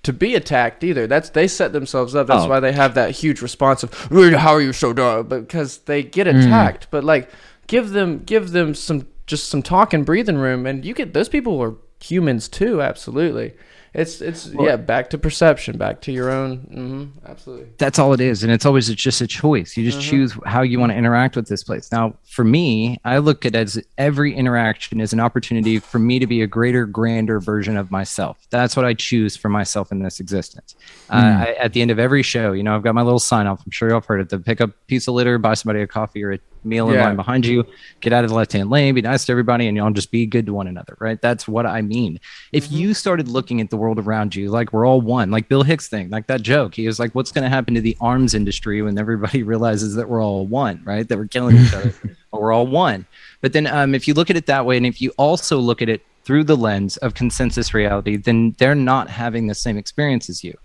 to 0.03 0.13
be 0.13 0.36
attacked 0.36 0.84
either. 0.84 1.07
That's 1.07 1.30
they 1.30 1.47
set 1.47 1.74
themselves 1.74 2.16
up. 2.16 2.28
That's 2.28 2.45
Oh. 2.45 2.49
why 2.49 2.59
they 2.59 2.72
have 2.74 2.93
that 2.93 3.11
huge 3.11 3.41
response 3.41 3.84
of 3.84 3.93
how 3.93 4.53
are 4.53 4.61
you 4.61 4.74
so 4.74 4.93
dumb? 4.93 5.28
Because 5.28 5.80
they 5.80 6.03
get 6.03 6.28
mm. 6.28 6.39
attacked. 6.41 6.88
But 6.91 7.03
like 7.03 7.30
give 7.68 7.91
them 7.91 8.20
give 8.26 8.51
them 8.51 8.76
some 8.76 9.07
just 9.26 9.49
some 9.49 9.63
talk 9.63 9.93
and 9.93 10.05
breathing 10.05 10.38
room 10.38 10.66
and 10.68 10.86
you 10.86 10.93
get 10.93 11.13
those 11.13 11.30
people 11.30 11.59
are 11.61 11.74
humans 11.99 12.47
too, 12.47 12.82
absolutely. 12.82 13.53
It's 13.95 14.19
it's 14.19 14.49
yeah, 14.59 14.75
back 14.75 15.09
to 15.11 15.17
perception, 15.17 15.77
back 15.77 16.01
to 16.01 16.11
your 16.11 16.29
own 16.29 16.57
Mm-hmm, 16.57 17.25
absolutely. 17.25 17.67
that's 17.77 17.97
all 17.97 18.11
it 18.13 18.19
is 18.19 18.43
and 18.43 18.51
it's 18.51 18.65
always 18.65 18.93
just 18.93 19.21
a 19.21 19.27
choice. 19.27 19.77
You 19.77 19.89
just 19.89 20.01
choose 20.01 20.37
how 20.45 20.61
you 20.63 20.79
want 20.79 20.91
to 20.91 20.97
interact 20.97 21.35
with 21.35 21.47
this 21.47 21.63
place. 21.63 21.91
Now 21.91 22.15
for 22.23 22.43
me 22.43 22.99
i 23.05 23.17
look 23.19 23.45
at 23.45 23.55
it 23.55 23.57
as 23.57 23.81
every 23.97 24.35
interaction 24.35 24.99
is 24.99 25.13
an 25.13 25.19
opportunity 25.21 25.79
for 25.79 25.99
me 25.99 26.19
to 26.19 26.27
be 26.27 26.41
a 26.41 26.47
greater 26.47 26.85
grander 26.85 27.39
version 27.39 27.77
of 27.77 27.89
myself. 27.89 28.45
That's 28.49 28.75
what 28.75 28.85
i 28.85 28.93
choose 28.93 29.37
for 29.37 29.47
myself 29.47 29.91
in 29.91 29.99
this 29.99 30.19
existence. 30.19 30.75
Uh, 31.09 31.45
I, 31.47 31.55
at 31.59 31.73
the 31.73 31.81
end 31.81 31.91
of 31.91 31.99
every 31.99 32.23
show 32.23 32.51
you 32.51 32.63
know 32.63 32.75
i've 32.75 32.83
got 32.83 32.95
my 32.95 33.01
little 33.01 33.19
sign 33.19 33.47
off. 33.47 33.61
I'm 33.65 33.71
sure 33.71 33.87
y'all 33.87 33.97
have 34.01 34.05
heard 34.05 34.19
it. 34.19 34.29
To 34.29 34.39
pick 34.39 34.59
up 34.59 34.71
a 34.71 34.85
piece 34.87 35.07
of 35.07 35.13
litter 35.13 35.37
buy 35.37 35.53
somebody 35.53 35.81
a 35.81 35.87
coffee 35.87 36.23
or 36.23 36.33
a 36.33 36.39
meal 36.66 36.89
in 36.89 36.95
Yeah. 36.95 37.05
line 37.05 37.16
behind 37.16 37.45
you. 37.45 37.66
Get 38.01 38.13
out 38.13 38.24
of 38.24 38.30
the 38.30 38.36
left 38.36 38.51
hand 38.53 38.70
lane 38.70 38.95
be 38.95 39.01
nice 39.01 39.26
to 39.26 39.32
everybody 39.32 39.68
and 39.68 39.78
y'all 39.78 39.91
just 39.91 40.11
be 40.11 40.26
good 40.26 40.45
to 40.47 40.53
one 40.53 40.68
another 40.68 40.97
right? 40.99 41.22
That's 41.22 41.47
what 41.47 41.66
i 41.66 41.82
mean. 41.82 42.20
If 42.51 42.72
you 42.72 42.93
started 42.93 43.28
looking 43.28 43.61
at 43.61 43.70
the 43.70 43.78
world 43.78 43.99
around 43.99 44.36
you 44.36 44.49
like 44.49 44.74
we're 44.74 44.86
all 44.86 45.01
one 45.01 45.32
like 45.32 45.47
bill 45.49 45.63
hicks 45.63 45.88
thing 45.88 46.09
like 46.09 46.28
that 46.28 46.41
joke 46.41 46.76
he 46.76 46.88
was 46.88 46.99
like 46.99 47.13
what's 47.16 47.32
going 47.32 47.43
to 47.43 47.49
happen 47.49 47.74
to 47.76 47.82
the 47.82 47.95
arms 48.01 48.34
industry 48.34 48.82
when 48.82 48.97
everybody 48.97 49.43
realizes 49.53 49.95
that 49.95 50.09
we're 50.09 50.22
all 50.24 50.45
one 50.47 50.82
right? 50.86 51.07
That 51.07 51.18
we're 51.18 51.28
killing 51.28 51.57
each 51.57 51.74
other 51.74 51.93
but 52.32 52.41
we're 52.41 52.51
all 52.53 52.68
one. 52.68 53.05
But 53.41 53.53
then 53.53 53.68
um, 53.68 53.93
if 53.95 54.07
you 54.07 54.13
look 54.13 54.30
at 54.30 54.36
it 54.38 54.45
that 54.47 54.66
way 54.66 54.78
and 54.78 54.86
if 54.86 55.01
you 55.01 55.11
also 55.18 55.59
look 55.59 55.82
at 55.82 55.89
it 55.89 56.03
through 56.24 56.43
the 56.43 56.57
lens 56.57 56.97
of 56.97 57.13
consensus 57.13 57.74
reality 57.74 58.16
then 58.18 58.55
they're 58.57 58.74
not 58.76 59.09
having 59.09 59.45
the 59.47 59.53
same 59.55 59.78
experience 59.78 60.30
as 60.30 60.43
you 60.43 60.57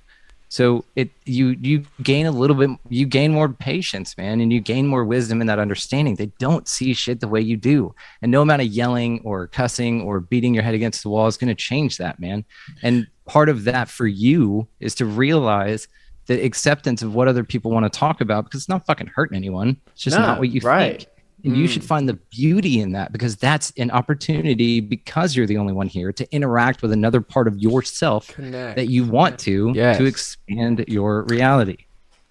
so 0.50 0.84
it 0.96 1.10
you 1.26 1.56
you 1.60 1.84
gain 2.02 2.26
a 2.26 2.32
little 2.32 2.56
bit 2.56 2.70
you 2.88 3.06
gain 3.06 3.32
more 3.32 3.48
patience, 3.48 4.18
man, 4.18 4.40
and 4.40 4.52
you 4.52 4.60
gain 4.60 4.84
more 4.84 5.04
wisdom 5.04 5.40
and 5.40 5.48
that 5.48 5.60
understanding. 5.60 6.16
They 6.16 6.32
don't 6.40 6.66
see 6.66 6.92
shit 6.92 7.20
the 7.20 7.28
way 7.28 7.40
you 7.40 7.56
do. 7.56 7.94
And 8.20 8.32
no 8.32 8.42
amount 8.42 8.62
of 8.62 8.66
yelling 8.68 9.20
or 9.24 9.46
cussing 9.46 10.02
or 10.02 10.18
beating 10.18 10.52
your 10.52 10.64
head 10.64 10.74
against 10.74 11.04
the 11.04 11.08
wall 11.08 11.28
is 11.28 11.36
going 11.36 11.48
to 11.48 11.54
change 11.54 11.98
that, 11.98 12.18
man. 12.18 12.44
And 12.82 13.06
part 13.26 13.48
of 13.48 13.62
that 13.64 13.88
for 13.88 14.08
you 14.08 14.66
is 14.80 14.96
to 14.96 15.06
realize 15.06 15.86
the 16.26 16.44
acceptance 16.44 17.00
of 17.02 17.14
what 17.14 17.28
other 17.28 17.44
people 17.44 17.70
want 17.70 17.90
to 17.90 17.98
talk 17.98 18.20
about 18.20 18.42
because 18.44 18.62
it's 18.62 18.68
not 18.68 18.84
fucking 18.86 19.06
hurting 19.14 19.36
anyone. 19.36 19.76
It's 19.92 20.02
just 20.02 20.18
No, 20.18 20.26
not 20.26 20.40
what 20.40 20.50
you 20.50 20.60
right. 20.62 20.98
think. 20.98 21.08
And 21.44 21.56
you 21.56 21.66
should 21.68 21.82
mm. 21.82 21.86
find 21.86 22.08
the 22.08 22.14
beauty 22.14 22.80
in 22.80 22.92
that 22.92 23.12
because 23.12 23.36
that's 23.36 23.72
an 23.78 23.90
opportunity 23.90 24.80
because 24.80 25.34
you're 25.34 25.46
the 25.46 25.56
only 25.58 25.72
one 25.72 25.86
here 25.86 26.12
to 26.12 26.34
interact 26.34 26.82
with 26.82 26.92
another 26.92 27.20
part 27.20 27.48
of 27.48 27.58
yourself 27.58 28.28
Connect. 28.28 28.76
that 28.76 28.88
you 28.88 29.04
want 29.04 29.38
to 29.40 29.72
Yes. 29.74 29.98
to 29.98 30.04
expand 30.04 30.84
your 30.88 31.22
reality. 31.24 31.78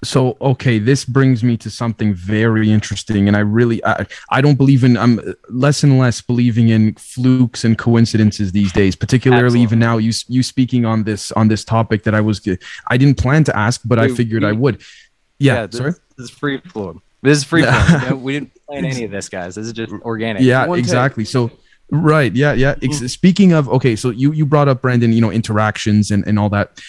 so 0.01 0.37
okay 0.39 0.79
this 0.79 1.03
brings 1.03 1.43
me 1.43 1.57
to 1.57 1.69
something 1.69 2.13
very 2.13 2.71
interesting 2.71 3.27
and 3.27 3.35
i 3.35 3.41
really 3.41 3.83
i, 3.85 4.05
I 4.29 4.39
don't 4.39 4.55
believe 4.55 4.85
in 4.85 4.95
i'm 4.95 5.19
less 5.49 5.83
and 5.83 5.99
less 5.99 6.21
believing 6.21 6.69
in 6.69 6.93
flukes 6.95 7.65
and 7.65 7.77
coincidences 7.77 8.53
these 8.53 8.71
days 8.71 8.95
particularly 8.95 9.59
even 9.61 9.77
now 9.77 9.97
you 9.97 10.13
you 10.29 10.41
speaking 10.41 10.85
on 10.85 11.03
this 11.03 11.33
on 11.33 11.49
this 11.49 11.65
topic 11.65 12.03
that 12.03 12.15
i 12.15 12.21
was 12.21 12.39
i 12.87 12.95
didn't 12.95 13.17
plan 13.17 13.43
to 13.43 13.53
ask 13.57 13.81
but 13.83 13.99
i 13.99 14.07
We- 14.07 14.15
figured 14.15 14.45
i 14.45 14.53
would 14.53 14.81
yeah, 15.37 15.65
this, 15.67 15.77
sorry 15.77 15.91
this 16.15 16.25
is 16.25 16.29
free 16.29 16.59
flow. 16.59 17.01
This 17.21 17.37
is 17.39 17.43
free 17.43 17.63
flow. 17.63 17.71
You 18.09 18.15
we 18.15 18.33
didn't 18.33 18.51
plan 18.67 18.85
any 18.85 19.03
of 19.03 19.11
this, 19.11 19.29
guys. 19.29 19.55
This 19.55 19.67
is 19.67 19.73
just 19.73 19.91
organic. 19.91 20.41
yeah 20.43 20.65
One 20.65 20.77
take. 20.77 20.83
exactly 20.85 21.25
so 21.25 21.51
right 21.91 22.35
yeah 22.35 22.53
yeah 22.53 22.75
Ex- 22.83 22.99
mm. 22.99 23.09
speaking 23.09 23.51
of 23.51 23.67
okay 23.67 23.95
so 23.95 24.11
you 24.11 24.31
you 24.31 24.45
brought 24.45 24.67
up 24.67 24.79
brandon 24.79 25.11
you 25.11 25.19
know 25.21 25.31
interactions 25.31 26.11
and 26.11 26.23
and 26.27 26.37
all 26.37 26.47
that 26.47 26.79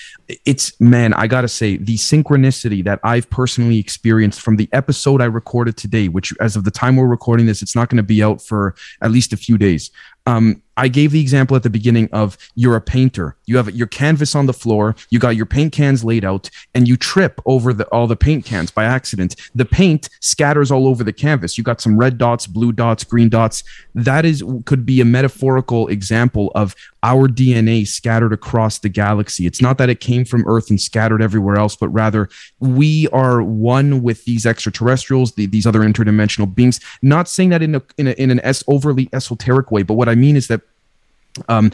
it's 0.45 0.79
man 0.79 1.15
i 1.15 1.27
gotta 1.27 1.49
say 1.49 1.79
the 1.79 1.97
synchronicity 1.97 2.85
that 2.85 3.01
i've 3.03 3.29
personally 3.31 3.79
experienced 3.79 4.43
from 4.43 4.57
the 4.57 4.69
episode 4.73 5.23
i 5.23 5.25
recorded 5.25 5.75
today 5.79 6.09
which 6.09 6.35
as 6.41 6.55
of 6.55 6.65
the 6.65 6.71
time 6.71 6.97
we're 6.97 7.07
recording 7.07 7.47
this 7.47 7.63
it's 7.63 7.75
not 7.75 7.89
going 7.89 7.97
to 7.97 8.03
be 8.03 8.23
out 8.23 8.43
for 8.43 8.75
at 9.01 9.11
least 9.11 9.33
a 9.33 9.39
few 9.39 9.57
days 9.57 9.91
um 10.27 10.63
I 10.81 10.89
gave 10.89 11.11
the 11.11 11.21
example 11.21 11.57
at 11.57 11.63
the 11.63 11.69
beginning 11.69 12.09
of 12.11 12.39
you're 12.55 12.75
a 12.75 12.81
painter. 12.81 13.37
You 13.45 13.59
have 13.59 13.71
your 13.75 13.87
canvas 13.87 14.35
on 14.35 14.47
the 14.47 14.55
floor, 14.55 14.97
you 15.11 15.19
got 15.19 15.37
your 15.37 15.45
paint 15.45 15.75
cans 15.75 16.05
laid 16.05 16.25
out, 16.25 16.49
and 16.75 16.89
you 16.89 16.97
trip 16.97 17.39
over 17.45 17.75
the, 17.75 17.85
all 17.89 18.07
the 18.07 18.17
paint 18.17 18.47
cans 18.47 18.71
by 18.71 18.85
accident. 18.85 19.37
The 19.55 19.67
paint 19.67 20.09
scatters 20.21 20.71
all 20.71 20.87
over 20.87 21.05
the 21.05 21.13
canvas. 21.13 21.59
You 21.59 21.65
got 21.65 21.83
some 21.83 21.99
red 21.99 22.17
dots, 22.17 22.47
blue 22.47 22.73
dots, 22.73 23.05
green 23.05 23.29
dots. 23.29 23.63
That 23.95 24.25
is 24.25 24.43
could 24.65 24.87
be 24.87 25.03
a 25.03 25.05
metaphorical 25.05 25.89
example 25.89 26.51
of 26.55 26.75
our 27.03 27.29
DNA 27.29 27.87
scattered 27.87 28.33
across 28.33 28.79
the 28.79 28.89
galaxy. 28.89 29.47
It's 29.47 29.63
not 29.63 29.79
that 29.79 29.89
it 29.89 30.01
came 30.01 30.25
from 30.25 30.47
Earth 30.47 30.71
and 30.71 30.81
scattered 30.81 31.23
everywhere 31.23 31.57
else, 31.57 31.77
but 31.77 31.89
rather 31.89 32.29
we 32.59 33.09
are 33.09 33.43
one 33.43 34.03
with 34.03 34.25
these 34.25 34.47
extraterrestrials, 34.47 35.33
the, 35.33 35.47
these 35.47 35.67
other 35.67 35.81
interdimensional 35.81 36.55
beings. 36.55 36.81
Not 37.03 37.29
saying 37.29 37.51
that 37.51 37.63
in 37.63 37.75
a 37.75 37.83
in, 37.99 38.07
a, 38.07 38.13
in 38.13 38.31
an 38.31 38.41
es- 38.41 38.65
overly 38.67 39.11
esoteric 39.13 39.71
way, 39.71 39.83
but 39.83 39.95
what 39.95 40.09
I 40.11 40.15
mean 40.15 40.37
is 40.37 40.49
that 40.49 40.63
um, 41.49 41.71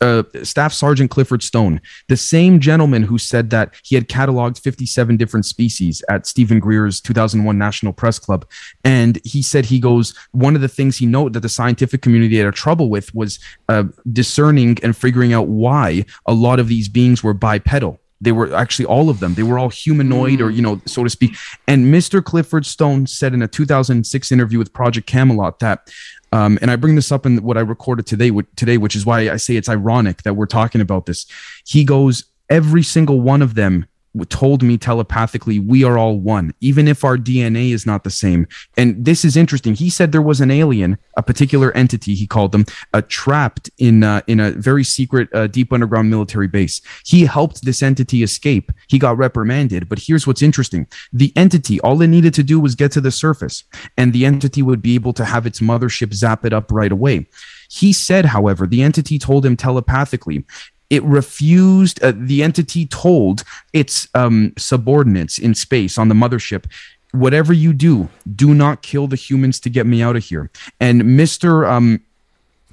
uh, 0.00 0.22
Staff 0.42 0.72
Sergeant 0.72 1.10
Clifford 1.10 1.42
Stone, 1.42 1.80
the 2.08 2.16
same 2.16 2.60
gentleman 2.60 3.02
who 3.02 3.18
said 3.18 3.50
that 3.50 3.74
he 3.84 3.94
had 3.94 4.08
cataloged 4.08 4.60
57 4.60 5.16
different 5.16 5.46
species 5.46 6.02
at 6.08 6.26
Steven 6.26 6.58
Greer's 6.58 7.00
2001 7.00 7.56
National 7.56 7.92
Press 7.92 8.18
Club. 8.18 8.46
And 8.84 9.18
he 9.24 9.42
said 9.42 9.66
he 9.66 9.78
goes, 9.78 10.14
one 10.32 10.54
of 10.54 10.60
the 10.60 10.68
things 10.68 10.96
he 10.96 11.06
noted 11.06 11.34
that 11.34 11.40
the 11.40 11.48
scientific 11.48 12.02
community 12.02 12.36
had 12.38 12.46
a 12.46 12.52
trouble 12.52 12.90
with 12.90 13.14
was 13.14 13.38
uh, 13.68 13.84
discerning 14.12 14.78
and 14.82 14.96
figuring 14.96 15.32
out 15.32 15.48
why 15.48 16.04
a 16.26 16.34
lot 16.34 16.58
of 16.58 16.68
these 16.68 16.88
beings 16.88 17.22
were 17.22 17.34
bipedal. 17.34 18.00
They 18.20 18.32
were 18.32 18.54
actually 18.54 18.86
all 18.86 19.10
of 19.10 19.20
them. 19.20 19.34
They 19.34 19.42
were 19.42 19.58
all 19.58 19.68
humanoid, 19.68 20.40
or 20.40 20.50
you 20.50 20.62
know, 20.62 20.80
so 20.86 21.04
to 21.04 21.10
speak. 21.10 21.36
And 21.68 21.92
Mr. 21.92 22.24
Clifford 22.24 22.64
Stone 22.64 23.08
said 23.08 23.34
in 23.34 23.42
a 23.42 23.48
2006 23.48 24.32
interview 24.32 24.58
with 24.58 24.72
Project 24.72 25.06
Camelot 25.06 25.58
that 25.58 25.90
um, 26.36 26.58
and 26.60 26.70
I 26.70 26.76
bring 26.76 26.96
this 26.96 27.10
up 27.10 27.24
in 27.24 27.42
what 27.42 27.56
I 27.56 27.62
recorded 27.62 28.06
today, 28.06 28.28
wh- 28.28 28.54
today, 28.56 28.76
which 28.76 28.94
is 28.94 29.06
why 29.06 29.30
I 29.30 29.36
say 29.36 29.56
it's 29.56 29.70
ironic 29.70 30.22
that 30.24 30.34
we're 30.34 30.44
talking 30.44 30.82
about 30.82 31.06
this. 31.06 31.24
He 31.64 31.82
goes, 31.82 32.24
every 32.50 32.82
single 32.82 33.22
one 33.22 33.40
of 33.40 33.54
them 33.54 33.72
w- 33.72 33.86
told 34.24 34.62
me 34.62 34.78
telepathically, 34.78 35.58
we 35.58 35.84
are 35.84 35.98
all 35.98 36.18
one, 36.18 36.54
even 36.60 36.88
if 36.88 37.04
our 37.04 37.16
DNA 37.16 37.70
is 37.70 37.86
not 37.86 38.04
the 38.04 38.10
same. 38.10 38.46
And 38.76 39.04
this 39.04 39.24
is 39.24 39.36
interesting. 39.36 39.74
He 39.74 39.90
said 39.90 40.12
there 40.12 40.22
was 40.22 40.40
an 40.40 40.50
alien, 40.50 40.98
a 41.16 41.22
particular 41.22 41.72
entity, 41.76 42.14
he 42.14 42.26
called 42.26 42.52
them, 42.52 42.64
uh, 42.94 43.02
trapped 43.08 43.70
in 43.78 44.02
uh, 44.02 44.22
in 44.26 44.40
a 44.40 44.52
very 44.52 44.84
secret, 44.84 45.28
uh, 45.34 45.46
deep 45.46 45.72
underground 45.72 46.10
military 46.10 46.48
base. 46.48 46.80
He 47.04 47.26
helped 47.26 47.64
this 47.64 47.82
entity 47.82 48.22
escape. 48.22 48.72
He 48.88 48.98
got 48.98 49.18
reprimanded. 49.18 49.88
But 49.88 49.98
here's 49.98 50.26
what's 50.26 50.42
interesting: 50.42 50.86
the 51.12 51.32
entity, 51.36 51.80
all 51.80 52.00
it 52.02 52.08
needed 52.08 52.34
to 52.34 52.42
do 52.42 52.58
was 52.60 52.74
get 52.74 52.92
to 52.92 53.00
the 53.00 53.10
surface, 53.10 53.64
and 53.96 54.12
the 54.12 54.26
entity 54.26 54.62
would 54.62 54.82
be 54.82 54.94
able 54.94 55.12
to 55.14 55.24
have 55.24 55.46
its 55.46 55.60
mothership 55.60 56.14
zap 56.14 56.44
it 56.44 56.52
up 56.52 56.70
right 56.72 56.92
away. 56.92 57.26
He 57.68 57.92
said, 57.92 58.26
however, 58.26 58.66
the 58.66 58.82
entity 58.82 59.18
told 59.18 59.44
him 59.44 59.56
telepathically. 59.56 60.44
It 60.90 61.02
refused, 61.04 62.02
uh, 62.02 62.12
the 62.14 62.42
entity 62.42 62.86
told 62.86 63.42
its 63.72 64.08
um, 64.14 64.52
subordinates 64.56 65.38
in 65.38 65.54
space 65.54 65.98
on 65.98 66.08
the 66.08 66.14
mothership, 66.14 66.66
whatever 67.12 67.52
you 67.52 67.72
do, 67.72 68.08
do 68.34 68.54
not 68.54 68.82
kill 68.82 69.06
the 69.06 69.16
humans 69.16 69.58
to 69.60 69.70
get 69.70 69.86
me 69.86 70.02
out 70.02 70.16
of 70.16 70.24
here. 70.24 70.50
And 70.80 71.02
Mr. 71.02 71.68
Um, 71.68 72.02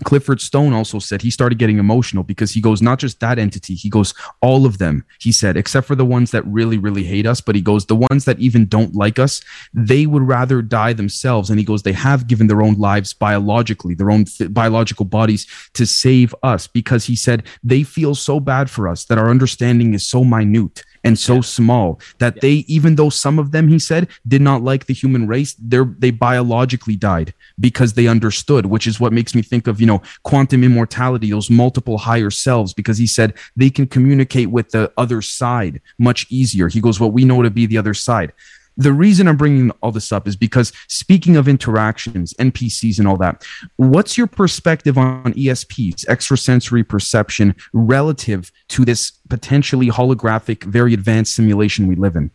Clifford 0.06 0.42
Stone 0.42 0.74
also 0.74 1.00
said 1.00 1.22
he 1.22 1.32
started 1.32 1.58
getting 1.58 1.78
emotional 1.78 2.24
because 2.24 2.52
he 2.52 2.62
goes, 2.62 2.82
not 2.82 3.00
just 3.00 3.20
that 3.20 3.40
entity, 3.40 3.76
he 3.76 3.90
goes, 3.90 4.14
all 4.42 4.66
of 4.66 4.78
them, 4.78 5.06
he 5.20 5.32
said, 5.32 5.58
except 5.58 5.88
for 5.88 5.96
the 5.96 6.06
ones 6.06 6.32
that 6.32 6.46
really, 6.46 6.78
really 6.78 7.04
hate 7.04 7.26
us. 7.26 7.42
But 7.42 7.56
he 7.56 7.62
goes, 7.62 7.86
the 7.86 7.96
ones 7.96 8.26
that 8.26 8.40
even 8.40 8.66
don't 8.66 8.96
like 8.96 9.20
us, 9.20 9.42
they 9.74 10.06
would 10.06 10.24
rather 10.24 10.62
die 10.62 10.94
themselves. 10.94 11.50
And 11.50 11.60
he 11.60 11.66
goes, 11.66 11.84
they 11.84 11.94
have 11.94 12.28
given 12.28 12.48
their 12.48 12.62
own 12.62 12.76
lives 12.76 13.14
biologically, 13.14 13.94
their 13.94 14.12
own 14.12 14.26
th- 14.26 14.54
biological 14.54 15.06
bodies 15.06 15.48
to 15.74 15.86
save 15.86 16.34
us 16.44 16.68
because 16.68 17.06
he 17.06 17.16
said 17.16 17.44
they 17.64 17.84
feel 17.84 18.16
so 18.16 18.40
bad 18.40 18.70
for 18.70 18.88
us 18.88 19.06
that 19.06 19.18
our 19.18 19.30
understanding 19.30 19.94
is 19.94 20.06
so 20.06 20.24
minute 20.24 20.84
and 21.04 21.20
so 21.20 21.42
small 21.42 22.00
that 22.20 22.36
Yeah. 22.36 22.40
they 22.42 22.54
even 22.68 22.96
though 22.96 23.10
some 23.10 23.38
of 23.40 23.52
them 23.52 23.68
he 23.68 23.80
said 23.80 24.08
did 24.28 24.42
not 24.42 24.64
like 24.64 24.86
the 24.86 24.94
human 24.94 25.28
race 25.28 25.56
they're 25.60 25.94
they 26.00 26.12
biologically 26.12 26.96
died 26.96 27.34
because 27.60 27.94
they 27.94 28.08
understood 28.08 28.66
which 28.66 28.88
is 28.88 29.00
what 29.00 29.14
makes 29.14 29.36
me 29.36 29.42
think 29.42 29.68
of 29.68 29.80
you 29.82 29.88
know 29.88 30.02
quantum 30.24 30.64
immortality 30.64 31.30
those 31.32 31.50
multiple 31.50 31.98
higher 31.98 32.30
selves 32.30 32.74
because 32.74 32.98
he 32.98 33.08
said 33.08 33.34
they 33.56 33.70
can 33.70 33.86
communicate 33.88 34.50
with 34.50 34.70
the 34.72 34.92
other 34.98 35.22
side 35.22 35.82
much 36.00 36.26
easier. 36.30 36.68
He 36.68 36.82
goes 36.82 37.00
what 37.00 37.14
we 37.14 37.26
know 37.26 37.42
to 37.42 37.50
be 37.50 37.66
the 37.66 37.78
other 37.78 37.94
side 37.94 38.32
the 38.78 38.94
reason 38.94 39.28
I'm 39.28 39.38
bringing 39.38 39.72
all 39.82 39.92
this 39.92 40.12
up 40.12 40.28
is 40.28 40.36
because 40.36 40.72
speaking 40.88 41.36
of 41.36 41.48
interactions, 41.48 42.34
NPCs, 42.36 43.00
and 43.00 43.08
all 43.08 43.18
that, 43.18 43.44
what's 43.76 44.18
your 44.18 44.28
perspective 44.28 44.98
on 44.98 45.34
ESPs, 45.34 46.08
extrasensory 46.08 46.84
perception, 46.84 47.56
relative 47.74 48.52
to 48.70 48.86
this 48.86 49.12
potentially 49.30 49.88
holographic, 49.88 50.64
very 50.64 50.94
advanced 50.94 51.36
simulation 51.36 51.88
we 51.88 51.96
live 51.96 52.16
in? 52.16 52.32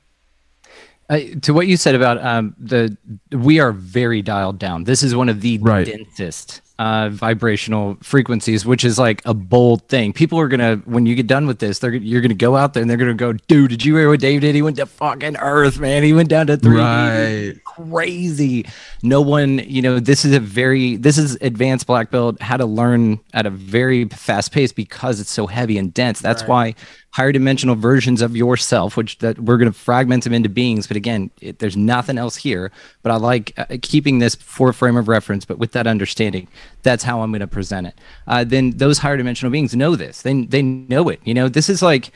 Uh, 1.11 1.21
to 1.41 1.55
what 1.55 1.67
you 1.67 1.77
said 1.77 1.95
about 1.95 2.23
um, 2.23 2.55
the, 2.59 2.95
we 3.33 3.59
are 3.59 3.73
very 3.73 4.21
dialed 4.21 4.59
down. 4.59 4.85
This 4.85 5.03
is 5.03 5.17
one 5.17 5.29
of 5.31 5.41
the 5.41 5.59
Right. 5.59 5.87
densest 5.87 6.61
uh, 6.79 7.09
vibrational 7.09 7.97
frequencies, 8.03 8.65
which 8.65 8.85
is 8.85 8.99
like 8.99 9.21
a 9.25 9.35
bold 9.35 9.89
thing. 9.89 10.13
People 10.13 10.39
are 10.39 10.49
gonna, 10.49 10.77
when 10.85 11.07
you 11.07 11.15
get 11.15 11.27
done 11.27 11.47
with 11.47 11.59
this, 11.59 11.81
they're 11.81 11.95
you're 11.95 12.21
gonna 12.21 12.35
go 12.35 12.57
out 12.57 12.75
there 12.75 12.81
and 12.81 12.89
they're 12.89 12.97
gonna 12.97 13.15
go, 13.15 13.33
dude, 13.33 13.71
did 13.71 13.85
you 13.85 13.97
hear 13.97 14.09
what 14.09 14.21
Dave 14.21 14.41
did? 14.41 14.55
He 14.55 14.63
went 14.63 14.77
to 14.77 14.87
fucking 14.87 15.37
Earth, 15.39 15.79
man. 15.81 16.03
He 16.03 16.13
went 16.13 16.29
down 16.29 16.47
to 16.47 16.57
three. 16.57 16.79
Right. 16.79 17.55
crazy. 17.65 18.67
No 19.03 19.21
one, 19.21 19.59
you 19.59 19.83
know, 19.83 19.99
this 19.99 20.25
is 20.25 20.33
a 20.35 20.41
very 20.41 20.97
this 20.97 21.19
is 21.19 21.37
advanced 21.41 21.87
black 21.87 22.11
belt 22.11 22.41
how 22.41 22.57
to 22.57 22.67
learn 22.67 23.19
at 23.35 23.47
a 23.47 23.51
very 23.51 24.05
fast 24.07 24.53
pace 24.53 24.73
because 24.73 25.21
it's 25.21 25.31
so 25.31 25.47
heavy 25.47 25.79
and 25.79 25.93
dense. 25.93 26.21
That's 26.21 26.43
why 26.45 26.75
higher 27.13 27.33
dimensional 27.33 27.75
versions 27.75 28.23
of 28.23 28.37
yourself, 28.37 28.97
which 28.97 29.19
that 29.19 29.39
we're 29.41 29.57
going 29.57 29.71
to 29.71 29.77
fragment 29.77 30.25
them 30.25 30.33
into 30.33 30.49
beings. 30.49 30.87
But 30.87 30.97
again, 30.97 31.31
it, 31.41 31.59
there's 31.59 31.77
nothing 31.77 32.19
else 32.19 32.37
here. 32.37 32.71
But 33.03 33.13
I 33.13 33.17
like 33.17 33.53
uh, 33.57 33.77
keeping 33.83 34.19
this 34.19 34.35
for 34.35 34.73
frame 34.73 34.97
of 34.97 35.09
reference, 35.09 35.45
but 35.45 35.59
with 35.59 35.73
that 35.73 35.87
understanding, 35.87 36.49
that's 36.83 37.05
how 37.05 37.21
I'm 37.21 37.31
going 37.31 37.41
to 37.41 37.47
present 37.47 37.87
it. 37.87 38.01
Uh, 38.27 38.45
then 38.45 38.71
those 38.71 38.99
higher 38.99 39.17
dimensional 39.17 39.51
beings 39.51 39.75
know 39.75 39.97
this. 39.97 40.23
They 40.23 40.45
they 40.45 40.63
know 40.63 41.09
it. 41.09 41.21
You 41.25 41.35
know, 41.35 41.49
this 41.49 41.69
is 41.69 41.83
like 41.83 42.13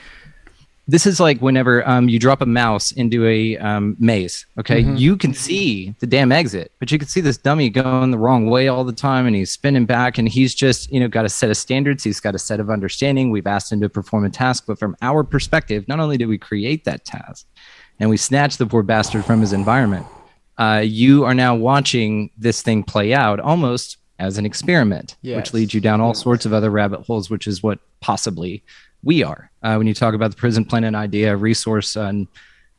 this 0.88 1.06
is 1.06 1.20
like 1.20 1.40
whenever 1.40 1.88
um, 1.88 2.08
you 2.08 2.18
drop 2.18 2.40
a 2.40 2.46
mouse 2.46 2.92
into 2.92 3.26
a 3.26 3.56
um, 3.58 3.96
maze 3.98 4.46
okay 4.58 4.80
you 4.80 5.16
can 5.16 5.32
see 5.32 5.94
the 6.00 6.06
damn 6.06 6.32
exit 6.32 6.72
but 6.80 6.90
you 6.90 6.98
can 6.98 7.06
see 7.06 7.20
this 7.20 7.38
dummy 7.38 7.70
going 7.70 8.10
the 8.10 8.18
wrong 8.18 8.46
way 8.46 8.68
all 8.68 8.82
the 8.84 8.92
time 8.92 9.26
and 9.26 9.36
he's 9.36 9.50
spinning 9.50 9.86
back 9.86 10.18
and 10.18 10.28
he's 10.28 10.54
just 10.54 10.90
you 10.90 10.98
know 10.98 11.08
got 11.08 11.24
a 11.24 11.28
set 11.28 11.50
of 11.50 11.56
standards 11.56 12.02
he's 12.02 12.20
got 12.20 12.34
a 12.34 12.38
set 12.38 12.58
of 12.58 12.68
understanding 12.68 13.30
we've 13.30 13.46
asked 13.46 13.70
him 13.70 13.80
to 13.80 13.88
perform 13.88 14.24
a 14.24 14.30
task 14.30 14.64
but 14.66 14.78
from 14.78 14.96
our 15.02 15.22
perspective 15.22 15.86
not 15.86 16.00
only 16.00 16.16
did 16.16 16.26
we 16.26 16.38
create 16.38 16.84
that 16.84 17.04
task 17.04 17.46
and 18.00 18.10
we 18.10 18.16
snatched 18.16 18.58
the 18.58 18.66
poor 18.66 18.82
bastard 18.82 19.24
from 19.24 19.40
his 19.40 19.52
environment 19.52 20.04
uh, 20.58 20.82
you 20.84 21.24
are 21.24 21.34
now 21.34 21.54
watching 21.54 22.30
this 22.36 22.60
thing 22.60 22.82
play 22.82 23.14
out 23.14 23.40
almost 23.40 23.98
as 24.22 24.38
an 24.38 24.46
experiment 24.46 25.16
Yes. 25.22 25.36
which 25.36 25.52
leads 25.54 25.74
you 25.74 25.80
down 25.80 26.00
all 26.00 26.14
sorts 26.14 26.46
of 26.46 26.52
other 26.52 26.70
rabbit 26.70 27.00
holes 27.06 27.28
which 27.28 27.46
is 27.46 27.62
what 27.62 27.78
possibly 28.00 28.62
we 29.02 29.22
are 29.24 29.50
uh, 29.64 29.74
when 29.78 29.86
you 29.86 29.94
talk 29.94 30.14
about 30.14 30.30
the 30.30 30.36
prison 30.36 30.64
planet 30.64 30.94
idea 30.94 31.36
resource 31.36 31.96
and 31.96 32.28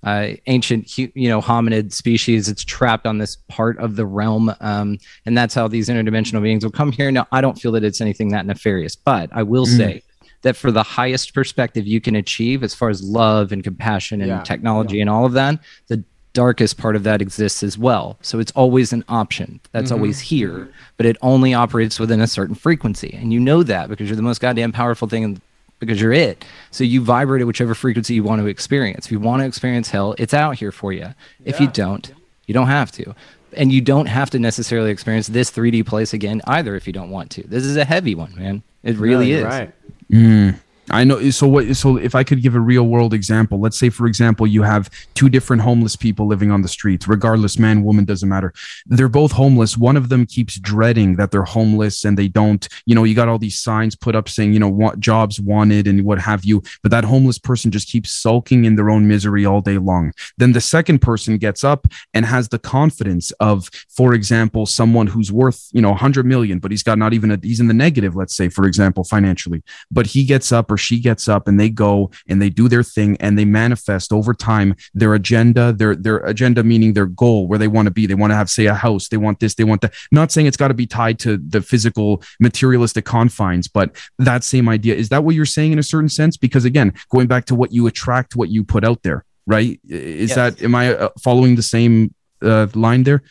uh, 0.04 0.30
ancient 0.48 0.98
you 0.98 1.30
know 1.30 1.42
hominid 1.42 1.92
species 1.94 2.48
it's 2.50 2.64
trapped 2.64 3.06
on 3.06 3.18
this 3.20 3.38
part 3.50 3.78
of 3.80 3.96
the 3.96 4.06
realm 4.06 4.54
um, 4.60 4.98
and 5.26 5.38
that's 5.38 5.54
how 5.54 5.68
these 5.68 5.88
interdimensional 5.90 6.42
beings 6.42 6.64
will 6.64 6.72
come 6.72 6.92
here 6.92 7.12
now 7.12 7.26
i 7.32 7.40
don't 7.42 7.58
feel 7.60 7.72
that 7.72 7.84
it's 7.84 8.02
anything 8.02 8.30
that 8.30 8.46
nefarious 8.46 8.96
but 8.96 9.30
i 9.34 9.42
will 9.44 9.66
say 9.66 10.02
that 10.44 10.56
for 10.58 10.72
the 10.72 10.84
highest 10.84 11.34
perspective 11.34 11.88
you 11.88 12.02
can 12.02 12.16
achieve 12.18 12.64
as 12.64 12.74
far 12.76 12.90
as 12.90 13.02
love 13.02 13.54
and 13.54 13.64
compassion 13.64 14.20
and 14.22 14.30
Yeah. 14.30 14.44
technology 14.44 15.00
and 15.02 15.10
all 15.10 15.26
of 15.26 15.34
that 15.34 15.60
the 15.88 16.04
darkest 16.34 16.78
part 16.78 16.96
of 16.96 17.04
that 17.04 17.22
exists 17.22 17.62
as 17.64 17.78
well 17.78 18.18
so 18.22 18.40
it's 18.40 18.52
always 18.54 18.92
an 18.92 19.04
option 19.08 19.60
that's 19.72 19.92
mm-hmm. 19.92 19.96
always 19.96 20.20
here 20.20 20.68
but 20.98 21.06
it 21.06 21.16
only 21.22 21.54
operates 21.54 22.00
within 22.00 22.20
a 22.22 22.28
certain 22.28 22.56
frequency 22.56 23.18
and 23.20 23.32
you 23.32 23.40
know 23.40 23.62
that 23.64 23.88
because 23.88 24.10
you're 24.10 24.16
the 24.16 24.22
most 24.22 24.42
goddamn 24.42 24.72
powerful 24.72 25.08
thing 25.08 25.24
in 25.24 25.42
because 25.86 26.02
you're 26.02 26.14
it. 26.14 26.44
So 26.72 26.84
you 26.84 27.02
vibrate 27.02 27.42
at 27.42 27.48
whichever 27.48 27.76
frequency 27.76 28.14
you 28.14 28.24
want 28.24 28.42
to 28.42 28.48
experience. 28.48 29.06
If 29.06 29.12
you 29.12 29.20
want 29.20 29.42
to 29.42 29.46
experience 29.46 29.90
hell, 29.90 30.16
it's 30.18 30.34
out 30.34 30.56
here 30.58 30.72
for 30.72 30.94
you. 30.94 31.14
If 31.46 31.60
you 31.60 31.68
don't, 31.68 32.12
you 32.46 32.54
don't 32.54 32.68
have 32.68 32.92
to. 32.94 33.16
And 33.56 33.72
you 33.72 33.82
don't 33.82 34.08
have 34.08 34.30
to 34.32 34.40
necessarily 34.40 34.90
experience 34.90 35.28
this 35.28 35.52
3D 35.52 35.86
place 35.86 36.14
again 36.14 36.42
either 36.46 36.76
if 36.76 36.88
you 36.88 36.94
don't 36.94 37.10
want 37.10 37.30
to. 37.32 37.48
This 37.48 37.64
is 37.66 37.78
a 37.78 37.86
heavy 37.86 38.16
one, 38.16 38.34
man. 38.36 38.64
It 38.82 38.98
really 38.98 39.32
No, 39.32 39.36
is. 39.36 39.42
you're 39.42 39.50
Right. 39.50 39.74
Mm. 40.12 40.60
I 40.90 41.04
know. 41.04 41.30
So 41.30 41.48
what? 41.48 41.76
So 41.76 41.98
if 41.98 42.14
I 42.14 42.24
could 42.24 42.42
give 42.42 42.56
a 42.56 42.60
real 42.60 42.84
world 42.84 43.14
example, 43.14 43.60
let's 43.60 43.78
say, 43.78 43.90
for 43.90 44.06
example, 44.06 44.46
you 44.46 44.64
have 44.64 44.90
two 45.14 45.30
different 45.30 45.62
homeless 45.62 45.96
people 45.96 46.28
living 46.28 46.52
on 46.52 46.62
the 46.62 46.68
streets. 46.68 47.08
Regardless, 47.08 47.58
man, 47.58 47.84
woman, 47.84 48.06
doesn't 48.06 48.28
matter. 48.28 48.54
They're 48.86 49.08
both 49.08 49.32
homeless. 49.32 49.78
One 49.78 49.96
of 49.96 50.10
them 50.10 50.26
keeps 50.26 50.60
dreading 50.60 51.16
that 51.16 51.32
they're 51.32 51.44
homeless, 51.44 52.04
and 52.04 52.18
they 52.18 52.28
don't. 52.28 52.68
You 52.86 52.96
know, 52.96 53.06
you 53.06 53.16
got 53.16 53.30
all 53.30 53.40
these 53.40 53.60
signs 53.60 53.96
put 53.96 54.16
up 54.16 54.28
saying, 54.28 54.54
you 54.54 54.60
know, 54.60 54.70
want 54.70 55.00
jobs 55.00 55.40
wanted 55.40 55.88
and 55.88 56.04
what 56.04 56.20
have 56.20 56.44
you. 56.44 56.62
But 56.82 56.92
that 56.92 57.06
homeless 57.06 57.40
person 57.40 57.72
just 57.72 57.90
keeps 57.90 58.12
sulking 58.12 58.66
in 58.66 58.76
their 58.76 58.90
own 58.90 59.08
misery 59.08 59.46
all 59.46 59.62
day 59.62 59.78
long. 59.78 60.12
Then 60.38 60.52
the 60.52 60.62
second 60.62 61.00
person 61.00 61.38
gets 61.38 61.64
up 61.64 61.88
and 62.14 62.26
has 62.26 62.50
the 62.50 62.60
confidence 62.60 63.32
of, 63.40 63.70
for 63.90 64.14
example, 64.14 64.66
someone 64.66 65.08
who's 65.08 65.32
worth, 65.32 65.70
you 65.72 65.82
know, 65.82 65.92
100 65.92 66.26
million, 66.26 66.60
but 66.60 66.72
he's 66.72 66.84
got 66.84 66.98
not 66.98 67.14
even 67.14 67.32
a. 67.32 67.40
He's 67.42 67.60
in 67.62 67.68
the 67.68 67.74
negative. 67.74 68.16
Let's 68.16 68.36
say, 68.36 68.50
for 68.50 68.66
example, 68.66 69.04
financially 69.04 69.64
but 69.92 70.08
he 70.08 70.26
gets 70.26 70.52
up 70.52 70.72
or 70.74 70.78
she 70.78 71.00
gets 71.00 71.26
up 71.28 71.48
and 71.48 71.60
they 71.60 71.70
go 71.70 72.12
and 72.30 72.42
they 72.42 72.50
do 72.50 72.68
their 72.68 72.84
thing 72.84 73.12
and 73.20 73.38
they 73.38 73.46
manifest 73.46 74.12
over 74.12 74.34
time 74.34 74.76
their 74.94 75.14
agenda 75.14 75.72
their 75.72 75.96
their 75.96 76.18
agenda 76.34 76.62
meaning 76.64 76.94
their 76.94 77.06
goal 77.06 77.48
where 77.48 77.60
they 77.60 77.72
want 77.76 77.86
to 77.86 77.92
be. 78.00 78.06
They 78.06 78.20
want 78.22 78.32
to 78.32 78.36
have 78.36 78.50
say 78.50 78.66
a 78.66 78.74
house. 78.88 79.08
They 79.08 79.18
want 79.26 79.40
this 79.40 79.56
they 79.56 79.64
want 79.72 79.82
that. 79.82 79.94
Not 80.12 80.32
saying 80.32 80.48
it's 80.48 80.58
got 80.64 80.70
to 80.70 80.80
be 80.84 80.88
tied 80.88 81.18
to 81.20 81.38
the 81.38 81.62
physical 81.62 82.22
materialistic 82.40 83.06
confines 83.06 83.68
but 83.68 83.88
that 84.20 84.44
same 84.44 84.68
idea. 84.78 84.96
Is 84.96 85.10
that 85.10 85.24
what 85.24 85.36
you're 85.36 85.46
saying 85.58 85.72
in 85.74 85.80
a 85.80 85.84
certain 85.94 86.10
sense? 86.10 86.36
Because 86.38 86.66
again 86.66 86.94
going 87.10 87.28
back 87.28 87.46
to 87.46 87.56
what 87.56 87.72
you 87.72 87.88
attract 87.88 88.36
what 88.36 88.50
you 88.50 88.64
put 88.64 88.84
out 88.84 89.04
there 89.04 89.26
right? 89.46 89.80
Is 89.90 90.30
Yes. 90.30 90.36
that 90.36 90.64
am 90.64 90.74
i 90.76 90.86
uh, 90.96 91.10
following 91.28 91.56
the 91.56 91.68
same 91.78 92.14
uh, 92.42 92.68
line 92.74 93.04
there 93.04 93.22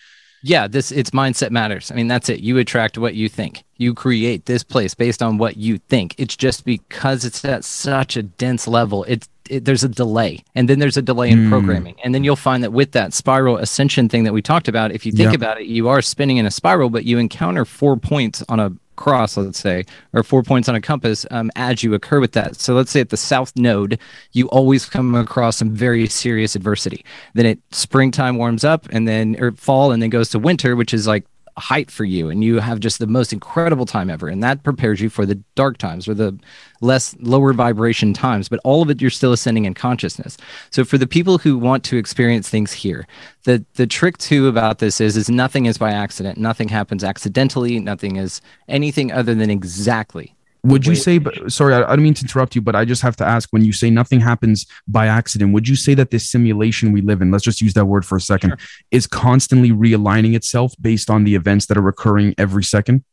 Yeah, 0.43 0.67
this 0.69 0.91
it's 0.93 1.11
mindset 1.11 1.51
matters. 1.51 1.91
I 1.91 1.95
mean, 1.95 2.09
that's 2.09 2.29
it. 2.29 2.41
You 2.41 2.59
attract 2.59 2.99
what 2.99 3.15
you 3.15 3.29
think. 3.29 3.65
You 3.77 3.95
create 3.95 4.47
this 4.47 4.63
place 4.65 4.95
based 4.95 5.23
on 5.23 5.39
what 5.39 5.57
you 5.57 5.79
think. 5.79 6.15
It's 6.19 6.37
just 6.37 6.65
because 6.65 7.25
it's 7.25 7.45
at 7.45 7.65
such 7.65 8.17
a 8.17 8.23
dense 8.23 8.67
level. 8.67 9.05
It's 9.05 9.29
it, 9.51 9.65
there's 9.65 9.83
a 9.85 9.89
delay, 9.89 10.43
and 10.55 10.69
then 10.69 10.79
there's 10.79 10.97
a 10.97 11.03
delay 11.03 11.29
in 11.31 11.39
Mm. 11.47 11.49
programming, 11.51 11.97
and 12.05 12.15
then 12.15 12.23
you'll 12.25 12.37
find 12.37 12.63
that 12.63 12.73
with 12.73 12.93
that 12.93 13.13
spiral 13.13 13.57
ascension 13.59 14.09
thing 14.09 14.23
that 14.25 14.33
we 14.33 14.41
talked 14.41 14.69
about, 14.69 14.93
if 14.93 15.05
you 15.05 15.11
think 15.13 15.31
Yeah. 15.31 15.35
about 15.35 15.61
it, 15.61 15.67
you 15.67 15.89
are 15.89 16.01
spinning 16.01 16.37
in 16.37 16.47
a 16.47 16.51
spiral, 16.51 16.91
but 16.91 17.05
you 17.05 17.19
encounter 17.19 17.65
four 17.65 17.97
points 17.97 18.45
on 18.49 18.61
a 18.61 18.73
cross, 18.97 19.37
let's 19.37 19.59
say, 19.59 19.85
or 20.13 20.23
four 20.23 20.43
points 20.43 20.69
on 20.69 20.75
a 20.75 20.81
compass 20.81 21.27
um, 21.31 21.51
as 21.57 21.83
you 21.83 21.95
occur 21.95 22.21
with 22.21 22.33
that. 22.33 22.57
So 22.57 22.75
let's 22.75 22.91
say 22.91 23.01
at 23.01 23.09
the 23.11 23.17
south 23.17 23.53
node, 23.57 23.99
you 24.33 24.49
always 24.49 24.87
come 24.87 25.15
across 25.15 25.57
some 25.57 25.71
very 25.71 26.07
serious 26.07 26.55
adversity. 26.55 27.05
Then 27.35 27.47
it 27.47 27.59
springtime 27.71 28.37
warms 28.37 28.65
up, 28.65 28.89
and 28.91 29.07
then 29.09 29.37
or 29.39 29.53
fall, 29.53 29.93
and 29.93 30.03
then 30.03 30.11
goes 30.11 30.31
to 30.31 30.39
winter, 30.39 30.77
which 30.77 30.95
is 30.95 31.07
like 31.07 31.25
height 31.59 31.91
for 31.91 32.05
you 32.05 32.31
and 32.31 32.43
you 32.43 32.61
have 32.61 32.81
just 32.81 32.99
the 32.99 33.07
most 33.07 33.33
incredible 33.33 33.85
time 33.85 34.09
ever 34.09 34.29
and 34.29 34.43
that 34.43 34.63
prepares 34.63 35.01
you 35.01 35.11
for 35.11 35.27
the 35.27 35.35
dark 35.55 35.77
times 35.77 36.09
or 36.09 36.15
the 36.15 36.39
less 36.81 37.15
lower 37.21 37.53
vibration 37.53 38.15
times 38.15 38.49
but 38.49 38.61
all 38.65 38.83
of 38.83 38.91
it 38.91 39.01
you're 39.01 39.11
still 39.11 39.33
ascending 39.33 39.65
in 39.65 39.75
consciousness. 39.75 40.37
So 40.71 40.85
for 40.85 40.99
the 40.99 41.07
people 41.07 41.39
who 41.39 41.59
want 41.59 41.85
to 41.85 41.97
experience 41.97 42.49
things 42.49 42.73
here 42.73 43.07
the 43.45 43.65
the 43.75 43.87
trick 43.87 44.19
too 44.19 44.49
about 44.49 44.79
this 44.79 45.01
is 45.01 45.17
is 45.17 45.29
nothing 45.29 45.67
is 45.67 45.79
by 45.79 45.91
accident. 45.91 46.39
Nothing 46.39 46.69
happens 46.69 47.03
accidentally. 47.03 47.79
Nothing 47.81 48.17
is 48.17 48.41
anything 48.69 49.11
other 49.11 49.35
than 49.35 49.51
exactly 49.51 50.35
Would 50.65 50.87
you 50.87 50.95
say, 50.95 51.19
but 51.19 51.53
sorry, 51.53 51.75
I, 51.75 51.83
I 51.83 51.97
don't 51.97 52.05
mean 52.05 52.15
to 52.15 52.23
interrupt 52.23 52.55
you, 52.55 52.63
but 52.63 52.77
I 52.77 52.85
just 52.85 53.03
have 53.03 53.17
to 53.17 53.25
ask 53.25 53.49
when 53.51 53.65
you 53.65 53.73
say 53.73 53.91
nothing 53.91 54.21
happens 54.21 54.67
by 54.87 55.09
accident, 55.09 55.53
would 55.53 55.67
you 55.67 55.75
say 55.75 55.95
that 55.95 56.11
this 56.13 56.31
simulation 56.31 56.93
we 56.93 57.01
live 57.01 57.21
in, 57.21 57.33
let's 57.33 57.45
just 57.45 57.61
use 57.61 57.75
that 57.75 57.87
word 57.87 58.07
for 58.07 58.17
a 58.17 58.21
second, 58.21 58.57
is 58.93 59.09
constantly 59.09 59.71
realigning 59.71 60.35
itself 60.35 60.75
based 60.81 61.11
on 61.11 61.25
the 61.25 61.35
events 61.35 61.67
that 61.67 61.77
are 61.77 61.89
occurring 61.89 62.35
every 62.39 62.63
second? 62.63 63.05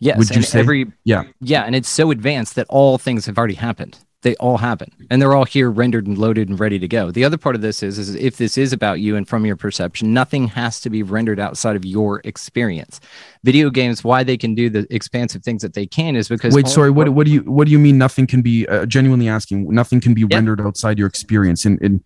yes 0.00 0.18
Would 0.18 0.30
you 0.30 0.42
say? 0.42 0.60
every 0.60 0.92
Yeah. 1.04 1.24
yeah 1.40 1.62
and 1.62 1.74
it's 1.74 1.88
so 1.88 2.10
advanced 2.10 2.54
that 2.56 2.66
all 2.68 2.98
things 2.98 3.26
have 3.26 3.38
already 3.38 3.54
happened 3.54 3.98
they 4.22 4.34
all 4.36 4.56
happen 4.56 4.90
and 5.10 5.22
they're 5.22 5.32
all 5.34 5.44
here 5.44 5.70
rendered 5.70 6.06
and 6.06 6.18
loaded 6.18 6.48
and 6.48 6.58
ready 6.58 6.78
to 6.78 6.88
go 6.88 7.10
the 7.10 7.22
other 7.24 7.36
part 7.38 7.54
of 7.54 7.60
this 7.62 7.82
is, 7.82 7.98
is 7.98 8.14
if 8.16 8.36
this 8.36 8.58
is 8.58 8.72
about 8.72 8.98
you 9.00 9.14
and 9.14 9.28
from 9.28 9.46
your 9.46 9.54
perception 9.56 10.12
nothing 10.12 10.48
has 10.48 10.80
to 10.80 10.90
be 10.90 11.02
rendered 11.04 11.38
outside 11.38 11.76
of 11.76 11.84
your 11.84 12.20
experience 12.24 13.00
video 13.44 13.70
games 13.70 14.02
why 14.02 14.24
they 14.24 14.36
can 14.36 14.54
do 14.56 14.68
the 14.68 14.86
expansive 14.90 15.42
things 15.44 15.62
that 15.62 15.74
they 15.74 15.86
can 15.86 16.16
is 16.16 16.28
because 16.28 16.52
Wait, 16.54 16.66
sorry, 16.66 16.90
what, 16.90 17.08
what 17.10 17.26
do 17.26 17.32
you 17.32 17.40
what 17.42 17.66
do 17.66 17.70
you 17.70 17.78
mean 17.78 17.96
nothing 17.96 18.26
can 18.26 18.42
be 18.42 18.66
uh, 18.68 18.86
genuinely 18.86 19.28
asking, 19.28 19.72
nothing 19.72 20.00
can 20.00 20.14
be 20.14 20.22
Yeah. 20.22 20.36
rendered 20.36 20.60
outside 20.60 20.98
your 20.98 21.06
experience 21.08 21.64
and, 21.64 21.80
in 21.80 22.02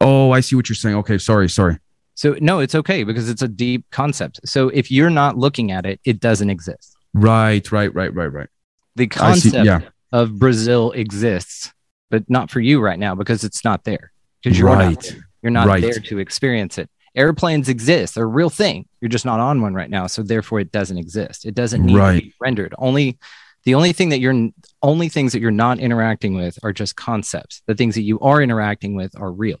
Oh, 0.00 0.32
I 0.32 0.40
see 0.40 0.56
what 0.56 0.68
you're 0.68 0.74
saying. 0.74 0.96
Okay, 0.96 1.16
sorry, 1.18 1.48
sorry. 1.48 1.78
so 2.14 2.34
no 2.40 2.60
it's 2.60 2.74
okay 2.74 3.04
because 3.04 3.28
it's 3.28 3.42
a 3.42 3.48
deep 3.48 3.84
concept 3.90 4.40
so 4.44 4.68
if 4.70 4.90
you're 4.90 5.10
not 5.10 5.36
looking 5.38 5.70
at 5.70 5.84
it 5.86 6.00
it 6.04 6.18
doesn't 6.18 6.48
exist 6.50 6.96
Right, 7.14 7.70
right, 7.70 7.94
right, 7.94 8.12
right, 8.14 8.32
right. 8.32 8.48
the 8.96 9.04
I 9.20 9.34
see, 9.34 9.50
concept 9.50 9.66
yeah. 9.66 9.80
Of 10.12 10.38
brazil 10.38 10.92
exists 10.92 11.72
but 12.10 12.28
not 12.28 12.50
for 12.50 12.60
you 12.60 12.78
right 12.80 12.98
now 12.98 13.14
because 13.14 13.42
it's 13.42 13.64
not 13.64 13.84
there. 13.84 14.12
Because 14.42 14.58
you're 14.58 14.68
Right. 14.68 14.90
not 14.92 15.02
there. 15.02 15.28
you're 15.42 15.50
not 15.50 15.66
Right. 15.66 15.80
there 15.80 15.94
to 15.94 16.18
experience 16.18 16.76
it. 16.76 16.90
Airplanes 17.14 17.68
exist; 17.70 18.14
they're 18.14 18.24
a 18.24 18.26
real 18.26 18.50
thing. 18.50 18.86
You're 19.00 19.08
just 19.08 19.24
not 19.24 19.40
on 19.40 19.62
one 19.62 19.72
right 19.72 19.88
now, 19.88 20.06
so 20.08 20.22
therefore 20.22 20.60
it 20.60 20.70
doesn't 20.72 20.98
exist. 20.98 21.46
It 21.46 21.54
doesn't 21.54 21.82
need 21.84 21.94
to 21.96 22.12
be 22.20 22.34
rendered. 22.38 22.74
Only 22.76 23.18
the 23.64 23.74
only 23.74 23.92
thing 23.94 24.10
that 24.10 24.20
you're 24.20 24.50
only 24.82 25.08
things 25.08 25.32
that 25.32 25.40
you're 25.40 25.50
not 25.50 25.78
interacting 25.78 26.34
with 26.34 26.58
are 26.62 26.72
just 26.74 26.96
concepts. 26.96 27.62
The 27.66 27.74
things 27.74 27.94
that 27.94 28.02
you 28.02 28.20
are 28.20 28.42
interacting 28.42 28.94
with 28.94 29.18
are 29.18 29.32
real. 29.32 29.58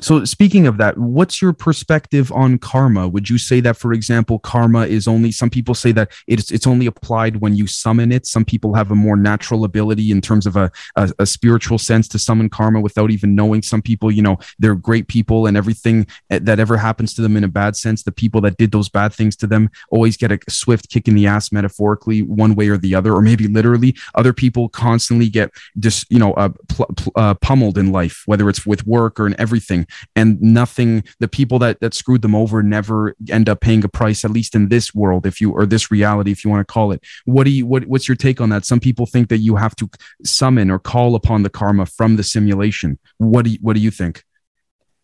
So 0.00 0.24
speaking 0.24 0.66
of 0.66 0.78
that, 0.78 0.96
what's 0.98 1.42
your 1.42 1.52
perspective 1.52 2.30
on 2.32 2.58
karma? 2.58 3.08
Would 3.08 3.28
you 3.28 3.38
say 3.38 3.60
that, 3.60 3.76
for 3.76 3.92
example, 3.92 4.38
karma 4.38 4.86
is 4.86 5.08
only 5.08 5.32
some 5.32 5.50
people 5.50 5.74
say 5.74 5.92
that 5.92 6.12
it's 6.26 6.50
it's 6.50 6.66
only 6.66 6.86
applied 6.86 7.36
when 7.36 7.56
you 7.56 7.66
summon 7.66 8.12
it. 8.12 8.26
Some 8.26 8.44
people 8.44 8.74
have 8.74 8.90
a 8.90 8.94
more 8.94 9.16
natural 9.16 9.64
ability 9.64 10.10
in 10.10 10.20
terms 10.20 10.46
of 10.46 10.56
a, 10.56 10.70
a, 10.96 11.10
a 11.18 11.26
spiritual 11.26 11.78
sense 11.78 12.08
to 12.08 12.18
summon 12.18 12.48
karma 12.48 12.80
without 12.80 13.10
even 13.10 13.34
knowing. 13.34 13.62
Some 13.62 13.82
people, 13.82 14.10
you 14.10 14.22
know, 14.22 14.38
they're 14.58 14.74
great 14.74 15.08
people 15.08 15.46
and 15.46 15.56
everything 15.56 16.06
that 16.28 16.60
ever 16.60 16.76
happens 16.76 17.14
to 17.14 17.22
them 17.22 17.36
in 17.36 17.44
a 17.44 17.48
bad 17.48 17.74
sense, 17.74 18.02
the 18.02 18.12
people 18.12 18.40
that 18.42 18.56
did 18.58 18.72
those 18.72 18.88
bad 18.88 19.12
things 19.12 19.34
to 19.36 19.46
them 19.46 19.70
always 19.90 20.16
get 20.16 20.30
a 20.30 20.38
swift 20.48 20.88
kick 20.88 21.08
in 21.08 21.14
the 21.14 21.26
ass 21.26 21.52
metaphorically, 21.52 22.22
one 22.22 22.54
way 22.54 22.68
or 22.68 22.76
the 22.76 22.94
other, 22.94 23.12
or 23.12 23.22
maybe 23.22 23.48
literally. 23.48 23.96
Other 24.14 24.32
people 24.32 24.68
constantly 24.68 25.28
get 25.28 25.50
just, 25.78 26.10
you 26.10 26.18
know, 26.18 26.32
uh, 26.34 26.50
pl- 26.68 26.86
pl- 26.96 27.12
uh, 27.16 27.34
pummeled 27.34 27.78
in 27.78 27.92
life, 27.92 28.22
whether 28.26 28.48
it's 28.48 28.64
with 28.64 28.86
work 28.86 29.18
or 29.18 29.26
in 29.26 29.38
everything 29.40 29.69
and 30.16 30.40
nothing 30.40 31.04
the 31.18 31.28
people 31.28 31.58
that 31.58 31.80
that 31.80 31.94
screwed 31.94 32.22
them 32.22 32.34
over 32.34 32.62
never 32.62 33.14
end 33.30 33.48
up 33.48 33.60
paying 33.60 33.84
a 33.84 33.88
price 33.88 34.24
at 34.24 34.30
least 34.30 34.54
in 34.54 34.68
this 34.68 34.94
world 34.94 35.26
if 35.26 35.40
you 35.40 35.52
or 35.52 35.66
this 35.66 35.90
reality 35.90 36.30
if 36.30 36.44
you 36.44 36.50
want 36.50 36.66
to 36.66 36.72
call 36.72 36.92
it 36.92 37.00
what 37.24 37.44
do 37.44 37.50
you 37.50 37.66
what, 37.66 37.84
what's 37.86 38.08
your 38.08 38.16
take 38.16 38.40
on 38.40 38.48
that 38.50 38.64
some 38.64 38.80
people 38.80 39.06
think 39.06 39.28
that 39.28 39.38
you 39.38 39.56
have 39.56 39.74
to 39.76 39.88
summon 40.24 40.70
or 40.70 40.78
call 40.78 41.14
upon 41.14 41.42
the 41.42 41.50
karma 41.50 41.86
from 41.86 42.16
the 42.16 42.22
simulation 42.22 42.98
what 43.18 43.44
do 43.44 43.50
you, 43.52 43.58
what 43.60 43.74
do 43.74 43.80
you 43.80 43.90
think 43.90 44.24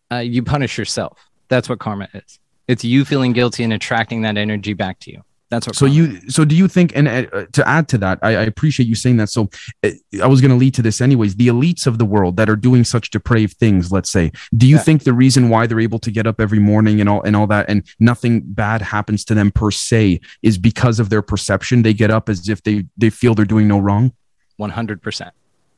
Uh, 0.09 0.23
you 0.23 0.41
punish 0.41 0.77
yourself. 0.77 1.19
That's 1.49 1.67
what 1.69 1.79
karma 1.79 2.07
is. 2.13 2.39
It's 2.67 2.83
you 2.83 3.05
feeling 3.05 3.33
guilty 3.33 3.63
and 3.63 3.73
attracting 3.73 4.23
that 4.23 4.37
energy 4.37 4.73
back 4.73 4.99
to 5.03 5.11
you. 5.11 5.21
That's 5.49 5.77
so 5.77 5.85
you 5.85 6.29
so 6.29 6.43
do 6.43 6.55
you 6.55 6.67
think 6.67 6.91
and 6.95 7.07
uh, 7.07 7.45
to 7.53 7.67
add 7.67 7.87
to 7.89 7.97
that 7.99 8.19
I, 8.21 8.35
I, 8.35 8.41
appreciate 8.43 8.87
you 8.87 8.95
saying 8.95 9.17
that. 9.17 9.29
So 9.29 9.49
uh, 9.81 9.91
I 10.21 10.27
was 10.27 10.41
going 10.41 10.51
to 10.51 10.57
lead 10.57 10.73
to 10.73 10.81
this 10.81 10.99
anyways. 10.99 11.35
The 11.35 11.47
elites 11.47 11.87
of 11.87 11.99
the 11.99 12.05
world 12.05 12.35
that 12.35 12.49
are 12.49 12.57
doing 12.57 12.83
such 12.83 13.11
depraved 13.11 13.55
things 13.57 13.89
let's 13.91 14.11
say 14.11 14.31
do 14.57 14.67
you 14.67 14.75
yeah. 14.75 14.81
think 14.81 15.03
the 15.03 15.13
reason 15.13 15.47
why 15.47 15.65
they're 15.65 15.79
able 15.79 15.99
to 15.99 16.11
get 16.11 16.27
up 16.27 16.41
every 16.41 16.59
morning 16.59 16.99
and 16.99 17.09
all 17.09 17.21
and 17.23 17.35
all 17.35 17.47
that 17.47 17.69
and 17.69 17.87
nothing 17.99 18.41
bad 18.45 18.81
happens 18.81 19.23
to 19.25 19.33
them 19.33 19.51
per 19.51 19.71
se 19.71 20.19
is 20.43 20.57
because 20.57 20.99
of 20.99 21.09
their 21.09 21.21
perception? 21.21 21.81
They 21.83 21.93
get 21.93 22.11
up 22.11 22.27
as 22.27 22.49
if 22.49 22.63
they 22.63 22.85
they 22.97 23.09
feel 23.09 23.33
they're 23.33 23.45
doing 23.45 23.67
no 23.67 23.79
wrong? 23.79 24.13
100% 24.59 25.31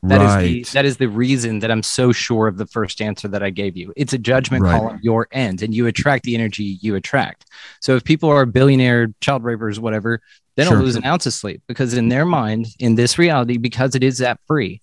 that 0.04 0.20
right. 0.20 0.44
is 0.46 0.70
the 0.70 0.74
that 0.74 0.86
is 0.86 0.98
the 0.98 1.10
reason 1.10 1.60
that 1.60 1.72
I'm 1.72 1.84
so 1.84 2.14
sure 2.14 2.48
of 2.48 2.58
the 2.58 2.66
first 2.66 3.02
answer 3.02 3.28
that 3.28 3.44
I 3.44 3.50
gave 3.50 3.76
you. 3.76 3.92
It's 3.98 4.14
a 4.14 4.18
judgment 4.18 4.64
right. 4.64 4.80
call 4.80 4.90
on 4.90 5.00
your 5.04 5.28
end, 5.32 5.62
and 5.62 5.74
you 5.74 5.88
attract 5.88 6.24
the 6.24 6.36
energy 6.36 6.78
you 6.82 6.96
attract. 6.96 7.46
So 7.82 7.96
if 7.96 8.06
people 8.06 8.30
are 8.30 8.46
billionaire 8.46 9.10
child 9.20 9.44
rapers, 9.44 9.78
whatever, 9.78 10.22
they 10.56 10.64
don't 10.64 10.74
sure. 10.74 10.82
lose 10.82 10.96
an 10.96 11.04
ounce 11.04 11.26
of 11.26 11.34
sleep 11.34 11.62
because 11.68 11.94
in 11.94 12.08
their 12.08 12.26
mind, 12.26 12.68
in 12.80 12.96
this 12.96 13.18
reality, 13.18 13.58
because 13.58 13.94
it 13.94 14.04
is 14.04 14.20
that 14.20 14.40
free, 14.48 14.82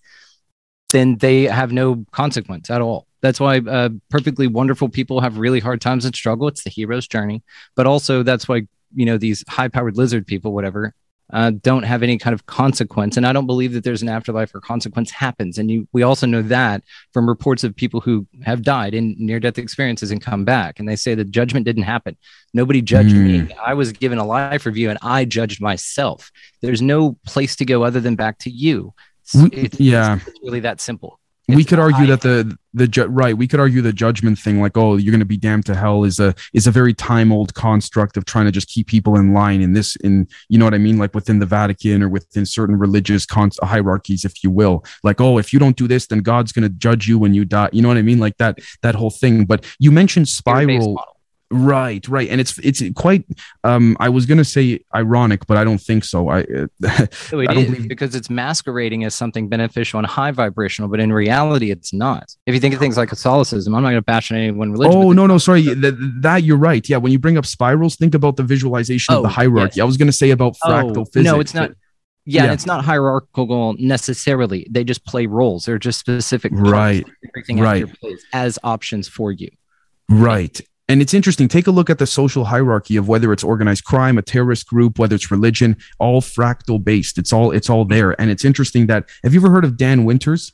then 0.91 1.17
they 1.17 1.43
have 1.43 1.71
no 1.71 2.05
consequence 2.11 2.69
at 2.69 2.81
all. 2.81 3.07
That's 3.21 3.39
why 3.39 3.57
uh, 3.57 3.89
perfectly 4.09 4.45
wonderful 4.45 4.89
people 4.89 5.21
have 5.21 5.39
really 5.39 5.59
hard 5.59 5.81
times 5.81 6.05
and 6.05 6.15
struggle. 6.15 6.47
It's 6.47 6.63
the 6.63 6.69
hero's 6.69 7.07
journey, 7.07 7.41
but 7.75 7.87
also 7.87 8.21
that's 8.21 8.47
why 8.47 8.67
you 8.93 9.05
know 9.05 9.17
these 9.17 9.43
high-powered 9.49 9.97
lizard 9.97 10.27
people, 10.27 10.53
whatever, 10.53 10.93
uh, 11.33 11.51
don't 11.61 11.83
have 11.83 12.03
any 12.03 12.17
kind 12.17 12.33
of 12.33 12.45
consequence. 12.45 13.17
And 13.17 13.27
I 13.27 13.33
don't 13.33 13.47
believe 13.47 13.73
that 13.73 13.83
there's 13.83 14.01
an 14.01 14.09
afterlife 14.09 14.55
or 14.55 14.61
consequence 14.61 15.11
happens. 15.11 15.57
And 15.57 15.69
you, 15.69 15.87
we 15.91 16.03
also 16.03 16.25
know 16.25 16.41
that 16.43 16.83
from 17.11 17.27
reports 17.27 17.63
of 17.65 17.75
people 17.75 17.99
who 17.99 18.25
have 18.43 18.61
died 18.61 18.93
in 18.93 19.15
near 19.19 19.39
death 19.39 19.57
experiences 19.57 20.11
and 20.11 20.21
come 20.21 20.45
back. 20.45 20.79
And 20.79 20.87
they 20.87 20.95
say 20.95 21.15
the 21.15 21.25
judgment 21.25 21.65
didn't 21.65 21.83
happen. 21.83 22.15
Nobody 22.53 22.81
judged 22.81 23.13
me. 23.13 23.53
I 23.61 23.73
was 23.73 23.91
given 23.91 24.17
a 24.17 24.25
life 24.25 24.65
review 24.65 24.89
and 24.89 24.99
I 25.01 25.25
judged 25.25 25.61
myself. 25.61 26.31
There's 26.61 26.81
no 26.81 27.17
place 27.25 27.55
to 27.57 27.65
go 27.65 27.83
other 27.83 27.99
than 27.99 28.15
back 28.15 28.39
to 28.39 28.49
you. 28.49 28.93
It's, 29.23 29.35
it's- 29.35 29.79
yeah. 29.79 30.19
it's 30.25 30.39
really 30.41 30.61
that 30.61 30.79
simple. 30.79 31.19
We 31.47 31.63
could 31.63 31.79
argue 31.79 32.05
that 32.07 32.21
the 32.21 32.57
the 32.73 32.87
ju- 32.87 33.05
right 33.05 33.37
we 33.37 33.47
could 33.47 33.59
argue 33.59 33.81
the 33.81 33.93
judgment 33.93 34.37
thing 34.37 34.59
like 34.59 34.75
oh 34.75 34.97
you're 34.97 35.11
going 35.11 35.19
to 35.19 35.25
be 35.25 35.37
damned 35.37 35.65
to 35.65 35.75
hell 35.75 36.03
is 36.03 36.19
a 36.19 36.35
is 36.53 36.67
a 36.67 36.71
very 36.71 36.93
time 36.93 37.31
old 37.31 37.53
construct 37.53 38.17
of 38.17 38.25
trying 38.25 38.45
to 38.45 38.51
just 38.51 38.67
keep 38.67 38.87
people 38.87 39.15
in 39.15 39.33
line 39.33 39.61
in 39.61 39.73
this 39.73 39.95
in 39.97 40.27
you 40.49 40.57
know 40.57 40.65
what 40.65 40.73
i 40.73 40.77
mean? 40.77 40.97
Like 40.97 41.13
within 41.13 41.39
the 41.39 41.45
vatican 41.45 42.03
or 42.03 42.09
within 42.09 42.45
certain 42.45 42.77
religious 42.77 43.25
con- 43.25 43.51
hierarchies 43.61 44.25
if 44.25 44.43
you 44.43 44.51
will. 44.51 44.83
Like 45.03 45.21
oh 45.21 45.37
if 45.37 45.53
you 45.53 45.59
don't 45.59 45.77
do 45.77 45.87
this 45.87 46.07
then 46.07 46.19
god's 46.19 46.51
going 46.51 46.63
to 46.63 46.69
judge 46.69 47.07
you 47.07 47.17
when 47.17 47.33
you 47.33 47.45
die. 47.45 47.69
You 47.71 47.81
know 47.81 47.87
what 47.87 47.97
i 47.97 48.01
mean? 48.01 48.19
Like 48.19 48.37
that 48.37 48.59
that 48.81 48.95
whole 48.95 49.11
thing. 49.11 49.45
But 49.45 49.65
you 49.79 49.91
mentioned 49.91 50.27
spiral. 50.27 51.16
Right 51.49 52.05
right 52.09 52.27
and 52.29 52.41
it's 52.41 52.57
it's 52.59 52.83
quite 52.95 53.23
um 53.63 53.95
i 54.01 54.09
was 54.09 54.25
going 54.25 54.37
to 54.37 54.43
say 54.43 54.77
ironic 54.93 55.47
but 55.47 55.55
i 55.55 55.63
don't 55.63 55.77
think 55.79 56.03
so 56.03 56.27
i 56.29 56.41
So 57.11 57.39
it 57.39 57.49
I 57.49 57.53
don't 57.53 57.63
is 57.63 57.69
believe- 57.71 57.87
because 57.87 58.15
it's 58.15 58.29
masquerading 58.29 59.05
as 59.05 59.15
something 59.15 59.47
beneficial 59.47 59.97
and 59.99 60.05
high 60.05 60.31
vibrational, 60.31 60.89
but 60.89 60.99
in 60.99 61.11
reality, 61.13 61.71
it's 61.71 61.93
not. 61.93 62.35
If 62.45 62.53
you 62.53 62.59
think 62.59 62.73
of 62.73 62.79
things 62.79 62.97
like 62.97 63.09
Catholicism, 63.09 63.73
I'm 63.73 63.81
not 63.81 63.89
going 63.89 63.99
to 63.99 64.01
bash 64.03 64.31
on 64.31 64.37
any 64.37 64.51
one 64.51 64.71
religion. 64.73 64.93
Oh 65.01 65.11
no, 65.13 65.25
no, 65.27 65.37
sorry. 65.37 65.61
That, 65.63 65.95
that 66.21 66.43
you're 66.43 66.57
right. 66.57 66.87
Yeah, 66.87 66.97
when 66.97 67.11
you 67.11 67.19
bring 67.19 67.37
up 67.37 67.45
spirals, 67.45 67.95
think 67.95 68.13
about 68.15 68.35
the 68.35 68.43
visualization 68.43 69.13
of 69.13 69.19
Oh, 69.19 69.23
the 69.23 69.29
hierarchy. 69.29 69.77
yes. 69.77 69.83
I 69.83 69.85
was 69.85 69.97
going 69.97 70.07
to 70.07 70.13
say 70.13 70.31
about 70.31 70.55
Oh, 70.63 70.69
fractal 70.69 71.05
physics. 71.11 71.31
No, 71.31 71.39
it's 71.39 71.53
not. 71.53 71.71
Yeah, 72.25 72.45
Yeah. 72.45 72.53
it's 72.53 72.65
not 72.65 72.83
hierarchical 72.83 73.75
necessarily. 73.79 74.67
They 74.69 74.83
just 74.83 75.05
play 75.05 75.25
roles. 75.27 75.65
They're 75.65 75.79
just 75.79 75.99
specific. 75.99 76.51
Right. 76.55 77.05
right. 77.53 77.85
As 78.33 78.59
options 78.63 79.07
for 79.07 79.31
you. 79.31 79.49
Right. 80.09 80.59
And 80.89 81.01
it's 81.01 81.13
interesting. 81.13 81.47
Take 81.49 81.67
a 81.67 81.71
look 81.71 81.89
at 81.89 81.97
the 81.97 82.07
social 82.07 82.45
hierarchy 82.45 82.95
of 82.95 83.09
whether 83.09 83.33
it's 83.33 83.43
organized 83.43 83.83
crime, 83.83 84.17
a 84.17 84.21
terrorist 84.21 84.67
group, 84.67 84.97
whether 84.97 85.15
it's 85.15 85.29
religion, 85.29 85.75
all 85.99 86.21
fractal 86.21 86.81
based. 86.81 87.17
It's 87.17 87.33
all 87.33 87.51
it's 87.51 87.69
all 87.69 87.83
there. 87.83 88.19
And 88.19 88.31
it's 88.31 88.45
interesting 88.45 88.87
that 88.87 89.09
have 89.23 89.33
you 89.33 89.41
ever 89.41 89.49
heard 89.49 89.65
of 89.65 89.75
Dan 89.75 90.05
Winters? 90.05 90.53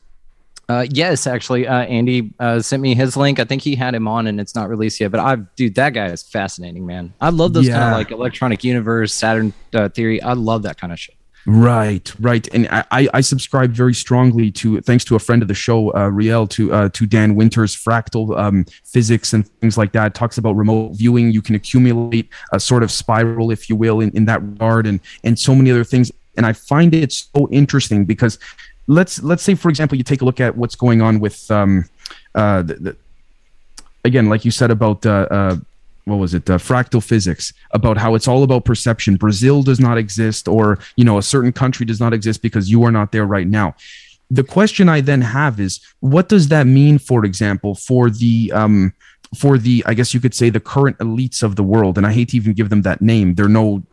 Uh, 0.70 0.86
yes, 0.90 1.28
actually, 1.28 1.68
uh, 1.68 1.82
Andy 1.82 2.34
uh, 2.40 2.62
sent 2.62 2.82
me 2.82 2.96
his 2.96 3.18
link. 3.18 3.40
I 3.40 3.44
think 3.44 3.62
he 3.62 3.76
had 3.76 3.94
him 3.94 4.08
on, 4.08 4.28
and 4.28 4.40
it's 4.40 4.56
not 4.56 4.70
released 4.70 5.00
yet. 5.00 5.12
But 5.12 5.20
I, 5.20 5.36
dude, 5.58 5.76
that 5.76 5.90
guy 5.90 6.08
is 6.08 6.24
fascinating, 6.24 6.86
man. 6.86 7.14
I 7.20 7.30
love 7.30 7.54
those 7.54 7.68
kind 7.68 7.84
of 7.84 7.92
like 7.92 8.12
electronic 8.12 8.64
universe, 8.64 9.14
Saturn 9.14 9.54
uh, 9.74 9.90
theory. 9.90 10.22
I 10.22 10.34
love 10.34 10.64
that 10.64 10.80
kind 10.80 10.94
of 10.94 11.00
shit. 11.00 11.16
Right, 11.46 12.14
right, 12.22 12.48
and 12.54 12.70
I, 12.72 13.10
I 13.14 13.20
subscribe 13.20 13.72
very 13.72 13.94
strongly 13.94 14.50
to 14.52 14.80
thanks 14.80 15.04
to 15.06 15.16
a 15.16 15.20
friend 15.20 15.42
of 15.42 15.50
the 15.50 15.54
show, 15.54 15.94
uh, 15.94 16.08
Riel, 16.08 16.48
to 16.48 16.74
uh, 16.74 16.90
to 16.90 17.06
Dan 17.06 17.36
Winters' 17.36 17.76
fractal 17.76 18.38
um, 18.40 18.64
physics 18.86 19.34
and 19.34 19.46
things 19.60 19.78
like 19.78 19.92
that. 19.92 20.16
Talks 20.16 20.38
about 20.38 20.54
remote 20.54 20.94
viewing. 20.94 21.32
You 21.32 21.42
can 21.42 21.56
accumulate 21.56 22.30
a 22.54 22.62
sort 22.62 22.82
of 22.82 22.92
spiral, 22.92 23.52
if 23.52 23.70
you 23.70 23.76
will, 23.76 24.00
in, 24.00 24.12
in 24.12 24.24
that 24.26 24.42
regard, 24.42 24.88
and 24.88 25.02
and 25.26 25.38
so 25.38 25.54
many 25.54 25.70
other 25.70 25.84
things. 25.84 26.14
And 26.38 26.46
I 26.46 26.54
find 26.54 26.96
it 26.96 27.12
so 27.12 27.50
interesting 27.52 28.06
because 28.06 28.40
let's 28.88 29.22
let's 29.22 29.44
say, 29.44 29.56
for 29.56 29.68
example, 29.68 29.98
you 29.98 30.04
take 30.06 30.22
a 30.22 30.26
look 30.26 30.40
at 30.40 30.56
what's 30.56 30.76
going 30.76 31.02
on 31.02 31.20
with 31.20 31.52
um, 31.52 31.84
uh, 32.36 32.62
the, 32.62 32.76
the, 32.76 32.96
again, 34.06 34.30
like 34.30 34.46
you 34.46 34.52
said 34.52 34.72
about 34.72 35.06
uh, 35.06 35.28
uh, 35.30 35.56
what 36.06 36.18
was 36.18 36.34
it? 36.34 36.50
Uh, 36.50 36.58
fractal 36.58 37.04
physics 37.04 37.54
about 37.72 37.98
how 37.98 38.16
it's 38.16 38.28
all 38.28 38.44
about 38.44 38.66
perception. 38.66 39.16
Brazil 39.16 39.64
does 39.64 39.80
not 39.80 39.98
exist 39.98 40.48
or 40.48 40.80
you 40.96 41.06
know 41.06 41.18
a 41.18 41.24
certain 41.24 41.52
country 41.52 41.86
does 41.86 42.00
not 42.00 42.14
exist 42.14 42.42
because 42.42 42.70
you 42.70 42.84
are 42.84 42.92
not 42.92 43.12
there 43.12 43.26
right 43.26 43.48
now. 43.48 43.76
The 44.32 44.44
question 44.44 44.90
i 44.90 45.00
then 45.02 45.22
have 45.22 45.60
is 45.60 45.80
what 46.00 46.30
does 46.30 46.48
that 46.48 46.66
mean 46.66 46.98
for 46.98 47.24
example 47.24 47.76
for 47.76 48.10
the 48.10 48.52
um 48.54 48.94
for 49.38 49.58
the 49.58 49.84
i 49.86 49.94
guess 49.94 50.14
you 50.14 50.20
could 50.20 50.34
say 50.34 50.50
the 50.50 50.60
current 50.60 50.98
elites 50.98 51.44
of 51.44 51.56
the 51.56 51.64
world? 51.64 51.98
And 51.98 52.08
i 52.08 52.12
hate 52.12 52.30
to 52.30 52.38
even 52.38 52.54
give 52.54 52.70
them 52.70 52.82
that 52.84 53.02
name. 53.02 53.36
They're 53.36 53.48
no 53.48 53.84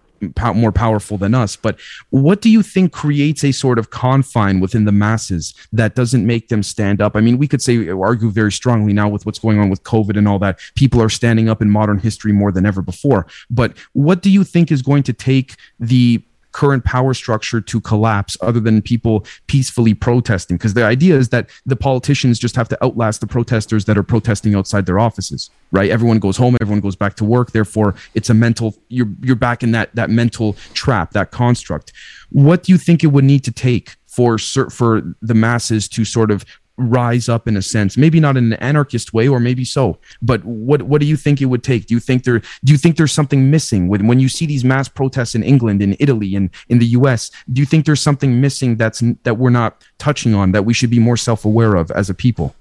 more 0.55 0.73
powerful 0.73 1.18
than 1.18 1.35
us. 1.35 1.57
But 1.57 1.79
what 2.11 2.41
do 2.41 2.51
you 2.51 2.62
think 2.62 2.93
creates 2.93 3.45
a 3.45 3.53
sort 3.53 3.79
of 3.79 3.91
confine 3.91 4.61
within 4.61 4.85
the 4.85 4.93
masses 4.93 5.55
that 5.73 5.95
doesn't 5.95 6.27
make 6.27 6.49
them 6.49 6.62
stand 6.62 7.01
up? 7.01 7.16
I 7.16 7.21
mean 7.21 7.39
we 7.39 7.49
could 7.49 7.62
say 7.62 7.89
argue 7.89 8.31
very 8.31 8.53
strongly 8.53 8.93
now 8.93 9.09
with 9.09 9.27
what's 9.27 9.39
going 9.39 9.59
on 9.59 9.71
with 9.71 9.83
covid 9.83 10.16
and 10.16 10.29
all 10.29 10.39
that. 10.41 10.59
People 10.75 11.03
are 11.03 11.09
standing 11.09 11.49
up 11.49 11.62
in 11.62 11.71
modern 11.71 11.99
history 11.99 12.33
more 12.33 12.53
than 12.53 12.66
ever 12.66 12.83
before. 12.83 13.27
But 13.49 13.77
what 13.93 14.23
do 14.23 14.31
you 14.31 14.45
think 14.45 14.71
is 14.71 14.83
going 14.83 15.03
to 15.05 15.12
take 15.12 15.57
the 15.79 16.23
current 16.53 16.84
power 16.84 17.14
structure 17.14 17.61
to 17.61 17.80
collapse 17.80 18.36
other 18.40 18.61
than 18.61 18.82
people 18.82 19.24
peacefully 19.46 19.94
protesting. 19.94 20.57
Because 20.57 20.74
the 20.74 20.84
idea 20.84 21.16
is 21.16 21.28
that 21.30 21.48
the 21.66 21.76
politicians 21.76 22.38
just 22.38 22.57
have 22.57 22.68
to 22.68 22.84
outlast 22.84 23.20
the 23.20 23.26
protesters 23.26 23.84
that 23.86 23.96
are 23.96 24.03
protesting 24.03 24.55
outside 24.55 24.86
their 24.86 24.98
offices 24.98 25.51
right? 25.72 25.90
Everyone 25.90 26.18
goes 26.18 26.36
home 26.36 26.57
everyone 26.61 26.80
goes 26.80 26.96
back 26.96 27.14
to 27.16 27.24
work. 27.24 27.53
Therefore 27.53 27.94
it's 28.14 28.30
a 28.30 28.34
mental 28.34 28.76
you're 28.88 29.09
you're 29.22 29.36
back 29.36 29.62
in 29.62 29.72
that 29.72 29.94
that 29.94 30.11
mental 30.11 30.55
trap 30.74 31.12
that 31.12 31.30
construct. 31.30 31.92
What 32.30 32.62
do 32.64 32.72
you 32.72 32.78
think 32.78 33.05
it 33.05 33.09
would 33.09 33.24
need 33.24 33.44
to 33.44 33.53
take 33.53 33.96
for 34.07 34.38
for 34.38 35.03
the 35.22 35.34
masses 35.34 35.88
to 35.88 36.05
sort 36.05 36.30
of 36.30 36.44
rise 36.81 37.28
up 37.28 37.47
in 37.47 37.57
a 37.57 37.62
sense 37.62 37.97
maybe 37.97 38.20
not 38.20 38.37
in 38.37 38.53
an 38.53 38.59
anarchist 38.61 39.12
way 39.12 39.28
or 39.28 39.39
maybe 39.39 39.64
so 39.64 39.99
but 40.22 40.45
what 40.45 40.83
what 40.83 41.01
do 41.01 41.07
you 41.07 41.16
think 41.16 41.41
it 41.41 41.47
would 41.47 41.62
take? 41.62 41.87
Do 41.87 41.95
you 41.95 42.01
think 42.01 42.24
there 42.24 42.41
do 42.64 42.72
you 42.72 42.78
think 42.78 42.97
there's 42.97 43.12
something 43.12 43.51
missing 43.51 43.89
when 43.89 44.07
when 44.07 44.20
you 44.20 44.28
see 44.28 44.47
these 44.47 44.64
mass 44.64 44.89
protests 44.89 45.35
in 45.35 45.43
England 45.43 45.83
in 45.83 45.97
Italy 45.99 46.35
and 46.35 46.51
in 46.68 46.78
the 46.78 46.87
US 46.87 47.31
do 47.53 47.61
you 47.61 47.66
think 47.66 47.87
there's 47.87 48.01
something 48.01 48.41
missing 48.41 48.76
that's 48.76 49.03
that 49.22 49.39
we're 49.39 49.51
not 49.51 49.85
touching 49.99 50.35
on 50.35 50.53
that 50.53 50.64
we 50.64 50.74
should 50.74 50.91
be 50.91 50.99
more 50.99 51.16
self-aware 51.16 51.74
of 51.74 51.91
as 51.93 52.11
a 52.11 52.14
people 52.14 52.55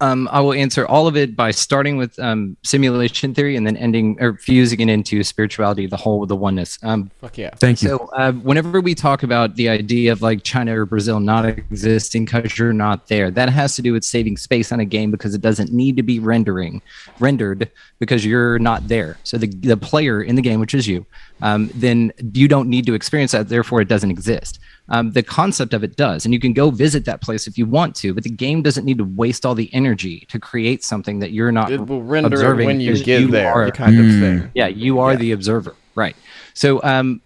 um, 0.00 0.28
I 0.32 0.40
will 0.40 0.54
answer 0.54 0.86
all 0.86 1.06
of 1.06 1.16
it 1.16 1.36
by 1.36 1.50
starting 1.50 1.96
with 1.96 2.18
um, 2.18 2.56
simulation 2.62 3.34
theory 3.34 3.56
and 3.56 3.66
then 3.66 3.76
ending 3.76 4.16
or 4.20 4.36
fusing 4.36 4.80
it 4.80 4.88
into 4.88 5.22
spirituality, 5.22 5.86
the 5.86 5.96
whole, 5.96 6.24
the 6.26 6.36
oneness. 6.36 6.78
Um, 6.82 7.10
Fuck 7.20 7.38
yeah. 7.38 7.50
thank 7.56 7.82
you 7.82 7.88
so, 7.88 8.10
uh, 8.16 8.32
whenever 8.32 8.80
we 8.80 8.94
talk 8.94 9.22
about 9.22 9.56
the 9.56 9.68
idea 9.68 10.12
of 10.12 10.22
like 10.22 10.42
China 10.42 10.80
or 10.80 10.86
Brazil 10.86 11.20
not 11.20 11.44
existing 11.44 12.24
because 12.24 12.58
you're 12.58 12.72
not 12.72 13.08
there, 13.08 13.30
that 13.30 13.48
has 13.50 13.76
to 13.76 13.82
do 13.82 13.92
with 13.92 14.04
saving 14.04 14.36
space 14.36 14.72
on 14.72 14.80
a 14.80 14.84
game 14.84 15.10
because 15.10 15.34
it 15.34 15.40
doesn't 15.40 15.72
need 15.72 15.96
to 15.96 16.02
be 16.02 16.18
rendering 16.18 16.80
rendered 17.18 17.70
because 17.98 18.24
you're 18.24 18.58
not 18.58 18.88
there. 18.88 19.18
So 19.24 19.38
the 19.38 19.48
the 19.48 19.76
player 19.76 20.22
in 20.22 20.34
the 20.34 20.42
game, 20.42 20.60
which 20.60 20.74
is 20.74 20.88
you, 20.88 21.06
um, 21.42 21.70
then 21.74 22.12
you 22.32 22.48
don't 22.48 22.68
need 22.68 22.86
to 22.86 22.94
experience 22.94 23.32
that. 23.32 23.48
Therefore, 23.48 23.80
it 23.80 23.88
doesn't 23.88 24.10
exist. 24.10 24.58
Um, 24.90 25.12
the 25.12 25.22
concept 25.22 25.72
of 25.72 25.84
it 25.84 25.94
does, 25.96 26.24
and 26.24 26.34
you 26.34 26.40
can 26.40 26.52
go 26.52 26.70
visit 26.70 27.04
that 27.04 27.20
place 27.20 27.46
if 27.46 27.56
you 27.56 27.64
want 27.64 27.94
to, 27.96 28.12
but 28.12 28.24
the 28.24 28.30
game 28.30 28.60
doesn't 28.62 28.84
need 28.84 28.98
to 28.98 29.04
waste 29.04 29.46
all 29.46 29.54
the 29.54 29.72
energy 29.72 30.26
to 30.30 30.38
create 30.40 30.82
something 30.82 31.20
that 31.20 31.30
you're 31.30 31.52
not 31.52 31.70
It 31.70 31.86
will 31.86 32.02
render 32.02 32.26
observing 32.34 32.66
when 32.66 32.80
you 32.80 32.98
get 33.02 33.20
you 33.20 33.28
there, 33.28 33.52
are, 33.52 33.70
kind 33.70 33.98
of 33.98 34.04
Mm. 34.06 34.20
thing. 34.20 34.50
yeah, 34.54 34.66
you 34.66 34.98
are 34.98 35.12
Yeah. 35.12 35.18
the 35.18 35.32
observer, 35.32 35.76
right? 35.94 36.16
So, 36.54 36.82
um, 36.82 37.20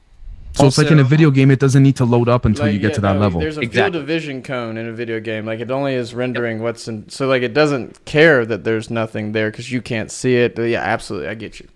so 0.53 0.67
it's 0.67 0.77
like 0.79 0.91
in 0.91 0.99
a 1.01 1.05
video 1.05 1.31
game 1.31 1.51
it 1.51 1.59
doesn't 1.59 1.83
need 1.83 1.97
to 1.97 2.05
load 2.05 2.29
up 2.29 2.45
until 2.45 2.67
Like, 2.67 2.75
you 2.75 2.79
get 2.79 2.91
yeah, 2.91 2.95
to 2.97 3.01
that 3.01 3.15
no, 3.15 3.21
level 3.21 3.41
There's 3.41 3.57
a 3.57 3.63
Exactly. 3.63 3.93
field 3.93 4.03
of 4.03 4.07
vision 4.07 4.43
cone 4.43 4.77
in 4.77 4.87
a 4.87 4.93
video 4.93 5.19
game. 5.19 5.47
Like 5.47 5.59
it 5.61 5.71
only 5.71 5.95
is 5.95 6.15
rendering 6.15 6.61
what's 6.63 6.87
in. 6.87 7.09
So 7.09 7.27
like 7.27 7.43
it 7.43 7.55
doesn't 7.55 8.05
care 8.05 8.45
that 8.47 8.63
there's 8.63 8.91
nothing 8.91 9.33
there 9.33 9.51
because 9.51 9.73
you 9.73 9.81
can't 9.83 10.11
see 10.13 10.37
it. 10.37 10.57
Yeah, 10.59 10.81
absolutely, 10.83 11.29
I 11.29 11.35
get 11.35 11.61
you. 11.61 11.67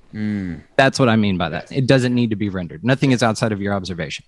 That's 0.76 0.98
what 1.00 1.08
I 1.08 1.16
mean 1.16 1.36
by 1.38 1.48
that. 1.48 1.72
It 1.72 1.86
doesn't 1.86 2.14
need 2.14 2.30
to 2.30 2.36
be 2.36 2.48
rendered. 2.50 2.84
Nothing 2.84 3.10
is 3.10 3.22
outside 3.22 3.52
of 3.52 3.60
your 3.60 3.72
observation. 3.74 4.24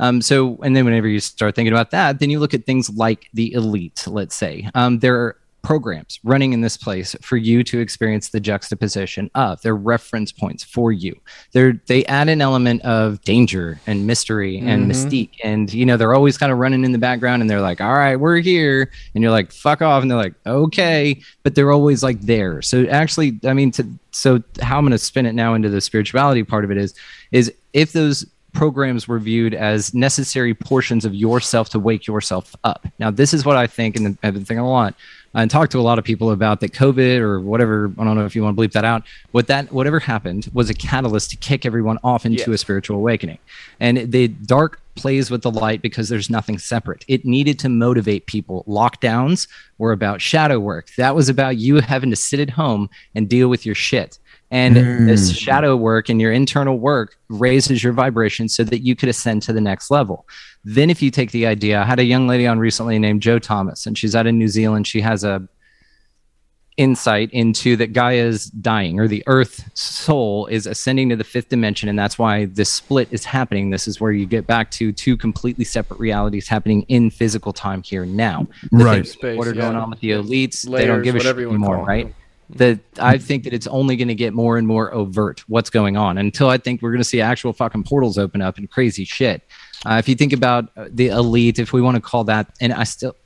Um, 0.00 0.20
so, 0.20 0.56
and 0.64 0.74
then 0.74 0.84
whenever 0.84 1.06
you 1.06 1.20
start 1.20 1.54
thinking 1.54 1.72
about 1.72 1.90
that, 1.92 2.18
then 2.18 2.30
you 2.30 2.40
look 2.40 2.54
at 2.54 2.66
things 2.66 2.90
like 2.90 3.28
the 3.34 3.52
elite, 3.52 4.04
let's 4.08 4.34
say. 4.34 4.68
Um, 4.74 4.98
there 4.98 5.14
are 5.16 5.36
programs 5.62 6.18
running 6.24 6.54
in 6.54 6.62
this 6.62 6.78
place 6.78 7.14
for 7.20 7.36
you 7.36 7.62
to 7.62 7.80
experience 7.80 8.30
the 8.30 8.40
juxtaposition 8.40 9.30
of. 9.34 9.60
They're 9.60 9.76
reference 9.76 10.32
points 10.32 10.64
for 10.64 10.90
you. 10.90 11.14
They're, 11.52 11.74
they 11.86 12.02
add 12.06 12.30
an 12.30 12.40
element 12.40 12.80
of 12.80 13.20
danger 13.22 13.78
and 13.86 14.06
mystery 14.06 14.56
and 14.64 14.90
Mhm. 14.90 14.90
mystique. 14.90 15.30
And, 15.44 15.70
you 15.70 15.84
know, 15.84 15.98
they're 15.98 16.14
always 16.14 16.38
kind 16.38 16.50
of 16.50 16.56
running 16.56 16.82
in 16.82 16.92
the 16.92 16.98
background 16.98 17.42
and 17.42 17.50
they're 17.50 17.60
like, 17.60 17.82
all 17.82 17.92
right, 17.92 18.16
we're 18.16 18.38
here. 18.38 18.90
And 19.14 19.22
you're 19.22 19.30
like, 19.30 19.52
fuck 19.52 19.82
off. 19.82 20.00
And 20.00 20.10
they're 20.10 20.16
like, 20.16 20.32
okay. 20.46 21.20
But 21.42 21.54
they're 21.54 21.72
always 21.72 22.02
like 22.02 22.22
there. 22.22 22.62
So 22.62 22.84
actually, 22.86 23.38
I 23.44 23.52
mean, 23.52 23.70
to, 23.72 23.86
so 24.12 24.42
how 24.62 24.78
I'm 24.78 24.84
going 24.84 24.92
to 24.92 24.98
spin 24.98 25.26
it 25.26 25.34
now 25.34 25.52
into 25.52 25.68
the 25.68 25.82
spirituality 25.82 26.42
part 26.42 26.64
of 26.64 26.70
it 26.70 26.78
is, 26.78 26.94
is 27.32 27.52
if 27.74 27.92
those 27.92 28.24
programs 28.52 29.06
were 29.08 29.18
viewed 29.18 29.54
as 29.54 29.94
necessary 29.94 30.54
portions 30.54 31.04
of 31.04 31.14
yourself 31.14 31.68
to 31.70 31.78
wake 31.78 32.06
yourself 32.06 32.54
up. 32.64 32.86
Now, 32.98 33.10
this 33.10 33.32
is 33.32 33.44
what 33.44 33.56
I 33.56 33.66
think, 33.66 33.96
and 33.96 34.18
I've 34.22 34.34
been 34.34 34.44
thinking 34.44 34.58
a 34.58 34.68
lot, 34.68 34.94
and 35.34 35.50
talked 35.50 35.72
to 35.72 35.78
a 35.78 35.82
lot 35.82 35.98
of 35.98 36.04
people 36.04 36.32
about 36.32 36.60
that 36.60 36.72
COVID 36.72 37.20
or 37.20 37.40
whatever. 37.40 37.92
I 37.98 38.04
don't 38.04 38.16
know 38.16 38.24
if 38.24 38.34
you 38.34 38.42
want 38.42 38.56
to 38.56 38.62
bleep 38.62 38.72
that 38.72 38.84
out. 38.84 39.04
What 39.30 39.46
that 39.46 39.72
whatever 39.72 40.00
happened 40.00 40.50
was 40.52 40.70
a 40.70 40.74
catalyst 40.74 41.30
to 41.30 41.36
kick 41.36 41.64
everyone 41.64 41.98
off 42.02 42.26
into 42.26 42.52
a 42.52 42.58
spiritual 42.58 42.96
awakening, 42.96 43.38
and 43.78 44.10
the 44.10 44.28
dark 44.28 44.80
plays 44.96 45.30
with 45.30 45.42
the 45.42 45.50
light 45.50 45.80
because 45.80 46.08
there's 46.08 46.28
nothing 46.28 46.58
separate. 46.58 47.04
It 47.08 47.24
needed 47.24 47.58
to 47.60 47.68
motivate 47.68 48.26
people. 48.26 48.64
Lockdowns 48.68 49.48
were 49.78 49.92
about 49.92 50.20
shadow 50.20 50.58
work. 50.58 50.90
That 50.96 51.14
was 51.14 51.28
about 51.28 51.56
you 51.56 51.76
having 51.76 52.10
to 52.10 52.16
sit 52.16 52.40
at 52.40 52.50
home 52.50 52.90
and 53.14 53.28
deal 53.28 53.48
with 53.48 53.64
your 53.64 53.74
shit. 53.74 54.18
And 54.52 54.74
this 55.08 55.30
hmm. 55.30 55.34
shadow 55.34 55.76
work 55.76 56.08
and 56.08 56.20
your 56.20 56.32
internal 56.32 56.78
work 56.78 57.16
raises 57.28 57.84
your 57.84 57.92
vibration 57.92 58.48
so 58.48 58.64
that 58.64 58.80
you 58.80 58.96
could 58.96 59.08
ascend 59.08 59.42
to 59.42 59.52
the 59.52 59.60
next 59.60 59.92
level. 59.92 60.26
Then, 60.64 60.90
if 60.90 61.00
you 61.00 61.12
take 61.12 61.30
the 61.30 61.46
idea, 61.46 61.80
I 61.80 61.84
had 61.84 62.00
a 62.00 62.04
young 62.04 62.26
lady 62.26 62.48
on 62.48 62.58
recently 62.58 62.98
named 62.98 63.22
Joe 63.22 63.38
Thomas, 63.38 63.86
and 63.86 63.96
she's 63.96 64.16
out 64.16 64.26
in 64.26 64.38
New 64.38 64.48
Zealand. 64.48 64.88
She 64.88 65.00
has 65.02 65.22
a 65.22 65.48
insight 66.80 67.30
into 67.32 67.76
that 67.76 67.92
Gaia's 67.92 68.46
dying 68.46 68.98
or 68.98 69.06
the 69.06 69.22
earth 69.26 69.70
soul 69.74 70.46
is 70.46 70.66
ascending 70.66 71.10
to 71.10 71.16
the 71.16 71.24
fifth 71.24 71.50
dimension. 71.50 71.90
And 71.90 71.98
that's 71.98 72.18
why 72.18 72.46
this 72.46 72.72
split 72.72 73.08
is 73.10 73.22
happening. 73.22 73.68
This 73.68 73.86
is 73.86 74.00
where 74.00 74.12
you 74.12 74.24
get 74.24 74.46
back 74.46 74.70
to 74.72 74.90
two 74.90 75.16
completely 75.16 75.64
separate 75.64 76.00
realities 76.00 76.48
happening 76.48 76.82
in 76.88 77.10
physical 77.10 77.52
time 77.52 77.82
here 77.82 78.06
now. 78.06 78.46
The 78.72 78.84
Right. 78.84 79.04
things 79.04 79.16
that- 79.20 79.36
what 79.36 79.46
are 79.46 79.50
Space, 79.50 79.62
going 79.62 79.76
on 79.76 79.90
with 79.90 80.00
the 80.00 80.12
elites? 80.12 80.62
they 80.62 80.86
don't 80.86 81.02
give 81.02 81.16
a 81.16 81.18
shit 81.18 81.26
whatever 81.26 81.40
you 81.42 81.48
wanna 81.48 81.58
anymore, 81.58 81.84
call 81.84 81.94
'em. 81.94 82.14
Right? 82.50 82.58
That 82.58 82.80
I 82.98 83.18
think 83.18 83.44
that 83.44 83.52
it's 83.52 83.66
only 83.66 83.96
going 83.96 84.08
to 84.08 84.14
get 84.14 84.32
more 84.34 84.58
and 84.58 84.66
more 84.66 84.92
overt 84.92 85.42
what's 85.48 85.70
going 85.70 85.96
on 85.96 86.18
until 86.18 86.48
I 86.48 86.58
think 86.58 86.82
we're 86.82 86.90
going 86.90 86.98
to 87.02 87.04
see 87.08 87.20
actual 87.20 87.52
fucking 87.52 87.84
portals 87.84 88.18
open 88.18 88.42
up 88.42 88.58
and 88.58 88.70
crazy 88.70 89.04
shit. 89.04 89.42
Uh, 89.86 89.94
if 89.98 90.08
you 90.08 90.14
think 90.14 90.32
about 90.32 90.70
uh, 90.76 90.86
the 90.90 91.08
elite, 91.08 91.58
if 91.58 91.72
we 91.72 91.80
want 91.80 91.94
to 91.96 92.00
call 92.00 92.24
that, 92.24 92.50
and 92.60 92.72
I 92.72 92.84
still, 92.84 93.16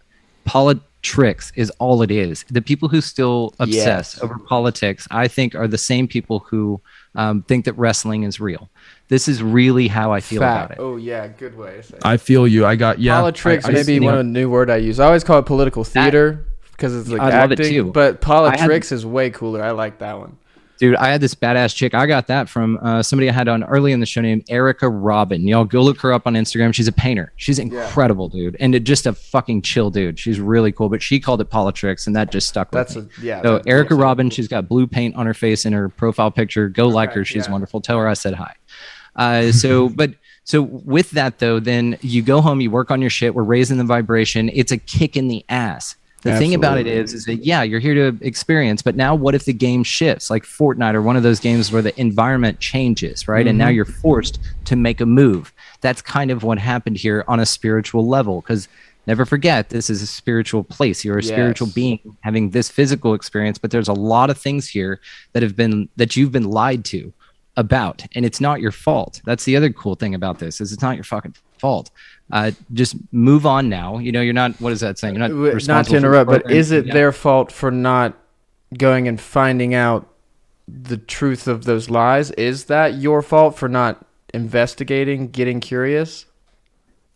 politics 0.45 1.53
is 1.57 1.71
all 1.79 2.03
it 2.03 2.11
is. 2.11 2.45
The 2.51 2.63
people 2.63 2.89
who 2.89 3.01
still 3.01 3.53
obsess 3.59 4.15
Yes. 4.15 4.23
over 4.23 4.39
politics, 4.39 5.07
I 5.11 5.29
think, 5.29 5.55
are 5.55 5.67
the 5.69 5.79
same 5.79 6.07
people 6.09 6.41
who 6.41 6.81
um, 7.17 7.43
think 7.43 7.65
that 7.67 7.75
wrestling 7.75 8.23
is 8.23 8.41
real. 8.41 8.69
This 9.09 9.29
is 9.29 9.43
really 9.43 9.89
how 9.89 10.13
I 10.13 10.21
feel 10.21 10.41
Fact. 10.41 10.73
about 10.73 10.79
it. 10.79 10.83
Oh 10.83 10.97
yeah, 10.97 11.27
good 11.29 11.57
way 11.57 11.77
to 11.77 11.83
say. 11.83 11.97
it. 11.97 12.03
I 12.07 12.17
feel 12.17 12.47
you 12.49 12.65
I 12.67 12.75
got 12.77 12.99
yeah 12.99 13.17
Politics 13.21 13.65
I- 13.67 13.69
I- 13.69 13.73
maybe 13.73 14.01
one 14.01 14.15
of 14.15 14.19
the 14.19 14.25
new 14.25 14.49
word 14.49 14.71
I 14.71 14.77
use. 14.77 14.99
I 14.99 15.07
always 15.07 15.23
call 15.25 15.39
it 15.39 15.47
political 15.47 15.85
theater 15.85 16.47
because 16.77 16.95
it's 16.95 17.09
like 17.09 17.21
I 17.21 17.41
love 17.41 17.53
it 17.53 17.57
too. 17.57 17.91
But 17.93 18.21
politics 18.21 18.93
is 18.93 19.07
way 19.07 19.31
cooler. 19.31 19.63
I 19.63 19.71
like 19.71 19.99
that 19.99 20.19
one. 20.19 20.39
Dude, 20.77 20.97
I 20.97 21.09
had 21.09 21.21
this 21.21 21.37
badass 21.37 21.75
chick. 21.75 21.95
I 21.95 22.07
got 22.07 22.27
that 22.27 22.49
from 22.49 22.79
uh, 22.83 23.01
somebody 23.01 23.31
I 23.31 23.33
had 23.33 23.47
on 23.47 23.63
early 23.63 23.93
in 23.93 24.01
the 24.01 24.07
show 24.07 24.21
named 24.21 24.45
Erica 24.49 24.89
Robin. 24.89 25.47
Y'all 25.47 25.65
go 25.65 25.81
look 25.81 26.01
her 26.01 26.13
up 26.13 26.27
on 26.27 26.35
Instagram. 26.35 26.75
She's 26.75 26.89
a 26.89 26.93
painter. 26.93 27.33
She's 27.37 27.61
incredible, 27.61 28.29
dude, 28.29 28.57
and 28.59 28.75
it- 28.75 28.81
just 28.81 29.07
a 29.07 29.13
fucking 29.13 29.63
chill 29.63 29.91
dude. 29.91 30.19
She's 30.19 30.41
really 30.41 30.73
cool. 30.73 30.89
But 30.89 31.01
she 31.01 31.21
called 31.21 31.41
it 31.41 31.45
politics, 31.45 32.09
and 32.09 32.17
that 32.17 32.33
just 32.33 32.49
stuck 32.49 32.73
with 32.73 32.89
That's 32.89 32.97
me. 32.97 33.03
a 33.03 33.25
yeah. 33.25 33.43
So 33.43 33.59
that- 33.59 33.69
Erica 33.69 33.95
Robin, 33.95 34.31
she's 34.31 34.49
got 34.49 34.69
blue 34.69 34.89
paint 34.89 35.15
on 35.15 35.27
her 35.27 35.35
face 35.35 35.65
in 35.65 35.73
her 35.73 35.89
profile 35.89 36.33
picture. 36.33 36.69
Go 36.69 36.89
like 36.89 37.13
her. 37.13 37.25
She's 37.25 37.47
yeah. 37.47 37.53
wonderful. 37.53 37.81
Tell 37.81 37.99
her 37.99 38.09
I 38.09 38.15
said 38.15 38.35
hi. 38.35 38.55
Uh, 39.15 39.53
so, 39.53 39.89
but 39.95 40.15
so 40.43 40.63
with 40.63 41.13
that 41.13 41.39
though, 41.39 41.61
then 41.61 41.99
you 42.01 42.21
go 42.21 42.41
home, 42.41 42.61
you 42.61 42.71
work 42.71 42.91
on 42.91 43.01
your 43.01 43.11
shit. 43.11 43.35
We're 43.35 43.45
raising 43.45 43.79
the 43.79 43.85
vibration. 43.85 44.51
It's 44.53 44.73
a 44.73 44.79
kick 44.79 45.17
in 45.17 45.29
the 45.29 45.45
ass. 45.49 45.95
The 46.25 46.39
thing 46.39 46.55
about 46.55 46.79
it 46.79 46.87
is, 46.87 47.13
is 47.15 47.27
that 47.27 47.45
yeah, 47.45 47.63
you're 47.63 47.81
here 47.81 47.95
to 48.11 48.19
experience, 48.27 48.83
but 48.83 48.97
now 48.97 49.15
what 49.15 49.35
if 49.35 49.45
the 49.45 49.53
game 49.53 49.85
shifts, 49.85 50.31
like 50.31 50.45
Fortnite 50.45 50.95
or 50.95 51.03
one 51.03 51.17
of 51.17 51.23
those 51.23 51.39
games 51.39 51.71
where 51.71 51.83
the 51.83 51.99
environment 52.01 52.61
changes, 52.61 53.29
right? 53.29 53.47
And 53.47 53.59
now 53.59 53.67
Mm-hmm. 53.69 53.77
you're 53.77 53.85
forced 53.85 54.39
to 54.65 54.75
make 54.75 55.01
a 55.01 55.07
move. 55.07 55.53
That's 55.83 56.01
kind 56.03 56.31
of 56.31 56.43
what 56.43 56.59
happened 56.59 56.97
here 56.97 57.25
on 57.29 57.41
a 57.41 57.47
spiritual 57.47 58.09
level, 58.09 58.41
because 58.41 58.69
never 59.07 59.27
forget 59.27 59.69
this 59.69 59.91
is 59.91 60.01
a 60.01 60.07
spiritual 60.07 60.65
place. 60.65 61.05
You're 61.05 61.19
a 61.19 61.23
spiritual 61.23 61.69
being 61.75 62.01
having 62.23 62.51
this 62.51 62.71
physical 62.71 63.13
experience, 63.13 63.59
but 63.59 63.71
there's 63.71 63.89
a 63.89 63.93
lot 63.93 64.31
of 64.31 64.39
things 64.39 64.67
here 64.69 65.01
that 65.35 65.43
have 65.43 65.55
been 65.57 65.89
that 65.97 66.17
you've 66.17 66.33
been 66.33 66.49
lied 66.51 66.85
to 66.87 67.13
about, 67.57 68.05
and 68.15 68.25
it's 68.25 68.41
not 68.41 68.61
your 68.61 68.73
fault. 68.73 69.21
That's 69.27 69.45
the 69.45 69.57
other 69.57 69.71
cool 69.71 69.95
thing 69.95 70.15
about 70.15 70.39
this 70.39 70.61
is 70.61 70.73
it's 70.73 70.83
not 70.83 70.97
your 70.97 71.05
fucking 71.05 71.37
fault. 71.59 71.91
Uh, 72.35 72.51
just 72.73 72.97
move 73.13 73.47
on 73.47 73.69
now. 73.69 73.99
You 73.99 74.11
know, 74.11 74.21
you're 74.21 74.35
not. 74.35 74.61
What 74.61 74.73
is 74.73 74.81
that 74.81 74.99
saying? 74.99 75.15
You're 75.15 75.29
not. 75.29 75.67
Not 75.69 75.87
to 75.87 75.97
interrupt, 75.97 76.29
but 76.29 76.51
is 76.51 76.73
it 76.73 76.87
Yeah. 76.87 76.93
their 76.93 77.13
fault 77.13 77.53
for 77.53 77.71
not 77.71 78.19
going 78.77 79.07
and 79.07 79.21
finding 79.21 79.73
out 79.73 80.09
the 80.67 80.97
truth 80.97 81.47
of 81.47 81.65
those 81.65 81.89
lies? 81.89 82.33
Is 82.33 82.65
that 82.65 82.95
your 82.95 83.23
fault 83.23 83.57
for 83.57 83.69
not 83.69 84.05
investigating, 84.35 85.29
getting 85.29 85.61
curious? 85.61 86.27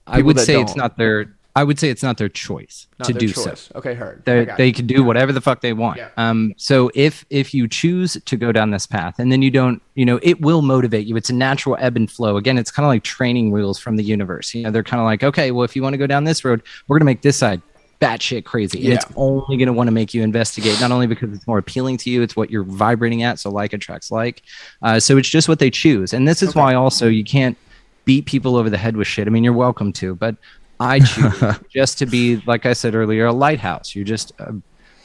I 0.06 0.22
would 0.22 0.38
say 0.38 0.60
it's 0.60 0.72
don't? 0.74 0.82
not 0.84 0.96
their. 0.96 1.34
I 1.58 1.64
would 1.64 1.76
say 1.76 1.90
it's 1.90 2.04
not 2.04 2.18
their 2.18 2.28
choice 2.28 2.86
Not 3.00 3.06
to 3.06 3.12
their 3.12 3.18
do 3.18 3.28
so. 3.30 3.52
Okay, 3.74 3.92
heard. 3.92 4.24
They 4.24 4.44
they 4.56 4.70
can 4.70 4.86
do 4.86 5.02
whatever 5.02 5.32
the 5.32 5.40
fuck 5.40 5.60
they 5.60 5.72
want. 5.72 5.96
Yeah. 5.96 6.10
Um. 6.16 6.54
So 6.56 6.88
if 6.94 7.26
if 7.30 7.52
you 7.52 7.66
choose 7.66 8.16
to 8.26 8.36
go 8.36 8.52
down 8.52 8.70
this 8.70 8.86
path 8.86 9.18
and 9.18 9.32
then 9.32 9.42
you 9.42 9.50
don't, 9.50 9.82
you 9.96 10.04
know, 10.04 10.20
it 10.22 10.40
will 10.40 10.62
motivate 10.62 11.08
you. 11.08 11.16
It's 11.16 11.30
a 11.30 11.34
natural 11.34 11.76
ebb 11.80 11.96
and 11.96 12.08
flow. 12.08 12.36
Again, 12.36 12.58
it's 12.58 12.70
kind 12.70 12.84
of 12.84 12.90
like 12.90 13.02
training 13.02 13.50
wheels 13.50 13.76
from 13.76 13.96
the 13.96 14.04
universe. 14.04 14.54
You 14.54 14.62
know, 14.62 14.70
they're 14.70 14.84
kind 14.84 15.00
of 15.00 15.06
like, 15.06 15.24
okay, 15.24 15.50
well, 15.50 15.64
if 15.64 15.74
you 15.74 15.82
want 15.82 15.94
to 15.94 15.98
go 15.98 16.06
down 16.06 16.22
this 16.22 16.44
road, 16.44 16.62
we're 16.86 17.00
gonna 17.00 17.06
make 17.06 17.22
this 17.22 17.38
side 17.38 17.60
batshit 18.00 18.44
crazy, 18.44 18.84
and 18.84 18.94
it's 18.94 19.06
only 19.16 19.56
gonna 19.56 19.72
want 19.72 19.88
to 19.88 19.92
make 19.92 20.14
you 20.14 20.22
investigate. 20.22 20.80
Not 20.80 20.92
only 20.92 21.08
because 21.08 21.34
it's 21.34 21.48
more 21.48 21.58
appealing 21.58 21.96
to 21.96 22.10
you, 22.10 22.22
it's 22.22 22.36
what 22.36 22.52
you're 22.52 22.62
vibrating 22.62 23.24
at. 23.24 23.40
So 23.40 23.50
like 23.50 23.72
attracts 23.72 24.12
like. 24.12 24.42
Uh, 24.80 25.00
so 25.00 25.16
it's 25.16 25.28
just 25.28 25.48
what 25.48 25.58
they 25.58 25.70
choose, 25.70 26.12
and 26.12 26.28
this 26.28 26.40
is 26.40 26.54
why 26.54 26.74
also 26.74 27.08
you 27.08 27.24
can't 27.24 27.58
beat 28.04 28.26
people 28.26 28.54
over 28.54 28.70
the 28.70 28.78
head 28.78 28.96
with 28.96 29.08
shit. 29.08 29.26
I 29.26 29.30
mean, 29.30 29.42
you're 29.42 29.52
welcome 29.52 29.92
to, 29.94 30.14
but 30.14 30.36
I 30.80 31.00
choose 31.00 31.42
just 31.70 31.98
to 31.98 32.06
be, 32.06 32.42
like 32.46 32.66
I 32.66 32.72
said 32.72 32.94
earlier, 32.94 33.26
a 33.26 33.32
lighthouse. 33.32 33.94
You're 33.94 34.04
just 34.04 34.32
a, 34.38 34.54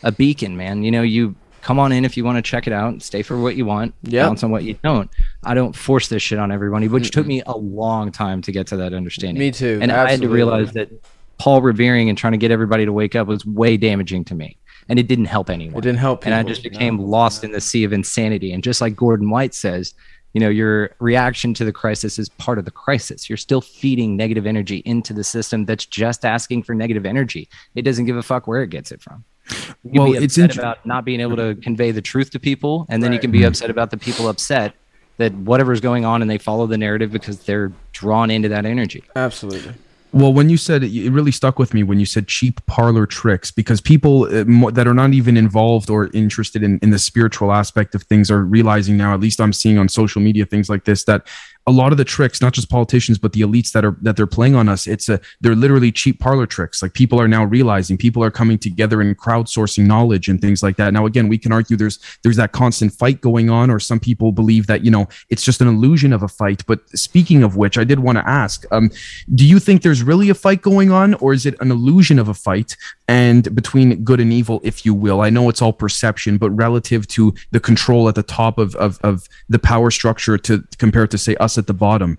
a 0.04 0.12
beacon, 0.12 0.56
man. 0.58 0.84
You 0.84 0.92
know, 0.92 1.02
you 1.02 1.36
come 1.62 1.80
on 1.80 1.92
in 1.92 2.04
if 2.06 2.18
you 2.18 2.26
want 2.26 2.38
to 2.38 2.42
check 2.42 2.68
it 2.68 2.74
out, 2.74 3.02
stay 3.02 3.22
for 3.22 3.40
what 3.40 3.56
you 3.56 3.66
want, 3.66 3.94
Yep. 4.04 4.28
bounce 4.28 4.44
on 4.44 4.52
what 4.52 4.64
you 4.64 4.74
don't. 4.84 5.10
I 5.44 5.54
don't 5.54 5.76
force 5.76 6.10
this 6.10 6.22
shit 6.22 6.38
on 6.38 6.52
everybody, 6.52 6.88
which 6.88 7.12
took 7.12 7.26
me 7.26 7.42
a 7.46 7.58
long 7.58 8.12
time 8.12 8.42
to 8.42 8.52
get 8.52 8.68
to 8.68 8.78
that 8.78 8.94
understanding. 8.94 9.40
Me 9.40 9.52
too. 9.52 9.80
And 9.82 9.92
I 9.92 10.10
had 10.12 10.22
to 10.22 10.30
realize 10.30 10.74
that 10.74 10.90
Paul 11.38 11.62
revering 11.62 12.10
and 12.10 12.18
trying 12.18 12.34
to 12.34 12.38
get 12.38 12.52
everybody 12.52 12.86
to 12.86 12.92
wake 12.94 13.16
up 13.16 13.28
was 13.28 13.46
way 13.46 13.78
damaging 13.78 14.26
to 14.26 14.36
me. 14.36 14.58
And 14.90 15.00
it 15.00 15.08
didn't 15.08 15.26
help 15.26 15.50
anyone. 15.50 15.78
It 15.78 15.82
didn't 15.82 16.00
help. 16.00 16.26
and 16.26 16.36
I 16.36 16.44
just 16.44 16.62
became 16.64 16.98
no. 16.98 17.04
lost 17.04 17.46
in 17.46 17.54
the 17.54 17.62
sea 17.62 17.86
of 17.86 17.94
insanity. 17.94 18.52
And 18.52 18.62
just 18.62 18.82
like 18.82 18.96
Gordon 18.96 19.30
White 19.30 19.54
says, 19.54 19.94
you 20.34 20.40
know, 20.40 20.50
your 20.50 20.96
reaction 21.00 21.54
to 21.54 21.66
the 21.66 21.72
crisis 21.72 22.18
is 22.18 22.28
part 22.30 22.58
of 22.58 22.66
the 22.66 22.72
crisis. 22.72 23.30
You're 23.30 23.38
still 23.38 23.62
feeding 23.62 24.18
negative 24.18 24.46
energy 24.46 24.78
into 24.86 25.14
the 25.14 25.24
system 25.24 25.66
that's 25.66 25.86
just 25.86 26.26
asking 26.26 26.64
for 26.64 26.74
negative 26.74 27.06
energy. 27.06 27.48
It 27.76 27.84
doesn't 27.84 28.06
give 28.06 28.18
a 28.18 28.24
fuck 28.24 28.48
where 28.48 28.64
it 28.64 28.70
gets 28.70 28.92
it 28.92 29.02
from. 29.02 29.24
You 29.50 29.56
can 29.92 30.02
Well, 30.02 30.12
be 30.12 30.18
it's 30.18 30.38
upset 30.38 30.58
about 30.58 30.86
not 30.86 31.06
being 31.06 31.20
able 31.20 31.36
to 31.38 31.56
convey 31.56 31.92
the 31.92 32.02
truth 32.02 32.32
to 32.32 32.40
people, 32.40 32.86
and 32.90 33.04
then 33.04 33.14
you 33.14 33.20
can 33.20 33.32
be 33.32 33.44
upset 33.44 33.70
about 33.70 33.92
the 33.92 33.98
people 33.98 34.28
upset 34.28 34.74
that 35.18 35.34
whatever's 35.34 35.82
going 35.82 36.06
on 36.06 36.22
and 36.22 36.32
they 36.32 36.38
follow 36.38 36.66
the 36.66 36.78
narrative 36.78 37.12
because 37.12 37.40
they're 37.42 37.72
drawn 37.92 38.32
into 38.32 38.50
that 38.50 38.66
energy. 38.66 39.04
Absolutely. 39.16 39.74
Well, 40.14 40.32
when 40.32 40.48
you 40.48 40.58
said 40.58 40.84
it, 40.84 41.10
really 41.10 41.32
stuck 41.32 41.58
with 41.58 41.74
me 41.74 41.82
when 41.82 42.00
you 42.00 42.06
said 42.06 42.28
cheap 42.28 42.64
parlor 42.68 43.08
tricks 43.08 43.50
because 43.50 43.82
people 43.82 44.26
uh, 44.26 44.70
that 44.70 44.88
are 44.88 44.94
not 44.94 45.12
even 45.14 45.36
involved 45.36 45.90
or 45.90 46.12
interested 46.14 46.62
in, 46.62 46.78
in 46.84 46.92
the 46.92 47.00
spiritual 47.00 47.52
aspect 47.52 47.96
of 47.96 48.04
things 48.04 48.30
are 48.30 48.44
realizing 48.44 48.96
now, 48.96 49.16
at 49.16 49.20
least 49.20 49.42
I'm 49.42 49.52
seeing 49.54 49.80
on 49.80 49.90
social 49.90 50.22
media, 50.22 50.46
things 50.46 50.70
like 50.70 50.86
this, 50.86 51.04
that 51.06 51.26
a 51.66 51.72
lot 51.72 51.94
of 51.94 51.98
the 51.98 52.04
tricks, 52.04 52.42
not 52.42 52.54
just 52.54 52.70
politicians, 52.70 53.18
but 53.18 53.32
the 53.32 53.42
elites 53.42 53.72
that 53.72 53.86
are 53.86 53.96
that 54.02 54.18
they're 54.18 54.28
playing 54.28 54.54
on 54.56 54.68
us, 54.68 54.86
it's 54.86 55.08
a 55.08 55.20
they're 55.40 55.56
literally 55.56 55.92
cheap 55.92 56.20
parlor 56.20 56.46
tricks. 56.46 56.82
Like 56.82 56.94
people 56.94 57.22
are 57.22 57.28
now 57.28 57.46
realizing 57.46 57.98
people 57.98 58.24
are 58.24 58.32
coming 58.32 58.58
together 58.58 59.00
and 59.00 59.18
crowdsourcing 59.18 59.86
knowledge 59.86 60.28
and 60.28 60.42
things 60.42 60.62
like 60.62 60.76
that. 60.76 60.92
Now, 60.92 61.06
again, 61.06 61.30
we 61.30 61.38
can 61.38 61.54
argue 61.54 61.78
there's 61.78 62.00
there's 62.22 62.36
that 62.36 62.52
constant 62.52 62.94
fight 62.94 63.22
going 63.22 63.50
on, 63.50 63.70
or 63.70 63.80
some 63.80 64.00
people 64.00 64.34
believe 64.34 64.68
that 64.68 64.84
you 64.84 64.92
know 64.92 65.08
it's 65.30 65.44
just 65.44 65.62
an 65.62 65.70
illusion 65.70 66.12
of 66.12 66.22
a 66.22 66.28
fight. 66.28 66.64
But 66.68 66.82
speaking 66.90 67.44
of 67.44 67.56
which, 67.56 67.78
I 67.78 67.86
did 67.86 68.00
want 68.00 68.18
to 68.18 68.28
ask, 68.28 68.66
um, 68.72 68.92
do 69.34 69.48
you 69.48 69.60
think 69.60 69.84
there's 69.84 70.04
really 70.04 70.30
a 70.30 70.36
fight 70.36 70.62
going 70.62 70.92
on, 70.92 71.14
or 71.16 71.32
is 71.32 71.46
it 71.46 71.56
an 71.62 71.72
illusion 71.72 72.20
of 72.20 72.28
a 72.28 72.34
fight 72.34 72.76
and 73.08 73.54
between 73.56 74.04
good 74.04 74.20
and 74.20 74.34
evil, 74.34 74.60
if 74.64 74.86
you 74.86 74.94
will? 74.94 75.22
I 75.22 75.30
know 75.30 75.48
it's 75.48 75.62
all 75.62 75.74
perception, 75.74 76.38
but 76.38 76.52
relative 76.52 77.08
to 77.10 77.34
the 77.52 77.62
control 77.62 78.10
at 78.10 78.16
the 78.16 78.24
top 78.24 78.58
of 78.58 78.76
of, 78.76 79.00
of 79.02 79.30
the 79.48 79.60
power 79.60 79.92
structure 79.92 80.38
to 80.40 80.62
compare 80.78 81.08
to 81.08 81.18
say 81.18 81.36
us 81.38 81.53
at 81.58 81.68
the 81.68 81.74
bottom. 81.74 82.18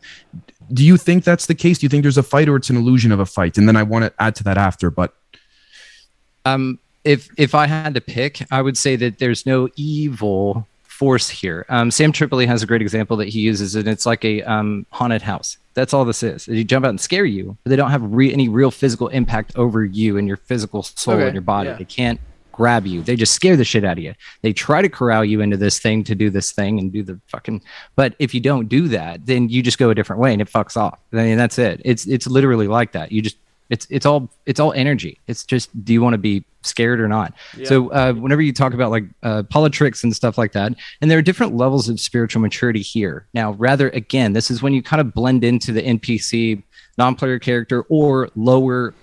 Do 0.73 0.85
you 0.85 0.97
think 0.97 1.25
that's 1.25 1.47
the 1.47 1.55
case? 1.55 1.79
Do 1.79 1.85
you 1.85 1.89
think 1.91 2.03
there's 2.03 2.17
a 2.19 2.23
fight 2.23 2.49
or 2.49 2.57
it's 2.57 2.71
an 2.71 2.77
illusion 2.77 3.13
of 3.13 3.21
a 3.21 3.27
fight? 3.27 3.59
And 3.59 3.69
then 3.69 3.77
I 3.77 3.83
want 3.83 4.05
to 4.07 4.13
add 4.23 4.35
to 4.37 4.45
that 4.45 4.57
after, 4.59 4.91
but 4.91 5.15
Um, 6.45 6.79
if 7.05 7.29
if 7.37 7.55
I 7.55 7.67
had 7.67 7.95
to 7.95 8.01
pick, 8.01 8.47
I 8.51 8.63
would 8.63 8.77
say 8.77 8.97
that 8.97 9.19
there's 9.19 9.45
no 9.47 9.69
evil 9.77 10.67
force 10.83 11.29
here. 11.29 11.67
Um, 11.69 11.91
Sam 11.91 12.13
Tripoli 12.13 12.47
has 12.47 12.63
a 12.63 12.67
great 12.67 12.81
example 12.83 13.17
that 13.19 13.29
he 13.29 13.41
uses, 13.41 13.75
and 13.75 13.89
it's 13.89 14.07
like 14.07 14.25
a 14.25 14.43
um, 14.43 14.87
haunted 14.91 15.23
house. 15.23 15.59
That's 15.75 15.93
all 15.93 16.05
this 16.05 16.23
is. 16.23 16.47
They 16.47 16.63
jump 16.65 16.87
out 16.87 16.91
and 16.91 17.01
scare 17.01 17.25
you, 17.25 17.57
but 17.65 17.71
they 17.71 17.77
don't 17.77 17.91
have 17.91 18.03
re- 18.03 18.33
any 18.33 18.49
real 18.49 18.71
physical 18.71 19.09
impact 19.09 19.57
over 19.57 19.85
you 19.85 20.17
and 20.19 20.29
your 20.29 20.37
physical 20.37 20.83
soul 20.85 21.15
Okay, 21.15 21.25
and 21.27 21.35
your 21.35 21.43
body. 21.43 21.71
yeah. 21.71 21.77
They 21.77 21.85
can't 21.85 22.21
grab 22.55 22.87
you. 22.87 23.03
They 23.03 23.17
just 23.17 23.33
scare 23.33 23.57
the 23.57 23.65
shit 23.65 23.85
out 23.85 23.99
of 23.99 24.05
you. 24.05 24.15
They 24.43 24.53
try 24.53 24.81
to 24.81 24.89
corral 24.89 25.25
you 25.25 25.41
into 25.41 25.57
this 25.57 25.79
thing 25.79 26.05
to 26.05 26.15
do 26.15 26.31
this 26.31 26.53
thing 26.53 26.79
and 26.79 26.93
do 26.93 27.03
the 27.03 27.21
fucking. 27.27 27.63
But 27.97 28.15
if 28.19 28.33
you 28.35 28.41
don't 28.41 28.69
do 28.69 28.89
that, 28.89 29.27
then 29.27 29.49
you 29.49 29.63
just 29.63 29.79
go 29.79 29.91
a 29.91 29.95
different 29.95 30.21
way 30.21 30.33
and 30.33 30.41
it 30.41 30.51
fucks 30.51 30.77
off. 30.77 30.99
I 31.13 31.17
mean, 31.17 31.37
that's 31.37 31.59
it. 31.59 31.81
It's 31.85 32.07
it's 32.07 32.27
literally 32.27 32.69
like 32.69 32.93
that. 32.93 33.11
You 33.13 33.23
just 33.23 33.37
it's 33.71 33.87
it's 33.91 34.07
all 34.07 34.31
it's 34.47 34.61
all 34.61 34.73
energy. 34.75 35.19
It's 35.27 35.45
just 35.45 35.85
do 35.85 35.93
you 35.93 36.03
want 36.03 36.15
to 36.15 36.19
be 36.19 36.45
scared 36.63 37.01
or 37.01 37.09
not? 37.09 37.35
So 37.67 37.91
uh, 37.91 38.13
whenever 38.13 38.43
you 38.43 38.53
talk 38.53 38.73
about 38.75 38.91
like 38.91 39.05
uh, 39.23 39.43
politics 39.45 40.05
and 40.05 40.15
stuff 40.15 40.39
like 40.39 40.53
that, 40.53 40.73
and 41.01 41.11
there 41.11 41.19
are 41.19 41.23
different 41.23 41.57
levels 41.57 41.89
of 41.89 41.99
spiritual 41.99 42.41
maturity 42.41 42.83
here. 42.83 43.27
Now, 43.35 43.53
rather 43.53 43.89
again, 43.91 44.33
this 44.33 44.51
is 44.51 44.63
when 44.63 44.73
you 44.73 44.83
kind 44.83 45.01
of 45.01 45.13
blend 45.13 45.45
into 45.45 45.73
the 45.73 45.83
NPC 45.83 46.63
non-player 46.99 47.39
character 47.39 47.83
or 47.89 48.29
lower. 48.37 48.95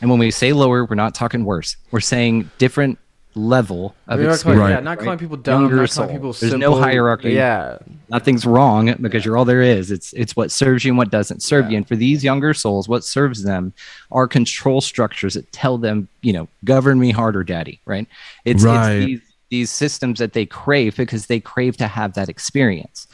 And 0.00 0.10
when 0.10 0.18
we 0.18 0.30
say 0.30 0.52
lower, 0.52 0.84
we're 0.84 0.94
not 0.94 1.14
talking 1.14 1.44
worse. 1.44 1.76
We're 1.90 2.00
saying 2.00 2.50
different 2.58 2.98
level 3.34 3.94
of 4.08 4.18
We're 4.18 4.24
calling, 4.24 4.34
experience. 4.34 4.70
yeah, 4.70 4.80
not 4.80 4.98
calling 4.98 5.18
people 5.18 5.36
dumb, 5.36 5.62
Younger 5.62 5.76
not 5.76 5.90
soul. 5.90 6.04
calling 6.04 6.16
people 6.18 6.32
There's 6.32 6.54
no 6.54 6.74
hierarchy. 6.74 7.32
Yeah, 7.32 7.78
Nothing's 8.08 8.46
wrong 8.46 8.94
because 9.00 9.24
you're 9.24 9.36
all 9.36 9.44
there 9.44 9.60
is. 9.62 9.90
It's 9.90 10.12
it's 10.14 10.34
what 10.36 10.50
serves 10.50 10.84
you 10.84 10.92
and 10.92 10.98
what 10.98 11.10
doesn't 11.10 11.42
serve 11.42 11.70
you. 11.70 11.76
And 11.76 11.86
for 11.86 11.96
these 11.96 12.24
younger 12.24 12.54
souls, 12.54 12.88
what 12.88 13.04
serves 13.04 13.42
them 13.42 13.74
are 14.10 14.26
control 14.26 14.80
structures 14.80 15.34
that 15.34 15.50
tell 15.52 15.76
them, 15.76 16.08
you 16.22 16.32
know, 16.32 16.48
govern 16.64 16.98
me 16.98 17.10
harder, 17.10 17.42
daddy. 17.44 17.80
Right? 17.84 18.06
It's, 18.44 18.64
Right. 18.64 18.92
it's 18.92 19.06
these 19.06 19.20
these 19.48 19.70
systems 19.70 20.18
that 20.18 20.32
they 20.32 20.44
crave 20.46 20.96
because 20.96 21.26
they 21.26 21.38
crave 21.38 21.76
to 21.76 21.86
have 21.86 22.14
that 22.14 22.28
experience. 22.28 23.06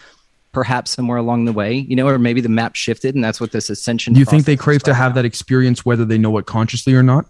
Perhaps 0.53 0.91
somewhere 0.91 1.17
along 1.17 1.47
the 1.47 1.53
way, 1.53 1.75
you 1.75 1.97
know, 1.97 2.07
or 2.07 2.19
maybe 2.19 2.41
the 2.41 2.49
map 2.49 2.77
shifted, 2.77 3.15
and 3.15 3.25
that's 3.25 3.41
what 3.41 3.53
this 3.53 3.71
ascension. 3.71 4.13
do 4.13 4.21
you 4.21 4.27
think 4.27 4.45
they 4.45 4.57
crave 4.57 4.83
to 4.83 4.95
have 4.95 5.13
now. 5.13 5.17
that 5.17 5.25
experience 5.25 5.85
whether 5.85 6.05
they 6.05 6.19
know 6.19 6.37
it 6.39 6.47
consciously 6.47 6.95
or 6.95 7.03
not? 7.03 7.27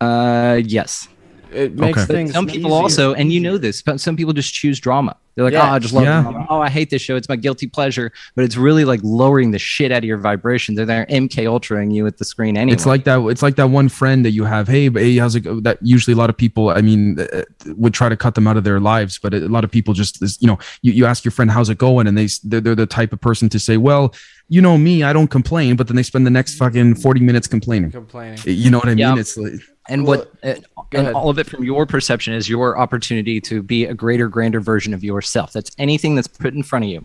Uh, 0.00 0.60
yes. 0.62 1.08
It 1.56 1.74
makes 1.74 1.98
Okay. 1.98 2.06
But 2.06 2.14
things. 2.14 2.32
some 2.32 2.46
people 2.46 2.70
easier. 2.70 2.82
also, 2.82 3.14
and 3.14 3.32
you 3.32 3.40
know 3.40 3.58
this, 3.58 3.82
but 3.82 4.00
some 4.00 4.16
people 4.16 4.32
just 4.32 4.52
choose 4.52 4.78
drama. 4.80 5.16
They're 5.34 5.44
like, 5.44 5.52
Yeah. 5.52 5.70
oh, 5.70 5.74
I 5.74 5.78
just 5.78 5.92
love 5.92 6.04
Yeah. 6.04 6.22
drama. 6.22 6.46
Oh, 6.48 6.60
I 6.62 6.70
hate 6.70 6.88
this 6.88 7.02
show. 7.02 7.14
It's 7.16 7.28
my 7.28 7.36
guilty 7.36 7.66
pleasure. 7.66 8.10
But 8.34 8.44
it's 8.46 8.56
really 8.56 8.86
like 8.86 9.00
lowering 9.02 9.50
the 9.50 9.58
shit 9.58 9.92
out 9.92 9.98
of 9.98 10.04
your 10.04 10.16
vibration. 10.16 10.74
They're 10.74 10.86
there 10.86 11.04
MK 11.10 11.46
ultraing 11.46 11.90
you 11.90 12.06
at 12.06 12.16
the 12.16 12.24
screen 12.24 12.56
anyway. 12.56 12.74
It's 12.74 12.86
like 12.86 13.04
that. 13.04 13.20
It's 13.26 13.42
like 13.42 13.56
that 13.56 13.68
one 13.68 13.90
friend 13.90 14.24
that 14.24 14.30
you 14.30 14.44
have. 14.44 14.66
Hey, 14.66 14.88
but 14.88 15.02
hey, 15.02 15.16
how's 15.18 15.34
it 15.34 15.40
go? 15.40 15.60
That 15.60 15.76
usually 15.82 16.14
a 16.14 16.16
lot 16.16 16.30
of 16.30 16.36
people, 16.38 16.70
I 16.70 16.80
mean, 16.80 17.20
uh, 17.20 17.42
would 17.66 17.92
try 17.92 18.08
to 18.08 18.16
cut 18.16 18.34
them 18.34 18.46
out 18.46 18.56
of 18.56 18.64
their 18.64 18.80
lives. 18.80 19.18
But 19.18 19.34
a 19.34 19.40
lot 19.48 19.62
of 19.64 19.70
people 19.70 19.92
just, 19.92 20.22
you 20.40 20.46
know, 20.46 20.58
you, 20.80 20.92
you 20.92 21.04
ask 21.04 21.22
your 21.24 21.32
friend 21.32 21.50
how's 21.50 21.68
it 21.68 21.76
going, 21.76 22.06
and 22.06 22.16
they, 22.16 22.28
they're, 22.44 22.62
they're 22.62 22.74
the 22.74 22.86
type 22.86 23.12
of 23.12 23.20
person 23.20 23.50
to 23.50 23.58
say, 23.58 23.76
well, 23.76 24.14
you 24.48 24.62
know 24.62 24.78
me, 24.78 25.02
I 25.02 25.12
don't 25.12 25.28
complain. 25.28 25.76
But 25.76 25.88
then 25.88 25.96
they 25.96 26.02
spend 26.02 26.24
the 26.24 26.30
next 26.30 26.54
fucking 26.54 26.94
forty 26.94 27.20
minutes 27.20 27.46
complaining. 27.46 27.90
complaining. 27.90 28.38
You 28.44 28.70
know 28.70 28.78
what 28.78 28.86
I 28.86 28.90
mean? 28.92 28.98
Yeah. 28.98 29.16
It's 29.18 29.36
like, 29.36 29.52
and 29.88 30.06
Well, 30.06 30.18
what 30.42 30.58
uh, 30.58 30.60
and 30.92 31.08
all 31.08 31.28
of 31.30 31.38
it 31.38 31.46
from 31.46 31.64
your 31.64 31.86
perception 31.86 32.34
is 32.34 32.48
your 32.48 32.78
opportunity 32.78 33.40
to 33.42 33.62
be 33.62 33.84
a 33.84 33.94
greater 33.94 34.28
grander 34.28 34.60
version 34.60 34.94
of 34.94 35.02
yourself. 35.04 35.52
That's 35.52 35.70
anything 35.78 36.14
that's 36.14 36.28
put 36.28 36.54
in 36.54 36.62
front 36.62 36.84
of 36.84 36.90
you. 36.90 37.04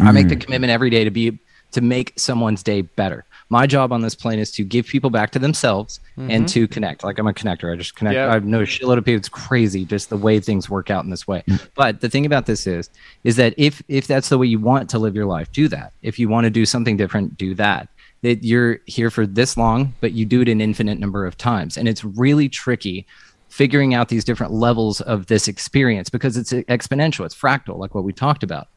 I 0.00 0.12
make 0.12 0.28
the 0.28 0.36
Mm. 0.36 0.40
commitment 0.42 0.70
every 0.70 0.90
day 0.90 1.04
to 1.04 1.10
be 1.10 1.38
to 1.70 1.80
make 1.82 2.14
someone's 2.16 2.62
day 2.62 2.80
better. 2.80 3.26
My 3.50 3.66
job 3.66 3.92
on 3.92 4.00
this 4.00 4.14
plane 4.14 4.38
is 4.38 4.50
to 4.52 4.64
give 4.64 4.86
people 4.86 5.10
back 5.10 5.30
to 5.32 5.38
themselves 5.38 6.00
and 6.16 6.48
to 6.48 6.66
connect. 6.66 7.04
Like 7.04 7.18
i'm 7.18 7.26
a 7.26 7.32
connector. 7.34 7.72
I 7.72 7.76
just 7.76 7.94
connect. 7.94 8.16
Mm-hmm. 8.16 8.30
Yeah. 8.30 8.36
i 8.36 8.38
know 8.38 8.60
a 8.60 8.64
shitload 8.66 8.96
of 8.98 9.04
people. 9.04 9.18
It's 9.18 9.28
crazy 9.28 9.84
just 9.84 10.08
the 10.08 10.16
way 10.16 10.40
things 10.40 10.70
work 10.70 10.90
out 10.90 11.04
in 11.04 11.10
this 11.10 11.26
way. 11.28 11.42
Mm. 11.46 11.68
but 11.74 12.00
the 12.00 12.08
thing 12.08 12.24
about 12.26 12.46
this 12.46 12.66
is 12.66 12.88
is 13.24 13.36
that 13.36 13.52
if 13.58 13.82
if 13.88 14.06
that's 14.06 14.28
the 14.30 14.38
way 14.38 14.46
you 14.46 14.58
want 14.58 14.88
to 14.90 14.98
live 14.98 15.14
your 15.14 15.26
life 15.26 15.50
do 15.52 15.68
that. 15.68 15.92
If 16.02 16.18
you 16.18 16.28
want 16.28 16.44
to 16.44 16.50
do 16.50 16.64
something 16.64 16.96
different 16.96 17.36
do 17.36 17.54
that 17.56 17.88
that 18.22 18.42
you're 18.44 18.80
here 18.86 19.10
for 19.10 19.26
this 19.26 19.56
long, 19.56 19.94
but 20.00 20.12
you 20.12 20.24
do 20.26 20.40
it 20.42 20.48
an 20.48 20.60
infinite 20.60 20.98
number 20.98 21.24
of 21.26 21.36
times. 21.36 21.76
And 21.76 21.88
it's 21.88 22.04
really 22.04 22.48
tricky 22.48 23.06
figuring 23.48 23.94
out 23.94 24.08
these 24.08 24.24
different 24.24 24.52
levels 24.52 25.00
of 25.02 25.26
this 25.26 25.48
experience 25.48 26.10
because 26.10 26.36
it's 26.36 26.52
exponential, 26.52 27.24
it's 27.24 27.34
fractal, 27.34 27.78
like 27.78 27.94
what 27.94 28.04
we 28.04 28.12
talked 28.12 28.42
about. 28.42 28.68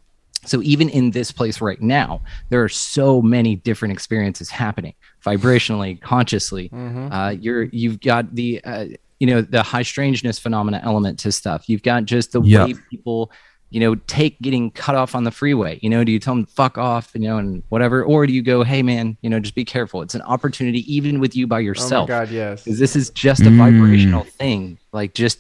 So 0.45 0.61
even 0.63 0.89
in 0.89 1.11
this 1.11 1.31
place 1.31 1.61
right 1.61 1.79
now, 1.81 2.21
there 2.49 2.63
are 2.63 2.69
so 2.69 3.21
many 3.21 3.55
different 3.57 3.91
experiences 3.91 4.49
happening 4.49 4.93
vibrationally, 5.25 6.01
consciously. 6.01 6.69
Uh, 7.11 7.35
you're 7.39 7.63
you've 7.63 7.99
got 7.99 8.33
the 8.33 8.59
uh, 8.63 8.85
you 9.19 9.27
know 9.27 9.41
the 9.41 9.61
high 9.61 9.83
strangeness 9.83 10.39
phenomena 10.39 10.81
element 10.83 11.19
to 11.19 11.31
stuff. 11.31 11.69
You've 11.69 11.83
got 11.83 12.05
just 12.05 12.31
the 12.31 12.41
Yeah. 12.41 12.65
way 12.65 12.73
people 12.89 13.31
you 13.72 13.80
know 13.80 13.95
take 14.07 14.39
getting 14.41 14.69
cut 14.72 14.95
off 14.95 15.15
on 15.15 15.24
the 15.24 15.32
freeway. 15.32 15.80
You 15.82 15.89
know, 15.89 16.03
do 16.03 16.11
you 16.11 16.19
tell 16.19 16.36
them 16.36 16.45
fuck 16.45 16.78
off, 16.78 17.09
you 17.15 17.22
know, 17.22 17.38
and 17.38 17.63
whatever, 17.69 18.03
or 18.03 18.28
do 18.28 18.34
you 18.34 18.41
go, 18.43 18.63
hey 18.63 18.84
man, 18.84 19.17
you 19.22 19.30
know, 19.30 19.39
just 19.39 19.55
be 19.55 19.65
careful. 19.65 20.01
It's 20.03 20.13
an 20.13 20.22
opportunity 20.22 20.80
even 20.93 21.19
with 21.19 21.36
you 21.36 21.47
by 21.47 21.59
yourself. 21.61 22.09
Oh 22.09 22.13
my 22.13 22.19
god, 22.26 22.30
yes. 22.32 22.63
because 22.63 22.78
this 22.80 22.95
is 22.95 23.09
just 23.09 23.41
a 23.41 23.45
Mm. 23.45 23.57
vibrational 23.57 24.24
thing. 24.26 24.78
Like 24.91 25.13
just 25.15 25.39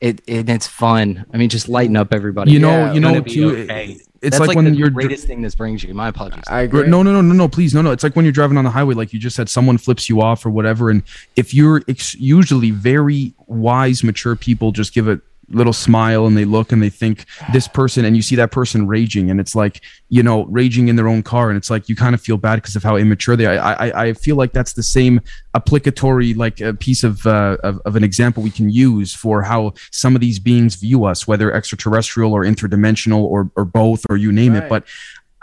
it, 0.00 0.20
it 0.26 0.48
it's 0.48 0.66
fun. 0.66 1.24
I 1.32 1.36
mean, 1.38 1.48
just 1.48 1.68
lighten 1.68 1.96
up 1.96 2.12
everybody. 2.12 2.52
you 2.52 2.58
know, 2.58 2.68
Yeah, 2.70 2.92
you 2.92 3.00
It's 3.08 3.36
know, 3.36 3.50
too. 3.50 3.56
okay. 3.64 3.96
It's 4.22 4.30
That's 4.36 4.40
like, 4.40 4.48
like, 4.48 4.56
when 4.56 4.64
the 4.64 4.72
you're. 4.72 4.90
greatest 4.90 5.26
thing 5.26 5.42
this 5.42 5.54
brings 5.54 5.82
you. 5.84 5.94
My 5.94 6.08
apologies. 6.08 6.42
I 6.48 6.62
agree. 6.62 6.86
No, 6.88 7.02
no, 7.02 7.12
no, 7.12 7.20
no, 7.20 7.34
no. 7.34 7.48
Please, 7.48 7.74
no, 7.74 7.82
no. 7.82 7.92
It's 7.92 8.02
like 8.02 8.16
when 8.16 8.24
you're 8.24 8.32
driving 8.32 8.56
on 8.58 8.64
the 8.64 8.70
highway, 8.70 8.94
like 8.94 9.12
you 9.12 9.18
just 9.20 9.36
said, 9.36 9.48
someone 9.48 9.78
flips 9.78 10.08
you 10.08 10.20
off 10.22 10.44
or 10.44 10.50
whatever, 10.50 10.90
and 10.90 11.02
if 11.36 11.52
you're 11.54 11.82
ex- 11.88 12.14
usually 12.14 12.70
very 12.70 13.34
wise, 13.46 14.02
mature 14.02 14.34
people, 14.34 14.72
just 14.72 14.92
give 14.94 15.06
a 15.08 15.20
little 15.48 15.72
smile 15.72 16.26
and 16.26 16.36
they 16.36 16.44
look 16.44 16.72
and 16.72 16.82
they 16.82 16.88
think 16.88 17.24
this 17.52 17.68
person, 17.68 18.04
and 18.04 18.16
you 18.16 18.22
see 18.22 18.36
that 18.36 18.50
person 18.50 18.86
raging, 18.86 19.30
and 19.30 19.40
it's 19.40 19.54
like 19.54 19.80
you 20.08 20.22
know 20.22 20.44
raging 20.46 20.88
in 20.88 20.96
their 20.96 21.08
own 21.08 21.22
car, 21.22 21.48
and 21.50 21.56
it's 21.56 21.70
like 21.70 21.88
you 21.88 21.96
kind 21.96 22.14
of 22.14 22.20
feel 22.20 22.36
bad 22.36 22.56
because 22.56 22.76
of 22.76 22.82
how 22.82 22.96
immature 22.96 23.36
they 23.36 23.46
are. 23.46 23.58
I, 23.58 23.88
I, 23.88 24.04
I 24.06 24.12
feel 24.12 24.36
like 24.36 24.52
that's 24.52 24.72
the 24.72 24.82
same 24.82 25.20
applicatory 25.54 26.34
like 26.34 26.60
a 26.60 26.74
piece 26.74 27.04
of, 27.04 27.26
uh, 27.26 27.56
of 27.62 27.80
of 27.84 27.96
an 27.96 28.04
example 28.04 28.42
we 28.42 28.50
can 28.50 28.70
use 28.70 29.14
for 29.14 29.42
how 29.42 29.74
some 29.90 30.14
of 30.14 30.20
these 30.20 30.38
beings 30.38 30.74
view 30.76 31.04
us, 31.04 31.26
whether 31.26 31.52
extraterrestrial 31.52 32.32
or 32.32 32.44
interdimensional 32.44 33.20
or 33.20 33.50
or 33.56 33.64
both 33.64 34.04
or 34.10 34.16
you 34.16 34.32
name 34.32 34.54
it, 34.54 34.68
but. 34.68 34.84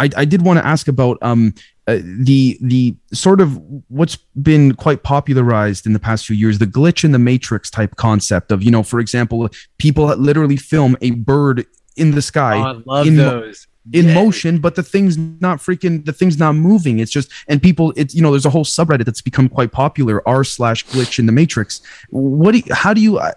I, 0.04 0.10
I 0.22 0.26
did 0.26 0.42
want 0.48 0.58
to 0.60 0.66
ask 0.74 0.88
about 0.88 1.18
um, 1.22 1.54
uh, 1.88 2.00
the 2.04 2.58
the 2.62 2.96
sort 3.14 3.40
of 3.42 3.50
what's 3.90 4.16
been 4.50 4.74
quite 4.76 5.04
popularized 5.04 5.86
in 5.88 5.94
the 5.94 6.00
past 6.00 6.26
few 6.28 6.36
years, 6.36 6.60
the 6.60 6.68
glitch 6.80 7.04
in 7.04 7.12
the 7.12 7.20
matrix 7.20 7.70
type 7.70 7.96
concept 7.96 8.52
of 8.52 8.64
you 8.64 8.72
know, 8.72 8.84
for 8.84 9.00
example, 9.00 9.50
people 9.78 10.06
literally 10.30 10.58
film 10.58 10.96
a 11.02 11.12
bird 11.12 11.66
in 11.96 12.12
the 12.12 12.22
sky 12.22 12.56
Oh, 12.58 12.64
I 12.64 12.72
love 12.86 13.08
in 13.08 13.16
those. 13.18 13.68
in 13.92 14.06
Yeah. 14.08 14.14
motion, 14.16 14.54
but 14.60 14.74
the 14.76 14.84
thing's 14.94 15.16
not 15.18 15.60
freaking 15.60 16.06
the 16.06 16.14
thing's 16.20 16.38
not 16.40 16.54
moving. 16.56 17.00
It's 17.00 17.12
just 17.12 17.28
and 17.50 17.62
people 17.62 17.94
it's 17.96 18.16
you 18.16 18.22
know 18.24 18.32
there's 18.32 18.46
a 18.46 18.50
whole 18.58 18.66
subreddit 18.66 19.06
that's 19.06 19.22
become 19.22 19.48
quite 19.58 19.72
popular 19.72 20.18
r 20.28 20.44
slash 20.44 20.86
glitch 20.88 21.20
in 21.20 21.26
the 21.28 21.32
matrix. 21.42 21.82
What 22.10 22.52
do 22.54 22.60
you, 22.60 22.74
how 22.74 22.94
do 22.94 23.02
you 23.02 23.18
uh, 23.20 23.34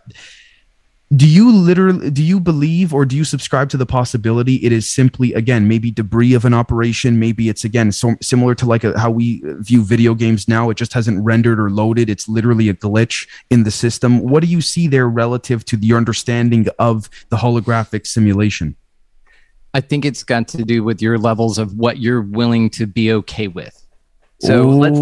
do 1.14 1.28
you 1.28 1.52
literally 1.52 2.10
do 2.10 2.22
you 2.22 2.40
believe 2.40 2.92
or 2.92 3.04
do 3.04 3.16
you 3.16 3.22
subscribe 3.22 3.68
to 3.70 3.76
the 3.76 3.86
possibility 3.86 4.56
it 4.56 4.72
is 4.72 4.92
simply 4.92 5.32
again 5.34 5.68
maybe 5.68 5.92
debris 5.92 6.34
of 6.34 6.44
an 6.44 6.52
operation? 6.52 7.20
Maybe 7.20 7.48
it's 7.48 7.62
again 7.62 7.92
so 7.92 8.16
similar 8.20 8.56
to 8.56 8.66
like 8.66 8.82
a, 8.82 8.98
how 8.98 9.12
we 9.12 9.40
view 9.44 9.84
video 9.84 10.14
games 10.14 10.48
now 10.48 10.68
it 10.68 10.76
just 10.76 10.92
hasn't 10.92 11.24
rendered 11.24 11.60
or 11.60 11.70
loaded. 11.70 12.10
It's 12.10 12.28
literally 12.28 12.68
a 12.68 12.74
glitch 12.74 13.28
in 13.50 13.62
the 13.62 13.70
system. 13.70 14.20
What 14.20 14.42
do 14.42 14.48
you 14.48 14.60
see 14.60 14.88
there 14.88 15.08
relative 15.08 15.64
to 15.66 15.76
your 15.76 15.96
understanding 15.96 16.66
of 16.80 17.08
the 17.28 17.36
holographic 17.36 18.04
simulation? 18.04 18.74
I 19.74 19.82
think 19.82 20.04
it's 20.04 20.24
got 20.24 20.48
to 20.48 20.64
do 20.64 20.82
with 20.82 21.00
your 21.00 21.18
levels 21.18 21.56
of 21.58 21.74
what 21.74 21.98
you're 21.98 22.22
willing 22.22 22.68
to 22.70 22.86
be 22.86 23.12
okay 23.12 23.46
with. 23.46 23.80
So 24.40 24.68
let's 24.68 24.98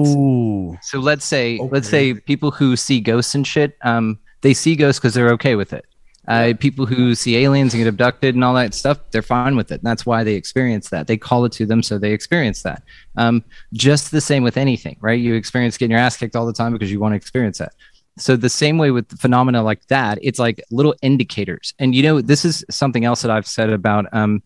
so 0.86 0.98
let's 0.98 1.24
say 1.24 1.58
let's 1.70 1.88
say 1.88 2.12
people 2.12 2.50
who 2.50 2.76
see 2.76 3.00
ghosts 3.00 3.34
and 3.34 3.46
shit, 3.46 3.78
um, 3.82 4.18
they 4.42 4.52
see 4.52 4.76
ghosts 4.76 5.00
because 5.00 5.14
they're 5.14 5.30
okay 5.30 5.54
with 5.54 5.72
it. 5.72 5.86
Uh, 6.26 6.54
people 6.58 6.86
who 6.86 7.14
see 7.14 7.36
aliens 7.36 7.74
and 7.74 7.82
get 7.82 7.88
abducted 7.88 8.34
and 8.34 8.42
all 8.42 8.54
that 8.54 8.74
stuff, 8.74 8.98
they're 9.10 9.22
fine 9.22 9.56
with 9.56 9.70
it. 9.70 9.76
And 9.76 9.84
that's 9.84 10.06
why 10.06 10.24
they 10.24 10.34
experience 10.34 10.88
that. 10.90 11.06
They 11.06 11.16
call 11.16 11.44
it 11.44 11.52
to 11.52 11.66
them, 11.66 11.82
so 11.82 11.98
they 11.98 12.12
experience 12.12 12.62
that. 12.62 12.82
Um, 13.16 13.44
just 13.72 14.10
the 14.10 14.20
same 14.20 14.42
with 14.42 14.56
anything, 14.56 14.96
right? 15.00 15.20
You 15.20 15.34
experience 15.34 15.76
getting 15.76 15.92
your 15.92 16.00
ass 16.00 16.16
kicked 16.16 16.36
all 16.36 16.46
the 16.46 16.52
time 16.52 16.72
because 16.72 16.90
you 16.90 17.00
want 17.00 17.12
to 17.12 17.16
experience 17.16 17.58
that. 17.58 17.74
So 18.16 18.36
the 18.36 18.48
same 18.48 18.78
way 18.78 18.90
with 18.90 19.18
phenomena 19.18 19.62
like 19.62 19.86
that, 19.88 20.18
it's 20.22 20.38
like 20.38 20.62
little 20.70 20.94
indicators. 21.02 21.74
And 21.78 21.94
you 21.94 22.02
know, 22.02 22.20
this 22.20 22.44
is 22.44 22.64
something 22.70 23.04
else 23.04 23.22
that 23.22 23.30
I've 23.30 23.46
said 23.46 23.70
about. 23.70 24.06
Um, 24.12 24.42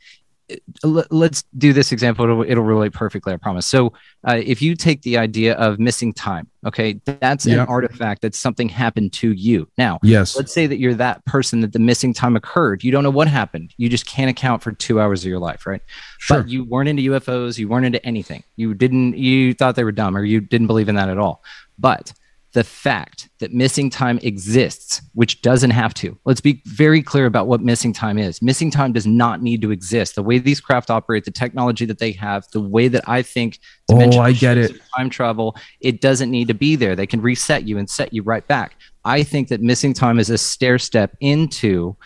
let's 0.85 1.45
do 1.57 1.73
this 1.73 1.93
example. 1.93 2.25
It'll, 2.25 2.43
it'll 2.43 2.65
relate 2.65 2.93
perfectly, 2.93 3.33
I 3.33 3.37
promise. 3.37 3.67
So 3.67 3.93
uh, 4.27 4.41
if 4.43 4.63
you 4.63 4.75
take 4.75 5.03
the 5.03 5.19
idea 5.19 5.55
of 5.55 5.79
missing 5.79 6.13
time, 6.13 6.49
okay, 6.67 7.01
that's 7.05 7.47
Yeah. 7.47 7.63
an 7.63 7.69
artifact 7.69 8.23
that 8.23 8.35
something 8.35 8.69
happened 8.69 9.13
to 9.15 9.33
you. 9.33 9.69
Now, 9.79 9.99
yes 10.03 10.37
let's 10.37 10.53
say 10.53 10.67
that 10.67 10.79
you're 10.79 10.95
that 10.95 11.25
person 11.25 11.61
that 11.61 11.73
the 11.73 11.79
missing 11.79 12.15
time 12.15 12.37
occurred. 12.37 12.85
You 12.85 12.93
don't 12.93 13.03
know 13.03 13.11
what 13.11 13.29
happened. 13.29 13.75
You 13.77 13.89
just 13.89 14.07
can't 14.07 14.31
account 14.31 14.63
for 14.63 14.73
two 14.73 15.01
hours 15.01 15.23
of 15.25 15.29
your 15.29 15.39
life, 15.39 15.67
right? 15.67 15.83
sure 16.19 16.43
But 16.43 16.49
you 16.51 16.65
weren't 16.65 16.89
into 16.89 17.03
UFOs. 17.13 17.59
You 17.59 17.69
weren't 17.69 17.87
into 17.87 18.05
anything. 18.07 18.43
You 18.57 18.75
didn't. 18.75 19.17
You 19.17 19.55
thought 19.55 19.77
they 19.77 19.85
were 19.85 19.93
dumb, 19.93 20.17
or 20.17 20.25
you 20.25 20.41
didn't 20.41 20.67
believe 20.67 20.89
in 20.89 20.95
that 20.97 21.09
at 21.09 21.19
all. 21.19 21.43
But 21.79 22.13
the 22.53 22.65
fact 22.65 23.29
that 23.41 23.53
missing 23.53 23.91
time 23.91 24.19
exists, 24.23 25.03
which 25.13 25.43
doesn't 25.43 25.71
have 25.71 25.93
to. 25.95 26.19
Let's 26.25 26.41
be 26.41 26.63
very 26.65 27.03
clear 27.03 27.27
about 27.27 27.47
what 27.47 27.61
missing 27.61 27.93
time 27.93 28.19
is. 28.19 28.41
Missing 28.41 28.71
time 28.71 28.93
does 28.93 29.07
not 29.07 29.43
need 29.43 29.61
to 29.63 29.71
exist. 29.71 30.15
The 30.15 30.23
way 30.23 30.39
these 30.39 30.61
craft 30.61 30.91
operate, 30.91 31.25
the 31.25 31.31
technology 31.31 31.85
that 31.85 31.99
they 31.99 32.13
have, 32.13 32.47
the 32.53 32.61
way 32.61 32.89
that 32.89 33.07
I 33.07 33.23
think 33.23 33.59
Oh, 33.91 34.19
I 34.21 34.33
get 34.33 34.57
it. 34.59 34.81
time 34.97 35.11
travel, 35.11 35.57
it 35.81 36.01
doesn't 36.01 36.31
need 36.31 36.49
to 36.49 36.55
be 36.55 36.75
there. 36.77 36.97
They 36.97 37.07
can 37.07 37.21
reset 37.21 37.67
you 37.67 37.79
and 37.79 37.89
set 37.89 38.13
you 38.13 38.23
right 38.23 38.47
back. 38.47 38.77
I 39.05 39.23
think 39.23 39.49
that 39.49 39.61
missing 39.61 39.95
time 39.95 40.19
is 40.19 40.31
a 40.31 40.39
stair 40.39 40.79
step 40.79 41.17
into 41.21 41.97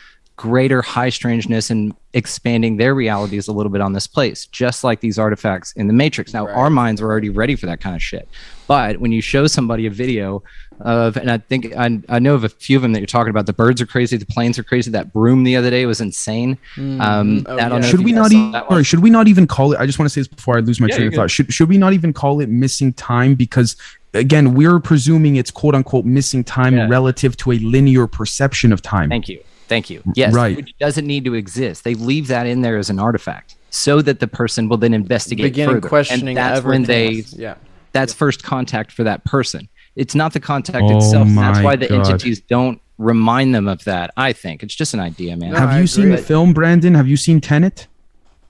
greater 0.43 0.83
high 0.83 1.09
strangeness 1.09 1.71
and 1.71 1.95
expanding 2.15 2.77
their 2.77 2.97
realities 2.97 3.47
a 3.47 3.53
little 3.53 3.71
bit 3.71 3.81
on 3.81 3.93
this 3.93 4.09
place, 4.09 4.47
just 4.47 4.83
like 4.83 4.99
these 5.01 5.17
artifacts 5.21 5.71
in 5.75 5.87
the 5.87 5.93
Matrix. 5.93 6.35
Now, 6.35 6.47
Right. 6.47 6.57
our 6.57 6.69
minds 6.69 7.01
are 7.01 7.07
already 7.07 7.31
ready 7.31 7.55
for 7.55 7.67
that 7.67 7.81
kind 7.81 7.95
of 7.95 8.03
shit. 8.03 8.29
But 8.67 8.99
when 8.99 9.13
you 9.13 9.21
show 9.23 9.47
somebody 9.47 9.87
a 9.87 9.91
video 9.91 10.43
of, 10.81 11.17
and 11.17 11.31
I 11.31 11.39
think 11.39 11.73
I, 11.77 12.01
I 12.09 12.19
know 12.19 12.35
of 12.35 12.43
a 12.43 12.49
few 12.49 12.77
of 12.77 12.83
them 12.83 12.93
that 12.95 12.99
you're 12.99 13.07
talking 13.07 13.31
about, 13.31 13.47
the 13.47 13.53
birds 13.53 13.81
are 13.81 13.87
crazy, 13.87 14.17
the 14.17 14.27
planes 14.27 14.59
are 14.59 14.65
crazy, 14.65 14.91
that 14.91 15.13
broom 15.13 15.45
the 15.45 15.55
other 15.57 15.71
day 15.71 15.87
was 15.87 16.01
insane. 16.01 16.59
Um, 16.77 17.47
Oh, 17.49 17.55
I 17.57 17.69
don't 17.69 17.71
know 17.71 17.77
yeah. 17.77 17.81
should 17.83 18.01
we 18.05 18.11
not 18.13 18.33
even 18.33 18.51
that 18.51 18.65
one. 18.65 18.71
sorry, 18.73 18.85
should 18.85 18.99
we 19.01 19.11
not 19.11 19.29
even 19.29 19.47
call 19.47 19.73
it 19.73 19.79
i 19.79 19.87
just 19.87 19.99
want 20.01 20.07
to 20.07 20.13
say 20.13 20.21
this 20.23 20.29
before 20.29 20.57
i 20.57 20.61
lose 20.61 20.81
my 20.81 20.89
Yeah, 20.89 20.97
train 20.97 21.09
of 21.09 21.15
thought 21.15 21.31
should, 21.31 21.53
should 21.53 21.69
we 21.69 21.79
not 21.79 21.93
even 21.93 22.13
call 22.13 22.41
it 22.41 22.49
missing 22.49 22.93
time 22.95 23.35
because 23.37 23.77
again 24.15 24.55
we're 24.55 24.81
presuming 24.81 25.37
it's 25.37 25.51
quote 25.51 25.75
unquote 25.75 26.05
missing 26.05 26.43
time 26.45 26.75
Yeah. 26.77 26.89
relative 26.89 27.37
to 27.39 27.53
a 27.53 27.59
linear 27.59 28.07
perception 28.07 28.73
of 28.73 28.83
time 28.83 29.09
Thank 29.09 29.29
you. 29.29 29.41
Thank 29.73 29.89
you. 29.91 30.03
Yes. 30.15 30.35
Right. 30.35 30.55
Which 30.57 30.77
doesn't 30.79 31.07
need 31.07 31.25
to 31.25 31.35
exist. 31.35 31.85
They 31.85 31.95
leave 31.95 32.27
that 32.29 32.47
in 32.47 32.61
there 32.61 32.77
as 32.77 32.91
an 32.91 32.99
artifact 32.99 33.57
so 33.71 34.03
that 34.03 34.21
the 34.21 34.29
person 34.29 34.69
will 34.69 34.77
then 34.77 34.93
investigate 34.93 35.45
beginning 35.45 35.77
further. 35.77 35.89
questioning 35.89 36.29
and 36.29 36.37
that's 36.37 36.63
when 36.65 36.83
they 36.83 37.25
yeah. 37.31 37.55
That's 37.93 38.13
first 38.13 38.43
contact 38.43 38.93
for 38.93 39.03
that 39.05 39.25
person. 39.25 39.69
It's 39.97 40.15
not 40.15 40.33
the 40.35 40.41
contact 40.41 40.85
Oh 40.89 40.97
itself. 40.99 41.29
That's 41.29 41.61
why 41.63 41.77
the 41.77 41.89
God. 41.89 42.07
entities 42.07 42.41
don't 42.41 42.81
remind 42.99 43.55
them 43.55 43.67
of 43.69 43.83
that. 43.85 44.11
I 44.17 44.33
think 44.35 44.63
it's 44.63 44.75
just 44.75 44.93
an 44.95 45.01
idea, 45.01 45.37
man. 45.37 45.53
No, 45.53 45.59
have 45.59 45.71
I 45.71 45.81
you 45.81 45.87
seen 45.87 46.05
agree. 46.05 46.17
the 46.17 46.23
film 46.23 46.53
brandon 46.55 46.95
have 46.95 47.09
you 47.09 47.17
seen 47.17 47.41
tenet 47.41 47.87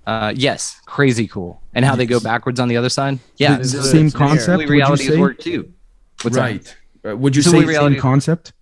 Uh, 0.07 0.33
yes, 0.35 0.81
crazy 0.87 1.27
cool. 1.29 1.61
And 1.75 1.85
how 1.85 1.95
they 1.97 2.07
go 2.07 2.19
backwards 2.21 2.59
on 2.61 2.67
the 2.69 2.77
other 2.77 2.89
side. 2.89 3.19
Yeah, 3.37 3.55
the, 3.55 3.61
it's 3.63 3.73
the 3.73 3.83
same 3.85 4.07
it's 4.07 4.15
concept 4.17 4.49
Absolutely 4.49 4.65
would 4.67 4.71
you 4.73 4.77
realities 4.79 5.09
say? 5.09 5.19
work 5.21 5.39
too. 5.39 5.73
What's 6.23 6.37
right 6.37 6.77
Uh, 7.09 7.17
would 7.17 7.35
you 7.37 7.43
So 7.43 7.51
say 7.53 7.59
we 7.59 7.63
same 7.63 7.69
reality- 7.69 7.99
concept 8.01 8.53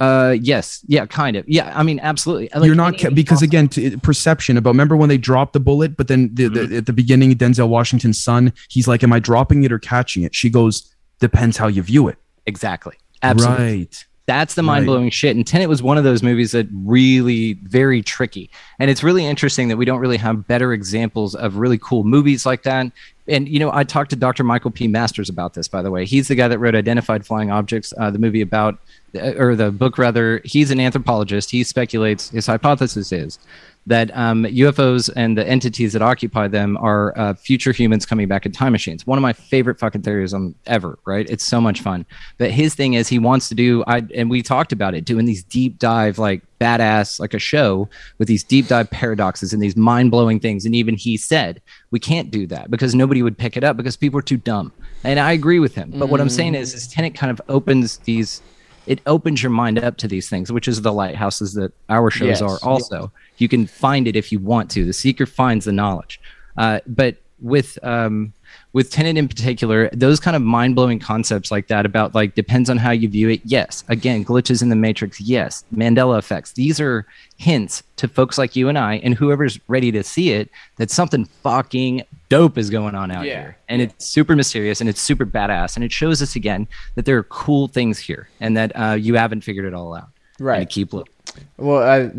Uh, 0.00 0.34
yes. 0.40 0.82
Yeah, 0.88 1.04
kind 1.06 1.36
of. 1.36 1.46
Yeah, 1.48 1.72
I 1.76 1.82
mean, 1.82 2.00
absolutely. 2.00 2.48
Like 2.54 2.64
you're 2.66 2.74
not 2.74 2.94
any 2.94 2.98
ca- 3.02 3.10
because 3.10 3.42
again 3.42 3.68
to, 3.68 3.98
perception 3.98 4.56
about 4.56 4.70
remember 4.70 4.96
when 4.96 5.08
they 5.10 5.18
dropped 5.18 5.52
the 5.52 5.60
bullet 5.60 5.96
but 5.96 6.08
then 6.08 6.30
the, 6.34 6.44
Mm-hmm. 6.48 6.70
the, 6.70 6.76
at 6.78 6.86
the 6.86 6.92
beginning 6.92 7.34
denzel 7.34 7.68
washington's 7.68 8.18
son 8.18 8.52
he's 8.68 8.88
like 8.88 9.02
am 9.02 9.12
i 9.12 9.18
dropping 9.18 9.62
it 9.64 9.70
or 9.72 9.78
catching 9.78 10.22
it 10.22 10.34
she 10.34 10.48
goes 10.50 10.90
depends 11.20 11.56
how 11.58 11.66
you 11.68 11.82
view 11.82 12.08
it 12.08 12.16
exactly. 12.46 12.96
Absolutely. 13.22 13.64
right 13.64 14.04
That's 14.26 14.54
the 14.54 14.62
mind 14.62 14.86
blowing 14.86 15.10
shit. 15.10 15.34
And 15.36 15.44
Tenet 15.46 15.68
was 15.68 15.82
one 15.82 15.98
of 15.98 16.04
those 16.04 16.22
movies 16.22 16.52
that 16.52 16.68
really 16.72 17.54
very 17.64 18.00
tricky. 18.00 18.48
And 18.78 18.88
it's 18.90 19.02
really 19.02 19.26
interesting 19.26 19.68
that 19.68 19.76
we 19.76 19.84
don't 19.84 19.98
really 19.98 20.16
have 20.18 20.46
better 20.46 20.72
examples 20.72 21.34
of 21.34 21.56
really 21.56 21.78
cool 21.78 22.04
movies 22.04 22.46
like 22.46 22.62
that. 22.62 22.92
And 23.28 23.48
you 23.48 23.58
know, 23.58 23.70
I 23.72 23.82
talked 23.84 24.10
to 24.10 24.16
Dr. 24.16 24.44
Michael 24.44 24.70
P. 24.70 24.86
Masters 24.88 25.28
about 25.28 25.54
this, 25.54 25.66
by 25.68 25.82
the 25.82 25.90
way. 25.90 26.04
He's 26.06 26.28
the 26.28 26.36
guy 26.36 26.46
that 26.48 26.58
wrote 26.60 26.74
Identified 26.76 27.26
Flying 27.26 27.50
Objects, 27.50 27.92
uh, 27.98 28.10
the 28.10 28.18
movie 28.20 28.40
about, 28.40 28.78
or 29.14 29.56
the 29.56 29.70
book 29.70 29.98
rather. 29.98 30.40
He's 30.44 30.70
an 30.70 30.80
anthropologist. 30.80 31.50
He 31.50 31.64
speculates. 31.64 32.30
His 32.30 32.46
hypothesis 32.46 33.12
is 33.12 33.38
that 33.86 34.14
um, 34.16 34.44
UFOs 34.44 35.10
and 35.16 35.38
the 35.38 35.46
entities 35.46 35.94
that 35.94 36.02
occupy 36.02 36.48
them 36.48 36.76
are 36.76 37.16
uh, 37.18 37.34
future 37.34 37.72
humans 37.72 38.04
coming 38.04 38.28
back 38.28 38.44
in 38.44 38.52
time 38.52 38.72
machines. 38.72 39.06
One 39.06 39.16
of 39.16 39.22
my 39.22 39.32
favorite 39.32 39.78
fucking 39.78 40.02
theories 40.02 40.34
um, 40.34 40.54
ever, 40.66 40.98
right? 41.06 41.28
It's 41.30 41.44
so 41.44 41.60
much 41.60 41.80
fun. 41.80 42.04
But 42.38 42.50
his 42.50 42.74
thing 42.74 42.94
is 42.94 43.08
he 43.08 43.18
wants 43.18 43.48
to 43.48 43.54
do, 43.54 43.82
I 43.86 44.02
and 44.14 44.28
we 44.28 44.42
talked 44.42 44.72
about 44.72 44.94
it, 44.94 45.04
doing 45.04 45.24
these 45.24 45.42
deep 45.42 45.78
dive, 45.78 46.18
like 46.18 46.42
badass, 46.60 47.18
like 47.18 47.32
a 47.32 47.38
show 47.38 47.88
with 48.18 48.28
these 48.28 48.44
deep 48.44 48.68
dive 48.68 48.90
paradoxes 48.90 49.52
and 49.52 49.62
these 49.62 49.76
mind 49.76 50.10
blowing 50.10 50.40
things. 50.40 50.66
And 50.66 50.74
even 50.74 50.94
he 50.94 51.16
said, 51.16 51.62
we 51.90 51.98
can't 51.98 52.30
do 52.30 52.46
that 52.48 52.70
because 52.70 52.94
nobody 52.94 53.22
would 53.22 53.38
pick 53.38 53.56
it 53.56 53.64
up 53.64 53.76
because 53.76 53.96
people 53.96 54.18
are 54.18 54.22
too 54.22 54.36
dumb. 54.36 54.72
And 55.04 55.18
I 55.18 55.32
agree 55.32 55.58
with 55.58 55.74
him. 55.74 55.92
But 55.96 56.10
what 56.10 56.20
I'm 56.20 56.28
saying 56.28 56.54
is, 56.54 56.74
is 56.74 56.86
Tenet 56.86 57.14
kind 57.14 57.30
of 57.30 57.40
opens 57.48 57.96
these 57.98 58.42
it 58.90 59.00
opens 59.06 59.40
your 59.40 59.50
mind 59.50 59.78
up 59.78 59.96
to 59.98 60.08
these 60.08 60.28
things, 60.28 60.50
which 60.50 60.66
is 60.66 60.82
the 60.82 60.92
lighthouses 60.92 61.54
that 61.54 61.72
our 61.88 62.10
shows 62.10 62.40
Yes. 62.40 62.42
are 62.42 62.58
also. 62.64 63.12
You 63.38 63.48
can 63.48 63.68
find 63.68 64.08
it 64.08 64.16
if 64.16 64.32
you 64.32 64.40
want 64.40 64.68
to. 64.72 64.84
The 64.84 64.92
seeker 64.92 65.26
finds 65.26 65.64
the 65.64 65.70
knowledge. 65.70 66.20
Uh, 66.56 66.80
but 66.88 67.14
with 67.40 67.78
um, 67.84 68.32
with 68.72 68.90
Tenet 68.90 69.16
in 69.16 69.26
particular, 69.26 69.90
those 69.92 70.20
kind 70.20 70.36
of 70.36 70.42
mind 70.42 70.76
blowing 70.76 70.98
concepts 71.00 71.50
like 71.50 71.66
that 71.68 71.84
about 71.84 72.14
like 72.14 72.34
depends 72.36 72.70
on 72.70 72.76
how 72.76 72.92
you 72.92 73.08
view 73.08 73.28
it. 73.28 73.40
Yes, 73.44 73.82
again, 73.88 74.24
glitches 74.24 74.62
in 74.62 74.68
the 74.68 74.76
matrix. 74.76 75.20
Yes, 75.20 75.64
Mandela 75.74 76.18
effects. 76.18 76.52
These 76.52 76.80
are 76.80 77.04
hints 77.36 77.82
to 77.96 78.06
folks 78.06 78.38
like 78.38 78.54
you 78.54 78.68
and 78.68 78.78
I 78.78 78.96
and 78.98 79.14
whoever's 79.14 79.58
ready 79.66 79.90
to 79.92 80.02
see 80.04 80.30
it 80.32 80.50
that 80.76 80.90
something 80.90 81.24
fucking 81.42 82.02
dope 82.28 82.56
is 82.56 82.70
going 82.70 82.94
on 82.94 83.10
out 83.10 83.24
Yeah. 83.24 83.40
here, 83.40 83.56
and 83.68 83.82
it's 83.82 84.06
super 84.06 84.36
mysterious 84.36 84.80
and 84.80 84.88
it's 84.88 85.00
super 85.00 85.26
badass, 85.26 85.74
and 85.74 85.84
it 85.84 85.90
shows 85.90 86.22
us 86.22 86.36
again 86.36 86.68
that 86.94 87.04
there 87.06 87.16
are 87.18 87.24
cool 87.24 87.66
things 87.66 87.98
here 87.98 88.28
and 88.40 88.56
that 88.56 88.70
uh, 88.76 88.92
you 88.94 89.14
haven't 89.16 89.40
figured 89.42 89.64
it 89.66 89.74
all 89.74 89.94
out. 89.94 90.08
Right. 90.38 90.60
And 90.60 90.68
to 90.70 90.72
keep 90.72 90.92
looking. 90.92 91.12
Well, 91.56 91.82
I, 91.82 92.10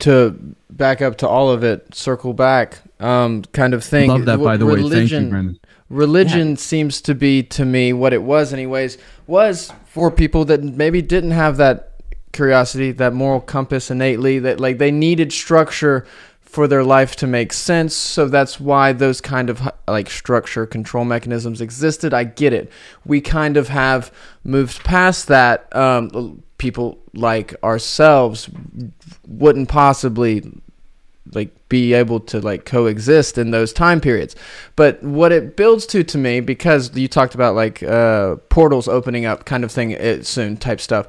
to 0.00 0.38
back 0.70 1.00
up 1.00 1.16
to 1.18 1.28
all 1.28 1.48
of 1.50 1.64
it, 1.64 1.94
circle 1.94 2.34
back, 2.34 2.80
um, 3.00 3.42
kind 3.52 3.72
of 3.72 3.82
thing. 3.82 4.08
love 4.10 4.26
that 4.26 4.38
by 4.38 4.56
the 4.58 4.66
way 4.66 4.82
thank 4.88 5.10
you 5.10 5.56
religion- 5.94 6.38
religion 6.38 6.56
seems 6.56 7.00
to 7.00 7.14
be 7.14 7.42
to 7.42 7.64
me 7.64 7.92
what 7.92 8.12
it 8.12 8.22
was 8.22 8.52
anyways 8.52 8.98
was 9.26 9.72
for 9.86 10.10
people 10.10 10.44
that 10.44 10.62
maybe 10.62 11.00
didn't 11.00 11.30
have 11.32 11.56
that 11.56 11.92
curiosity 12.32 12.90
that 12.90 13.12
moral 13.12 13.40
compass 13.40 13.90
innately 13.90 14.38
that 14.40 14.58
like 14.58 14.78
they 14.78 14.90
needed 14.90 15.32
structure 15.32 16.04
for 16.54 16.68
their 16.68 16.84
life 16.84 17.16
to 17.16 17.26
make 17.26 17.52
sense. 17.52 17.96
So 17.96 18.28
that's 18.28 18.60
why 18.60 18.92
those 18.92 19.20
kind 19.20 19.50
of 19.50 19.68
like 19.88 20.08
structure 20.08 20.66
control 20.66 21.04
mechanisms 21.04 21.60
existed. 21.60 22.14
I 22.14 22.22
get 22.22 22.52
it. 22.52 22.70
We 23.04 23.20
kind 23.20 23.56
of 23.56 23.68
have 23.68 24.12
moved 24.44 24.84
past 24.84 25.26
that 25.26 25.74
um, 25.74 26.44
people 26.58 26.98
like 27.12 27.56
ourselves 27.64 28.48
wouldn't 29.26 29.68
possibly 29.68 30.44
like 31.32 31.68
be 31.68 31.94
able 31.94 32.20
to 32.20 32.40
like 32.40 32.64
coexist 32.64 33.38
in 33.38 33.50
those 33.50 33.72
time 33.72 34.00
periods. 34.00 34.36
But 34.76 35.02
what 35.02 35.32
it 35.32 35.56
builds 35.56 35.86
to 35.86 36.04
to 36.04 36.18
me, 36.18 36.40
because 36.40 36.94
you 36.96 37.08
talked 37.08 37.34
about 37.34 37.54
like 37.54 37.82
uh, 37.82 38.36
portals 38.50 38.88
opening 38.88 39.24
up 39.24 39.44
kind 39.46 39.64
of 39.64 39.72
thing 39.72 39.92
it, 39.92 40.26
soon 40.26 40.56
type 40.56 40.80
stuff, 40.80 41.06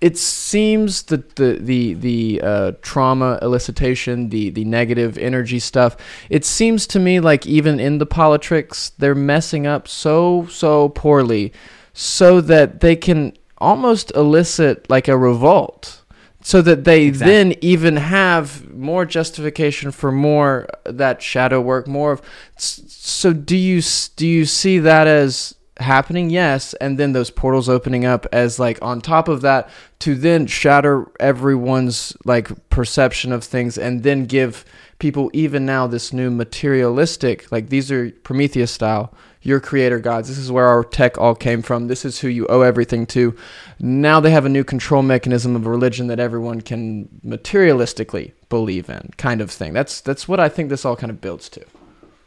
it 0.00 0.18
seems 0.18 1.04
that 1.04 1.36
the 1.36 1.58
the 1.60 1.94
the 1.94 2.40
uh, 2.42 2.72
trauma 2.82 3.38
elicitation, 3.42 4.30
the 4.30 4.50
the 4.50 4.64
negative 4.64 5.16
energy 5.16 5.58
stuff, 5.58 5.96
it 6.28 6.44
seems 6.44 6.86
to 6.88 6.98
me 6.98 7.18
like 7.18 7.46
even 7.46 7.80
in 7.80 7.98
the 7.98 8.06
politics, 8.06 8.92
they're 8.98 9.14
messing 9.14 9.66
up 9.66 9.88
so 9.88 10.46
so 10.50 10.90
poorly, 10.90 11.52
so 11.94 12.40
that 12.40 12.80
they 12.80 12.94
can 12.94 13.32
almost 13.58 14.10
elicit 14.14 14.88
like 14.88 15.08
a 15.08 15.16
revolt 15.16 16.00
so 16.42 16.62
that 16.62 16.84
they 16.84 17.06
exactly. 17.06 17.34
then 17.34 17.54
even 17.60 17.96
have 17.96 18.70
more 18.72 19.04
justification 19.04 19.90
for 19.90 20.10
more 20.10 20.66
uh, 20.86 20.92
that 20.92 21.22
shadow 21.22 21.60
work 21.60 21.86
more 21.86 22.12
of 22.12 22.22
so 22.56 23.32
do 23.32 23.56
you 23.56 23.82
do 24.16 24.26
you 24.26 24.44
see 24.44 24.78
that 24.78 25.06
as 25.06 25.54
happening 25.78 26.28
yes 26.28 26.74
and 26.74 26.98
then 26.98 27.12
those 27.12 27.30
portals 27.30 27.68
opening 27.68 28.04
up 28.04 28.26
as 28.32 28.58
like 28.58 28.78
on 28.82 29.00
top 29.00 29.28
of 29.28 29.40
that 29.40 29.68
to 29.98 30.14
then 30.14 30.46
shatter 30.46 31.10
everyone's 31.18 32.14
like 32.24 32.50
perception 32.68 33.32
of 33.32 33.42
things 33.42 33.78
and 33.78 34.02
then 34.02 34.26
give 34.26 34.64
people 34.98 35.30
even 35.32 35.64
now 35.64 35.86
this 35.86 36.12
new 36.12 36.30
materialistic 36.30 37.50
like 37.50 37.70
these 37.70 37.90
are 37.90 38.10
prometheus 38.22 38.70
style 38.70 39.14
your 39.42 39.60
creator 39.60 39.98
gods. 39.98 40.28
This 40.28 40.38
is 40.38 40.52
where 40.52 40.66
our 40.66 40.84
tech 40.84 41.18
all 41.18 41.34
came 41.34 41.62
from. 41.62 41.88
This 41.88 42.04
is 42.04 42.20
who 42.20 42.28
you 42.28 42.46
owe 42.48 42.60
everything 42.60 43.06
to. 43.06 43.34
Now 43.78 44.20
they 44.20 44.30
have 44.30 44.44
a 44.44 44.50
new 44.50 44.64
control 44.64 45.02
mechanism 45.02 45.56
of 45.56 45.66
religion 45.66 46.08
that 46.08 46.20
everyone 46.20 46.60
can 46.60 47.08
materialistically 47.24 48.32
believe 48.48 48.90
in, 48.90 49.10
kind 49.16 49.40
of 49.40 49.50
thing. 49.50 49.72
That's 49.72 50.00
that's 50.00 50.28
what 50.28 50.40
I 50.40 50.48
think 50.48 50.68
this 50.68 50.84
all 50.84 50.96
kind 50.96 51.10
of 51.10 51.20
builds 51.20 51.48
to. 51.50 51.64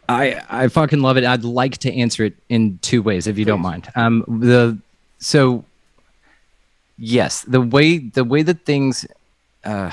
I 0.09 0.41
I 0.49 0.67
fucking 0.67 1.01
love 1.01 1.17
it. 1.17 1.23
I'd 1.23 1.43
like 1.43 1.77
to 1.79 1.93
answer 1.93 2.25
it 2.25 2.35
in 2.49 2.79
two 2.81 3.01
ways, 3.01 3.27
if 3.27 3.37
you 3.37 3.45
Please. 3.45 3.49
don't 3.49 3.61
mind. 3.61 3.89
Um, 3.95 4.25
the 4.27 4.77
so 5.19 5.65
yes, 6.97 7.41
the 7.43 7.61
way 7.61 7.99
the 7.99 8.23
way 8.23 8.41
that 8.41 8.65
things. 8.65 9.05
Uh, 9.63 9.91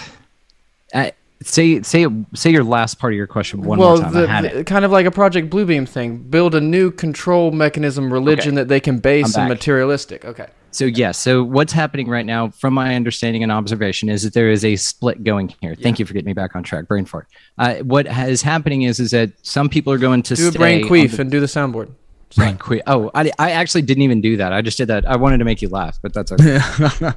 I, 0.93 1.13
Say 1.43 1.81
say 1.83 2.07
say 2.35 2.51
your 2.51 2.65
last 2.65 2.99
part 2.99 3.15
of 3.15 3.17
your 3.17 3.27
question 3.27 3.63
one 3.63 3.79
well, 3.79 3.97
more 3.97 4.27
time. 4.27 4.43
The, 4.43 4.49
the, 4.51 4.65
kind 4.65 4.85
of 4.85 4.91
like 4.91 5.07
a 5.07 5.11
Project 5.11 5.49
Bluebeam 5.49 5.89
thing. 5.89 6.19
Build 6.19 6.55
a 6.55 6.61
new 6.61 6.91
control 6.91 7.51
mechanism 7.51 8.13
religion 8.13 8.49
okay. 8.49 8.57
that 8.57 8.69
they 8.69 8.81
can 8.81 8.99
base 8.99 9.37
and 9.37 9.49
materialistic. 9.49 10.25
Okay. 10.25 10.49
So 10.73 10.85
yes, 10.85 11.19
so 11.19 11.43
what's 11.43 11.73
happening 11.73 12.09
right 12.09 12.25
now, 12.25 12.51
from 12.51 12.75
my 12.75 12.95
understanding 12.95 13.43
and 13.43 13.51
observation, 13.51 14.09
is 14.09 14.23
that 14.23 14.35
there 14.35 14.51
is 14.51 14.65
a 14.65 14.77
split 14.77 15.25
going 15.25 15.49
here. 15.61 15.73
Yeah. 15.73 15.83
Thank 15.83 15.99
you 15.99 16.07
for 16.07 16.13
getting 16.13 16.27
me 16.27 16.33
back 16.33 16.55
on 16.55 16.63
track. 16.63 16.87
Brain 16.87 17.07
fart. 17.07 17.27
Uh, 17.59 17.77
what 17.77 18.07
is 18.07 18.43
happening 18.43 18.83
is 18.83 19.01
is 19.01 19.11
that 19.11 19.33
some 19.43 19.69
people 19.69 19.93
are 19.93 19.99
going 19.99 20.23
to 20.25 20.35
do 20.35 20.49
a 20.49 20.53
brain 20.53 20.85
queef 20.85 21.17
the, 21.17 21.23
and 21.23 21.31
do 21.31 21.41
the 21.41 21.47
soundboard. 21.47 21.91
Brain 22.37 22.59
queef. 22.59 22.83
Oh, 22.87 23.11
I, 23.15 23.31
I 23.39 23.51
actually 23.53 23.83
didn't 23.83 24.03
even 24.03 24.21
do 24.21 24.37
that. 24.37 24.53
I 24.53 24.63
just 24.63 24.79
did 24.79 24.87
that. 24.87 25.05
I 25.07 25.17
wanted 25.17 25.39
to 25.39 25.45
make 25.45 25.61
you 25.63 25.69
laugh, 25.69 25.99
but 26.01 26.15
that's 26.15 26.31
okay. 26.33 26.59
I, 26.63 27.15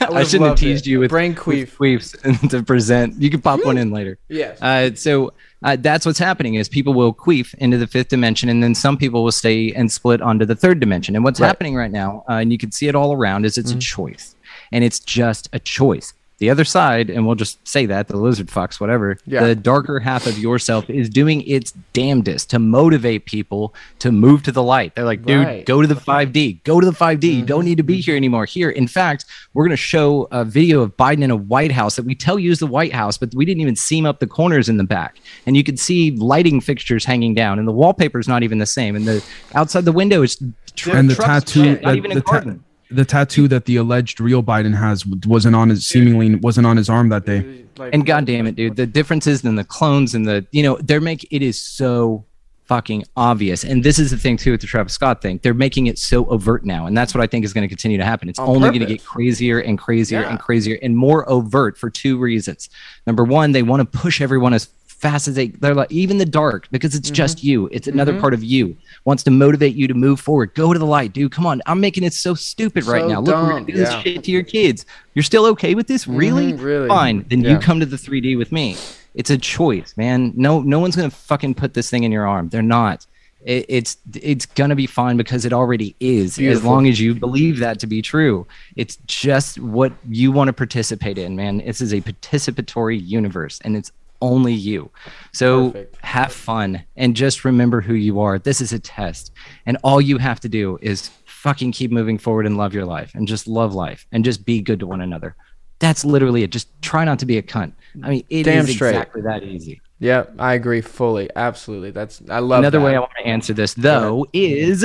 I 0.00 0.24
shouldn't 0.24 0.48
have 0.48 0.58
teased 0.58 0.86
it. 0.86 0.90
you 0.90 1.00
with 1.00 1.10
brain 1.10 1.34
queef 1.34 1.76
queefs 1.76 2.48
to 2.50 2.62
present. 2.62 3.20
You 3.20 3.30
can 3.30 3.42
pop 3.42 3.64
one 3.64 3.76
in 3.76 3.90
later. 3.90 4.18
Yes. 4.28 4.60
Uh, 4.62 4.94
so 4.94 5.32
uh, 5.62 5.76
that's 5.76 6.06
what's 6.06 6.18
happening 6.18 6.54
is 6.54 6.68
people 6.68 6.94
will 6.94 7.12
queef 7.12 7.54
into 7.56 7.76
the 7.76 7.86
fifth 7.86 8.08
dimension, 8.08 8.48
and 8.48 8.62
then 8.62 8.74
some 8.74 8.96
people 8.96 9.24
will 9.24 9.32
stay 9.32 9.72
and 9.72 9.92
split 9.92 10.22
onto 10.22 10.46
the 10.46 10.56
third 10.56 10.80
dimension. 10.80 11.14
And 11.16 11.24
what's 11.24 11.40
right. 11.40 11.48
happening 11.48 11.74
right 11.74 11.90
now, 11.90 12.24
uh, 12.28 12.34
and 12.34 12.50
you 12.50 12.58
can 12.58 12.72
see 12.72 12.88
it 12.88 12.94
all 12.94 13.12
around, 13.12 13.44
is 13.44 13.58
it's 13.58 13.70
mm-hmm. 13.70 13.78
a 13.78 13.82
choice, 13.82 14.36
and 14.72 14.82
it's 14.84 15.00
just 15.00 15.48
a 15.52 15.58
choice 15.58 16.14
the 16.38 16.50
other 16.50 16.64
side, 16.64 17.08
and 17.08 17.26
we'll 17.26 17.34
just 17.34 17.66
say 17.66 17.86
that 17.86 18.08
the 18.08 18.16
lizard 18.18 18.50
fox, 18.50 18.78
whatever, 18.78 19.16
yeah. 19.24 19.46
the 19.46 19.54
darker 19.54 20.00
half 20.00 20.26
of 20.26 20.38
yourself 20.38 20.88
is 20.90 21.08
doing 21.08 21.40
its 21.42 21.72
damnedest 21.94 22.50
to 22.50 22.58
motivate 22.58 23.24
people 23.24 23.74
to 24.00 24.12
move 24.12 24.42
to 24.42 24.52
the 24.52 24.62
light. 24.62 24.94
They're 24.94 25.06
like, 25.06 25.24
dude, 25.24 25.46
right. 25.46 25.64
go 25.64 25.80
to 25.80 25.88
the 25.88 25.94
5D, 25.94 26.62
go 26.64 26.78
to 26.78 26.84
the 26.84 26.92
5D. 26.92 27.20
Mm-hmm. 27.20 27.38
You 27.40 27.46
don't 27.46 27.64
need 27.64 27.78
to 27.78 27.82
be 27.82 28.02
here 28.02 28.16
anymore. 28.16 28.44
Here, 28.44 28.68
in 28.68 28.86
fact, 28.86 29.24
we're 29.54 29.64
going 29.64 29.70
to 29.70 29.78
show 29.78 30.28
a 30.30 30.44
video 30.44 30.82
of 30.82 30.94
Biden 30.98 31.22
in 31.22 31.30
a 31.30 31.36
White 31.36 31.72
House 31.72 31.96
that 31.96 32.04
we 32.04 32.14
tell 32.14 32.38
you 32.38 32.50
is 32.50 32.58
the 32.58 32.66
White 32.66 32.92
House, 32.92 33.16
but 33.16 33.34
we 33.34 33.46
didn't 33.46 33.62
even 33.62 33.76
seam 33.76 34.04
up 34.04 34.20
the 34.20 34.26
corners 34.26 34.68
in 34.68 34.76
the 34.76 34.84
back. 34.84 35.16
And 35.46 35.56
you 35.56 35.64
can 35.64 35.78
see 35.78 36.10
lighting 36.10 36.60
fixtures 36.60 37.06
hanging 37.06 37.34
down, 37.34 37.58
and 37.58 37.66
the 37.66 37.72
wallpaper 37.72 38.18
is 38.18 38.28
not 38.28 38.42
even 38.42 38.58
the 38.58 38.66
same. 38.66 38.94
And 38.94 39.06
the 39.06 39.24
outside 39.54 39.86
the 39.86 39.92
window 39.92 40.22
is 40.22 40.38
tr- 40.74 40.92
and 40.92 41.08
the 41.08 41.14
tattoo, 41.14 41.80
not 41.80 41.96
even 41.96 42.10
the, 42.10 42.18
a 42.18 42.20
garden. 42.20 42.64
Ta- 42.88 42.94
the 42.94 43.04
tattoo 43.04 43.48
that 43.48 43.64
the 43.64 43.76
alleged 43.76 44.20
real 44.20 44.42
Biden 44.42 44.76
has 44.76 45.04
wasn't 45.06 45.56
on 45.56 45.70
his 45.70 45.86
seemingly 45.86 46.34
wasn't 46.34 46.66
on 46.66 46.76
his 46.76 46.88
arm 46.88 47.08
that 47.10 47.26
day. 47.26 47.64
And 47.92 48.06
goddamn 48.06 48.46
it, 48.46 48.56
dude, 48.56 48.76
the 48.76 48.86
differences 48.86 49.44
in 49.44 49.56
the 49.56 49.64
clones 49.64 50.14
and 50.14 50.26
the 50.26 50.46
you 50.52 50.62
know 50.62 50.76
they're 50.78 51.00
make 51.00 51.26
it 51.30 51.42
is 51.42 51.60
so 51.60 52.24
fucking 52.66 53.04
obvious. 53.16 53.64
And 53.64 53.84
this 53.84 53.98
is 53.98 54.10
the 54.10 54.16
thing 54.18 54.36
too 54.36 54.52
with 54.52 54.60
the 54.60 54.66
Travis 54.66 54.92
Scott 54.92 55.22
thing. 55.22 55.40
They're 55.42 55.54
making 55.54 55.86
it 55.86 55.98
so 55.98 56.26
overt 56.26 56.64
now, 56.64 56.86
and 56.86 56.96
that's 56.96 57.14
what 57.14 57.22
I 57.22 57.26
think 57.26 57.44
is 57.44 57.52
going 57.52 57.62
to 57.62 57.68
continue 57.68 57.98
to 57.98 58.04
happen. 58.04 58.28
It's 58.28 58.38
on 58.38 58.48
only 58.48 58.68
going 58.68 58.80
to 58.80 58.86
get 58.86 59.04
crazier 59.04 59.60
and 59.60 59.78
crazier 59.78 60.20
yeah. 60.20 60.30
and 60.30 60.38
crazier 60.38 60.78
and 60.82 60.96
more 60.96 61.28
overt 61.28 61.78
for 61.78 61.90
two 61.90 62.18
reasons. 62.18 62.68
Number 63.06 63.24
one, 63.24 63.52
they 63.52 63.62
want 63.62 63.80
to 63.80 63.98
push 63.98 64.20
everyone 64.20 64.52
as 64.52 64.68
fast 64.98 65.28
as 65.28 65.34
they 65.34 65.48
they're 65.48 65.74
like 65.74 65.92
even 65.92 66.18
the 66.18 66.26
dark 66.26 66.68
because 66.70 66.94
it's 66.94 67.08
mm-hmm. 67.08 67.14
just 67.14 67.44
you. 67.44 67.68
It's 67.70 67.86
another 67.86 68.12
mm-hmm. 68.12 68.20
part 68.20 68.34
of 68.34 68.42
you 68.42 68.76
wants 69.04 69.22
to 69.24 69.30
motivate 69.30 69.74
you 69.74 69.86
to 69.88 69.94
move 69.94 70.20
forward. 70.20 70.54
Go 70.54 70.72
to 70.72 70.78
the 70.78 70.86
light 70.86 71.12
dude. 71.12 71.32
Come 71.32 71.46
on. 71.46 71.62
I'm 71.66 71.80
making 71.80 72.04
it 72.04 72.14
so 72.14 72.34
stupid 72.34 72.84
so 72.84 72.92
right 72.92 73.06
now. 73.06 73.20
Look 73.20 73.34
we're 73.34 73.50
gonna 73.50 73.66
do 73.66 73.72
this 73.74 73.92
shit 74.02 74.24
to 74.24 74.30
your 74.30 74.42
kids. 74.42 74.86
You're 75.14 75.22
still 75.22 75.46
okay 75.46 75.74
with 75.74 75.86
this? 75.86 76.06
Really 76.06 76.52
mm-hmm, 76.52 76.64
really? 76.64 76.88
Fine. 76.88 77.26
Then 77.28 77.42
yeah. 77.42 77.52
you 77.52 77.58
come 77.58 77.80
to 77.80 77.86
the 77.86 77.96
3d 77.96 78.36
with 78.38 78.52
me. 78.52 78.76
It's 79.14 79.30
a 79.30 79.38
choice 79.38 79.94
man. 79.96 80.32
No 80.34 80.60
no 80.60 80.78
one's 80.78 80.96
gonna 80.96 81.10
fucking 81.10 81.54
put 81.54 81.74
this 81.74 81.90
thing 81.90 82.04
in 82.04 82.12
your 82.12 82.26
arm. 82.26 82.48
They're 82.48 82.62
not. 82.62 83.06
It, 83.44 83.66
it's 83.68 83.98
it's 84.14 84.46
gonna 84.46 84.76
be 84.76 84.86
fine 84.86 85.16
because 85.16 85.44
it 85.44 85.52
already 85.52 85.94
is 86.00 86.36
Beautiful. 86.36 86.58
as 86.58 86.64
long 86.64 86.86
as 86.88 86.98
you 86.98 87.14
believe 87.14 87.58
that 87.58 87.78
to 87.80 87.86
be 87.86 88.02
true. 88.02 88.46
It's 88.76 88.96
just 89.06 89.60
what 89.60 89.92
you 90.08 90.32
want 90.32 90.48
to 90.48 90.52
participate 90.52 91.18
in 91.18 91.36
man. 91.36 91.58
This 91.58 91.80
is 91.80 91.92
a 91.92 92.00
participatory 92.00 93.00
universe 93.06 93.60
and 93.62 93.76
it's 93.76 93.92
only 94.20 94.52
you. 94.52 94.90
So 95.32 95.70
Perfect. 95.72 95.96
have 96.04 96.32
fun 96.32 96.82
and 96.96 97.14
just 97.16 97.44
remember 97.44 97.80
who 97.80 97.94
you 97.94 98.20
are. 98.20 98.38
This 98.38 98.60
is 98.60 98.72
a 98.72 98.78
test. 98.78 99.32
And 99.66 99.76
all 99.82 100.00
you 100.00 100.18
have 100.18 100.40
to 100.40 100.48
do 100.48 100.78
is 100.82 101.10
fucking 101.26 101.72
keep 101.72 101.90
moving 101.90 102.18
forward 102.18 102.46
and 102.46 102.56
love 102.56 102.74
your 102.74 102.84
life 102.84 103.12
and 103.14 103.28
just 103.28 103.46
love 103.46 103.74
life 103.74 104.06
and 104.12 104.24
just 104.24 104.44
be 104.44 104.60
good 104.60 104.80
to 104.80 104.86
one 104.86 105.00
another. 105.00 105.36
That's 105.78 106.04
literally 106.04 106.42
it. 106.42 106.50
Just 106.50 106.68
try 106.82 107.04
not 107.04 107.18
to 107.18 107.26
be 107.26 107.36
a 107.38 107.42
cunt. 107.42 107.72
I 108.02 108.08
mean, 108.10 108.24
it 108.30 108.44
Damn 108.44 108.64
is 108.64 108.74
straight. 108.74 108.90
exactly 108.96 109.22
that 109.22 109.42
easy. 109.42 109.80
Yeah, 109.98 110.24
I 110.38 110.54
agree 110.54 110.80
fully. 110.80 111.30
Absolutely. 111.36 111.90
That's 111.90 112.22
I 112.28 112.38
love 112.40 112.60
Another 112.60 112.78
that. 112.78 112.84
way 112.84 112.96
I 112.96 112.98
want 112.98 113.12
to 113.18 113.26
answer 113.26 113.52
this 113.52 113.74
though 113.74 114.26
is 114.32 114.84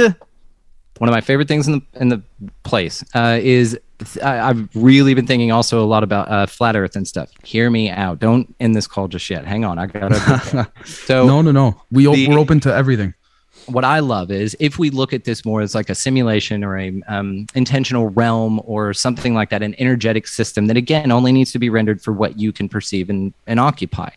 one 1.01 1.09
of 1.09 1.13
my 1.13 1.21
favorite 1.21 1.47
things 1.47 1.67
in 1.67 1.73
the 1.73 1.81
in 1.99 2.09
the 2.09 2.21
place 2.61 3.03
uh, 3.15 3.39
is 3.41 3.75
I, 4.21 4.35
have 4.35 4.69
really 4.75 5.15
been 5.15 5.25
thinking 5.25 5.51
also 5.51 5.83
a 5.83 5.87
lot 5.87 6.03
about 6.03 6.29
uh, 6.29 6.45
flat 6.45 6.75
Earth 6.75 6.95
and 6.95 7.07
stuff. 7.07 7.31
Hear 7.43 7.71
me 7.71 7.89
out. 7.89 8.19
Don't 8.19 8.53
end 8.59 8.75
this 8.75 8.85
call 8.85 9.07
just 9.07 9.27
yet. 9.27 9.43
Hang 9.43 9.65
on, 9.65 9.79
I 9.79 9.87
gotta. 9.87 10.71
so 10.85 11.25
no, 11.25 11.41
no, 11.41 11.51
no. 11.51 11.81
We 11.89 12.05
the, 12.05 12.27
we're 12.27 12.37
open 12.37 12.59
to 12.59 12.75
everything. 12.75 13.15
What 13.65 13.83
I 13.83 13.97
love 13.97 14.29
is 14.29 14.55
if 14.59 14.77
we 14.77 14.91
look 14.91 15.11
at 15.11 15.23
this 15.23 15.43
more 15.43 15.61
as 15.61 15.73
like 15.73 15.89
a 15.89 15.95
simulation 15.95 16.63
or 16.63 16.77
a 16.77 17.01
um, 17.07 17.47
intentional 17.55 18.09
realm 18.09 18.61
or 18.63 18.93
something 18.93 19.33
like 19.33 19.49
that, 19.49 19.63
an 19.63 19.73
energetic 19.79 20.27
system 20.27 20.67
that 20.67 20.77
again 20.77 21.11
only 21.11 21.31
needs 21.31 21.51
to 21.53 21.57
be 21.57 21.71
rendered 21.71 21.99
for 21.99 22.11
what 22.11 22.37
you 22.37 22.51
can 22.51 22.69
perceive 22.69 23.09
and, 23.09 23.33
and 23.47 23.59
occupy 23.59 24.11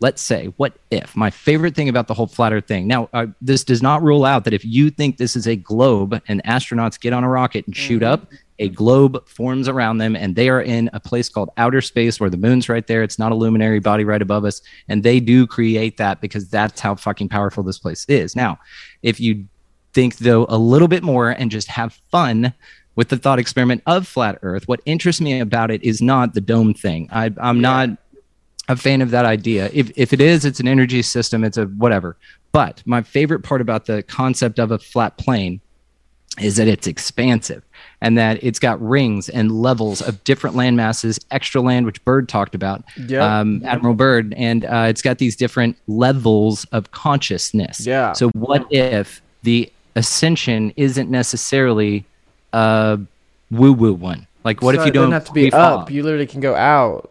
let's 0.00 0.22
say, 0.22 0.46
what 0.56 0.74
if? 0.90 1.16
My 1.16 1.30
favorite 1.30 1.74
thing 1.74 1.88
about 1.88 2.06
the 2.06 2.14
whole 2.14 2.26
flat 2.26 2.52
Earth 2.52 2.66
thing. 2.66 2.86
Now, 2.86 3.08
uh, 3.12 3.26
this 3.40 3.64
does 3.64 3.82
not 3.82 4.02
rule 4.02 4.24
out 4.24 4.44
that 4.44 4.54
if 4.54 4.64
you 4.64 4.90
think 4.90 5.16
this 5.16 5.34
is 5.34 5.46
a 5.46 5.56
globe 5.56 6.20
and 6.28 6.42
astronauts 6.44 7.00
get 7.00 7.12
on 7.12 7.24
a 7.24 7.28
rocket 7.28 7.66
and 7.66 7.76
shoot 7.76 8.02
mm-hmm. 8.02 8.12
up, 8.12 8.28
a 8.60 8.68
globe 8.68 9.26
forms 9.28 9.68
around 9.68 9.98
them 9.98 10.16
and 10.16 10.34
they 10.34 10.48
are 10.48 10.60
in 10.60 10.90
a 10.92 11.00
place 11.00 11.28
called 11.28 11.50
outer 11.56 11.80
space 11.80 12.18
where 12.18 12.30
the 12.30 12.36
moon's 12.36 12.68
right 12.68 12.86
there. 12.86 13.02
It's 13.02 13.18
not 13.18 13.32
a 13.32 13.34
luminary 13.34 13.78
body 13.78 14.04
right 14.04 14.22
above 14.22 14.44
us. 14.44 14.60
And 14.88 15.02
they 15.02 15.20
do 15.20 15.46
create 15.46 15.96
that 15.98 16.20
because 16.20 16.48
that's 16.48 16.80
how 16.80 16.94
fucking 16.94 17.28
powerful 17.28 17.62
this 17.62 17.78
place 17.78 18.04
is. 18.08 18.34
Now, 18.34 18.58
if 19.02 19.20
you 19.20 19.46
think 19.92 20.18
though 20.18 20.46
a 20.48 20.58
little 20.58 20.88
bit 20.88 21.02
more 21.02 21.30
and 21.30 21.50
just 21.50 21.68
have 21.68 21.94
fun 22.10 22.52
with 22.96 23.10
the 23.10 23.16
thought 23.16 23.38
experiment 23.38 23.82
of 23.86 24.08
flat 24.08 24.38
earth, 24.42 24.66
what 24.66 24.80
interests 24.86 25.20
me 25.20 25.38
about 25.38 25.70
it 25.70 25.82
is 25.84 26.02
not 26.02 26.34
the 26.34 26.40
dome 26.40 26.74
thing. 26.74 27.08
I, 27.12 27.26
am 27.38 27.56
yeah. 27.56 27.62
not 27.62 27.90
a 28.68 28.76
fan 28.76 29.02
of 29.02 29.10
that 29.10 29.24
idea. 29.24 29.70
If, 29.72 29.90
if 29.96 30.12
it 30.12 30.20
is, 30.20 30.44
it's 30.44 30.60
an 30.60 30.68
energy 30.68 31.02
system, 31.02 31.44
it's 31.44 31.56
a 31.56 31.64
whatever. 31.66 32.16
But 32.52 32.82
my 32.86 33.02
favorite 33.02 33.40
part 33.40 33.60
about 33.60 33.86
the 33.86 34.02
concept 34.02 34.58
of 34.58 34.70
a 34.70 34.78
flat 34.78 35.16
plane 35.16 35.60
is 36.40 36.56
that 36.56 36.68
it's 36.68 36.86
expansive 36.86 37.62
and 38.00 38.16
that 38.16 38.42
it's 38.42 38.58
got 38.58 38.80
rings 38.80 39.28
and 39.28 39.50
levels 39.50 40.00
of 40.00 40.22
different 40.24 40.54
land 40.54 40.76
masses, 40.76 41.18
extra 41.30 41.60
land, 41.60 41.84
which 41.84 42.02
Byrd 42.04 42.28
talked 42.28 42.54
about, 42.54 42.84
yep. 42.96 43.22
um, 43.22 43.62
Admiral 43.64 43.94
Byrd, 43.94 44.34
and 44.36 44.64
uh, 44.64 44.86
it's 44.88 45.02
got 45.02 45.18
these 45.18 45.34
different 45.34 45.76
levels 45.88 46.64
of 46.66 46.90
consciousness. 46.92 47.84
Yeah. 47.84 48.12
So 48.12 48.28
what 48.30 48.66
if 48.70 49.20
the 49.42 49.70
ascension 49.96 50.72
isn't 50.76 51.10
necessarily 51.10 52.04
a 52.52 53.00
woo 53.50 53.72
woo 53.72 53.94
one? 53.94 54.26
Like, 54.44 54.62
what 54.62 54.76
so 54.76 54.82
if 54.82 54.86
you 54.86 54.92
don't 54.92 55.12
have 55.12 55.24
to 55.24 55.32
be 55.32 55.52
up? 55.52 55.90
You 55.90 56.02
literally 56.04 56.26
can 56.26 56.40
go 56.40 56.54
out 56.54 57.10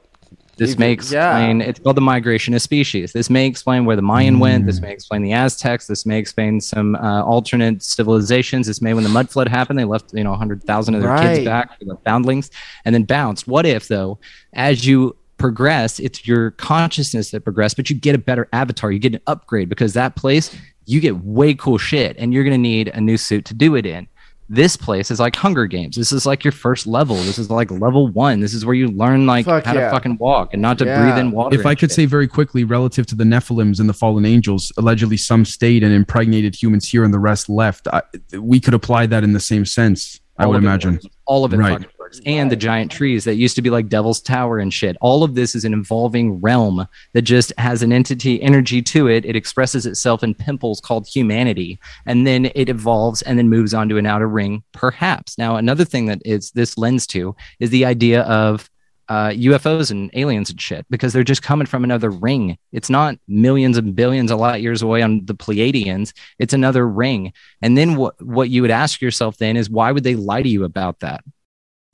This 0.57 0.71
Even- 0.71 0.79
may 0.79 0.87
yeah. 0.87 0.93
explain. 0.93 1.61
It's 1.61 1.79
called 1.79 1.97
the 1.97 2.01
migration 2.01 2.53
of 2.53 2.61
species. 2.61 3.13
This 3.13 3.29
may 3.29 3.45
explain 3.45 3.85
where 3.85 3.95
the 3.95 4.01
Mayan 4.01 4.39
went. 4.39 4.65
This 4.65 4.79
Mm. 4.79 4.83
may 4.83 4.91
explain 4.91 5.21
the 5.21 5.33
Aztecs. 5.33 5.87
This 5.87 6.05
may 6.05 6.17
explain 6.17 6.59
some 6.61 6.95
uh, 6.95 7.21
alternate 7.23 7.83
civilizations. 7.83 8.67
This 8.67 8.81
may, 8.81 8.93
when 8.93 9.03
the 9.03 9.09
mud 9.09 9.29
flood 9.29 9.47
happened, 9.47 9.77
they 9.77 9.85
left 9.85 10.13
you 10.13 10.23
know 10.23 10.33
hundred 10.35 10.63
thousand 10.63 10.95
of 10.95 11.01
their 11.01 11.11
Right. 11.11 11.35
kids 11.35 11.45
back, 11.45 11.77
for 11.79 11.85
the 11.85 11.95
foundlings, 12.05 12.49
and 12.85 12.93
then 12.95 13.03
bounced. 13.03 13.47
What 13.47 13.65
if 13.65 13.87
though, 13.87 14.19
as 14.53 14.85
you 14.85 15.15
progress, 15.37 15.99
it's 15.99 16.27
your 16.27 16.51
consciousness 16.51 17.29
that 17.31 17.41
progress, 17.43 17.73
but 17.75 17.89
you 17.89 17.95
get 17.95 18.15
a 18.15 18.17
better 18.17 18.47
avatar. 18.53 18.91
You 18.91 18.97
get 18.99 19.13
an 19.13 19.21
upgrade 19.27 19.69
because 19.69 19.93
that 19.93 20.15
place 20.15 20.55
you 20.89 20.99
get 21.01 21.17
way 21.23 21.53
cool 21.53 21.77
shit, 21.77 22.15
and 22.17 22.33
you're 22.33 22.45
gonna 22.45 22.57
need 22.57 22.87
a 22.93 23.01
new 23.01 23.17
suit 23.17 23.43
to 23.45 23.53
do 23.53 23.75
it 23.75 23.85
in 23.85 24.07
this 24.49 24.77
place 24.77 25.11
is 25.11 25.19
like 25.19 25.35
Hunger 25.35 25.65
Games. 25.65 25.95
This 25.97 26.11
is 26.11 26.25
like 26.25 26.43
your 26.45 26.53
first 26.53 26.87
level. 26.87 27.15
This 27.17 27.37
is 27.37 27.49
like 27.49 27.69
level 27.69 28.07
one. 28.07 28.39
This 28.39 28.53
is 28.53 28.65
where 28.65 28.75
you 28.75 28.87
learn 28.87 29.25
like 29.25 29.45
Fuck 29.45 29.65
how 29.65 29.73
yeah. 29.73 29.85
to 29.85 29.91
fucking 29.91 30.17
walk 30.19 30.53
and 30.53 30.61
not 30.61 30.77
to 30.79 30.85
Yeah. 30.85 31.01
breathe 31.01 31.17
in 31.17 31.31
water. 31.31 31.59
if 31.59 31.65
I 31.65 31.75
could 31.75 31.89
shit. 31.89 31.95
say 31.95 32.05
very 32.05 32.27
quickly, 32.27 32.63
relative 32.63 33.05
to 33.07 33.15
the 33.15 33.25
Nephilims 33.25 33.79
and 33.79 33.89
the 33.89 33.93
fallen 33.93 34.25
angels, 34.25 34.71
allegedly 34.77 35.17
some 35.17 35.43
stayed 35.43 35.83
and 35.83 35.93
impregnated 35.93 36.55
humans 36.61 36.87
here 36.87 37.03
and 37.03 37.13
the 37.13 37.19
rest 37.19 37.49
left. 37.49 37.87
I, 37.89 38.01
we 38.39 38.59
could 38.59 38.73
apply 38.73 39.07
that 39.07 39.23
in 39.23 39.33
the 39.33 39.39
same 39.39 39.65
sense. 39.65 40.19
I 40.39 40.45
would 40.45 40.57
imagine. 40.57 40.93
works. 40.93 41.07
all 41.25 41.43
of 41.45 41.53
it 41.53 41.57
Right. 41.57 41.85
works. 41.99 42.21
And 42.25 42.49
the 42.49 42.55
giant 42.55 42.89
trees 42.91 43.25
that 43.25 43.35
used 43.35 43.55
to 43.57 43.61
be 43.61 43.69
like 43.69 43.89
Devil's 43.89 44.21
Tower 44.21 44.59
and 44.59 44.73
shit. 44.73 44.95
All 45.01 45.23
of 45.23 45.35
this 45.35 45.55
is 45.55 45.65
an 45.65 45.73
evolving 45.73 46.39
realm 46.39 46.87
that 47.13 47.23
just 47.23 47.51
has 47.57 47.83
an 47.83 47.91
entity 47.91 48.41
energy 48.41 48.81
to 48.83 49.07
it. 49.07 49.25
It 49.25 49.35
expresses 49.35 49.85
itself 49.85 50.23
in 50.23 50.33
pimples 50.33 50.79
called 50.79 51.05
humanity, 51.07 51.79
and 52.05 52.25
then 52.25 52.49
it 52.55 52.69
evolves 52.69 53.21
and 53.23 53.37
then 53.37 53.49
moves 53.49 53.73
on 53.73 53.89
to 53.89 53.97
an 53.97 54.05
outer 54.05 54.27
ring, 54.27 54.63
perhaps. 54.71 55.37
Now, 55.37 55.57
another 55.57 55.83
thing 55.83 56.05
that 56.05 56.21
is 56.23 56.51
this 56.51 56.77
lends 56.77 57.05
to 57.07 57.35
is 57.59 57.69
the 57.71 57.83
idea 57.85 58.21
of 58.21 58.69
uh, 59.09 59.29
UFOs 59.29 59.91
and 59.91 60.11
aliens 60.13 60.49
and 60.49 60.59
shit 60.59 60.85
because 60.89 61.13
they're 61.13 61.23
just 61.23 61.41
coming 61.41 61.67
from 61.67 61.83
another 61.83 62.09
ring. 62.09 62.57
It's 62.71 62.89
not 62.89 63.17
millions 63.27 63.77
and 63.77 63.95
billions 63.95 64.31
of 64.31 64.39
light 64.39 64.61
years 64.61 64.81
away 64.81 65.01
on 65.01 65.25
the 65.25 65.35
Pleiadians. 65.35 66.13
It's 66.39 66.53
another 66.53 66.87
ring. 66.87 67.33
And 67.61 67.77
then 67.77 67.95
what 67.95 68.21
what 68.23 68.49
you 68.49 68.61
would 68.61 68.71
ask 68.71 69.01
yourself 69.01 69.37
then 69.37 69.57
is 69.57 69.69
why 69.69 69.91
would 69.91 70.03
they 70.03 70.15
lie 70.15 70.41
to 70.41 70.49
you 70.49 70.63
about 70.63 70.99
that? 70.99 71.23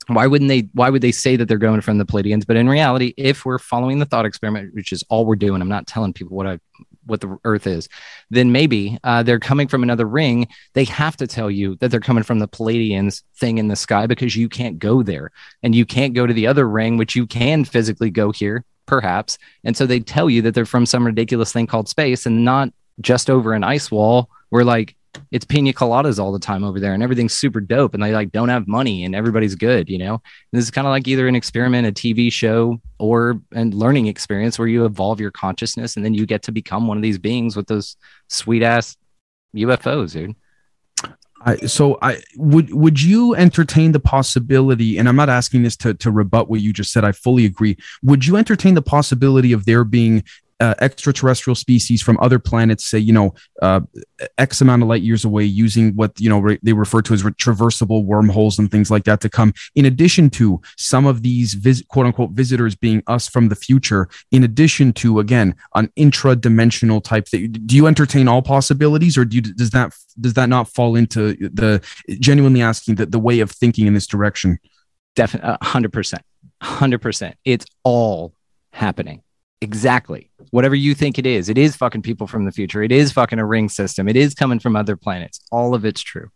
Why 0.08 0.28
wouldn't 0.28 0.50
they 0.50 0.70
why 0.74 0.90
would 0.90 1.02
they 1.02 1.12
say 1.12 1.36
that 1.36 1.48
they're 1.48 1.58
going 1.58 1.82
from 1.82 1.98
the 1.98 2.06
Pleiadians? 2.06 2.46
But 2.46 2.58
in 2.58 2.70
reality, 2.70 3.14
if 3.18 3.46
we're 3.46 3.60
following 3.60 4.00
the 4.00 4.06
thought 4.06 4.26
experiment, 4.26 4.74
which 4.74 4.92
is 4.92 5.04
all 5.10 5.26
we're 5.26 5.36
doing, 5.36 5.62
I'm 5.62 5.70
not 5.70 5.88
telling 5.88 6.14
people 6.14 6.36
what 6.36 6.48
I 6.48 6.60
what 7.06 7.22
the 7.22 7.38
earth 7.44 7.68
is, 7.68 7.90
then 8.30 8.52
maybe 8.52 8.98
uh, 9.04 9.24
they're 9.24 9.40
coming 9.40 9.68
from 9.68 9.84
another 9.84 10.06
ring. 10.06 10.48
They 10.74 10.86
have 10.86 11.18
to 11.18 11.28
tell 11.28 11.52
you 11.52 11.76
that 11.78 11.92
they're 11.92 12.00
coming 12.00 12.24
from 12.24 12.40
the 12.40 12.48
Pleiadians 12.48 13.24
thing 13.36 13.58
in 13.58 13.68
the 13.68 13.76
sky 13.76 14.08
because 14.08 14.36
you 14.36 14.50
can't 14.50 14.80
go 14.80 15.04
there 15.04 15.32
and 15.62 15.76
you 15.76 15.86
can't 15.86 16.14
go 16.14 16.26
to 16.26 16.34
the 16.34 16.48
other 16.48 16.68
ring, 16.68 16.98
which 16.98 17.16
you 17.16 17.26
can 17.26 17.66
physically 17.66 18.10
go 18.10 18.32
here, 18.32 18.64
perhaps. 18.86 19.38
And 19.64 19.76
so 19.76 19.86
they 19.86 20.00
tell 20.00 20.30
you 20.30 20.42
that 20.44 20.56
they're 20.56 20.66
from 20.66 20.86
some 20.86 21.06
ridiculous 21.06 21.52
thing 21.52 21.68
called 21.68 21.90
space 21.90 22.26
and 22.26 22.46
not 22.46 22.70
just 23.02 23.30
over 23.30 23.54
an 23.54 23.64
ice 23.64 23.92
wall 23.92 24.30
where 24.50 24.64
like 24.64 24.96
it's 25.32 25.46
pina 25.46 25.74
coladas 25.74 26.20
all 26.20 26.32
the 26.32 26.40
time 26.40 26.64
over 26.64 26.80
there 26.80 26.94
and 26.94 27.04
everything's 27.04 27.34
super 27.34 27.60
dope 27.60 27.94
and 27.94 28.04
they 28.04 28.14
like 28.14 28.32
don't 28.32 28.50
have 28.50 28.68
money 28.68 29.04
and 29.04 29.16
everybody's 29.16 29.56
good, 29.56 29.90
you 29.90 29.98
know? 29.98 30.14
And 30.14 30.22
this 30.52 30.66
is 30.66 30.72
kind 30.72 30.88
of 30.88 30.92
like 30.92 31.08
either 31.08 31.28
an 31.28 31.36
experiment, 31.36 31.88
a 31.88 31.92
TV 31.92 32.32
show, 32.32 32.80
or 33.00 33.40
a 33.54 33.66
learning 33.66 34.08
experience 34.08 34.58
where 34.58 34.68
you 34.68 34.86
evolve 34.86 35.20
your 35.20 35.32
consciousness 35.32 35.96
and 35.96 36.06
then 36.06 36.14
you 36.14 36.26
get 36.26 36.44
to 36.44 36.52
become 36.52 36.88
one 36.88 36.98
of 36.98 37.04
these 37.04 37.18
beings 37.20 37.56
with 37.56 37.68
those 37.68 37.96
sweet 38.30 38.64
ass 38.64 38.98
UFOs, 39.56 40.14
dude. 40.14 40.36
I, 41.46 41.58
so 41.58 41.98
I 42.02 42.22
would 42.38 42.74
would 42.74 43.02
you 43.02 43.36
entertain 43.36 43.92
the 43.92 44.00
possibility, 44.00 44.98
and 44.98 45.10
I'm 45.10 45.16
not 45.18 45.28
asking 45.28 45.64
this 45.64 45.76
to 45.78 45.94
to 45.96 46.10
rebut 46.10 46.50
what 46.50 46.62
you 46.62 46.72
just 46.72 46.94
said. 46.94 47.04
I 47.04 47.12
fully 47.12 47.46
agree. 47.46 47.78
Would 48.02 48.26
you 48.26 48.38
entertain 48.38 48.76
the 48.76 48.82
possibility 48.82 49.52
of 49.52 49.66
there 49.66 49.84
being 49.84 50.24
uh, 50.64 50.74
extraterrestrial 50.80 51.56
species 51.56 52.02
from 52.02 52.18
other 52.22 52.40
planets, 52.40 52.86
say 52.86 52.98
you 52.98 53.12
know 53.12 53.34
uh, 53.62 53.82
X 54.38 54.62
amount 54.62 54.82
of 54.82 54.88
light 54.88 55.02
years 55.02 55.26
away, 55.26 55.44
using 55.44 55.94
what 56.00 56.12
you 56.20 56.30
know 56.30 56.40
re- 56.40 56.60
they 56.64 56.74
refer 56.74 57.02
to 57.02 57.14
as 57.14 57.24
traversable 57.24 58.06
wormholes 58.06 58.58
and 58.58 58.72
things 58.72 58.90
like 58.90 59.04
that 59.04 59.20
to 59.22 59.30
come? 59.30 59.54
In 59.76 59.86
addition 59.86 60.30
to 60.32 60.62
some 60.78 61.06
of 61.06 61.22
these 61.22 61.54
vis- 61.56 61.84
quote 61.90 62.06
unquote 62.06 62.32
visitors 62.32 62.76
being 62.76 63.04
us 63.08 63.28
from 63.28 63.50
the 63.50 63.56
future, 63.56 64.08
in 64.32 64.44
addition 64.44 64.94
to 64.94 65.20
again 65.20 65.54
an 65.76 65.92
intra-dimensional 65.96 67.02
type 67.02 67.28
thing. 67.28 67.52
Do 67.52 67.76
you 67.76 67.88
entertain 67.88 68.28
all 68.30 68.42
possibilities, 68.42 69.18
or 69.18 69.26
do 69.26 69.36
you, 69.38 69.42
does 69.42 69.72
that 69.72 69.92
does 70.22 70.34
that 70.36 70.48
not 70.48 70.70
fall 70.70 70.96
into 70.96 71.34
the 71.62 71.82
genuinely 72.20 72.62
asking 72.62 72.96
the, 72.96 73.06
the 73.06 73.20
way 73.20 73.42
of 73.42 73.52
thinking 73.52 73.86
in 73.86 73.94
this 73.94 74.08
direction? 74.08 74.60
Definitely, 75.16 75.58
hundred 75.62 75.92
percent, 75.92 76.24
hundred 76.62 77.00
percent. 77.00 77.36
It's 77.44 77.66
all 77.84 78.34
happening. 78.72 79.24
Exactly. 79.62 80.30
Whatever 80.52 80.76
you 80.76 80.94
think 80.94 81.18
it 81.18 81.26
is, 81.26 81.50
it 81.50 81.58
is 81.58 81.76
fucking 81.76 82.02
people 82.02 82.28
from 82.28 82.46
the 82.46 82.52
future. 82.52 82.84
It 82.84 82.92
is 82.92 83.12
fucking 83.12 83.40
a 83.40 83.46
ring 83.46 83.70
system. 83.70 84.08
It 84.08 84.16
is 84.18 84.34
coming 84.34 84.60
from 84.60 84.76
other 84.76 84.96
planets. 84.98 85.40
All 85.52 85.74
of 85.74 85.86
it's 85.86 86.02
true, 86.02 86.30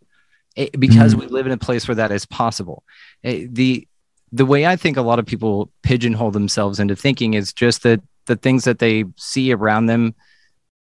It- 0.55 0.79
because 0.79 1.15
we 1.15 1.27
live 1.27 1.45
in 1.45 1.51
a 1.51 1.57
place 1.57 1.87
where 1.87 1.95
that 1.95 2.11
is 2.11 2.25
possible. 2.25 2.83
Eh, 3.23 3.47
the 3.49 3.87
The 4.33 4.45
way 4.45 4.65
I 4.65 4.75
think 4.75 4.97
a 4.97 5.01
lot 5.01 5.19
of 5.19 5.25
people 5.25 5.71
pigeonhole 5.83 6.31
themselves 6.31 6.79
into 6.81 6.97
thinking 6.97 7.33
is 7.33 7.53
just 7.53 7.83
that 7.83 8.01
the 8.25 8.35
things 8.35 8.65
that 8.65 8.79
they 8.79 9.05
see 9.15 9.53
around 9.53 9.85
them 9.85 10.15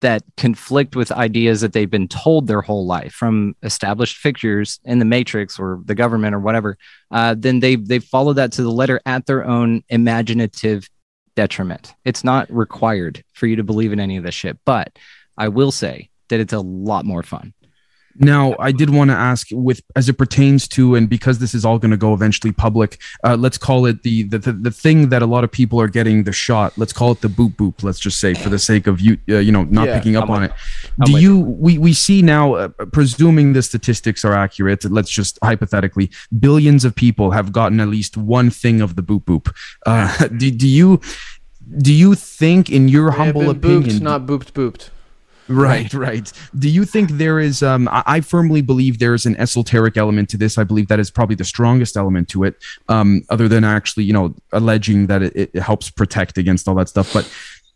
that 0.01 0.23
conflict 0.35 0.95
with 0.95 1.11
ideas 1.11 1.61
that 1.61 1.71
they've 1.73 1.91
been 1.91 2.07
told 2.07 2.47
their 2.47 2.61
whole 2.63 2.87
life 2.87 3.13
from 3.13 3.55
established 3.61 4.17
figures 4.17 4.79
in 4.83 4.97
the 4.97 5.05
matrix 5.05 5.59
or 5.59 5.79
the 5.85 5.93
government 5.93 6.33
or 6.33 6.39
whatever 6.39 6.75
uh, 7.11 7.35
then 7.37 7.59
they 7.59 7.75
they 7.75 7.99
follow 7.99 8.33
that 8.33 8.51
to 8.53 8.63
the 8.63 8.71
letter 8.71 8.99
at 9.05 9.25
their 9.27 9.45
own 9.45 9.83
imaginative 9.89 10.89
detriment. 11.39 11.95
It's 12.03 12.25
not 12.25 12.51
required 12.51 13.23
for 13.31 13.47
you 13.47 13.55
to 13.55 13.63
believe 13.63 13.93
in 13.93 13.99
any 14.01 14.17
of 14.17 14.25
this 14.25 14.35
shit, 14.35 14.57
but 14.65 14.99
I 15.37 15.47
will 15.47 15.71
say 15.71 16.09
that 16.27 16.41
it's 16.41 16.51
a 16.51 16.59
lot 16.59 17.05
more 17.05 17.23
fun. 17.23 17.53
Now, 18.15 18.55
I 18.59 18.71
did 18.71 18.89
want 18.89 19.11
to 19.11 19.15
ask, 19.15 19.47
with 19.51 19.81
as 19.95 20.09
it 20.09 20.13
pertains 20.17 20.67
to, 20.69 20.95
and 20.95 21.07
because 21.09 21.39
this 21.39 21.53
is 21.53 21.63
all 21.63 21.79
going 21.79 21.91
to 21.91 21.97
go 21.97 22.13
eventually 22.13 22.51
public, 22.51 22.99
uh, 23.23 23.35
let's 23.39 23.57
call 23.57 23.85
it 23.85 24.03
the, 24.03 24.23
the 24.23 24.39
the 24.39 24.71
thing 24.71 25.09
that 25.09 25.21
a 25.21 25.25
lot 25.25 25.43
of 25.43 25.51
people 25.51 25.79
are 25.79 25.87
getting 25.87 26.23
the 26.23 26.31
shot. 26.33 26.77
Let's 26.77 26.91
call 26.91 27.11
it 27.11 27.21
the 27.21 27.29
boop 27.29 27.55
boop. 27.55 27.81
Let's 27.83 27.99
just 27.99 28.19
say, 28.19 28.33
for 28.33 28.49
the 28.49 28.59
sake 28.59 28.87
of 28.87 28.99
you, 28.99 29.17
uh, 29.29 29.37
you 29.37 29.51
know, 29.51 29.63
not 29.63 29.87
Yeah, 29.87 29.97
picking 29.97 30.15
up 30.17 30.25
I'm 30.25 30.31
on 30.31 30.41
with- 30.41 30.51
it. 30.51 30.57
I'm 31.01 31.05
Do 31.05 31.13
with 31.13 31.21
you? 31.21 31.39
We 31.39 31.77
we 31.77 31.93
see 31.93 32.21
now, 32.21 32.55
uh, 32.55 32.67
presuming 32.91 33.53
the 33.53 33.61
statistics 33.61 34.25
are 34.25 34.33
accurate. 34.33 34.83
Let's 34.85 35.09
just 35.11 35.39
hypothetically, 35.43 36.09
billions 36.39 36.83
of 36.85 36.95
people 36.95 37.31
have 37.31 37.51
gotten 37.51 37.79
at 37.79 37.87
least 37.87 38.17
one 38.17 38.49
thing 38.49 38.81
of 38.81 38.95
the 38.95 39.03
boop 39.03 39.23
boop. 39.25 39.53
Uh, 39.85 40.27
do 40.37 40.51
do 40.51 40.67
you? 40.67 40.99
Do 41.77 41.93
you 41.93 42.15
think, 42.15 42.69
in 42.71 42.87
your 42.89 43.11
humble 43.11 43.53
been 43.53 43.61
booped, 43.61 43.83
opinion, 43.85 44.03
not 44.03 44.25
booped, 44.25 44.53
booped. 44.53 44.89
Right, 45.49 45.91
right. 45.95 46.31
Do 46.57 46.69
you 46.69 46.85
think 46.85 47.09
there 47.13 47.39
is? 47.39 47.63
Um, 47.63 47.87
I, 47.87 48.03
I 48.05 48.21
firmly 48.21 48.61
believe 48.61 48.99
there 48.99 49.15
is 49.15 49.25
an 49.25 49.35
esoteric 49.37 49.97
element 49.97 50.29
to 50.29 50.37
this. 50.37 50.59
I 50.59 50.63
believe 50.63 50.87
that 50.89 50.99
is 50.99 51.09
probably 51.09 51.35
the 51.35 51.43
strongest 51.43 51.97
element 51.97 52.29
to 52.29 52.43
it, 52.43 52.55
um, 52.87 53.23
other 53.29 53.47
than 53.47 53.63
actually, 53.63 54.03
you 54.03 54.13
know, 54.13 54.35
alleging 54.51 55.07
that 55.07 55.23
it, 55.23 55.35
it 55.35 55.55
helps 55.55 55.89
protect 55.89 56.37
against 56.37 56.67
all 56.67 56.75
that 56.75 56.87
stuff. 56.87 57.11
But 57.11 57.27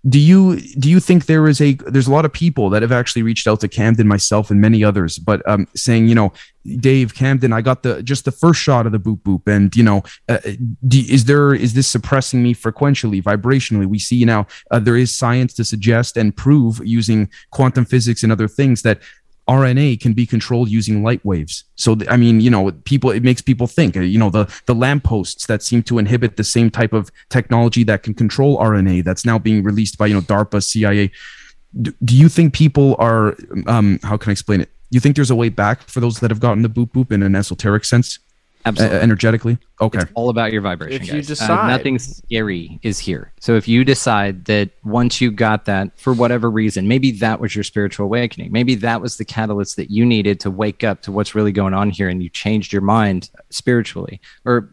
do 0.07 0.19
you 0.19 0.59
do 0.59 0.89
you 0.89 0.99
think 0.99 1.27
there 1.27 1.47
is 1.47 1.61
a? 1.61 1.73
There's 1.75 2.07
a 2.07 2.11
lot 2.11 2.25
of 2.25 2.33
people 2.33 2.69
that 2.71 2.81
have 2.81 2.91
actually 2.91 3.23
reached 3.23 3.47
out 3.47 3.61
to 3.61 3.69
Camden, 3.69 4.05
myself, 4.05 4.51
and 4.51 4.59
many 4.59 4.83
others, 4.83 5.17
but 5.17 5.47
um, 5.47 5.65
saying, 5.75 6.09
you 6.09 6.15
know, 6.15 6.33
Dave 6.77 7.15
Camden, 7.15 7.53
I 7.53 7.61
got 7.61 7.83
the 7.83 8.03
just 8.03 8.25
the 8.25 8.31
first 8.31 8.59
shot 8.59 8.85
of 8.85 8.91
the 8.91 8.99
boop 8.99 9.21
boop, 9.21 9.47
and 9.47 9.73
you 9.73 9.83
know, 9.83 10.03
uh, 10.27 10.39
do, 10.85 10.99
is 10.99 11.23
there 11.23 11.53
is 11.53 11.73
this 11.73 11.87
suppressing 11.87 12.43
me 12.43 12.53
frequentially, 12.53 13.23
vibrationally? 13.23 13.85
We 13.85 13.97
see 13.97 14.25
now 14.25 14.45
uh, 14.71 14.79
there 14.79 14.97
is 14.97 15.17
science 15.17 15.53
to 15.53 15.63
suggest 15.63 16.17
and 16.17 16.35
prove 16.35 16.81
using 16.83 17.29
quantum 17.51 17.85
physics 17.85 18.23
and 18.23 18.31
other 18.31 18.49
things 18.49 18.81
that 18.81 18.99
RNA 19.47 19.99
can 19.99 20.13
be 20.13 20.25
controlled 20.25 20.69
using 20.69 21.03
light 21.03 21.23
waves. 21.25 21.65
So 21.75 21.97
I 22.09 22.15
mean, 22.15 22.39
you 22.39 22.49
know, 22.49 22.71
people 22.85 23.11
it 23.11 23.23
makes 23.23 23.41
people 23.41 23.67
think. 23.67 23.95
You 23.95 24.17
know, 24.17 24.29
the 24.29 24.51
the 24.65 24.75
lampposts 24.75 25.47
that 25.47 25.61
seem 25.61 25.83
to 25.83 25.97
inhibit 25.97 26.37
the 26.37 26.43
same 26.43 26.69
type 26.69 26.93
of 26.93 27.11
technology 27.29 27.83
that 27.83 28.03
can 28.03 28.13
control 28.13 28.57
RNA 28.57 29.03
that's 29.03 29.25
now 29.25 29.37
being 29.37 29.63
released 29.63 29.97
by 29.97 30.07
you 30.07 30.13
know 30.13 30.21
DARPA, 30.21 30.63
CIA. 30.63 31.11
Do, 31.81 31.93
do 32.03 32.15
you 32.15 32.29
think 32.29 32.53
people 32.53 32.95
are? 32.99 33.35
Um, 33.67 33.99
how 34.03 34.15
can 34.15 34.29
I 34.29 34.33
explain 34.33 34.61
it? 34.61 34.69
You 34.91 34.99
think 34.99 35.15
there's 35.15 35.31
a 35.31 35.35
way 35.35 35.49
back 35.49 35.81
for 35.89 35.99
those 35.99 36.19
that 36.19 36.31
have 36.31 36.39
gotten 36.39 36.61
the 36.61 36.69
boop 36.69 36.91
boop 36.91 37.11
in 37.11 37.21
an 37.23 37.35
esoteric 37.35 37.83
sense, 37.83 38.19
Absolutely. 38.65 38.99
energetically? 38.99 39.57
Okay. 39.81 39.99
It's 39.99 40.11
all 40.13 40.29
about 40.29 40.53
your 40.53 40.61
vibration. 40.61 41.01
If 41.01 41.07
you 41.07 41.21
guys. 41.21 41.41
Uh, 41.41 41.67
nothing 41.67 41.99
scary 41.99 42.79
is 42.81 42.99
here. 42.99 43.33
So 43.39 43.55
if 43.55 43.67
you 43.67 43.83
decide 43.83 44.45
that 44.45 44.69
once 44.83 45.19
you 45.19 45.31
got 45.31 45.65
that, 45.65 45.97
for 45.99 46.13
whatever 46.13 46.49
reason, 46.49 46.87
maybe 46.87 47.11
that 47.11 47.39
was 47.39 47.55
your 47.55 47.63
spiritual 47.63 48.05
awakening. 48.05 48.51
Maybe 48.51 48.75
that 48.75 49.01
was 49.01 49.17
the 49.17 49.25
catalyst 49.25 49.75
that 49.75 49.91
you 49.91 50.05
needed 50.05 50.39
to 50.41 50.51
wake 50.51 50.83
up 50.83 51.01
to 51.03 51.11
what's 51.11 51.35
really 51.35 51.51
going 51.51 51.73
on 51.73 51.89
here, 51.89 52.07
and 52.07 52.23
you 52.23 52.29
changed 52.29 52.71
your 52.71 52.81
mind 52.81 53.29
spiritually, 53.49 54.21
or 54.45 54.69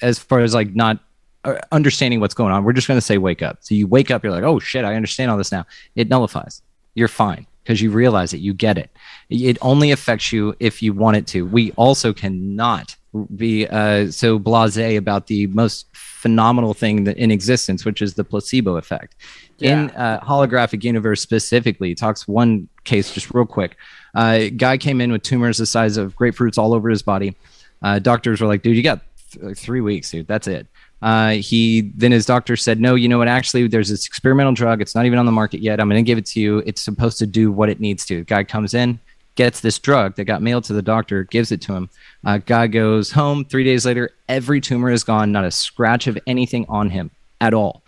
as 0.00 0.18
far 0.18 0.40
as 0.40 0.54
like 0.54 0.74
not 0.74 0.98
uh, 1.44 1.58
understanding 1.72 2.20
what's 2.20 2.34
going 2.34 2.52
on. 2.52 2.64
We're 2.64 2.72
just 2.72 2.88
going 2.88 2.98
to 2.98 3.04
say 3.04 3.18
wake 3.18 3.42
up. 3.42 3.58
So 3.60 3.74
you 3.74 3.86
wake 3.86 4.10
up, 4.10 4.24
you're 4.24 4.32
like, 4.32 4.44
oh 4.44 4.58
shit, 4.58 4.84
I 4.84 4.94
understand 4.94 5.30
all 5.30 5.36
this 5.36 5.52
now. 5.52 5.66
It 5.94 6.08
nullifies. 6.08 6.62
You're 6.94 7.08
fine 7.08 7.46
because 7.66 7.82
you 7.82 7.90
realize 7.90 8.32
it. 8.32 8.38
You 8.38 8.54
get 8.54 8.78
it. 8.78 8.90
It 9.28 9.58
only 9.60 9.90
affects 9.90 10.32
you 10.32 10.54
if 10.60 10.82
you 10.82 10.92
want 10.92 11.16
it 11.16 11.26
to. 11.28 11.44
We 11.44 11.72
also 11.72 12.12
cannot 12.12 12.94
be 13.34 13.66
uh, 13.66 14.10
so 14.12 14.38
blasé 14.38 14.96
about 14.96 15.26
the 15.26 15.48
most 15.48 15.86
phenomenal 15.92 16.74
thing 16.74 17.04
that 17.04 17.16
in 17.16 17.32
existence, 17.32 17.84
which 17.84 18.00
is 18.00 18.14
the 18.14 18.22
placebo 18.22 18.76
effect. 18.76 19.16
In 19.58 19.90
uh, 19.90 20.20
holographic 20.20 20.84
universe 20.84 21.20
specifically, 21.20 21.94
talks 21.96 22.28
one 22.28 22.68
case 22.84 23.12
just 23.12 23.34
real 23.34 23.46
quick. 23.46 23.76
Uh, 24.14 24.44
guy 24.56 24.78
came 24.78 25.00
in 25.00 25.10
with 25.10 25.22
tumors 25.22 25.58
the 25.58 25.66
size 25.66 25.96
of 25.96 26.14
grapefruits 26.14 26.58
all 26.58 26.72
over 26.72 26.88
his 26.88 27.02
body. 27.02 27.36
Uh, 27.82 27.98
doctors 27.98 28.40
were 28.40 28.46
like, 28.46 28.62
"Dude, 28.62 28.76
you 28.76 28.82
got 28.82 29.00
th- 29.32 29.44
like 29.44 29.58
three 29.58 29.80
weeks, 29.80 30.10
dude. 30.10 30.28
That's 30.28 30.46
it." 30.46 30.68
Uh, 31.02 31.32
he 31.32 31.92
then 31.94 32.12
his 32.12 32.26
doctor 32.26 32.56
said, 32.56 32.80
"No, 32.80 32.94
you 32.94 33.08
know 33.08 33.18
what? 33.18 33.28
Actually, 33.28 33.68
there's 33.68 33.90
this 33.90 34.06
experimental 34.06 34.52
drug. 34.52 34.80
It's 34.80 34.94
not 34.94 35.04
even 35.06 35.18
on 35.18 35.26
the 35.26 35.32
market 35.32 35.60
yet. 35.60 35.80
I'm 35.80 35.88
going 35.88 36.02
to 36.02 36.06
give 36.06 36.18
it 36.18 36.26
to 36.26 36.40
you. 36.40 36.58
It's 36.66 36.80
supposed 36.80 37.18
to 37.18 37.26
do 37.26 37.52
what 37.52 37.68
it 37.68 37.80
needs 37.80 38.04
to." 38.06 38.24
Guy 38.24 38.44
comes 38.44 38.72
in, 38.74 38.98
gets 39.34 39.60
this 39.60 39.78
drug 39.78 40.16
that 40.16 40.24
got 40.24 40.42
mailed 40.42 40.64
to 40.64 40.72
the 40.72 40.82
doctor, 40.82 41.24
gives 41.24 41.52
it 41.52 41.60
to 41.62 41.74
him. 41.74 41.90
Uh, 42.24 42.38
guy 42.38 42.66
goes 42.66 43.12
home. 43.12 43.44
Three 43.44 43.64
days 43.64 43.84
later, 43.86 44.10
every 44.28 44.60
tumor 44.60 44.90
is 44.90 45.04
gone. 45.04 45.32
Not 45.32 45.44
a 45.44 45.50
scratch 45.50 46.06
of 46.06 46.18
anything 46.26 46.66
on 46.68 46.90
him 46.90 47.10
at 47.40 47.54
all. 47.54 47.82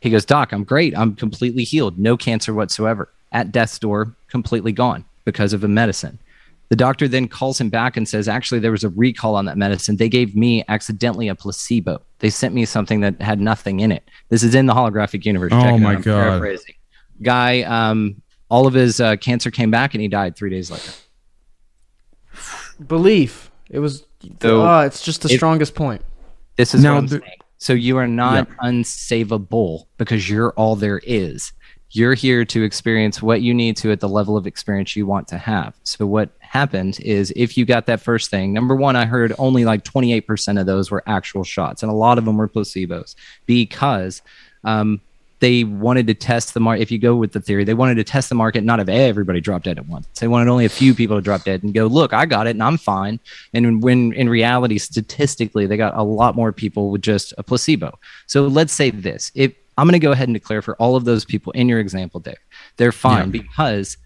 He 0.00 0.10
goes, 0.10 0.24
Doc, 0.24 0.52
I'm 0.52 0.64
great. 0.64 0.96
I'm 0.96 1.16
completely 1.16 1.64
healed. 1.64 1.98
No 1.98 2.16
cancer 2.16 2.54
whatsoever. 2.54 3.08
At 3.32 3.52
death's 3.52 3.78
door, 3.78 4.14
completely 4.28 4.72
gone 4.72 5.04
because 5.24 5.52
of 5.52 5.64
a 5.64 5.68
medicine. 5.68 6.18
The 6.70 6.76
doctor 6.76 7.08
then 7.08 7.28
calls 7.28 7.58
him 7.60 7.70
back 7.70 7.96
and 7.96 8.06
says, 8.06 8.28
Actually, 8.28 8.60
there 8.60 8.70
was 8.70 8.84
a 8.84 8.90
recall 8.90 9.36
on 9.36 9.46
that 9.46 9.56
medicine. 9.56 9.96
They 9.96 10.08
gave 10.10 10.36
me 10.36 10.64
accidentally 10.68 11.28
a 11.28 11.34
placebo. 11.34 12.02
They 12.18 12.28
sent 12.30 12.54
me 12.54 12.64
something 12.66 13.00
that 13.00 13.20
had 13.22 13.40
nothing 13.40 13.80
in 13.80 13.90
it. 13.90 14.04
This 14.28 14.42
is 14.42 14.54
in 14.54 14.66
the 14.66 14.74
holographic 14.74 15.24
universe. 15.24 15.52
Oh 15.54 15.62
Check 15.62 15.74
it 15.76 15.78
my 15.78 15.94
out. 15.96 16.02
God. 16.02 16.22
paraphrasing. 16.24 16.74
Guy, 17.22 17.62
um, 17.62 18.20
all 18.50 18.66
of 18.66 18.74
his 18.74 19.00
uh, 19.00 19.16
cancer 19.16 19.50
came 19.50 19.70
back 19.70 19.94
and 19.94 20.02
he 20.02 20.08
died 20.08 20.36
three 20.36 20.50
days 20.50 20.70
later. 20.70 20.92
Belief. 22.86 23.50
It 23.70 23.78
was. 23.80 24.04
So, 24.42 24.62
ah, 24.62 24.82
it's 24.82 25.02
just 25.02 25.22
the 25.22 25.28
if- 25.30 25.36
strongest 25.38 25.74
point. 25.74 26.02
This 26.56 26.74
is 26.74 26.82
Now 26.82 26.94
what 26.94 26.98
I'm 26.98 27.06
the- 27.06 27.18
saying. 27.20 27.32
So 27.60 27.72
you 27.72 27.96
are 27.96 28.06
not 28.06 28.48
unsavable 28.62 29.86
because 29.96 30.30
you're 30.30 30.52
all 30.52 30.76
there 30.76 31.00
is. 31.02 31.52
You're 31.90 32.14
here 32.14 32.44
to 32.44 32.62
experience 32.62 33.20
what 33.20 33.42
you 33.42 33.52
need 33.52 33.76
to 33.78 33.90
at 33.90 33.98
the 33.98 34.08
level 34.08 34.36
of 34.36 34.46
experience 34.46 34.94
you 34.94 35.06
want 35.06 35.26
to 35.28 35.38
have. 35.38 35.74
So 35.82 36.06
what 36.06 36.30
happened 36.48 36.98
is 37.00 37.32
if 37.36 37.56
you 37.56 37.64
got 37.64 37.86
that 37.86 38.00
first 38.00 38.30
thing, 38.30 38.52
number 38.52 38.74
one, 38.74 38.96
I 38.96 39.04
heard 39.04 39.34
only 39.38 39.64
like 39.64 39.84
28% 39.84 40.60
of 40.60 40.66
those 40.66 40.90
were 40.90 41.02
actual 41.06 41.44
shots, 41.44 41.82
and 41.82 41.90
a 41.90 41.94
lot 41.94 42.18
of 42.18 42.24
them 42.24 42.36
were 42.36 42.48
placebos 42.48 43.14
because 43.46 44.22
um, 44.64 45.00
they 45.40 45.64
wanted 45.64 46.06
to 46.08 46.14
test 46.14 46.54
the 46.54 46.60
market. 46.60 46.82
If 46.82 46.90
you 46.90 46.98
go 46.98 47.14
with 47.16 47.32
the 47.32 47.40
theory, 47.40 47.64
they 47.64 47.74
wanted 47.74 47.96
to 47.96 48.04
test 48.04 48.28
the 48.28 48.34
market, 48.34 48.64
not 48.64 48.78
have 48.78 48.88
everybody 48.88 49.40
drop 49.40 49.62
dead 49.62 49.78
at 49.78 49.86
once. 49.86 50.06
They 50.18 50.26
wanted 50.26 50.48
only 50.48 50.64
a 50.64 50.70
few 50.70 50.94
people 50.94 51.16
to 51.16 51.22
drop 51.22 51.44
dead 51.44 51.62
and 51.62 51.72
go, 51.72 51.86
look, 51.86 52.12
I 52.12 52.26
got 52.26 52.46
it 52.46 52.50
and 52.50 52.62
I'm 52.62 52.78
fine. 52.78 53.20
And 53.54 53.82
when 53.82 54.12
in 54.14 54.28
reality, 54.28 54.78
statistically, 54.78 55.66
they 55.66 55.76
got 55.76 55.96
a 55.96 56.02
lot 56.02 56.34
more 56.34 56.52
people 56.52 56.90
with 56.90 57.02
just 57.02 57.34
a 57.38 57.42
placebo. 57.42 57.98
So 58.26 58.46
let's 58.48 58.72
say 58.72 58.90
this: 58.90 59.30
if 59.34 59.52
I'm 59.76 59.86
going 59.86 59.92
to 59.92 60.04
go 60.04 60.12
ahead 60.12 60.28
and 60.28 60.34
declare 60.34 60.62
for 60.62 60.74
all 60.76 60.96
of 60.96 61.04
those 61.04 61.24
people 61.24 61.52
in 61.52 61.68
your 61.68 61.78
example, 61.78 62.20
Dave, 62.20 62.36
they're 62.76 62.92
fine 62.92 63.30
because 63.30 63.96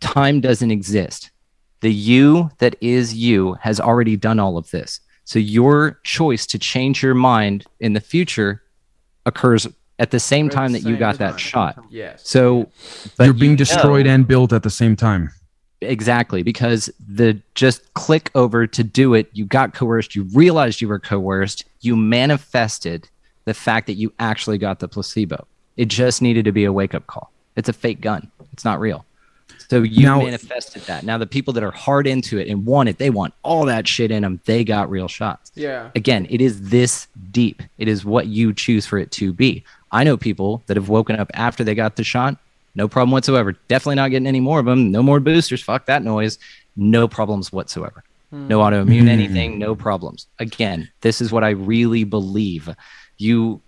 time 0.00 0.40
doesn't 0.40 0.70
exist. 0.70 1.30
The 1.80 1.92
you 1.92 2.50
that 2.58 2.76
is 2.80 3.14
you 3.14 3.54
has 3.60 3.80
already 3.80 4.16
done 4.16 4.38
all 4.38 4.56
of 4.58 4.70
this. 4.70 5.00
So 5.24 5.38
your 5.38 5.98
choice 6.04 6.46
to 6.46 6.58
change 6.58 7.02
your 7.02 7.14
mind 7.14 7.64
in 7.78 7.92
the 7.94 8.00
future 8.00 8.62
occurs 9.26 9.66
at 9.98 10.10
the 10.10 10.20
same 10.20 10.46
At 10.46 10.50
the 10.52 10.56
time 10.56 10.72
that 10.72 10.82
you 10.82 10.96
got 10.96 11.16
time. 11.16 11.32
that 11.32 11.40
shot. 11.40 11.82
Yes. 11.90 12.26
So 12.28 12.68
but 13.16 13.24
You're 13.24 13.34
being 13.34 13.52
you 13.52 13.56
destroyed 13.56 14.06
know- 14.06 14.12
and 14.14 14.26
built 14.26 14.52
at 14.52 14.62
the 14.62 14.70
same 14.70 14.96
time. 14.96 15.30
exactly 15.82 16.42
because 16.42 16.90
the 17.08 17.40
just 17.54 17.92
click 17.94 18.30
over 18.34 18.66
to 18.66 18.84
do 18.84 19.14
it, 19.14 19.30
you 19.32 19.44
got 19.46 19.72
coerced, 19.72 20.14
you 20.14 20.24
realized 20.34 20.80
you 20.82 20.88
were 20.88 20.98
coerced, 20.98 21.64
you 21.80 21.96
manifested 21.96 23.08
the 23.46 23.54
fact 23.54 23.86
that 23.86 23.94
you 23.94 24.12
actually 24.18 24.58
got 24.58 24.80
the 24.80 24.88
placebo. 24.88 25.46
It 25.78 25.88
just 25.88 26.20
needed 26.20 26.44
to 26.44 26.52
be 26.52 26.64
a 26.64 26.72
wake 26.72 26.94
up 26.94 27.06
call. 27.06 27.32
It's 27.56 27.68
a 27.70 27.72
fake 27.72 28.00
gun. 28.02 28.30
It's 28.52 28.64
not 28.64 28.78
real. 28.80 29.04
So 29.70 29.82
you 29.82 30.02
Now- 30.02 30.20
manifested 30.20 30.82
that. 30.82 31.04
Now 31.04 31.16
the 31.16 31.28
people 31.28 31.54
that 31.54 31.62
are 31.62 31.70
hard 31.70 32.08
into 32.08 32.38
it 32.38 32.48
and 32.48 32.66
want 32.66 32.88
it, 32.88 32.98
they 32.98 33.08
want 33.08 33.34
all 33.44 33.64
that 33.66 33.86
shit 33.86 34.10
in 34.10 34.22
them. 34.22 34.40
They 34.44 34.64
got 34.64 34.90
real 34.90 35.06
shots. 35.06 35.52
Yeah. 35.54 35.90
Again, 35.94 36.26
it 36.28 36.40
is 36.40 36.70
this 36.70 37.06
deep. 37.30 37.62
It 37.78 37.86
is 37.86 38.04
what 38.04 38.26
you 38.26 38.52
choose 38.52 38.84
for 38.84 38.98
it 38.98 39.12
to 39.12 39.32
be. 39.32 39.62
I 39.92 40.02
know 40.02 40.16
people 40.16 40.64
that 40.66 40.76
have 40.76 40.88
woken 40.88 41.16
up 41.16 41.30
after 41.34 41.62
they 41.62 41.76
got 41.76 41.94
the 41.94 42.02
shot, 42.02 42.36
no 42.74 42.88
problem 42.88 43.12
whatsoever. 43.12 43.52
Definitely 43.68 43.96
not 43.96 44.10
getting 44.10 44.26
any 44.26 44.40
more 44.40 44.58
of 44.58 44.66
them. 44.66 44.90
No 44.90 45.02
more 45.02 45.20
boosters. 45.20 45.62
Fuck 45.62 45.86
that 45.86 46.02
noise. 46.02 46.38
No 46.76 47.06
problems 47.06 47.52
whatsoever. 47.52 48.02
Hmm. 48.30 48.48
No 48.48 48.58
autoimmune 48.60 49.02
hmm. 49.02 49.08
anything. 49.08 49.58
No 49.58 49.76
problems. 49.76 50.26
Again, 50.40 50.88
this 51.00 51.20
is 51.20 51.30
what 51.30 51.44
I 51.44 51.50
really 51.50 52.04
believe. 52.04 52.68
You 53.18 53.60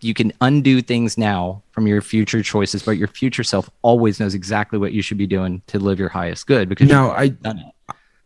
you 0.00 0.14
can 0.14 0.32
undo 0.40 0.80
things 0.80 1.18
now 1.18 1.62
from 1.70 1.86
your 1.86 2.00
future 2.00 2.42
choices, 2.42 2.82
but 2.82 2.92
your 2.92 3.08
future 3.08 3.44
self 3.44 3.68
always 3.82 4.20
knows 4.20 4.34
exactly 4.34 4.78
what 4.78 4.92
you 4.92 5.02
should 5.02 5.18
be 5.18 5.26
doing 5.26 5.62
to 5.66 5.78
live 5.78 5.98
your 5.98 6.08
highest 6.08 6.46
good 6.46 6.68
because 6.68 6.88
Now, 6.88 7.10
I. 7.10 7.34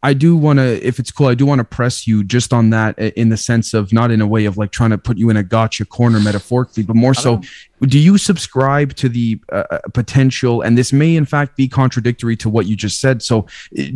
I 0.05 0.15
do 0.15 0.36
want 0.36 0.59
to, 0.59 0.85
if 0.85 0.99
it's 0.99 1.12
cool, 1.12 1.28
I 1.28 1.36
do 1.36 1.47
want 1.47 1.61
to 1.61 1.65
press 1.65 2.09
you 2.09 2.24
just 2.24 2.53
on 2.53 2.70
that 2.70 2.99
in 2.99 3.28
the 3.28 3.36
sense 3.36 3.73
of 3.73 3.93
not 3.93 4.11
in 4.11 4.20
a 4.20 4.27
way 4.27 4.47
of 4.47 4.59
like 4.59 4.73
trying 4.73 4.90
to 4.90 4.99
put 4.99 5.16
you 5.16 5.31
in 5.31 5.36
a 5.36 5.44
gotcha 5.44 5.85
corner 5.85 6.19
metaphorically, 6.19 6.82
but 6.82 6.97
more 6.97 7.15
so, 7.15 7.40
do 7.83 7.99
you 7.99 8.19
subscribe 8.19 8.95
to 8.97 9.09
the 9.09 9.41
uh, 9.53 9.65
uh, 9.71 9.79
potential, 9.95 10.63
and 10.63 10.77
this 10.77 10.93
may 10.93 11.17
in 11.17 11.25
fact 11.25 11.57
be 11.57 11.69
contradictory 11.69 12.37
to 12.37 12.49
what 12.49 12.67
you 12.67 12.77
just 12.77 13.01
said. 13.01 13.23
So, 13.23 13.47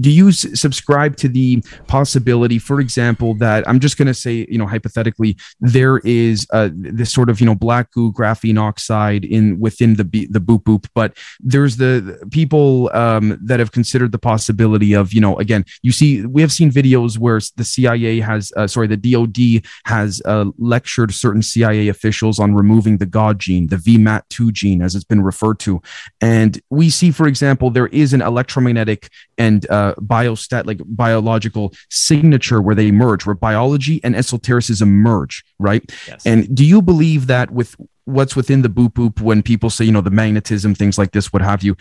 do 0.00 0.10
you 0.10 0.28
s- 0.28 0.58
subscribe 0.58 1.16
to 1.16 1.28
the 1.28 1.62
possibility, 1.86 2.58
for 2.58 2.80
example, 2.80 3.34
that 3.34 3.68
I'm 3.68 3.80
just 3.80 3.96
going 3.96 4.06
to 4.06 4.14
say, 4.14 4.46
you 4.48 4.58
know, 4.58 4.66
hypothetically, 4.66 5.36
there 5.60 5.98
is 5.98 6.46
uh, 6.52 6.70
this 6.72 7.12
sort 7.12 7.30
of, 7.30 7.40
you 7.40 7.46
know, 7.46 7.54
black 7.54 7.90
goo 7.92 8.12
graphene 8.12 8.58
oxide 8.58 9.24
in 9.24 9.58
within 9.58 9.94
the 9.94 10.04
B, 10.04 10.26
the 10.26 10.40
boop 10.40 10.62
boop, 10.64 10.86
but 10.94 11.16
there's 11.40 11.76
the 11.76 11.86
the 11.86 12.26
people 12.26 12.90
um, 12.94 13.38
that 13.42 13.60
have 13.60 13.72
considered 13.72 14.12
the 14.12 14.18
possibility 14.18 14.94
of, 14.94 15.12
you 15.12 15.20
know, 15.20 15.36
again, 15.38 15.64
you 15.82 15.92
see, 15.92 16.24
we 16.26 16.40
have 16.42 16.52
seen 16.52 16.70
videos 16.70 17.18
where 17.18 17.40
the 17.56 17.64
CIA 17.64 18.20
has, 18.20 18.52
uh, 18.56 18.66
sorry, 18.66 18.86
the 18.86 18.96
DoD 18.96 19.64
has 19.84 20.22
uh, 20.24 20.46
lectured 20.58 21.12
certain 21.12 21.42
CIA 21.42 21.88
officials 21.88 22.38
on 22.38 22.54
removing 22.54 22.98
the 22.98 23.06
God 23.06 23.38
gene, 23.38 23.68
the 23.68 23.75
VMAT2 23.76 24.52
gene, 24.52 24.82
as 24.82 24.94
it's 24.94 25.04
been 25.04 25.22
referred 25.22 25.58
to. 25.60 25.80
And 26.20 26.60
we 26.70 26.90
see, 26.90 27.10
for 27.10 27.26
example, 27.26 27.70
there 27.70 27.88
is 27.88 28.12
an 28.12 28.22
electromagnetic 28.22 29.10
and 29.38 29.68
uh, 29.70 29.94
biostat, 30.00 30.66
like 30.66 30.80
biological 30.84 31.72
signature 31.90 32.60
where 32.60 32.74
they 32.74 32.90
merge, 32.90 33.26
where 33.26 33.34
biology 33.34 34.00
and 34.02 34.16
esotericism 34.16 34.88
merge, 34.88 35.44
right? 35.58 35.82
Yes. 36.06 36.24
And 36.26 36.54
do 36.54 36.64
you 36.64 36.82
believe 36.82 37.26
that 37.26 37.50
with 37.50 37.76
what's 38.04 38.36
within 38.36 38.62
the 38.62 38.68
boop 38.68 38.92
boop, 38.92 39.20
when 39.20 39.42
people 39.42 39.70
say, 39.70 39.84
you 39.84 39.92
know, 39.92 40.00
the 40.00 40.10
magnetism, 40.10 40.74
things 40.74 40.96
like 40.96 41.12
this, 41.12 41.32
what 41.32 41.42
have 41.42 41.62
you, 41.62 41.76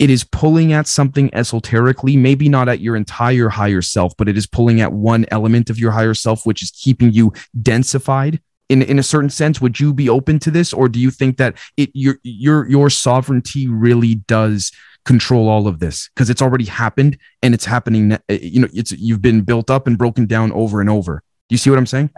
it 0.00 0.08
is 0.08 0.24
pulling 0.24 0.72
at 0.72 0.86
something 0.86 1.28
esoterically, 1.34 2.16
maybe 2.16 2.48
not 2.48 2.70
at 2.70 2.80
your 2.80 2.96
entire 2.96 3.50
higher 3.50 3.82
self, 3.82 4.14
but 4.16 4.28
it 4.28 4.36
is 4.38 4.46
pulling 4.46 4.80
at 4.80 4.92
one 4.92 5.26
element 5.30 5.68
of 5.68 5.78
your 5.78 5.90
higher 5.90 6.14
self, 6.14 6.46
which 6.46 6.62
is 6.62 6.70
keeping 6.70 7.12
you 7.12 7.32
densified. 7.60 8.40
In, 8.70 8.82
in 8.82 8.98
a 8.98 9.02
certain 9.02 9.30
sense, 9.30 9.60
would 9.60 9.80
you 9.80 9.92
be 9.92 10.08
open 10.08 10.38
to 10.38 10.50
this, 10.50 10.72
or 10.72 10.88
do 10.88 10.98
you 11.00 11.10
think 11.10 11.36
that 11.38 11.58
it 11.76 11.90
your 11.92 12.18
your 12.22 12.68
your 12.68 12.88
sovereignty 12.88 13.66
really 13.66 14.14
does 14.14 14.70
control 15.04 15.48
all 15.48 15.66
of 15.66 15.80
this 15.80 16.08
because 16.14 16.30
it's 16.30 16.40
already 16.40 16.66
happened 16.66 17.18
and 17.42 17.52
it's 17.52 17.64
happening? 17.64 18.12
uh, 18.12 18.18
You 18.28 18.60
know, 18.62 18.68
it's 18.72 18.92
you've 18.92 19.22
been 19.22 19.42
built 19.42 19.70
up 19.70 19.86
and 19.86 19.98
broken 19.98 20.26
down 20.26 20.52
over 20.52 20.80
and 20.80 20.88
over. 20.88 21.22
Do 21.48 21.54
you 21.54 21.58
see 21.58 21.68
what 21.68 21.78
I'm 21.80 21.86
saying? 21.86 22.10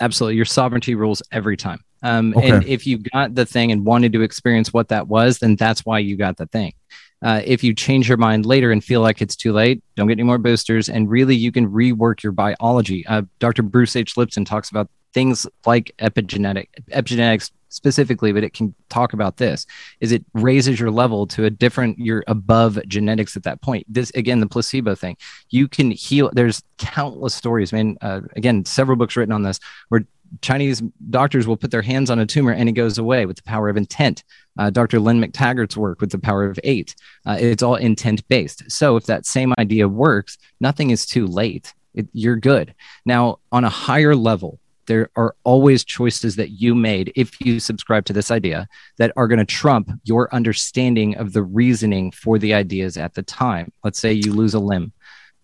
Absolutely. 0.00 0.36
Your 0.36 0.44
sovereignty 0.44 0.94
rules 0.94 1.20
every 1.32 1.56
time. 1.56 1.80
Um, 2.04 2.32
Okay. 2.36 2.50
And 2.50 2.64
if 2.64 2.86
you 2.86 2.98
got 2.98 3.34
the 3.34 3.44
thing 3.44 3.72
and 3.72 3.84
wanted 3.84 4.12
to 4.12 4.22
experience 4.22 4.72
what 4.72 4.88
that 4.88 5.08
was, 5.08 5.40
then 5.40 5.56
that's 5.56 5.84
why 5.84 5.98
you 5.98 6.16
got 6.16 6.36
the 6.36 6.46
thing. 6.46 6.72
Uh, 7.20 7.42
if 7.44 7.64
you 7.64 7.74
change 7.74 8.08
your 8.08 8.18
mind 8.18 8.46
later 8.46 8.70
and 8.70 8.84
feel 8.84 9.00
like 9.00 9.20
it's 9.20 9.34
too 9.34 9.52
late, 9.52 9.82
don't 9.96 10.06
get 10.06 10.12
any 10.12 10.22
more 10.22 10.38
boosters. 10.38 10.88
And 10.88 11.10
really, 11.10 11.34
you 11.34 11.50
can 11.50 11.68
rework 11.68 12.22
your 12.22 12.30
biology. 12.30 13.04
Uh, 13.08 13.22
Dr. 13.40 13.64
Bruce 13.64 13.96
H. 13.96 14.16
Lipton 14.16 14.44
talks 14.44 14.70
about 14.70 14.88
things 15.12 15.46
like 15.66 15.92
epigenetic, 15.98 16.68
epigenetics 16.90 17.50
specifically, 17.70 18.32
but 18.32 18.44
it 18.44 18.54
can 18.54 18.74
talk 18.88 19.12
about 19.12 19.36
this 19.36 19.66
is 20.00 20.12
it 20.12 20.24
raises 20.34 20.80
your 20.80 20.90
level 20.90 21.26
to 21.26 21.44
a 21.44 21.50
different, 21.50 21.98
you're 21.98 22.24
above 22.26 22.78
genetics 22.86 23.36
at 23.36 23.42
that 23.42 23.60
point. 23.60 23.86
This, 23.88 24.10
again, 24.10 24.40
the 24.40 24.46
placebo 24.46 24.94
thing, 24.94 25.16
you 25.50 25.68
can 25.68 25.90
heal. 25.90 26.30
There's 26.32 26.62
countless 26.78 27.34
stories, 27.34 27.72
man. 27.72 27.98
Uh, 28.00 28.22
again, 28.36 28.64
several 28.64 28.96
books 28.96 29.16
written 29.16 29.34
on 29.34 29.42
this 29.42 29.60
where 29.88 30.04
Chinese 30.42 30.82
doctors 31.10 31.46
will 31.46 31.56
put 31.56 31.70
their 31.70 31.82
hands 31.82 32.10
on 32.10 32.18
a 32.18 32.26
tumor 32.26 32.52
and 32.52 32.68
it 32.68 32.72
goes 32.72 32.98
away 32.98 33.26
with 33.26 33.36
the 33.36 33.42
power 33.42 33.68
of 33.68 33.76
intent. 33.76 34.24
Uh, 34.58 34.70
Dr. 34.70 35.00
Lynne 35.00 35.22
McTaggart's 35.22 35.76
work 35.76 36.00
with 36.00 36.10
the 36.10 36.18
power 36.18 36.44
of 36.44 36.58
eight. 36.64 36.94
Uh, 37.26 37.36
it's 37.38 37.62
all 37.62 37.76
intent 37.76 38.26
based. 38.28 38.70
So 38.70 38.96
if 38.96 39.06
that 39.06 39.26
same 39.26 39.54
idea 39.58 39.88
works, 39.88 40.36
nothing 40.60 40.90
is 40.90 41.06
too 41.06 41.26
late. 41.26 41.74
It, 41.94 42.08
you're 42.12 42.36
good. 42.36 42.74
Now, 43.06 43.38
on 43.50 43.64
a 43.64 43.70
higher 43.70 44.14
level, 44.14 44.60
there 44.88 45.10
are 45.14 45.36
always 45.44 45.84
choices 45.84 46.34
that 46.36 46.50
you 46.50 46.74
made 46.74 47.12
if 47.14 47.40
you 47.40 47.60
subscribe 47.60 48.04
to 48.06 48.12
this 48.12 48.32
idea 48.32 48.66
that 48.96 49.12
are 49.16 49.28
going 49.28 49.38
to 49.38 49.44
trump 49.44 49.90
your 50.02 50.34
understanding 50.34 51.16
of 51.16 51.32
the 51.32 51.42
reasoning 51.42 52.10
for 52.10 52.38
the 52.38 52.52
ideas 52.52 52.96
at 52.96 53.14
the 53.14 53.22
time. 53.22 53.72
Let's 53.84 54.00
say 54.00 54.12
you 54.12 54.32
lose 54.32 54.54
a 54.54 54.58
limb, 54.58 54.92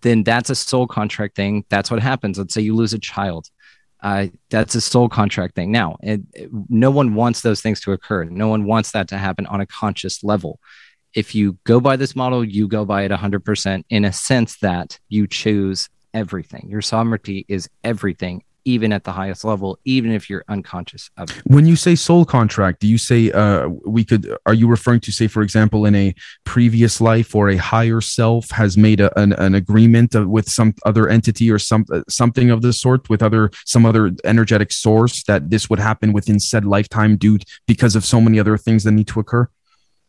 then 0.00 0.24
that's 0.24 0.50
a 0.50 0.56
soul 0.56 0.88
contract 0.88 1.36
thing. 1.36 1.64
That's 1.68 1.90
what 1.90 2.02
happens. 2.02 2.38
Let's 2.38 2.52
say 2.52 2.62
you 2.62 2.74
lose 2.74 2.92
a 2.92 2.98
child 2.98 3.48
uh, 4.04 4.26
that's 4.50 4.74
a 4.74 4.82
soul 4.82 5.08
contract 5.08 5.54
thing. 5.54 5.72
Now, 5.72 5.96
it, 6.02 6.20
it, 6.34 6.50
no 6.68 6.90
one 6.90 7.14
wants 7.14 7.40
those 7.40 7.62
things 7.62 7.80
to 7.80 7.92
occur. 7.92 8.24
No 8.24 8.48
one 8.48 8.64
wants 8.64 8.90
that 8.92 9.08
to 9.08 9.18
happen 9.18 9.46
on 9.46 9.62
a 9.62 9.66
conscious 9.66 10.22
level. 10.22 10.60
If 11.14 11.34
you 11.34 11.56
go 11.64 11.80
by 11.80 11.96
this 11.96 12.14
model, 12.14 12.44
you 12.44 12.68
go 12.68 12.84
by 12.84 13.04
it 13.04 13.10
100% 13.10 13.84
in 13.88 14.04
a 14.04 14.12
sense 14.12 14.58
that 14.58 14.98
you 15.08 15.26
choose 15.26 15.88
everything. 16.12 16.68
Your 16.68 16.82
sovereignty 16.82 17.46
is 17.48 17.70
everything 17.82 18.44
even 18.64 18.92
at 18.92 19.04
the 19.04 19.12
highest 19.12 19.44
level, 19.44 19.78
even 19.84 20.10
if 20.10 20.28
you're 20.30 20.44
unconscious 20.48 21.10
of 21.16 21.30
it. 21.30 21.42
When 21.44 21.66
you 21.66 21.76
say 21.76 21.94
soul 21.94 22.24
contract, 22.24 22.80
do 22.80 22.88
you 22.88 22.98
say 22.98 23.30
uh, 23.30 23.68
we 23.84 24.04
could? 24.04 24.36
Are 24.46 24.54
you 24.54 24.68
referring 24.68 25.00
to, 25.00 25.12
say, 25.12 25.26
for 25.26 25.42
example, 25.42 25.86
in 25.86 25.94
a 25.94 26.14
previous 26.44 27.00
life 27.00 27.34
or 27.34 27.50
a 27.50 27.56
higher 27.56 28.00
self 28.00 28.50
has 28.50 28.76
made 28.76 29.00
a, 29.00 29.16
an, 29.18 29.32
an 29.34 29.54
agreement 29.54 30.14
with 30.14 30.48
some 30.48 30.74
other 30.84 31.08
entity 31.08 31.50
or 31.50 31.58
some 31.58 31.84
uh, 31.92 32.02
something 32.08 32.50
of 32.50 32.62
the 32.62 32.72
sort 32.72 33.08
with 33.08 33.22
other 33.22 33.50
some 33.66 33.84
other 33.86 34.12
energetic 34.24 34.72
source 34.72 35.22
that 35.24 35.50
this 35.50 35.68
would 35.68 35.78
happen 35.78 36.12
within 36.12 36.40
said 36.40 36.64
lifetime 36.64 37.16
due 37.16 37.38
because 37.66 37.96
of 37.96 38.04
so 38.04 38.20
many 38.20 38.38
other 38.38 38.56
things 38.56 38.84
that 38.84 38.92
need 38.92 39.06
to 39.08 39.20
occur? 39.20 39.48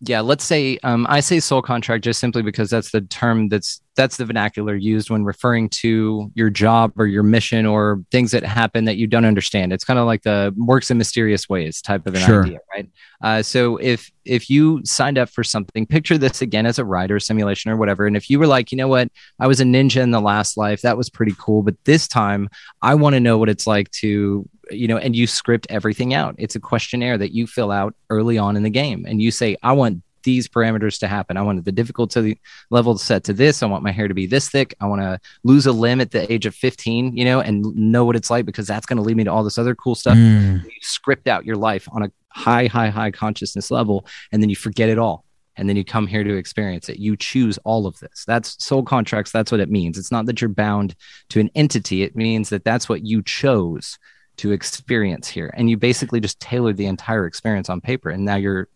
yeah 0.01 0.19
let's 0.19 0.43
say 0.43 0.77
um, 0.83 1.05
i 1.09 1.19
say 1.19 1.39
soul 1.39 1.61
contract 1.61 2.03
just 2.03 2.19
simply 2.19 2.41
because 2.41 2.69
that's 2.69 2.91
the 2.91 3.01
term 3.01 3.47
that's 3.47 3.81
that's 3.95 4.17
the 4.17 4.25
vernacular 4.25 4.75
used 4.75 5.09
when 5.09 5.23
referring 5.23 5.69
to 5.69 6.31
your 6.35 6.49
job 6.49 6.91
or 6.97 7.07
your 7.07 7.23
mission 7.23 7.65
or 7.65 8.03
things 8.11 8.31
that 8.31 8.43
happen 8.43 8.85
that 8.85 8.97
you 8.97 9.07
don't 9.07 9.25
understand 9.25 9.73
it's 9.73 9.83
kind 9.83 9.99
of 9.99 10.05
like 10.05 10.23
the 10.23 10.53
works 10.57 10.91
in 10.91 10.97
mysterious 10.97 11.47
ways 11.49 11.81
type 11.81 12.05
of 12.07 12.15
an 12.15 12.21
sure. 12.21 12.45
idea 12.45 12.59
right 12.73 12.89
uh, 13.23 13.41
so 13.41 13.77
if 13.77 14.11
if 14.25 14.49
you 14.49 14.81
signed 14.83 15.17
up 15.17 15.29
for 15.29 15.43
something 15.43 15.85
picture 15.85 16.17
this 16.17 16.41
again 16.41 16.65
as 16.65 16.79
a 16.79 16.85
rider 16.85 17.19
simulation 17.19 17.71
or 17.71 17.77
whatever 17.77 18.05
and 18.05 18.17
if 18.17 18.29
you 18.29 18.39
were 18.39 18.47
like 18.47 18.71
you 18.71 18.77
know 18.77 18.87
what 18.87 19.09
i 19.39 19.47
was 19.47 19.59
a 19.59 19.63
ninja 19.63 20.01
in 20.01 20.11
the 20.11 20.21
last 20.21 20.57
life 20.57 20.81
that 20.81 20.97
was 20.97 21.09
pretty 21.09 21.33
cool 21.39 21.61
but 21.63 21.75
this 21.85 22.07
time 22.07 22.49
i 22.81 22.93
want 22.93 23.13
to 23.13 23.19
know 23.19 23.37
what 23.37 23.49
it's 23.49 23.67
like 23.67 23.89
to 23.91 24.47
you 24.71 24.87
know, 24.87 24.97
and 24.97 25.15
you 25.15 25.27
script 25.27 25.67
everything 25.69 26.13
out. 26.13 26.35
It's 26.37 26.55
a 26.55 26.59
questionnaire 26.59 27.17
that 27.17 27.33
you 27.33 27.47
fill 27.47 27.71
out 27.71 27.95
early 28.09 28.37
on 28.37 28.57
in 28.57 28.63
the 28.63 28.69
game, 28.69 29.05
and 29.07 29.21
you 29.21 29.31
say, 29.31 29.55
"I 29.63 29.73
want 29.73 30.01
these 30.25 30.49
parameters 30.49 30.99
to 30.99 31.07
happen. 31.07 31.37
I 31.37 31.41
want 31.41 31.63
the 31.63 31.71
difficulty 31.71 32.41
level 32.69 32.97
set 32.97 33.23
to 33.25 33.33
this. 33.33 33.63
I 33.63 33.67
want 33.67 33.83
my 33.83 33.91
hair 33.91 34.09
to 34.09 34.13
be 34.13 34.27
this 34.27 34.49
thick. 34.49 34.75
I 34.81 34.87
want 34.87 35.01
to 35.01 35.19
lose 35.43 35.65
a 35.65 35.71
limb 35.71 36.01
at 36.01 36.11
the 36.11 36.29
age 36.31 36.45
of 36.45 36.53
15, 36.53 37.15
you 37.15 37.23
know, 37.23 37.39
and 37.39 37.63
know 37.75 38.03
what 38.03 38.17
it's 38.17 38.29
like 38.29 38.45
because 38.45 38.67
that's 38.67 38.85
going 38.85 38.97
to 38.97 39.03
lead 39.03 39.15
me 39.15 39.23
to 39.23 39.31
all 39.31 39.45
this 39.45 39.57
other 39.57 39.73
cool 39.73 39.95
stuff. 39.95 40.17
Mm. 40.17 40.65
You 40.65 40.71
script 40.81 41.29
out 41.29 41.45
your 41.45 41.55
life 41.55 41.87
on 41.93 42.03
a 42.03 42.11
high, 42.27 42.67
high, 42.67 42.89
high 42.89 43.11
consciousness 43.11 43.71
level, 43.71 44.05
and 44.33 44.41
then 44.41 44.49
you 44.49 44.57
forget 44.57 44.89
it 44.89 44.99
all. 44.99 45.23
And 45.57 45.69
then 45.69 45.77
you 45.77 45.85
come 45.85 46.05
here 46.05 46.25
to 46.25 46.35
experience 46.35 46.89
it. 46.89 46.99
You 46.99 47.15
choose 47.15 47.57
all 47.59 47.87
of 47.87 47.97
this. 47.99 48.25
That's 48.27 48.61
soul 48.61 48.83
contracts. 48.83 49.31
That's 49.31 49.53
what 49.53 49.61
it 49.61 49.71
means. 49.71 49.97
It's 49.97 50.11
not 50.11 50.25
that 50.25 50.41
you're 50.41 50.49
bound 50.49 50.95
to 51.29 51.39
an 51.39 51.49
entity. 51.55 52.03
It 52.03 52.13
means 52.13 52.49
that 52.49 52.65
that's 52.65 52.89
what 52.89 53.05
you 53.05 53.23
chose 53.23 53.97
to 54.37 54.51
experience 54.51 55.27
here 55.27 55.53
and 55.55 55.69
you 55.69 55.77
basically 55.77 56.19
just 56.19 56.39
tailored 56.39 56.77
the 56.77 56.85
entire 56.85 57.25
experience 57.25 57.69
on 57.69 57.81
paper 57.81 58.09
and 58.09 58.25
now 58.25 58.35
you're 58.35 58.67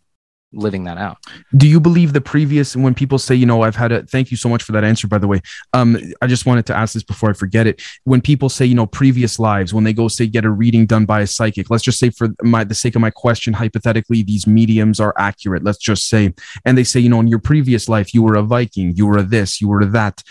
living 0.51 0.84
that 0.85 0.97
out. 0.97 1.17
Do 1.55 1.67
you 1.67 1.80
believe 1.80 2.13
the 2.13 2.21
previous 2.21 2.76
when 2.76 2.95
people 2.95 3.19
say 3.19 3.35
you 3.35 3.45
know 3.45 3.61
i've 3.61 3.76
had 3.76 3.91
a 3.91 4.03
thank 4.03 4.31
you 4.31 4.38
so 4.38 4.49
much 4.49 4.63
for 4.63 4.71
that 4.71 4.84
answer 4.84 5.07
by 5.07 5.17
the 5.17 5.27
way. 5.27 5.41
Um 5.73 5.97
i 6.21 6.27
just 6.27 6.45
wanted 6.45 6.65
to 6.67 6.76
ask 6.76 6.93
this 6.93 7.03
before 7.03 7.30
i 7.30 7.34
forget 7.34 7.67
it. 7.67 7.81
When 8.03 8.21
people 8.21 8.49
say 8.49 8.65
you 8.65 8.76
know 8.76 8.88
previous 8.88 9.39
lives 9.39 9.73
when 9.73 9.84
they 9.84 9.93
go 9.93 10.07
say 10.07 10.27
get 10.27 10.45
a 10.45 10.49
reading 10.49 10.85
done 10.85 11.05
by 11.05 11.21
a 11.21 11.27
psychic 11.27 11.69
let's 11.69 11.84
just 11.84 11.99
say 11.99 12.09
for 12.09 12.30
my 12.41 12.63
the 12.63 12.76
sake 12.76 12.95
of 12.95 13.01
my 13.01 13.11
question 13.11 13.53
hypothetically 13.53 14.23
these 14.23 14.47
mediums 14.47 14.99
are 14.99 15.13
accurate 15.17 15.63
let's 15.63 15.77
just 15.77 16.07
say. 16.07 16.34
And 16.65 16.77
they 16.77 16.84
say 16.84 16.99
you 16.99 17.09
know 17.09 17.19
in 17.19 17.27
your 17.27 17.39
previous 17.39 17.88
life 17.88 18.13
you 18.13 18.23
were 18.23 18.35
a 18.35 18.43
viking 18.43 18.95
you 18.95 19.05
were 19.05 19.19
a 19.19 19.23
this 19.23 19.61
you 19.61 19.67
were 19.67 19.85
that 19.85 20.23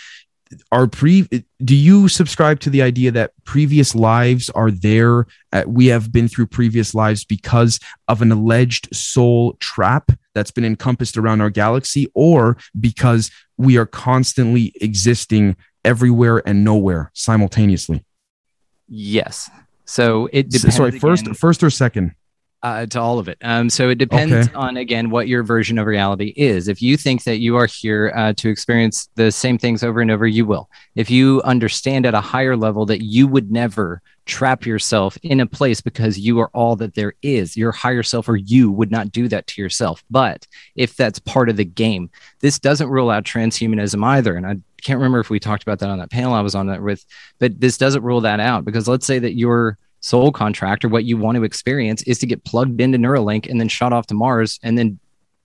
are 0.72 0.86
pre 0.86 1.28
do 1.62 1.74
you 1.74 2.08
subscribe 2.08 2.60
to 2.60 2.70
the 2.70 2.82
idea 2.82 3.10
that 3.10 3.32
previous 3.44 3.94
lives 3.94 4.50
are 4.50 4.70
there? 4.70 5.26
Uh, 5.52 5.64
we 5.66 5.86
have 5.86 6.12
been 6.12 6.28
through 6.28 6.46
previous 6.46 6.94
lives 6.94 7.24
because 7.24 7.80
of 8.06 8.22
an 8.22 8.32
alleged 8.32 8.94
soul 8.94 9.54
trap 9.60 10.12
that's 10.34 10.50
been 10.50 10.64
encompassed 10.64 11.16
around 11.16 11.40
our 11.40 11.50
galaxy 11.50 12.10
or 12.14 12.56
because 12.78 13.30
we 13.56 13.76
are 13.76 13.86
constantly 13.86 14.72
existing 14.80 15.56
everywhere 15.84 16.46
and 16.46 16.64
nowhere 16.64 17.10
simultaneously? 17.14 18.04
Yes. 18.88 19.50
So 19.84 20.28
it 20.32 20.50
depends 20.50 20.76
sorry 20.76 20.98
first 20.98 21.22
again. 21.22 21.34
first 21.34 21.62
or 21.62 21.70
second 21.70 22.14
uh, 22.62 22.86
to 22.86 23.00
all 23.00 23.18
of 23.18 23.28
it. 23.28 23.38
Um, 23.42 23.70
so 23.70 23.88
it 23.88 23.98
depends 23.98 24.48
okay. 24.48 24.54
on 24.54 24.76
again 24.76 25.10
what 25.10 25.28
your 25.28 25.42
version 25.42 25.78
of 25.78 25.86
reality 25.86 26.32
is. 26.36 26.68
If 26.68 26.82
you 26.82 26.96
think 26.96 27.24
that 27.24 27.38
you 27.38 27.56
are 27.56 27.66
here 27.66 28.12
uh, 28.16 28.32
to 28.34 28.48
experience 28.48 29.08
the 29.14 29.30
same 29.30 29.58
things 29.58 29.82
over 29.82 30.00
and 30.00 30.10
over, 30.10 30.26
you 30.26 30.44
will. 30.44 30.68
If 30.96 31.10
you 31.10 31.40
understand 31.44 32.06
at 32.06 32.14
a 32.14 32.20
higher 32.20 32.56
level 32.56 32.84
that 32.86 33.02
you 33.02 33.28
would 33.28 33.52
never 33.52 34.02
trap 34.26 34.66
yourself 34.66 35.16
in 35.22 35.40
a 35.40 35.46
place 35.46 35.80
because 35.80 36.18
you 36.18 36.38
are 36.40 36.50
all 36.52 36.76
that 36.76 36.94
there 36.94 37.14
is, 37.22 37.56
your 37.56 37.72
higher 37.72 38.02
self 38.02 38.28
or 38.28 38.36
you 38.36 38.70
would 38.70 38.90
not 38.90 39.10
do 39.12 39.28
that 39.28 39.46
to 39.46 39.62
yourself. 39.62 40.04
But 40.10 40.46
if 40.74 40.96
that's 40.96 41.18
part 41.18 41.48
of 41.48 41.56
the 41.56 41.64
game, 41.64 42.10
this 42.40 42.58
doesn't 42.58 42.88
rule 42.88 43.08
out 43.08 43.24
transhumanism 43.24 44.04
either. 44.04 44.36
And 44.36 44.46
I 44.46 44.56
can't 44.82 44.98
remember 44.98 45.20
if 45.20 45.30
we 45.30 45.40
talked 45.40 45.62
about 45.62 45.78
that 45.78 45.88
on 45.88 45.98
that 45.98 46.10
panel 46.10 46.34
I 46.34 46.40
was 46.40 46.54
on 46.54 46.66
that 46.66 46.82
with, 46.82 47.04
but 47.38 47.58
this 47.60 47.78
doesn't 47.78 48.02
rule 48.02 48.20
that 48.22 48.40
out 48.40 48.64
because 48.64 48.88
let's 48.88 49.06
say 49.06 49.18
that 49.18 49.34
you're 49.34 49.78
soul 50.00 50.32
contract 50.32 50.84
or 50.84 50.88
what 50.88 51.04
you 51.04 51.16
want 51.16 51.36
to 51.36 51.44
experience 51.44 52.02
is 52.02 52.18
to 52.18 52.26
get 52.26 52.44
plugged 52.44 52.80
into 52.80 52.98
Neuralink 52.98 53.48
and 53.48 53.60
then 53.60 53.68
shot 53.68 53.92
off 53.92 54.06
to 54.08 54.14
Mars 54.14 54.58
and 54.62 54.78
then 54.78 54.98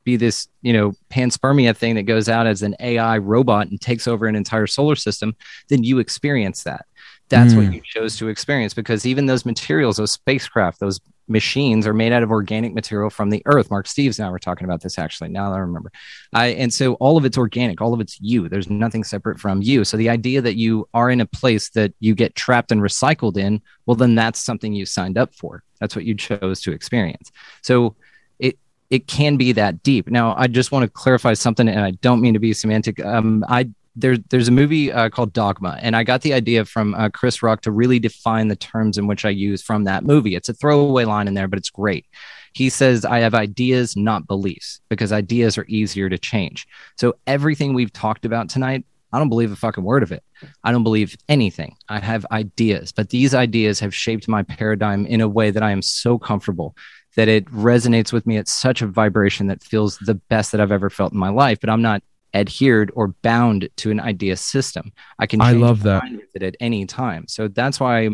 be 0.03 0.15
this, 0.15 0.47
you 0.61 0.73
know, 0.73 0.93
panspermia 1.09 1.75
thing 1.75 1.95
that 1.95 2.03
goes 2.03 2.27
out 2.27 2.45
as 2.45 2.61
an 2.61 2.75
AI 2.79 3.17
robot 3.17 3.67
and 3.67 3.79
takes 3.79 4.07
over 4.07 4.27
an 4.27 4.35
entire 4.35 4.67
solar 4.67 4.95
system, 4.95 5.35
then 5.69 5.83
you 5.83 5.99
experience 5.99 6.63
that. 6.63 6.85
That's 7.29 7.53
mm. 7.53 7.57
what 7.57 7.65
hmm. 7.67 7.73
you 7.73 7.81
chose 7.83 8.17
to 8.17 8.27
experience 8.27 8.73
because 8.73 9.05
even 9.05 9.25
those 9.25 9.45
materials, 9.45 9.97
those 9.97 10.11
spacecraft, 10.11 10.79
those 10.79 10.99
machines 11.27 11.87
are 11.87 11.93
made 11.93 12.11
out 12.11 12.23
of 12.23 12.31
organic 12.31 12.73
material 12.73 13.09
from 13.09 13.29
the 13.29 13.41
earth. 13.45 13.71
Mark 13.71 13.87
Steves 13.87 14.19
and 14.19 14.27
I 14.27 14.31
were 14.31 14.39
talking 14.39 14.65
about 14.65 14.81
this 14.81 14.99
actually. 14.99 15.29
Now 15.29 15.49
that 15.49 15.55
I 15.55 15.59
remember, 15.59 15.91
I, 16.33 16.47
and 16.47 16.73
so 16.73 16.95
all 16.95 17.17
of 17.17 17.25
it's 17.25 17.37
organic, 17.37 17.81
all 17.81 17.93
of 17.93 18.01
it's 18.01 18.19
you. 18.19 18.49
There's 18.49 18.69
nothing 18.69 19.03
separate 19.03 19.39
from 19.39 19.61
you. 19.61 19.83
So 19.85 19.97
the 19.97 20.09
idea 20.09 20.41
that 20.41 20.55
you 20.55 20.87
are 20.93 21.09
in 21.09 21.21
a 21.21 21.25
place 21.25 21.69
that 21.71 21.93
you 21.99 22.15
get 22.15 22.35
trapped 22.35 22.71
and 22.71 22.81
recycled 22.81 23.37
in, 23.37 23.61
well, 23.85 23.95
then 23.95 24.15
that's 24.15 24.43
something 24.43 24.73
you 24.73 24.85
signed 24.85 25.17
up 25.17 25.33
for. 25.33 25.63
That's 25.79 25.95
what 25.95 26.05
you 26.05 26.15
chose 26.15 26.61
to 26.61 26.71
experience. 26.71 27.31
So 27.61 27.95
it 28.39 28.57
it 28.89 29.07
can 29.07 29.37
be 29.37 29.53
that 29.53 29.83
deep. 29.83 30.09
Now, 30.09 30.35
I 30.37 30.47
just 30.47 30.71
want 30.71 30.83
to 30.83 30.89
clarify 30.89 31.33
something, 31.33 31.67
and 31.67 31.79
I 31.79 31.91
don't 31.91 32.21
mean 32.21 32.33
to 32.33 32.39
be 32.39 32.53
semantic. 32.53 33.03
Um, 33.03 33.43
I 33.47 33.69
there's 33.95 34.19
there's 34.29 34.47
a 34.47 34.51
movie 34.51 34.91
uh, 34.91 35.09
called 35.09 35.33
Dogma, 35.33 35.77
and 35.81 35.95
I 35.95 36.03
got 36.03 36.21
the 36.21 36.33
idea 36.33 36.65
from 36.65 36.95
uh, 36.95 37.09
Chris 37.09 37.43
Rock 37.43 37.61
to 37.61 37.71
really 37.71 37.99
define 37.99 38.47
the 38.47 38.55
terms 38.55 38.97
in 38.97 39.07
which 39.07 39.25
I 39.25 39.29
use 39.29 39.61
from 39.61 39.83
that 39.83 40.03
movie. 40.03 40.35
It's 40.35 40.49
a 40.49 40.53
throwaway 40.53 41.05
line 41.05 41.27
in 41.27 41.33
there, 41.33 41.47
but 41.47 41.59
it's 41.59 41.69
great. 41.69 42.05
He 42.53 42.69
says, 42.69 43.05
"I 43.05 43.19
have 43.19 43.35
ideas, 43.35 43.95
not 43.95 44.27
beliefs, 44.27 44.81
because 44.89 45.11
ideas 45.11 45.57
are 45.57 45.65
easier 45.67 46.09
to 46.09 46.17
change." 46.17 46.67
So 46.97 47.15
everything 47.27 47.73
we've 47.73 47.93
talked 47.93 48.25
about 48.25 48.49
tonight, 48.49 48.85
I 49.11 49.19
don't 49.19 49.29
believe 49.29 49.51
a 49.51 49.55
fucking 49.55 49.83
word 49.83 50.01
of 50.01 50.11
it. 50.11 50.23
I 50.63 50.71
don't 50.71 50.83
believe 50.83 51.15
anything. 51.29 51.75
I 51.87 51.99
have 51.99 52.25
ideas, 52.31 52.91
but 52.91 53.09
these 53.09 53.35
ideas 53.35 53.79
have 53.79 53.93
shaped 53.93 54.27
my 54.27 54.41
paradigm 54.41 55.05
in 55.05 55.21
a 55.21 55.29
way 55.29 55.51
that 55.51 55.63
I 55.63 55.71
am 55.71 55.83
so 55.83 56.17
comfortable 56.17 56.75
that 57.15 57.27
it 57.27 57.45
resonates 57.45 58.11
with 58.11 58.25
me 58.25 58.37
at 58.37 58.47
such 58.47 58.81
a 58.81 58.87
vibration 58.87 59.45
that 59.47 59.63
feels 59.63 59.99
the 59.99 60.15
best 60.15 60.51
that 60.51 60.59
I've 60.59 60.71
ever 60.71 60.89
felt 60.89 61.13
in 61.13 61.19
my 61.19 61.29
life. 61.29 61.59
But 61.59 61.69
I'm 61.69 61.83
not 61.83 62.01
adhered 62.33 62.91
or 62.95 63.09
bound 63.21 63.69
to 63.77 63.91
an 63.91 63.99
idea 63.99 64.35
system. 64.35 64.91
I 65.19 65.27
can 65.27 65.41
I 65.41 65.51
love 65.53 65.83
that 65.83 66.03
with 66.11 66.35
it 66.35 66.43
at 66.43 66.55
any 66.59 66.85
time. 66.85 67.27
So 67.27 67.47
that's 67.47 67.79
why 67.79 68.09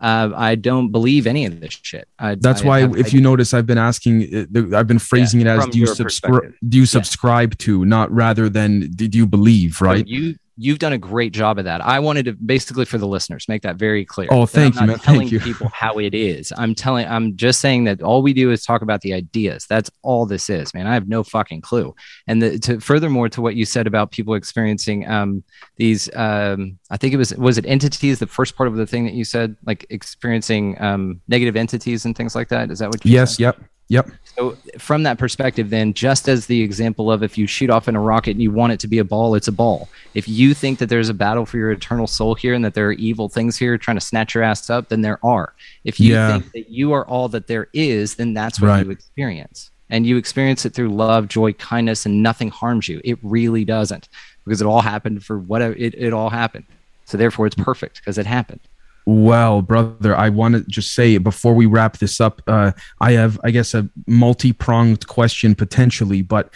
uh, 0.00 0.30
I 0.34 0.54
don't 0.54 0.90
believe 0.90 1.26
any 1.26 1.44
of 1.46 1.60
this 1.60 1.78
shit. 1.82 2.08
I, 2.18 2.36
that's 2.36 2.62
I, 2.62 2.66
why, 2.66 2.78
I, 2.80 2.90
if 2.96 3.12
you 3.12 3.20
notice, 3.20 3.52
I've 3.52 3.66
been 3.66 3.78
asking, 3.78 4.48
uh, 4.54 4.76
I've 4.76 4.86
been 4.86 4.98
phrasing 4.98 5.40
yeah, 5.40 5.54
it 5.54 5.58
as 5.58 5.66
do 5.66 5.78
you 5.78 5.86
subscribe? 5.86 6.54
Do 6.68 6.78
you 6.78 6.86
subscribe 6.86 7.52
yeah. 7.52 7.64
to, 7.66 7.84
not 7.84 8.10
rather 8.12 8.48
than 8.48 8.90
did 8.94 9.14
you 9.14 9.26
believe? 9.26 9.80
Right? 9.80 10.06
So 10.06 10.10
you 10.12 10.36
you've 10.58 10.80
done 10.80 10.92
a 10.92 10.98
great 10.98 11.32
job 11.32 11.58
of 11.58 11.64
that. 11.64 11.80
I 11.80 12.00
wanted 12.00 12.24
to 12.24 12.32
basically 12.32 12.84
for 12.84 12.98
the 12.98 13.06
listeners 13.06 13.46
make 13.48 13.62
that 13.62 13.76
very 13.76 14.04
clear. 14.04 14.28
Oh, 14.30 14.44
thank 14.44 14.76
I'm 14.76 14.82
you, 14.82 14.86
man. 14.88 14.98
Telling 14.98 15.20
thank 15.20 15.32
you. 15.32 15.40
people 15.40 15.70
how 15.72 15.98
it 15.98 16.14
is. 16.14 16.52
I'm 16.58 16.74
telling. 16.74 17.06
I'm 17.06 17.36
just 17.36 17.60
saying 17.60 17.84
that 17.84 18.02
all 18.02 18.22
we 18.22 18.32
do 18.32 18.50
is 18.50 18.64
talk 18.64 18.82
about 18.82 19.00
the 19.02 19.14
ideas. 19.14 19.66
That's 19.68 19.90
all 20.02 20.26
this 20.26 20.50
is, 20.50 20.74
man. 20.74 20.86
I 20.86 20.94
have 20.94 21.08
no 21.08 21.22
fucking 21.22 21.60
clue. 21.60 21.94
And 22.26 22.42
the, 22.42 22.58
to 22.60 22.80
furthermore 22.80 23.28
to 23.30 23.40
what 23.40 23.54
you 23.54 23.64
said 23.64 23.86
about 23.86 24.10
people 24.10 24.34
experiencing 24.34 25.08
um, 25.08 25.44
these, 25.76 26.14
um, 26.16 26.78
I 26.90 26.96
think 26.96 27.14
it 27.14 27.18
was 27.18 27.32
was 27.36 27.56
it 27.56 27.64
entities. 27.64 28.18
The 28.18 28.26
first 28.26 28.56
part 28.56 28.68
of 28.68 28.74
the 28.74 28.86
thing 28.86 29.04
that 29.04 29.14
you 29.14 29.24
said, 29.24 29.56
like 29.64 29.86
experiencing 29.90 30.80
um, 30.82 31.20
negative 31.28 31.56
entities 31.56 32.04
and 32.04 32.16
things 32.16 32.34
like 32.34 32.48
that. 32.48 32.70
Is 32.70 32.80
that 32.80 32.90
what? 32.90 33.04
you 33.04 33.12
Yes. 33.12 33.36
Said? 33.36 33.42
Yep. 33.42 33.60
Yep. 33.88 34.10
So 34.36 34.56
from 34.78 35.02
that 35.02 35.18
perspective, 35.18 35.70
then 35.70 35.94
just 35.94 36.28
as 36.28 36.46
the 36.46 36.62
example 36.62 37.10
of 37.10 37.22
if 37.22 37.36
you 37.36 37.46
shoot 37.46 37.70
off 37.70 37.88
in 37.88 37.96
a 37.96 38.00
rocket 38.00 38.32
and 38.32 38.42
you 38.42 38.52
want 38.52 38.72
it 38.72 38.80
to 38.80 38.88
be 38.88 38.98
a 38.98 39.04
ball, 39.04 39.34
it's 39.34 39.48
a 39.48 39.52
ball. 39.52 39.88
If 40.14 40.28
you 40.28 40.54
think 40.54 40.78
that 40.78 40.88
there's 40.88 41.08
a 41.08 41.14
battle 41.14 41.44
for 41.44 41.56
your 41.56 41.72
eternal 41.72 42.06
soul 42.06 42.34
here 42.34 42.54
and 42.54 42.64
that 42.64 42.74
there 42.74 42.86
are 42.86 42.92
evil 42.92 43.28
things 43.28 43.56
here 43.56 43.76
trying 43.76 43.96
to 43.96 44.00
snatch 44.00 44.34
your 44.34 44.44
ass 44.44 44.70
up, 44.70 44.90
then 44.90 45.00
there 45.00 45.18
are. 45.24 45.54
If 45.84 45.98
you 45.98 46.12
yeah. 46.12 46.32
think 46.32 46.52
that 46.52 46.70
you 46.70 46.92
are 46.92 47.06
all 47.06 47.28
that 47.30 47.48
there 47.48 47.68
is, 47.72 48.14
then 48.14 48.34
that's 48.34 48.60
what 48.60 48.68
right. 48.68 48.84
you 48.84 48.92
experience. 48.92 49.70
And 49.90 50.06
you 50.06 50.18
experience 50.18 50.66
it 50.66 50.74
through 50.74 50.90
love, 50.90 51.28
joy, 51.28 51.54
kindness, 51.54 52.04
and 52.04 52.22
nothing 52.22 52.50
harms 52.50 52.88
you. 52.88 53.00
It 53.04 53.18
really 53.22 53.64
doesn't 53.64 54.08
because 54.44 54.60
it 54.60 54.66
all 54.66 54.82
happened 54.82 55.24
for 55.24 55.38
whatever 55.38 55.74
it, 55.74 55.94
it 55.94 56.12
all 56.12 56.30
happened. 56.30 56.64
So 57.06 57.16
therefore 57.16 57.46
it's 57.46 57.56
perfect 57.56 57.96
because 57.96 58.18
it 58.18 58.26
happened. 58.26 58.60
Well, 59.08 59.62
brother, 59.62 60.14
I 60.14 60.28
want 60.28 60.54
to 60.54 60.70
just 60.70 60.92
say 60.92 61.16
before 61.16 61.54
we 61.54 61.64
wrap 61.64 61.96
this 61.96 62.20
up, 62.20 62.42
uh, 62.46 62.72
I 63.00 63.12
have, 63.12 63.40
I 63.42 63.50
guess, 63.50 63.72
a 63.72 63.88
multi 64.06 64.52
pronged 64.52 65.06
question 65.06 65.54
potentially. 65.54 66.20
But 66.20 66.52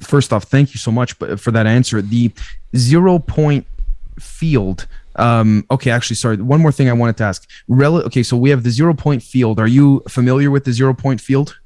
first 0.00 0.32
off, 0.32 0.42
thank 0.42 0.74
you 0.74 0.78
so 0.78 0.90
much 0.90 1.12
for 1.12 1.52
that 1.52 1.68
answer. 1.68 2.02
The 2.02 2.32
zero 2.74 3.20
point 3.20 3.64
field. 4.18 4.88
Um, 5.14 5.64
okay, 5.70 5.92
actually, 5.92 6.16
sorry. 6.16 6.38
One 6.38 6.60
more 6.60 6.72
thing 6.72 6.88
I 6.88 6.94
wanted 6.94 7.16
to 7.18 7.24
ask. 7.24 7.48
Rel- 7.68 8.02
okay, 8.06 8.24
so 8.24 8.36
we 8.36 8.50
have 8.50 8.64
the 8.64 8.70
zero 8.70 8.92
point 8.92 9.22
field. 9.22 9.60
Are 9.60 9.68
you 9.68 10.02
familiar 10.08 10.50
with 10.50 10.64
the 10.64 10.72
zero 10.72 10.94
point 10.94 11.20
field? 11.20 11.56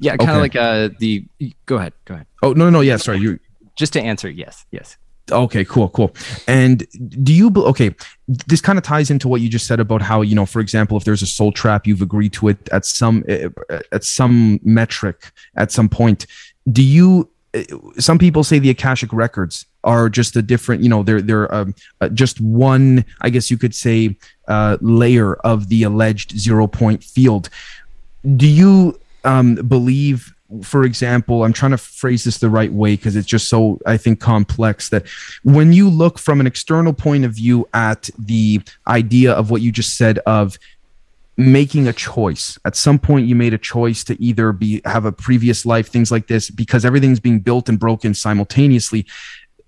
Yeah, 0.00 0.18
kind 0.18 0.32
of 0.32 0.36
okay. 0.36 0.40
like 0.42 0.56
uh, 0.56 0.94
the. 0.98 1.24
Go 1.64 1.76
ahead. 1.76 1.94
Go 2.04 2.12
ahead. 2.12 2.26
Oh 2.42 2.52
no, 2.52 2.64
no, 2.64 2.70
no. 2.70 2.80
Yeah, 2.82 2.98
sorry. 2.98 3.20
You 3.20 3.38
just 3.74 3.94
to 3.94 4.02
answer. 4.02 4.28
Yes, 4.28 4.66
yes. 4.70 4.98
Okay, 5.30 5.64
cool, 5.64 5.88
cool. 5.90 6.14
And 6.46 6.86
do 7.22 7.34
you 7.34 7.52
okay? 7.56 7.94
This 8.26 8.60
kind 8.60 8.78
of 8.78 8.84
ties 8.84 9.10
into 9.10 9.28
what 9.28 9.40
you 9.40 9.48
just 9.48 9.66
said 9.66 9.80
about 9.80 10.02
how 10.02 10.22
you 10.22 10.34
know, 10.34 10.46
for 10.46 10.60
example, 10.60 10.96
if 10.96 11.04
there's 11.04 11.22
a 11.22 11.26
soul 11.26 11.52
trap, 11.52 11.86
you've 11.86 12.02
agreed 12.02 12.32
to 12.34 12.48
it 12.48 12.68
at 12.70 12.84
some 12.84 13.24
eh, 13.28 13.48
at 13.92 14.04
some 14.04 14.60
metric 14.62 15.30
at 15.56 15.72
some 15.72 15.88
point. 15.88 16.26
Do 16.70 16.82
you? 16.82 17.28
Eh, 17.54 17.64
some 17.98 18.18
people 18.18 18.44
say 18.44 18.58
the 18.58 18.70
akashic 18.70 19.12
records 19.12 19.66
are 19.84 20.08
just 20.08 20.36
a 20.36 20.42
different, 20.42 20.82
you 20.82 20.88
know, 20.88 21.02
they're 21.02 21.22
they're 21.22 21.52
um, 21.54 21.74
uh, 22.00 22.08
just 22.08 22.40
one, 22.40 23.04
I 23.20 23.30
guess 23.30 23.50
you 23.50 23.56
could 23.56 23.74
say, 23.74 24.16
uh, 24.46 24.76
layer 24.80 25.34
of 25.36 25.68
the 25.68 25.82
alleged 25.84 26.38
zero 26.38 26.66
point 26.66 27.02
field. 27.02 27.48
Do 28.36 28.46
you 28.46 28.98
um, 29.24 29.54
believe 29.54 30.34
for 30.62 30.84
example, 30.84 31.44
I'm 31.44 31.52
trying 31.52 31.72
to 31.72 31.78
phrase 31.78 32.24
this 32.24 32.38
the 32.38 32.48
right 32.48 32.72
way 32.72 32.96
because 32.96 33.16
it's 33.16 33.26
just 33.26 33.48
so, 33.48 33.78
I 33.84 33.96
think, 33.96 34.18
complex 34.18 34.88
that 34.88 35.06
when 35.42 35.72
you 35.72 35.90
look 35.90 36.18
from 36.18 36.40
an 36.40 36.46
external 36.46 36.92
point 36.92 37.24
of 37.24 37.34
view 37.34 37.68
at 37.74 38.08
the 38.18 38.62
idea 38.86 39.32
of 39.32 39.50
what 39.50 39.60
you 39.60 39.70
just 39.70 39.96
said 39.96 40.18
of 40.20 40.58
making 41.36 41.86
a 41.86 41.92
choice 41.92 42.58
at 42.64 42.74
some 42.74 42.98
point 42.98 43.28
you 43.28 43.36
made 43.36 43.54
a 43.54 43.58
choice 43.58 44.02
to 44.02 44.20
either 44.20 44.50
be 44.50 44.82
have 44.84 45.04
a 45.04 45.12
previous 45.12 45.64
life 45.64 45.86
things 45.86 46.10
like 46.10 46.26
this 46.26 46.50
because 46.50 46.84
everything's 46.84 47.20
being 47.20 47.38
built 47.38 47.68
and 47.68 47.78
broken 47.78 48.12
simultaneously 48.12 49.06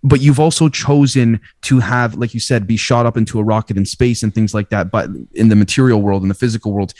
but 0.02 0.20
you've 0.20 0.40
also 0.40 0.69
chosen 0.69 1.40
to 1.62 1.78
have 1.78 2.16
like 2.16 2.35
you 2.35 2.40
said 2.40 2.66
be 2.66 2.77
shot 2.77 3.07
up 3.07 3.16
into 3.16 3.39
a 3.39 3.44
rocket 3.44 3.77
in 3.77 3.86
space 3.86 4.24
and 4.24 4.35
things 4.35 4.52
like 4.52 4.69
that 4.70 4.90
but 4.90 5.11
in 5.35 5.48
the 5.48 5.55
material 5.55 6.02
world 6.02 6.23
in 6.23 6.28
the 6.28 6.35
physical 6.35 6.73
world 6.73 6.93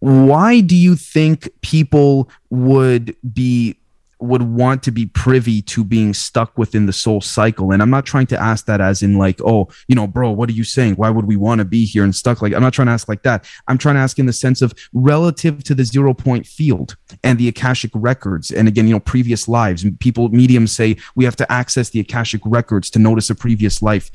why 0.00 0.60
do 0.60 0.74
you 0.74 0.96
think 0.96 1.48
people 1.60 2.30
would 2.50 3.14
be 3.32 3.76
would 4.22 4.42
want 4.42 4.82
to 4.82 4.90
be 4.90 5.06
privy 5.06 5.62
to 5.62 5.82
being 5.82 6.12
stuck 6.12 6.58
within 6.58 6.84
the 6.84 6.92
soul 6.92 7.20
cycle? 7.20 7.72
And 7.72 7.82
i'm 7.82 7.90
not 7.90 8.04
trying 8.06 8.26
to 8.28 8.38
ask 8.38 8.66
that 8.66 8.80
as 8.80 9.02
in 9.02 9.16
like 9.16 9.40
oh 9.42 9.68
you 9.88 9.94
know 9.94 10.06
bro 10.06 10.30
what 10.30 10.48
are 10.48 10.52
you 10.52 10.64
saying? 10.64 10.94
Why 10.94 11.10
would 11.10 11.26
we 11.26 11.36
want 11.36 11.60
to 11.60 11.64
be 11.64 11.84
here 11.84 12.04
and 12.04 12.14
stuck? 12.14 12.42
Like 12.42 12.54
i'm 12.54 12.62
not 12.62 12.72
trying 12.72 12.86
to 12.86 12.92
ask 12.92 13.08
like 13.08 13.22
that. 13.22 13.48
I'm 13.68 13.78
trying 13.78 13.94
to 13.94 14.00
ask 14.00 14.18
in 14.18 14.26
the 14.26 14.32
sense 14.32 14.62
of 14.62 14.74
relative 14.92 15.62
to 15.64 15.74
the 15.74 15.84
zero 15.84 16.12
point 16.14 16.46
field 16.46 16.96
and 17.22 17.38
the 17.38 17.48
akashic 17.48 17.90
records. 17.94 18.50
And 18.50 18.68
again 18.68 18.86
you 18.88 18.94
know 18.94 19.00
previous 19.00 19.48
lives 19.48 19.86
people 20.00 20.28
mediums 20.30 20.72
say 20.72 20.96
we 21.14 21.24
have 21.24 21.36
to 21.36 21.52
access 21.52 21.90
the 21.90 22.00
akashic 22.00 22.40
records 22.44 22.90
to 22.90 22.98
notice 22.98 23.30
a 23.30 23.34
previous 23.34 23.82
life 23.82 24.10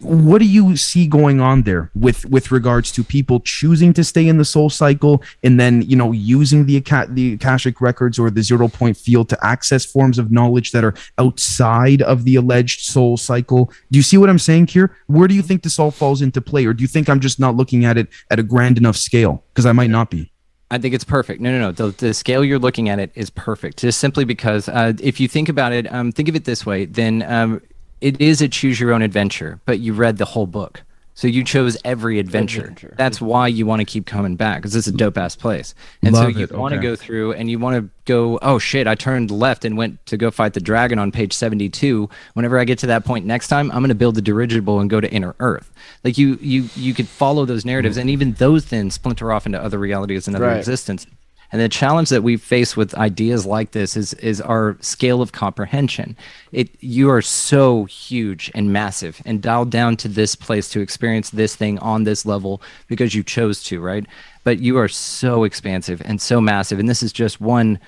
what 0.00 0.38
do 0.38 0.44
you 0.44 0.76
see 0.76 1.06
going 1.06 1.40
on 1.40 1.62
there 1.62 1.90
with 1.94 2.26
with 2.26 2.50
regards 2.50 2.92
to 2.92 3.02
people 3.02 3.40
choosing 3.40 3.94
to 3.94 4.04
stay 4.04 4.28
in 4.28 4.36
the 4.36 4.44
soul 4.44 4.68
cycle 4.68 5.22
and 5.42 5.58
then 5.58 5.82
you 5.82 5.96
know 5.96 6.12
using 6.12 6.66
the 6.66 6.78
the 7.10 7.34
akashic 7.34 7.80
records 7.80 8.18
or 8.18 8.30
the 8.30 8.42
zero 8.42 8.68
point 8.68 8.96
field 8.96 9.28
to 9.28 9.38
access 9.44 9.86
forms 9.86 10.18
of 10.18 10.30
knowledge 10.30 10.72
that 10.72 10.84
are 10.84 10.94
outside 11.18 12.02
of 12.02 12.24
the 12.24 12.36
alleged 12.36 12.80
soul 12.80 13.16
cycle 13.16 13.72
do 13.90 13.98
you 13.98 14.02
see 14.02 14.18
what 14.18 14.28
i'm 14.28 14.38
saying 14.38 14.66
here 14.66 14.94
where 15.06 15.26
do 15.26 15.34
you 15.34 15.42
think 15.42 15.62
this 15.62 15.78
all 15.78 15.90
falls 15.90 16.20
into 16.20 16.40
play 16.42 16.66
or 16.66 16.74
do 16.74 16.82
you 16.82 16.88
think 16.88 17.08
i'm 17.08 17.20
just 17.20 17.40
not 17.40 17.56
looking 17.56 17.84
at 17.84 17.96
it 17.96 18.08
at 18.30 18.38
a 18.38 18.42
grand 18.42 18.76
enough 18.76 18.96
scale 18.96 19.42
because 19.52 19.64
i 19.66 19.72
might 19.72 19.90
not 19.90 20.10
be 20.10 20.30
I 20.68 20.78
think 20.78 20.96
it's 20.96 21.04
perfect. 21.04 21.40
No, 21.40 21.52
no, 21.52 21.60
no. 21.60 21.70
The, 21.70 21.96
the 21.96 22.12
scale 22.12 22.44
you're 22.44 22.58
looking 22.58 22.88
at 22.88 22.98
it 22.98 23.12
is 23.14 23.30
perfect. 23.30 23.78
Just 23.78 24.00
simply 24.00 24.24
because 24.24 24.68
uh, 24.68 24.94
if 25.00 25.20
you 25.20 25.28
think 25.28 25.48
about 25.48 25.72
it, 25.72 25.90
um, 25.92 26.10
think 26.10 26.28
of 26.28 26.34
it 26.34 26.44
this 26.44 26.66
way. 26.66 26.86
Then 26.86 27.22
um, 27.22 27.62
it 28.00 28.20
is 28.20 28.42
a 28.42 28.48
choose 28.48 28.78
your 28.78 28.92
own 28.92 29.02
adventure, 29.02 29.60
but 29.64 29.78
you 29.78 29.92
read 29.92 30.18
the 30.18 30.24
whole 30.24 30.46
book. 30.46 30.82
So 31.16 31.28
you 31.28 31.44
chose 31.44 31.78
every 31.82 32.18
adventure. 32.18 32.60
adventure. 32.60 32.94
That's 32.98 33.22
why 33.22 33.48
you 33.48 33.64
want 33.64 33.80
to 33.80 33.86
keep 33.86 34.04
coming 34.04 34.36
back 34.36 34.58
because 34.58 34.76
it's 34.76 34.86
a 34.86 34.92
dope 34.92 35.16
ass 35.16 35.34
place. 35.34 35.74
And 36.02 36.14
Love 36.14 36.24
so 36.24 36.38
you 36.38 36.46
want 36.48 36.72
to 36.72 36.78
okay. 36.78 36.88
go 36.88 36.94
through 36.94 37.32
and 37.32 37.50
you 37.50 37.58
want 37.58 37.76
to 37.76 37.90
go, 38.04 38.38
oh 38.42 38.58
shit, 38.58 38.86
I 38.86 38.96
turned 38.96 39.30
left 39.30 39.64
and 39.64 39.78
went 39.78 40.04
to 40.06 40.18
go 40.18 40.30
fight 40.30 40.52
the 40.52 40.60
dragon 40.60 40.98
on 40.98 41.10
page 41.10 41.32
72. 41.32 42.10
Whenever 42.34 42.58
I 42.58 42.64
get 42.64 42.78
to 42.80 42.86
that 42.88 43.06
point 43.06 43.24
next 43.24 43.48
time, 43.48 43.70
I'm 43.70 43.78
going 43.78 43.88
to 43.88 43.94
build 43.94 44.16
the 44.16 44.20
dirigible 44.20 44.78
and 44.78 44.90
go 44.90 45.00
to 45.00 45.10
inner 45.10 45.34
earth. 45.40 45.72
Like 46.04 46.18
you 46.18 46.38
you 46.42 46.68
you 46.76 46.92
could 46.92 47.08
follow 47.08 47.46
those 47.46 47.64
narratives 47.64 47.96
and 47.96 48.10
even 48.10 48.32
those 48.34 48.66
then 48.66 48.90
splinter 48.90 49.32
off 49.32 49.46
into 49.46 49.58
other 49.58 49.78
realities 49.78 50.26
and 50.26 50.36
other 50.36 50.48
right. 50.48 50.58
existences. 50.58 51.10
And 51.52 51.60
the 51.60 51.68
challenge 51.68 52.08
that 52.10 52.22
we 52.22 52.36
face 52.36 52.76
with 52.76 52.94
ideas 52.94 53.46
like 53.46 53.70
this 53.70 53.96
is 53.96 54.14
is 54.14 54.40
our 54.40 54.76
scale 54.80 55.22
of 55.22 55.32
comprehension. 55.32 56.16
It 56.52 56.70
you 56.82 57.10
are 57.10 57.22
so 57.22 57.84
huge 57.84 58.50
and 58.54 58.72
massive 58.72 59.22
and 59.24 59.40
dialed 59.40 59.70
down 59.70 59.96
to 59.98 60.08
this 60.08 60.34
place 60.34 60.68
to 60.70 60.80
experience 60.80 61.30
this 61.30 61.54
thing 61.54 61.78
on 61.78 62.04
this 62.04 62.26
level 62.26 62.62
because 62.88 63.14
you 63.14 63.22
chose 63.22 63.62
to, 63.64 63.80
right? 63.80 64.06
But 64.44 64.58
you 64.60 64.76
are 64.78 64.88
so 64.88 65.44
expansive 65.44 66.02
and 66.04 66.20
so 66.20 66.40
massive 66.40 66.78
and 66.78 66.88
this 66.88 67.02
is 67.02 67.12
just 67.12 67.40
one 67.40 67.78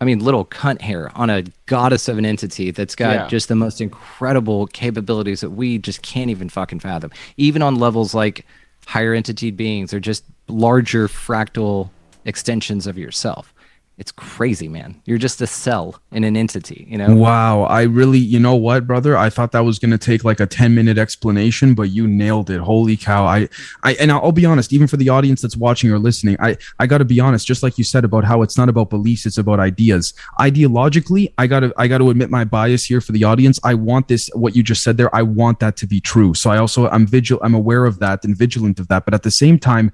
I 0.00 0.04
mean, 0.04 0.18
little 0.18 0.44
cunt 0.44 0.82
hair 0.82 1.10
on 1.16 1.30
a 1.30 1.44
goddess 1.64 2.08
of 2.08 2.18
an 2.18 2.26
entity 2.26 2.70
that's 2.70 2.94
got 2.94 3.14
yeah. 3.14 3.26
just 3.28 3.48
the 3.48 3.54
most 3.54 3.80
incredible 3.80 4.66
capabilities 4.66 5.40
that 5.40 5.50
we 5.50 5.78
just 5.78 6.02
can't 6.02 6.30
even 6.30 6.48
fucking 6.50 6.80
fathom. 6.80 7.10
Even 7.36 7.62
on 7.62 7.76
levels 7.76 8.12
like 8.12 8.44
higher 8.86 9.14
entity 9.14 9.50
beings 9.50 9.94
or 9.94 10.00
just 10.00 10.24
larger 10.48 11.08
fractal 11.08 11.88
extensions 12.24 12.86
of 12.86 12.98
yourself. 12.98 13.54
It's 13.96 14.10
crazy, 14.10 14.66
man. 14.66 15.00
You're 15.04 15.18
just 15.18 15.40
a 15.40 15.46
cell 15.46 16.00
in 16.10 16.24
an 16.24 16.36
entity, 16.36 16.84
you 16.88 16.98
know? 16.98 17.14
Wow. 17.14 17.62
I 17.62 17.82
really, 17.82 18.18
you 18.18 18.40
know 18.40 18.56
what, 18.56 18.88
brother? 18.88 19.16
I 19.16 19.30
thought 19.30 19.52
that 19.52 19.60
was 19.60 19.78
going 19.78 19.92
to 19.92 19.98
take 19.98 20.24
like 20.24 20.40
a 20.40 20.46
10 20.46 20.74
minute 20.74 20.98
explanation, 20.98 21.74
but 21.74 21.90
you 21.90 22.08
nailed 22.08 22.50
it. 22.50 22.58
Holy 22.58 22.96
cow. 22.96 23.24
I, 23.24 23.48
I, 23.84 23.94
and 23.94 24.10
I'll 24.10 24.32
be 24.32 24.46
honest, 24.46 24.72
even 24.72 24.88
for 24.88 24.96
the 24.96 25.10
audience 25.10 25.42
that's 25.42 25.56
watching 25.56 25.92
or 25.92 26.00
listening, 26.00 26.36
I, 26.40 26.56
I 26.80 26.88
got 26.88 26.98
to 26.98 27.04
be 27.04 27.20
honest, 27.20 27.46
just 27.46 27.62
like 27.62 27.78
you 27.78 27.84
said 27.84 28.04
about 28.04 28.24
how 28.24 28.42
it's 28.42 28.58
not 28.58 28.68
about 28.68 28.90
beliefs, 28.90 29.26
it's 29.26 29.38
about 29.38 29.60
ideas. 29.60 30.12
Ideologically, 30.40 31.32
I 31.38 31.46
got 31.46 31.60
to, 31.60 31.72
I 31.76 31.86
got 31.86 31.98
to 31.98 32.10
admit 32.10 32.30
my 32.30 32.42
bias 32.42 32.84
here 32.84 33.00
for 33.00 33.12
the 33.12 33.22
audience. 33.22 33.60
I 33.62 33.74
want 33.74 34.08
this, 34.08 34.28
what 34.34 34.56
you 34.56 34.64
just 34.64 34.82
said 34.82 34.96
there, 34.96 35.14
I 35.14 35.22
want 35.22 35.60
that 35.60 35.76
to 35.76 35.86
be 35.86 36.00
true. 36.00 36.34
So 36.34 36.50
I 36.50 36.58
also, 36.58 36.88
I'm 36.88 37.06
vigil, 37.06 37.38
I'm 37.42 37.54
aware 37.54 37.84
of 37.84 38.00
that 38.00 38.24
and 38.24 38.36
vigilant 38.36 38.80
of 38.80 38.88
that. 38.88 39.04
But 39.04 39.14
at 39.14 39.22
the 39.22 39.30
same 39.30 39.56
time, 39.56 39.92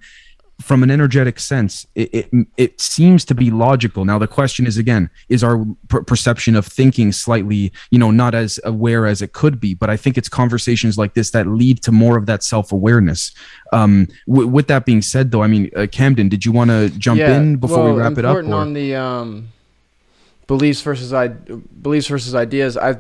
from 0.61 0.83
an 0.83 0.91
energetic 0.91 1.41
sense, 1.41 1.87
it, 1.95 2.15
it, 2.15 2.47
it 2.57 2.81
seems 2.81 3.25
to 3.25 3.35
be 3.35 3.51
logical. 3.51 4.05
Now 4.05 4.19
the 4.19 4.27
question 4.27 4.67
is 4.67 4.77
again, 4.77 5.11
is 5.29 5.43
our 5.43 5.65
per- 5.89 6.03
perception 6.03 6.55
of 6.55 6.67
thinking 6.67 7.13
slightly, 7.13 7.73
you 7.91 7.99
know, 7.99 8.11
not 8.11 8.35
as 8.35 8.61
aware 8.65 9.07
as 9.07 9.23
it 9.23 9.33
could 9.33 9.59
be? 9.59 9.75
But 9.75 9.91
I 9.91 9.97
think 9.97 10.19
it's 10.19 10.29
conversations 10.29 10.99
like 10.99 11.15
this 11.15 11.31
that 11.31 11.47
lead 11.47 11.83
to 11.83 11.93
more 11.93 12.17
of 12.17 12.27
that 12.27 12.43
self 12.43 12.73
awareness. 12.73 13.33
Um, 13.73 14.09
w- 14.29 14.49
with 14.49 14.69
that 14.69 14.85
being 14.85 15.03
said, 15.03 15.31
though, 15.31 15.43
I 15.43 15.47
mean, 15.47 15.71
uh, 15.75 15.87
Camden, 15.91 16.29
did 16.29 16.45
you 16.45 16.53
want 16.53 16.71
to 16.71 16.91
jump 16.91 17.21
yeah, 17.21 17.37
in 17.37 17.57
before 17.57 17.85
well, 17.85 17.95
we 17.95 18.01
wrap 18.01 18.19
it 18.19 18.25
up? 18.25 18.37
Important 18.37 18.55
on 18.55 18.73
the 18.75 18.95
um, 18.95 19.49
beliefs 20.47 20.83
versus 20.83 21.13
I- 21.13 21.29
beliefs 21.29 22.07
versus 22.07 22.35
ideas. 22.35 22.77
I 22.77 22.99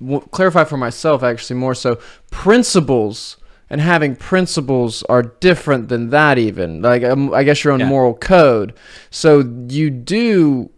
w- 0.00 0.26
clarify 0.30 0.64
for 0.64 0.76
myself 0.76 1.22
actually 1.22 1.56
more 1.56 1.74
so 1.74 1.98
principles 2.30 3.36
and 3.68 3.80
having 3.80 4.16
principles 4.16 5.02
are 5.04 5.22
different 5.22 5.88
than 5.88 6.10
that 6.10 6.38
even. 6.38 6.82
Like 6.82 7.02
um, 7.04 7.32
i 7.34 7.42
guess 7.42 7.64
your 7.64 7.72
own 7.72 7.80
yeah. 7.80 7.88
moral 7.88 8.14
code. 8.14 8.74
So 9.10 9.40
you 9.68 9.90
do 9.90 10.70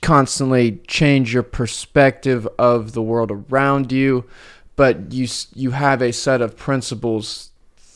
constantly 0.00 0.80
change 0.86 1.34
your 1.34 1.42
perspective 1.42 2.46
of 2.58 2.92
the 2.92 3.02
world 3.02 3.30
around 3.32 3.90
you 3.90 4.24
but 4.78 5.12
you 5.12 5.26
you 5.56 5.72
have 5.72 6.00
a 6.00 6.12
set 6.12 6.40
of 6.40 6.56
principles 6.56 7.50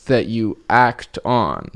that 0.05 0.25
you 0.25 0.61
act 0.69 1.17
on. 1.23 1.71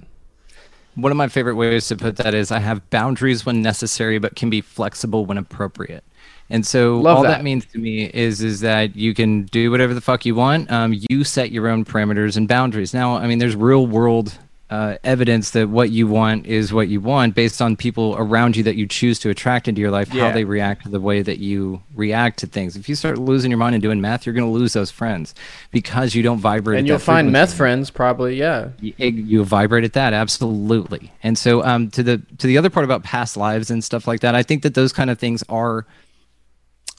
One 0.96 1.14
of 1.14 1.18
my 1.18 1.30
favorite 1.30 1.56
ways 1.56 1.88
to 1.88 1.96
put 1.96 2.18
that 2.18 2.34
is 2.34 2.52
i 2.52 2.60
have 2.60 2.88
boundaries 2.90 3.46
when 3.46 3.62
necessary 3.62 4.20
but 4.20 4.36
can 4.36 4.50
be 4.50 4.60
flexible 4.60 5.26
when 5.26 5.38
appropriate 5.38 6.04
and 6.50 6.66
so 6.66 6.98
Love 7.00 7.18
all 7.18 7.24
that. 7.24 7.30
that. 7.30 7.44
means 7.44 7.66
to 7.68 7.78
me 7.78 8.06
is 8.06 8.42
is 8.42 8.62
that 8.62 8.96
you 8.96 9.14
can 9.14 9.44
do 9.44 9.72
whatever 9.72 9.94
the 9.94 10.02
fuck 10.02 10.26
you 10.26 10.36
want. 10.36 10.72
Um, 10.72 10.96
you 11.10 11.24
set 11.24 11.52
your 11.52 11.68
own 11.68 11.86
parameters 11.86 12.38
and 12.38 12.48
boundaries. 12.48 12.94
Now, 12.94 13.18
I 13.18 13.28
mean, 13.28 13.40
there's 13.40 13.56
real 13.56 13.86
world 13.86 14.38
uh, 14.70 14.98
evidence 15.04 15.52
that 15.52 15.70
what 15.70 15.92
you 15.92 16.08
want 16.08 16.46
is 16.46 16.74
what 16.74 16.90
you 16.90 17.00
want 17.00 17.34
based 17.34 17.62
on 17.62 17.76
people 17.78 18.16
around 18.18 18.58
you 18.58 18.64
that 18.64 18.76
you 18.76 18.86
choose 18.86 19.18
to 19.20 19.30
attract 19.30 19.68
into 19.68 19.80
your 19.80 19.92
life, 19.92 20.14
yeah. 20.14 20.28
how 20.28 20.34
they 20.34 20.44
react 20.44 20.84
to 20.84 20.90
the 20.90 21.00
way 21.00 21.22
that 21.22 21.40
you 21.40 21.82
react 21.96 22.40
to 22.40 22.48
things. 22.48 22.76
If 22.76 22.90
you 22.90 22.96
start 22.96 23.18
losing 23.18 23.50
your 23.50 23.58
mind 23.58 23.76
and 23.76 23.82
doing 23.82 24.02
meth, 24.02 24.26
you're 24.26 24.34
going 24.36 24.46
to 24.46 24.52
lose 24.52 24.74
those 24.74 24.92
friends 24.92 25.34
because 25.72 26.16
you 26.16 26.22
don't 26.22 26.40
vibrate. 26.40 26.80
And 26.80 26.88
you'll 26.88 27.00
find 27.00 27.32
meth 27.32 27.54
friends 27.54 27.90
probably, 27.90 28.36
yeah. 28.36 28.70
You, 28.82 28.94
you 28.98 29.44
vibrate 29.46 29.86
at 29.86 29.94
that, 29.94 30.12
absolutely. 30.12 31.14
And 31.24 31.38
so, 31.38 31.64
um, 31.64 31.90
to 31.92 32.04
the 32.04 32.22
to 32.38 32.48
the 32.48 32.58
other 32.58 32.70
part 32.70 32.84
about 32.84 33.04
past 33.04 33.38
lives 33.38 33.72
and 33.72 33.82
stuff 33.82 34.06
like 34.06 34.20
that, 34.20 34.36
I 34.36 34.44
think 34.44 34.64
that 34.64 34.74
those 34.74 34.92
kind 34.92 35.10
of 35.10 35.18
things 35.18 35.44
are 35.48 35.86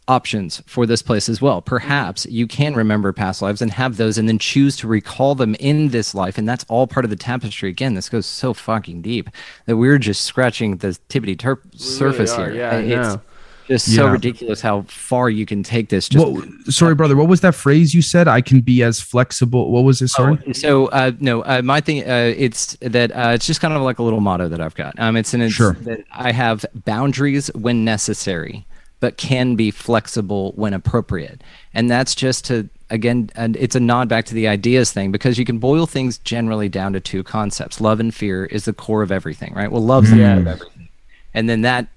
options 0.09 0.63
for 0.67 0.87
this 0.87 1.03
place 1.03 1.29
as 1.29 1.41
well. 1.41 1.61
Perhaps 1.63 2.27
you 2.27 2.47
can 2.47 2.75
remember 2.75 3.13
past 3.13 3.43
lives 3.43 3.61
and 3.63 3.71
have 3.71 3.97
those 3.99 4.19
and 4.19 4.27
then 4.29 4.39
choose 4.39 4.77
to 4.79 4.89
recall 4.89 5.35
them 5.35 5.55
in 5.61 5.89
this 5.91 6.15
life. 6.15 6.39
And 6.39 6.49
that's 6.49 6.65
all 6.69 6.87
part 6.87 7.05
of 7.05 7.11
the 7.11 7.17
tapestry. 7.17 7.69
Again, 7.69 7.95
this 7.95 8.09
goes 8.09 8.27
so 8.27 8.55
fucking 8.55 9.03
deep 9.03 9.29
that 9.67 9.77
we're 9.77 9.99
just 9.99 10.23
scratching 10.23 10.79
the 10.79 10.99
tippity 11.09 11.37
terp 11.37 11.59
surface 11.79 12.33
are, 12.33 12.51
here. 12.51 12.59
yeah, 12.61 12.71
I 12.71 12.81
it's 12.81 13.15
know. 13.15 13.21
just 13.69 13.95
so 13.95 14.07
Yeah. 14.07 14.13
ridiculous 14.13 14.63
how 14.63 14.83
far 14.89 15.29
you 15.29 15.45
can 15.45 15.63
take 15.63 15.91
this. 15.91 16.09
Just 16.09 16.25
Well, 16.27 16.43
sorry, 16.71 16.95
brother. 16.95 17.15
What 17.15 17.29
was 17.29 17.43
that 17.43 17.55
phrase 17.55 17.95
you 17.95 18.01
said? 18.01 18.27
I 18.29 18.41
can 18.41 18.61
be 18.63 18.83
as 18.83 19.01
flexible. 19.03 19.71
What 19.71 19.85
was 19.85 20.01
it? 20.01 20.09
Sorry. 20.09 20.39
Oh, 20.49 20.53
so 20.53 20.87
uh, 20.87 21.13
no, 21.21 21.43
uh, 21.43 21.61
my 21.63 21.83
thing, 21.83 22.03
uh, 22.09 22.33
it's 22.35 22.79
that 22.81 23.15
uh, 23.15 23.33
it's 23.35 23.47
just 23.47 23.61
kind 23.61 23.75
of 23.75 23.83
like 23.83 23.99
a 23.99 24.03
little 24.03 24.21
motto 24.21 24.49
that 24.49 24.61
I've 24.63 24.75
got. 24.75 24.99
Um, 24.99 25.17
it's 25.17 25.35
in 25.35 25.43
it's 25.43 25.53
Sure. 25.53 25.75
that 25.83 26.01
I 26.11 26.33
have 26.33 26.65
boundaries 26.87 27.49
when 27.55 27.85
necessary, 27.85 28.65
but 29.01 29.17
can 29.17 29.55
be 29.55 29.71
flexible 29.71 30.53
when 30.57 30.75
appropriate, 30.75 31.43
and 31.75 31.91
that's 31.91 32.15
just 32.15 32.45
to 32.47 32.69
again, 32.91 33.31
and 33.35 33.57
it's 33.57 33.77
a 33.77 33.81
nod 33.81 34.09
back 34.09 34.25
to 34.27 34.35
the 34.35 34.49
ideas 34.49 34.93
thing 34.93 35.13
because 35.13 35.39
you 35.39 35.45
can 35.45 35.59
boil 35.59 35.87
things 35.87 36.19
generally 36.19 36.69
down 36.69 36.93
to 36.93 37.01
two 37.01 37.23
concepts: 37.23 37.81
love 37.81 38.01
and 38.01 38.15
fear 38.15 38.45
is 38.47 38.65
the 38.65 38.73
core 38.73 39.03
of 39.03 39.13
everything, 39.13 39.55
right? 39.55 39.71
Well, 39.71 39.85
love's 39.85 40.11
the 40.11 40.17
core 40.17 40.39
of 40.39 40.45
mm. 40.45 40.53
everything, 40.53 40.89
and 41.35 41.49
then 41.49 41.63
that 41.63 41.89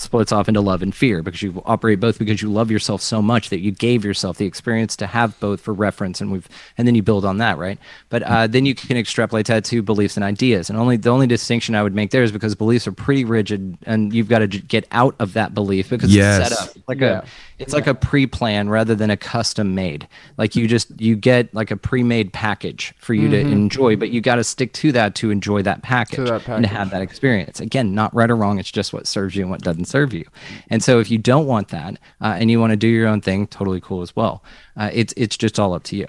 splits 0.00 0.32
off 0.32 0.48
into 0.48 0.60
love 0.60 0.82
and 0.82 0.94
fear 0.94 1.22
because 1.22 1.42
you 1.42 1.62
operate 1.66 2.00
both 2.00 2.18
because 2.18 2.40
you 2.42 2.50
love 2.50 2.70
yourself 2.70 3.02
so 3.02 3.20
much 3.20 3.50
that 3.50 3.60
you 3.60 3.70
gave 3.70 4.04
yourself 4.04 4.38
the 4.38 4.46
experience 4.46 4.96
to 4.96 5.06
have 5.06 5.38
both 5.40 5.60
for 5.60 5.74
reference 5.74 6.20
and 6.20 6.32
we've 6.32 6.48
and 6.78 6.86
then 6.88 6.94
you 6.94 7.02
build 7.02 7.24
on 7.24 7.38
that 7.38 7.58
right? 7.58 7.78
But 8.08 8.22
uh, 8.22 8.46
then 8.46 8.66
you 8.66 8.74
can 8.74 8.96
extrapolate 8.96 9.46
that 9.46 9.64
to 9.66 9.82
beliefs 9.82 10.16
and 10.16 10.24
ideas. 10.24 10.70
And 10.70 10.78
only 10.78 10.96
the 10.96 11.10
only 11.10 11.26
distinction 11.26 11.74
i 11.74 11.82
would 11.82 11.94
make 11.94 12.10
there 12.10 12.22
is 12.22 12.32
because 12.32 12.54
beliefs 12.54 12.86
are 12.86 12.92
pretty 12.92 13.24
rigid 13.24 13.76
and 13.84 14.12
you've 14.12 14.28
got 14.28 14.40
to 14.40 14.48
j- 14.48 14.60
get 14.60 14.86
out 14.92 15.14
of 15.18 15.34
that 15.34 15.54
belief 15.54 15.90
because 15.90 16.14
Yes. 16.14 16.50
it's 16.50 16.58
set 16.60 16.68
up 16.68 16.76
like 16.88 17.00
Yeah. 17.00 17.20
a 17.20 17.24
it's 17.58 17.74
like 17.74 17.86
a 17.86 17.94
pre-plan 17.94 18.70
rather 18.70 18.94
than 18.94 19.10
a 19.10 19.18
custom 19.18 19.74
made. 19.74 20.08
Like 20.38 20.56
you 20.56 20.66
just 20.66 20.98
you 20.98 21.14
get 21.14 21.54
like 21.54 21.70
a 21.70 21.76
pre-made 21.76 22.32
package 22.32 22.94
for 22.98 23.12
you 23.12 23.28
to 23.28 23.38
enjoy 23.38 23.96
but 23.96 24.08
you 24.10 24.20
got 24.22 24.36
to 24.36 24.44
stick 24.44 24.72
to 24.72 24.92
that 24.92 25.14
to 25.16 25.30
enjoy 25.30 25.60
that 25.62 25.82
package, 25.82 26.26
that 26.28 26.48
and 26.48 26.62
to 26.64 26.68
have 26.68 26.90
that 26.90 27.02
experience. 27.02 27.60
Again 27.60 27.94
not 27.94 28.14
right 28.14 28.30
or 28.30 28.36
wrong 28.36 28.58
it's 28.58 28.70
just 28.70 28.92
what 28.94 29.06
serves 29.06 29.36
you 29.36 29.42
and 29.42 29.50
what 29.50 29.60
doesn't 29.60 29.84
serve 29.90 30.12
you. 30.12 30.24
And 30.68 30.82
so 30.82 31.00
if 31.00 31.10
you 31.10 31.18
don't 31.18 31.46
want 31.46 31.68
that 31.68 31.98
uh, 32.20 32.36
and 32.38 32.50
you 32.50 32.60
want 32.60 32.70
to 32.70 32.76
do 32.76 32.88
your 32.88 33.08
own 33.08 33.20
thing 33.20 33.46
totally 33.46 33.80
cool 33.80 34.02
as 34.02 34.14
well. 34.14 34.42
Uh, 34.76 34.90
it's 34.92 35.12
it's 35.16 35.36
just 35.36 35.58
all 35.58 35.74
up 35.74 35.82
to 35.84 35.96
you. 35.96 36.06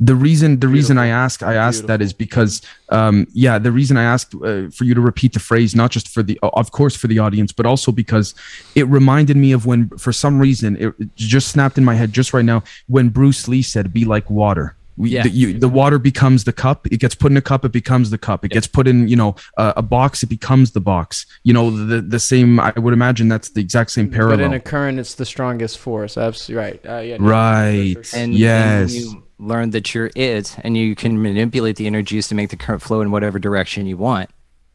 The 0.00 0.16
reason 0.16 0.58
the 0.58 0.66
reason 0.66 0.98
I 0.98 1.06
ask 1.06 1.44
I 1.44 1.54
asked 1.54 1.86
that 1.86 2.02
is 2.02 2.12
because 2.12 2.60
um, 2.88 3.28
yeah 3.32 3.58
the 3.58 3.70
reason 3.70 3.96
I 3.96 4.02
asked 4.02 4.34
uh, 4.34 4.68
for 4.70 4.82
you 4.84 4.94
to 4.94 5.00
repeat 5.00 5.32
the 5.32 5.38
phrase 5.38 5.76
not 5.76 5.92
just 5.92 6.08
for 6.08 6.24
the 6.24 6.40
of 6.42 6.72
course 6.72 6.96
for 6.96 7.06
the 7.06 7.20
audience 7.20 7.52
but 7.52 7.66
also 7.66 7.92
because 7.92 8.34
it 8.74 8.88
reminded 8.88 9.36
me 9.36 9.52
of 9.52 9.64
when 9.64 9.90
for 9.90 10.12
some 10.12 10.40
reason 10.40 10.76
it 10.76 10.94
it 10.98 11.14
just 11.14 11.48
snapped 11.48 11.78
in 11.78 11.84
my 11.84 11.94
head 11.94 12.12
just 12.12 12.34
right 12.34 12.44
now 12.44 12.64
when 12.88 13.10
Bruce 13.10 13.46
Lee 13.46 13.62
said 13.62 13.92
be 13.92 14.04
like 14.04 14.28
water. 14.28 14.74
We, 14.96 15.10
Yeah. 15.10 15.22
the, 15.22 15.30
you, 15.30 15.58
the 15.58 15.68
water 15.68 15.98
becomes 15.98 16.44
the 16.44 16.52
cup. 16.52 16.86
It 16.88 16.98
gets 16.98 17.14
put 17.14 17.30
in 17.32 17.36
a 17.36 17.42
cup. 17.42 17.64
It 17.64 17.72
becomes 17.72 18.10
the 18.10 18.18
cup. 18.18 18.44
It 18.44 18.50
gets 18.50 18.66
put 18.66 18.86
in, 18.86 19.08
you 19.08 19.16
know, 19.16 19.36
uh, 19.56 19.72
a 19.76 19.82
box. 19.82 20.22
It 20.22 20.26
becomes 20.28 20.72
the 20.72 20.80
box. 20.80 21.24
You 21.44 21.52
know, 21.54 21.70
the 21.70 22.00
the 22.02 22.20
same. 22.20 22.60
I 22.60 22.72
would 22.76 22.92
imagine 22.94 23.28
that's 23.28 23.50
the 23.50 23.60
exact 23.60 23.90
same 23.92 24.10
parallel. 24.10 24.36
But 24.38 24.44
in 24.44 24.52
a 24.52 24.60
current, 24.60 24.98
it's 24.98 25.14
the 25.14 25.24
strongest 25.26 25.78
force. 25.78 26.18
Absolutely 26.18 26.62
right. 26.64 26.80
Uh, 26.86 26.98
yeah, 27.00 27.16
Right. 27.20 27.94
for 27.96 28.04
sure. 28.04 28.20
and, 28.20 28.34
Yes. 28.34 28.80
and 28.94 29.00
you 29.00 29.24
learn 29.38 29.70
that 29.70 29.92
you're 29.94 30.10
it 30.14 30.56
and 30.62 30.76
you 30.76 30.94
can 30.94 31.20
manipulate 31.20 31.76
the 31.76 31.86
energies 31.86 32.28
to 32.28 32.34
make 32.34 32.50
the 32.50 32.56
current 32.56 32.80
flow 32.80 33.00
in 33.00 33.10
whatever 33.10 33.38
direction 33.40 33.86
you 33.86 33.96
want 33.96 34.30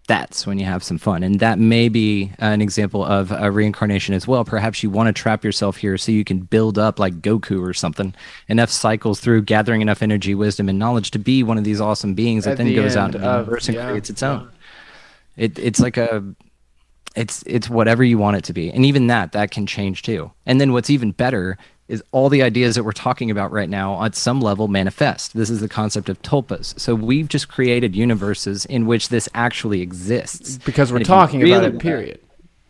that's 0.08 0.48
when 0.48 0.58
you 0.58 0.66
have 0.66 0.84
some 0.84 0.98
fun. 0.98 1.22
And 1.22 1.40
that 1.42 1.60
may 1.60 1.90
be 1.90 2.32
an 2.40 2.62
example 2.62 3.04
of 3.04 3.32
a 3.32 3.52
reincarnation 3.52 4.16
as 4.16 4.26
well. 4.26 4.44
Perhaps 4.46 4.82
you 4.82 4.90
want 4.90 5.08
to 5.08 5.14
trap 5.14 5.44
yourself 5.44 5.78
here 5.78 5.98
so 5.98 6.12
you 6.12 6.24
can 6.24 6.40
build 6.40 6.80
up 6.80 6.98
like 6.98 7.22
goku 7.22 7.62
or 7.62 7.74
something. 7.74 8.16
Enough 8.48 8.72
cycles 8.72 9.20
through 9.20 9.44
gathering 9.44 9.82
enough 9.82 10.02
energy 10.02 10.34
wisdom 10.34 10.70
and 10.70 10.80
knowledge 10.80 11.12
to 11.12 11.20
be 11.20 11.44
one 11.44 11.58
of 11.58 11.66
these 11.66 11.82
awesome 11.82 12.14
beings 12.14 12.46
that 12.46 12.52
At 12.52 12.58
then 12.58 12.68
the 12.68 12.76
goes 12.76 12.96
out 12.96 13.08
into 13.08 13.20
the 13.20 13.26
universe 13.26 13.68
and 13.68 13.76
yeah, 13.76 13.90
creates 13.90 14.10
its 14.10 14.24
own. 14.24 14.50
It, 15.36 15.60
it's 15.60 15.80
like 15.80 15.98
a 15.98 16.24
it's 17.16 17.44
it's 17.46 17.70
whatever 17.70 18.04
you 18.04 18.18
want 18.18 18.38
it 18.38 18.44
to 18.46 18.54
be. 18.54 18.72
And 18.72 18.86
even 18.86 19.08
that 19.08 19.34
that 19.34 19.52
can 19.52 19.68
change 19.68 20.04
too. 20.04 20.32
And 20.46 20.62
then 20.62 20.72
what's 20.72 20.90
even 20.90 21.12
better 21.12 21.58
is 21.88 22.04
all 22.12 22.30
the 22.30 22.44
ideas 22.44 22.76
that 22.76 22.84
we're 22.84 22.92
talking 22.92 23.32
about 23.32 23.52
right 23.52 23.70
now 23.70 24.04
at 24.04 24.16
some 24.16 24.42
level 24.42 24.68
manifest. 24.68 25.34
This 25.36 25.50
is 25.50 25.62
the 25.62 25.70
concept 25.70 26.10
of 26.10 26.22
tulpas. 26.22 26.78
So 26.80 26.94
we've 26.96 27.30
just 27.30 27.48
created 27.48 27.96
universes 27.96 28.66
in 28.66 28.86
which 28.86 29.10
this 29.10 29.30
actually 29.34 29.82
exists. 29.82 30.58
Because 30.66 30.92
we're 30.92 30.98
And 30.98 31.04
if 31.04 31.10
you 31.10 31.16
talking 31.16 31.44
about 31.44 31.64
really 31.64 31.76
it. 31.78 31.80
Period. 31.80 32.20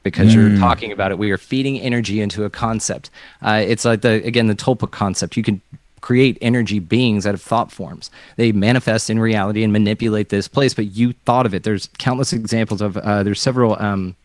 because 0.03 0.34
you're 0.34 0.57
talking 0.57 0.91
about 0.91 1.11
it 1.11 1.18
we 1.18 1.31
are 1.31 1.38
feeding 1.38 1.80
energy 1.80 2.22
into 2.22 2.45
a 2.45 2.49
concept. 2.49 3.10
Uh, 3.41 3.64
it's 3.65 3.84
like 3.85 4.02
the 4.02 4.23
again 4.26 4.48
the 4.48 4.56
tulpa 4.56 4.89
concept. 4.89 5.35
You 5.35 5.44
can 5.44 5.61
create 5.99 6.38
energy 6.41 6.80
beings 6.80 7.26
out 7.26 7.34
of 7.34 7.41
thought 7.41 7.72
forms. 7.72 8.10
They 8.38 8.52
manifest 8.52 9.10
in 9.10 9.19
reality 9.19 9.64
and 9.64 9.73
manipulate 9.73 10.30
this 10.30 10.48
place 10.48 10.73
but 10.73 10.91
you 10.95 11.14
thought 11.26 11.45
of 11.45 11.53
it. 11.53 11.64
There's 11.64 11.89
countless 11.98 12.34
examples 12.34 12.81
of 12.81 12.98
uh, 12.98 13.23
there's 13.23 13.41
several 13.41 13.76
um, 13.81 14.15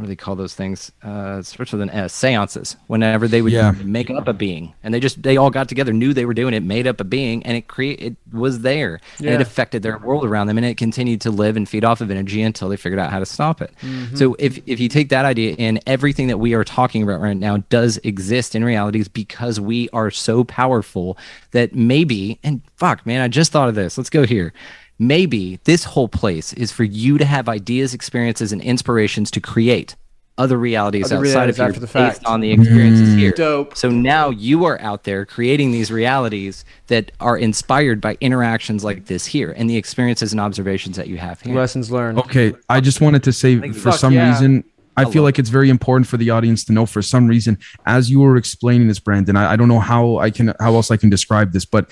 what 0.00 0.06
do 0.06 0.08
they 0.08 0.16
call 0.16 0.34
those 0.34 0.54
things? 0.54 0.90
Uh, 1.04 1.36
it 1.40 1.46
starts 1.46 1.72
with 1.72 1.82
an 1.82 1.90
S. 1.90 2.14
Seances. 2.14 2.74
Whenever 2.86 3.28
they 3.28 3.42
would 3.42 3.52
Yeah. 3.52 3.72
make 3.84 4.08
up 4.08 4.28
a 4.28 4.32
being, 4.32 4.72
and 4.82 4.94
they 4.94 4.98
just 5.00 5.22
they 5.22 5.36
all 5.36 5.50
got 5.50 5.68
together, 5.68 5.92
knew 5.92 6.14
they 6.14 6.24
were 6.24 6.32
doing 6.32 6.54
it, 6.54 6.62
made 6.62 6.86
up 6.86 7.00
a 7.00 7.04
being, 7.04 7.42
and 7.42 7.54
it 7.54 7.68
create 7.68 8.00
it 8.00 8.16
was 8.32 8.60
there, 8.60 8.98
and 9.18 9.28
it 9.28 9.42
affected 9.42 9.82
their 9.82 9.98
world 9.98 10.24
around 10.24 10.46
them, 10.46 10.56
and 10.56 10.64
it 10.66 10.78
continued 10.78 11.20
to 11.20 11.30
live 11.30 11.54
and 11.54 11.68
feed 11.68 11.84
off 11.84 12.00
of 12.00 12.10
energy 12.10 12.40
until 12.40 12.70
they 12.70 12.78
figured 12.78 12.98
out 12.98 13.10
how 13.10 13.18
to 13.18 13.26
stop 13.26 13.60
it. 13.60 13.72
So 14.14 14.36
if 14.38 14.58
if 14.66 14.80
you 14.80 14.88
take 14.88 15.10
that 15.10 15.26
idea 15.26 15.54
in, 15.58 15.80
everything 15.86 16.28
that 16.28 16.38
we 16.38 16.54
are 16.54 16.64
talking 16.64 17.02
about 17.02 17.20
right 17.20 17.36
now 17.36 17.58
does 17.68 17.98
exist 17.98 18.54
in 18.54 18.64
realities 18.64 19.06
because 19.06 19.60
we 19.60 19.90
are 19.90 20.10
so 20.10 20.44
powerful 20.44 21.18
that 21.50 21.74
maybe 21.74 22.38
and 22.42 22.62
fuck 22.76 23.04
man, 23.04 23.20
I 23.20 23.28
just 23.28 23.52
thought 23.52 23.68
of 23.68 23.74
this. 23.74 23.98
Let's 23.98 24.08
go 24.10 24.24
here 24.24 24.54
maybe 25.00 25.58
this 25.64 25.84
whole 25.84 26.08
place 26.08 26.52
is 26.52 26.70
for 26.70 26.84
you 26.84 27.18
to 27.18 27.24
have 27.24 27.48
ideas, 27.48 27.94
experiences, 27.94 28.52
and 28.52 28.62
inspirations 28.62 29.30
to 29.32 29.40
create 29.40 29.96
other 30.38 30.56
realities 30.56 31.06
Other 31.06 31.16
outside 31.16 31.32
realities 31.32 31.54
of 31.54 31.56
here 31.56 31.68
after 31.68 31.80
the 31.80 31.86
based 31.86 32.24
on 32.24 32.40
the 32.40 32.50
experiences 32.50 33.14
here. 33.14 33.32
Dope. 33.32 33.76
So 33.76 33.90
now 33.90 34.30
you 34.30 34.64
are 34.64 34.80
out 34.80 35.04
there 35.04 35.26
creating 35.26 35.72
these 35.72 35.90
realities 35.90 36.64
that 36.86 37.12
are 37.20 37.36
inspired 37.36 38.00
by 38.00 38.16
interactions 38.20 38.84
like 38.84 39.06
this 39.06 39.26
here 39.26 39.52
and 39.56 39.68
the 39.68 39.76
experiences 39.76 40.32
and 40.32 40.40
observations 40.40 40.96
that 40.96 41.08
you 41.08 41.18
have 41.18 41.40
here. 41.42 41.54
Lessons 41.54 41.90
learned. 41.90 42.18
Okay, 42.20 42.54
I 42.68 42.80
just 42.80 43.00
wanted 43.00 43.22
to 43.24 43.32
say 43.32 43.58
for 43.58 43.90
Fuck 43.90 43.98
some 43.98 44.14
yeah. 44.14 44.30
reason 44.30 44.64
I 44.96 45.10
feel 45.10 45.22
like 45.22 45.38
it's 45.38 45.48
very 45.48 45.70
important 45.70 46.06
for 46.06 46.18
the 46.18 46.30
audience 46.30 46.64
to 46.64 46.72
know 46.72 46.84
for 46.84 47.00
some 47.00 47.26
reason 47.26 47.58
as 47.86 48.10
you 48.10 48.20
were 48.20 48.36
explaining 48.36 48.88
this 48.88 48.98
Brandon 48.98 49.36
I, 49.36 49.52
I 49.52 49.56
don't 49.56 49.68
know 49.68 49.80
how 49.80 50.18
I 50.18 50.30
can 50.30 50.54
how 50.60 50.74
else 50.74 50.90
I 50.90 50.96
can 50.96 51.08
describe 51.08 51.52
this 51.52 51.64
but 51.64 51.90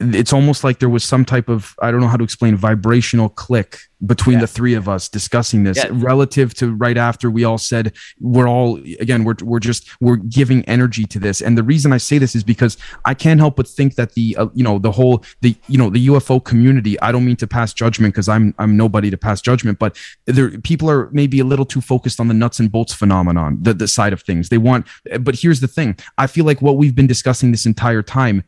it's 0.00 0.32
almost 0.32 0.64
like 0.64 0.80
there 0.80 0.88
was 0.88 1.04
some 1.04 1.24
type 1.24 1.48
of 1.48 1.74
I 1.80 1.90
don't 1.90 2.00
know 2.00 2.08
how 2.08 2.16
to 2.16 2.24
explain 2.24 2.56
vibrational 2.56 3.28
click 3.28 3.78
between 4.04 4.38
the 4.40 4.46
three 4.46 4.74
of 4.74 4.86
us 4.88 5.08
discussing 5.08 5.62
this 5.64 5.78
Yeah. 5.78 5.86
relative 5.92 6.52
to 6.54 6.74
right 6.74 6.98
after 6.98 7.30
we 7.30 7.44
all 7.44 7.56
said 7.58 7.92
we're 8.20 8.48
all 8.48 8.76
again 9.00 9.24
we're 9.24 9.36
we're 9.42 9.60
just 9.60 9.88
we're 10.00 10.16
giving 10.16 10.64
energy 10.64 11.04
to 11.06 11.18
this. 11.18 11.40
And 11.40 11.56
the 11.56 11.62
reason 11.62 11.92
I 11.92 11.98
say 11.98 12.18
this 12.18 12.34
is 12.34 12.42
because 12.44 12.76
I 13.04 13.14
can't 13.14 13.38
help 13.40 13.56
but 13.56 13.68
think 13.68 13.94
that 13.94 14.14
the 14.14 14.36
uh, 14.36 14.48
you 14.52 14.64
know 14.64 14.78
the 14.78 14.90
whole 14.90 15.24
the 15.42 15.54
you 15.68 15.78
know 15.78 15.90
the 15.90 16.08
UFO 16.08 16.42
community 16.44 17.00
I 17.00 17.12
don't 17.12 17.24
mean 17.24 17.36
to 17.36 17.46
pass 17.46 17.72
judgment 17.72 18.14
because 18.14 18.28
I'm 18.28 18.52
I'm 18.58 18.76
nobody 18.76 19.10
to 19.10 19.16
pass 19.16 19.40
judgment 19.40 19.78
but 19.78 19.96
there 20.26 20.50
people 20.58 20.90
are 20.90 21.08
maybe 21.12 21.38
a 21.38 21.44
little 21.44 21.64
too 21.64 21.80
focused 21.80 22.18
on 22.20 22.28
the 22.28 22.34
nuts 22.34 22.58
and 22.58 22.70
bolts 22.70 22.92
phenomenon 22.92 23.58
the 23.62 23.72
the 23.72 23.88
side 23.88 24.12
of 24.12 24.22
things. 24.22 24.48
They 24.48 24.58
want 24.58 24.86
but 25.20 25.36
here's 25.36 25.60
the 25.60 25.68
thing. 25.68 25.96
I 26.18 26.26
feel 26.26 26.44
like 26.44 26.60
what 26.60 26.76
we've 26.76 26.94
been 26.96 27.06
discussing 27.06 27.52
this 27.52 27.64
entire 27.64 28.02
time 28.02 28.42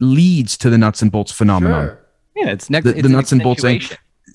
leads 0.00 0.56
to 0.58 0.70
the 0.70 0.78
nuts 0.78 1.02
and 1.02 1.10
bolts 1.12 1.32
phenomenon 1.32 1.86
Sure. 1.86 2.00
yeah, 2.36 2.50
it's 2.50 2.68
next. 2.70 2.84
the- 2.84 2.90
it's 2.90 3.02
the 3.02 3.06
an 3.06 3.12
nuts 3.12 3.32
and 3.32 3.42
bolts 3.42 3.62
thing. 3.62 3.80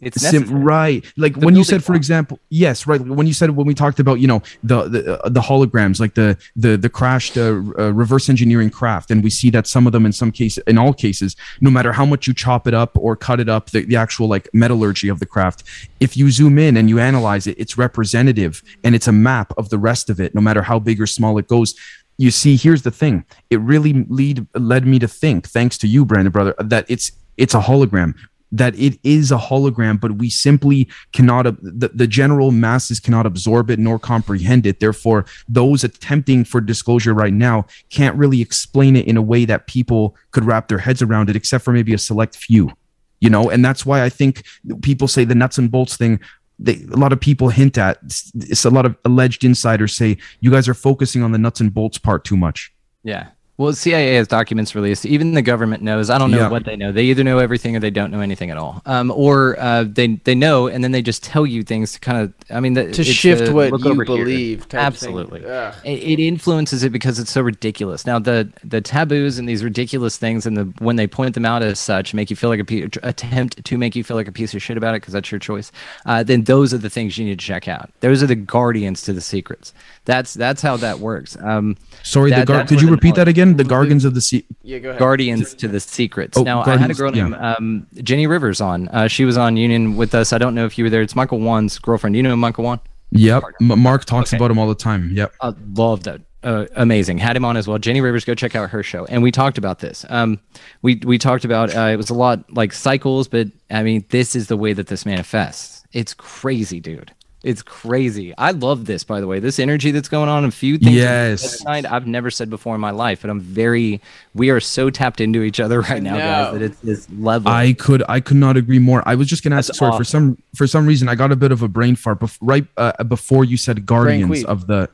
It's 0.03 0.19
Sim- 0.19 0.63
right 0.63 1.05
like 1.15 1.39
The 1.39 1.45
when 1.45 1.55
you 1.55 1.63
said 1.63 1.83
for 1.83 1.91
block. 1.91 1.97
example 1.97 2.39
yes 2.49 2.87
right 2.87 2.99
when 2.99 3.27
you 3.27 3.33
said 3.33 3.51
when 3.51 3.67
we 3.67 3.75
talked 3.75 3.99
about 3.99 4.15
you 4.19 4.25
know 4.25 4.41
the 4.63 4.87
the, 4.89 5.23
uh, 5.23 5.29
the 5.29 5.41
holograms 5.41 5.99
like 5.99 6.15
the 6.15 6.35
the 6.55 6.75
the 6.75 6.89
crashed 6.89 7.37
uh, 7.37 7.61
uh, 7.77 7.93
reverse 7.93 8.27
engineering 8.27 8.71
craft 8.71 9.11
and 9.11 9.23
we 9.23 9.29
see 9.29 9.51
that 9.51 9.67
some 9.67 9.85
of 9.85 9.91
them 9.93 10.03
in 10.07 10.11
some 10.11 10.31
cases 10.31 10.63
in 10.65 10.79
all 10.79 10.91
cases 10.91 11.35
no 11.59 11.69
matter 11.69 11.91
how 11.91 12.03
much 12.03 12.25
you 12.25 12.33
chop 12.33 12.65
it 12.67 12.73
up 12.73 12.97
or 12.97 13.15
cut 13.15 13.39
it 13.39 13.47
up 13.47 13.69
the, 13.69 13.81
the 13.85 13.95
actual 13.95 14.27
like 14.27 14.49
metallurgy 14.53 15.07
of 15.07 15.19
the 15.19 15.25
craft 15.27 15.61
if 15.99 16.17
you 16.17 16.31
zoom 16.31 16.57
in 16.57 16.77
and 16.77 16.89
you 16.89 16.97
analyze 16.97 17.45
it 17.45 17.55
it's 17.59 17.77
representative 17.77 18.63
and 18.83 18.95
it's 18.95 19.07
a 19.07 19.11
map 19.11 19.53
of 19.55 19.69
the 19.69 19.77
rest 19.77 20.09
of 20.09 20.19
it 20.19 20.33
no 20.33 20.41
matter 20.41 20.63
how 20.63 20.79
big 20.79 20.99
or 20.99 21.05
small 21.05 21.37
it 21.37 21.47
goes 21.47 21.75
you 22.21 22.29
see 22.29 22.55
here's 22.55 22.83
the 22.83 22.91
thing. 22.91 23.25
It 23.49 23.59
really 23.61 24.05
lead 24.07 24.45
led 24.53 24.85
me 24.85 24.99
to 24.99 25.07
think 25.07 25.47
thanks 25.47 25.77
to 25.79 25.87
you 25.87 26.05
brandon 26.05 26.31
brother 26.31 26.53
that 26.59 26.85
it's 26.87 27.11
it's 27.37 27.55
a 27.55 27.59
hologram 27.59 28.13
that 28.51 28.75
it 28.75 28.99
is 29.03 29.31
a 29.31 29.37
hologram 29.37 29.99
but 29.99 30.11
we 30.13 30.29
simply 30.29 30.87
cannot 31.13 31.45
the, 31.61 31.89
the 31.93 32.05
general 32.05 32.51
masses 32.51 32.99
cannot 32.99 33.25
absorb 33.25 33.71
it 33.71 33.79
nor 33.79 33.97
comprehend 33.97 34.67
it. 34.67 34.79
Therefore 34.79 35.25
those 35.49 35.83
attempting 35.83 36.43
for 36.43 36.61
disclosure 36.61 37.13
right 37.13 37.33
now 37.33 37.65
can't 37.89 38.15
really 38.15 38.39
explain 38.39 38.95
it 38.95 39.07
in 39.07 39.17
a 39.17 39.21
way 39.21 39.43
that 39.45 39.65
people 39.65 40.15
could 40.29 40.45
wrap 40.45 40.67
their 40.67 40.77
heads 40.77 41.01
around 41.01 41.29
it 41.29 41.35
except 41.35 41.63
for 41.63 41.73
maybe 41.73 41.93
a 41.93 41.97
select 41.97 42.35
few 42.35 42.71
you 43.19 43.29
know? 43.29 43.49
And 43.49 43.63
that's 43.63 43.85
why 43.85 44.03
i 44.03 44.09
think 44.09 44.43
people 44.81 45.07
say 45.07 45.23
the 45.23 45.35
nuts 45.35 45.57
and 45.57 45.71
bolts 45.71 45.97
thing 45.97 46.19
they, 46.63 46.75
a 46.93 46.97
lot 46.97 47.11
of 47.11 47.19
people 47.19 47.49
hint 47.49 47.77
at 47.77 47.97
it's 48.03 48.65
a 48.65 48.69
lot 48.69 48.85
of 48.85 48.95
alleged 49.03 49.43
insiders 49.43 49.95
say 49.95 50.17
you 50.39 50.51
guys 50.51 50.69
are 50.69 50.73
focusing 50.75 51.23
on 51.23 51.31
the 51.31 51.37
nuts 51.37 51.59
and 51.59 51.73
bolts 51.73 51.97
part 51.97 52.23
too 52.23 52.37
much 52.37 52.71
Yeah. 53.03 53.29
Well, 53.57 53.73
CIA 53.73 54.15
has 54.15 54.27
documents 54.27 54.73
released. 54.73 55.05
Even 55.05 55.33
the 55.35 55.41
government 55.43 55.83
knows. 55.83 56.09
I 56.09 56.17
don't 56.17 56.31
know 56.31 56.37
Yeah. 56.39 56.49
what 56.49 56.65
they 56.65 56.75
know. 56.75 56.91
They 56.91 57.03
either 57.03 57.23
know 57.23 57.37
everything 57.37 57.75
or 57.75 57.79
they 57.79 57.91
don't 57.91 58.09
know 58.09 58.21
anything 58.21 58.49
at 58.49 58.57
all. 58.57 58.81
Um, 58.87 59.11
or 59.11 59.59
uh, 59.59 59.83
they 59.87 60.07
they 60.23 60.33
know 60.33 60.65
and 60.67 60.83
then 60.83 60.91
they 60.93 61.03
just 61.03 61.21
tell 61.23 61.45
you 61.45 61.61
things 61.61 61.91
to 61.93 61.99
kind 61.99 62.17
of. 62.17 62.33
I 62.49 62.59
mean, 62.59 62.73
the, 62.73 62.91
To 62.91 63.03
shift 63.03 63.49
a 63.49 63.53
what 63.53 63.71
look 63.71 63.83
you 63.83 64.03
believe. 64.03 64.65
Absolutely. 64.73 65.41
It, 65.41 66.19
it 66.19 66.19
influences 66.19 66.83
it 66.83 66.89
because 66.91 67.19
it's 67.19 67.31
so 67.31 67.41
ridiculous. 67.41 68.05
Now 68.07 68.17
the 68.17 68.49
the 68.63 68.81
taboos 68.81 69.37
and 69.37 69.47
these 69.47 69.63
ridiculous 69.63 70.17
things 70.17 70.47
and 70.47 70.57
the 70.57 70.63
when 70.79 70.95
they 70.95 71.05
point 71.05 71.35
them 71.35 71.45
out 71.45 71.61
as 71.61 71.77
such 71.77 72.15
make 72.15 72.31
you 72.31 72.35
feel 72.35 72.49
like 72.49 72.61
a 72.61 72.65
pe- 72.65 72.87
attempt 73.03 73.63
to 73.63 73.77
make 73.77 73.95
you 73.95 74.03
feel 74.03 74.17
like 74.17 74.27
a 74.27 74.31
piece 74.31 74.55
of 74.55 74.61
shit 74.63 74.75
about 74.77 74.95
it 74.95 75.01
because 75.01 75.13
that's 75.13 75.31
your 75.31 75.39
choice. 75.39 75.71
Uh, 76.07 76.23
then 76.23 76.45
those 76.45 76.73
are 76.73 76.79
the 76.79 76.89
things 76.89 77.15
you 77.17 77.25
need 77.25 77.37
to 77.39 77.45
check 77.45 77.67
out. 77.67 77.91
Those 77.99 78.23
are 78.23 78.27
the 78.27 78.35
guardians 78.35 79.03
to 79.03 79.13
the 79.13 79.21
secrets. 79.21 79.71
That's 80.05 80.33
that's 80.33 80.63
how 80.63 80.77
that 80.77 80.97
works. 80.99 81.37
Um, 81.39 81.77
Sorry, 82.01 82.31
the 82.31 82.37
That- 82.37 82.47
gar- 82.47 82.57
that's 82.57 82.69
could 82.71 82.81
you 82.81 82.89
repeat 82.89 83.13
that 83.15 83.25
knowledge- 83.25 83.35
again? 83.41 83.57
The 83.57 83.63
Gargans 83.63 84.05
of 84.05 84.13
the 84.13 84.21
Sea. 84.21 84.45
Yeah, 84.63 84.79
go 84.79 84.89
ahead. 84.89 84.99
guardians 84.99 85.53
to 85.55 85.67
the 85.67 85.79
secrets. 85.79 86.37
Oh, 86.37 86.43
now 86.43 86.61
I 86.61 86.77
had 86.77 86.91
a 86.91 86.93
Guardians, 86.93 86.97
girl 86.99 87.15
yeah. 87.15 87.23
named 87.23 87.35
um, 87.35 87.87
Jenny 88.03 88.27
Rivers 88.27 88.61
on. 88.61 88.87
Uh, 88.89 89.07
she 89.07 89.25
was 89.25 89.37
on 89.37 89.57
Union 89.57 89.95
with 89.95 90.13
us. 90.15 90.33
I 90.33 90.37
don't 90.37 90.55
know 90.55 90.65
if 90.65 90.77
you 90.77 90.83
were 90.83 90.89
there. 90.89 91.01
It's 91.01 91.15
Michael 91.15 91.39
Wan's 91.39 91.79
girlfriend. 91.79 92.15
You 92.15 92.23
know 92.23 92.35
Michael 92.35 92.63
Wan? 92.63 92.79
Yep. 93.11 93.43
M- 93.61 93.79
Mark 93.79 94.05
talks 94.05 94.29
Okay. 94.31 94.37
about 94.37 94.51
him 94.51 94.57
all 94.59 94.67
the 94.69 94.75
time. 94.75 95.11
Yep. 95.13 95.33
I 95.41 95.53
love 95.75 96.03
that. 96.03 96.21
Uh, 96.43 96.65
amazing. 96.75 97.19
Had 97.19 97.35
him 97.35 97.45
on 97.45 97.55
as 97.55 97.67
well. 97.67 97.77
Jenny 97.77 98.01
Rivers, 98.01 98.25
go 98.25 98.33
check 98.33 98.55
out 98.55 98.69
her 98.71 98.81
show. 98.81 99.05
And 99.05 99.21
we 99.21 99.31
talked 99.31 99.57
about 99.59 99.77
this. 99.79 100.05
Um, 100.09 100.39
we 100.81 100.95
we 101.03 101.17
talked 101.19 101.45
about 101.45 101.75
uh, 101.75 101.81
it 101.93 101.97
was 101.97 102.09
a 102.09 102.15
lot 102.15 102.51
like 102.51 102.73
cycles, 102.73 103.27
but 103.27 103.47
I 103.69 103.83
mean, 103.83 104.05
this 104.09 104.35
is 104.35 104.47
the 104.47 104.57
way 104.57 104.73
that 104.73 104.87
this 104.87 105.05
manifests. 105.05 105.83
It's 105.91 106.13
crazy, 106.15 106.79
dude. 106.79 107.11
It's 107.43 107.63
crazy. 107.63 108.35
I 108.37 108.51
love 108.51 108.85
this, 108.85 109.03
by 109.03 109.19
the 109.19 109.25
way. 109.25 109.39
This 109.39 109.57
energy 109.57 109.89
that's 109.89 110.09
going 110.09 110.29
on. 110.29 110.45
A 110.45 110.51
few 110.51 110.77
things 110.77 110.91
that 110.95 111.01
Yes. 111.01 111.57
tonight 111.57 111.85
I've 111.91 112.05
never 112.05 112.29
said 112.29 112.51
before 112.51 112.75
in 112.75 112.81
my 112.81 112.91
life, 112.91 113.21
but 113.21 113.31
I'm 113.31 113.39
very. 113.39 113.99
We 114.35 114.51
are 114.51 114.59
so 114.59 114.91
tapped 114.91 115.19
into 115.19 115.41
each 115.41 115.59
other 115.59 115.81
right 115.81 116.03
now, 116.03 116.17
guys, 116.17 116.53
that 116.53 116.61
it's 116.61 116.79
this 116.81 117.07
level. 117.17 117.51
I 117.51 117.73
could 117.73 118.03
I 118.07 118.19
could 118.19 118.37
not 118.37 118.57
agree 118.57 118.77
more. 118.79 119.01
I 119.07 119.15
was 119.15 119.27
just 119.27 119.43
gonna 119.43 119.55
ask. 119.55 119.69
That's 119.69 119.79
sorry 119.79 119.97
for 119.97 120.03
some 120.03 120.37
for 120.55 120.67
some 120.67 120.85
reason 120.85 121.09
I 121.09 121.15
got 121.15 121.31
a 121.31 121.35
bit 121.35 121.51
of 121.51 121.63
a 121.63 121.67
brain 121.67 121.95
fart 121.95 122.19
bef- 122.19 122.37
right 122.41 122.67
uh, 122.77 123.03
before 123.05 123.43
you 123.43 123.57
said 123.57 123.85
Guardians 123.87 124.43
of 124.45 124.67
the. 124.67 124.89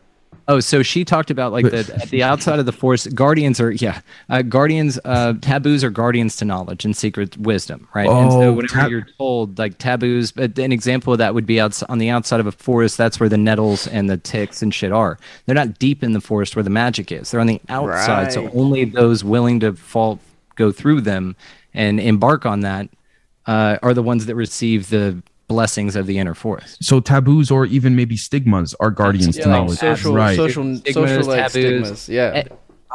Oh, 0.49 0.61
so 0.61 0.82
she 0.82 1.03
talked 1.03 1.30
about 1.30 1.52
like 1.52 1.65
the 1.65 1.80
at 2.02 2.10
the 2.10 2.24
outside 2.24 2.57
of 2.60 2.65
the 2.65 2.72
force. 2.72 3.06
Guardians 3.07 3.60
are 3.60 3.72
yeah, 3.72 3.99
uh, 4.30 4.41
guardians. 4.44 4.98
Uh, 5.03 5.34
taboos 5.41 5.84
are 5.84 5.90
guardians 5.90 6.38
to 6.38 6.45
knowledge 6.45 6.86
and 6.86 6.95
secret 6.95 7.36
wisdom, 7.38 7.86
right? 7.94 8.07
and 8.07 8.32
so 8.32 8.41
Oh, 8.41 8.53
whenever 8.53 8.74
tab- 8.74 8.91
you're 8.91 9.07
told 9.18 9.60
like 9.60 9.78
taboos, 9.78 10.32
but 10.32 10.57
an 10.57 10.72
example 10.72 11.11
of 11.11 11.19
that 11.19 11.34
would 11.34 11.45
be 11.45 11.60
outs- 11.60 11.84
on 11.84 11.98
the 11.98 12.10
outside 12.10 12.40
of 12.40 12.48
a 12.48 12.53
forest. 12.53 12.98
That's 12.98 13.19
where 13.19 13.28
the 13.28 13.38
nettles 13.38 13.88
and 13.88 14.10
the 14.10 14.15
ticks 14.18 14.61
and 14.61 14.74
shit 14.74 14.94
are. 14.94 15.18
They're 15.45 15.56
not 15.56 15.80
deep 15.80 16.02
in 16.02 16.14
the 16.14 16.22
forest 16.22 16.56
where 16.56 16.64
the 16.64 16.69
magic 16.69 17.11
is. 17.11 17.32
They're 17.32 17.41
on 17.41 17.48
the 17.48 17.60
outside. 17.68 18.32
So 18.32 18.49
only 18.53 18.86
those 18.86 19.26
willing 19.26 19.60
to 19.60 19.74
fall 19.74 20.19
go 20.56 20.72
through 20.72 21.02
them 21.02 21.36
and 21.74 21.99
embark 21.99 22.45
on 22.45 22.61
that 22.61 22.88
uh, 23.48 23.78
are 23.84 23.94
the 23.94 24.02
ones 24.02 24.26
that 24.28 24.36
receive 24.36 24.90
the 24.90 25.22
blessings 25.48 25.95
of 25.95 26.07
the 26.07 26.18
inner 26.18 26.34
forest. 26.34 26.84
So 26.84 26.99
taboos 26.99 27.49
or 27.52 27.65
even 27.65 27.95
maybe 27.95 28.18
stigmas 28.18 28.74
are 28.80 28.91
guardians 28.91 29.38
Yeah, 29.38 29.44
to 29.44 29.49
like 29.49 29.60
knowledge. 29.61 29.80
social, 29.80 30.14
right. 30.14 30.36
social, 30.36 30.76
Stigmas, 30.78 31.10
social 31.11 31.28
like 31.28 31.52
taboos. 31.52 31.52
stigmas. 31.99 32.10
Yeah. 32.10 32.32
Eh, 32.36 32.44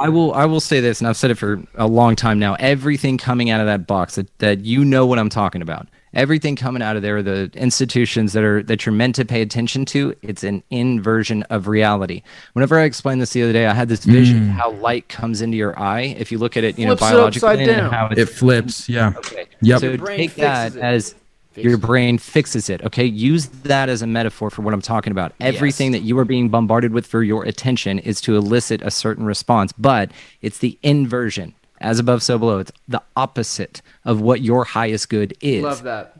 I 0.00 0.08
will 0.08 0.32
I 0.32 0.46
will 0.46 0.60
say 0.60 0.80
this, 0.80 1.00
and 1.00 1.08
I've 1.08 1.18
said 1.18 1.30
it 1.30 1.34
for 1.36 1.62
a 1.74 1.86
long 1.86 2.16
time 2.16 2.38
now. 2.38 2.54
Everything 2.54 3.18
coming 3.18 3.50
out 3.50 3.60
of 3.60 3.66
that 3.66 3.86
box 3.86 4.14
that, 4.14 4.26
that 4.38 4.60
you 4.64 4.84
know 4.86 5.04
what 5.06 5.18
I'm 5.18 5.28
talking 5.28 5.60
about. 5.60 5.86
Everything 6.14 6.56
coming 6.56 6.82
out 6.82 6.96
of 6.96 7.02
there, 7.02 7.22
the 7.22 7.50
institutions 7.54 8.32
that 8.32 8.42
are 8.42 8.62
that 8.64 8.84
you're 8.84 8.94
meant 8.94 9.14
to 9.16 9.24
pay 9.26 9.42
attention 9.42 9.84
to, 9.86 10.14
it's 10.22 10.44
an 10.44 10.62
inversion 10.70 11.42
of 11.44 11.68
reality. 11.68 12.22
Whenever 12.54 12.78
I 12.78 12.84
explained 12.84 13.20
this 13.20 13.32
the 13.34 13.42
other 13.42 13.52
day, 13.52 13.66
I 13.66 13.74
had 13.74 13.88
this 13.88 14.04
vision 14.04 14.42
of 14.44 14.48
how 14.56 14.70
light 14.72 15.08
comes 15.08 15.40
into 15.42 15.56
your 15.58 15.78
eye. 15.78 16.14
If 16.18 16.32
you 16.32 16.38
look 16.38 16.56
at 16.56 16.64
it, 16.64 16.78
you 16.78 16.86
know, 16.86 16.96
Flips 16.96 17.10
it 17.10 17.14
biologically, 17.14 17.48
upside 17.50 17.68
and 17.68 17.92
how 17.92 18.06
it's 18.08 18.20
It 18.20 18.26
flips. 18.30 18.88
Yeah. 18.88 19.12
Okay. 19.18 19.46
Yep. 19.60 19.80
So 19.80 19.96
take 19.98 20.34
that 20.36 20.74
it. 20.74 20.80
as 20.82 21.14
your 21.54 21.76
brain 21.76 22.18
fixes 22.18 22.70
it. 22.70 22.82
Okay. 22.82 23.04
Use 23.04 23.46
that 23.64 23.88
as 23.88 24.02
a 24.02 24.06
metaphor 24.06 24.50
for 24.50 24.62
what 24.62 24.74
I'm 24.74 24.82
talking 24.82 25.10
about. 25.10 25.32
Everything 25.40 25.92
that 25.92 26.00
you 26.00 26.18
are 26.18 26.24
being 26.24 26.48
bombarded 26.48 26.92
with 26.92 27.06
for 27.06 27.22
your 27.22 27.44
attention 27.44 27.98
is 27.98 28.20
to 28.22 28.36
elicit 28.36 28.82
a 28.82 28.90
certain 28.90 29.24
response, 29.24 29.72
but 29.72 30.10
it's 30.40 30.58
the 30.58 30.78
inversion. 30.82 31.54
As 31.80 31.98
above, 31.98 32.22
so 32.22 32.38
below. 32.38 32.60
It's 32.60 32.70
the 32.86 33.02
opposite 33.16 33.82
of 34.04 34.20
what 34.20 34.40
your 34.40 34.64
highest 34.64 35.08
good 35.08 35.36
is 35.40 35.64
Love 35.64 35.82
that. 35.82 36.16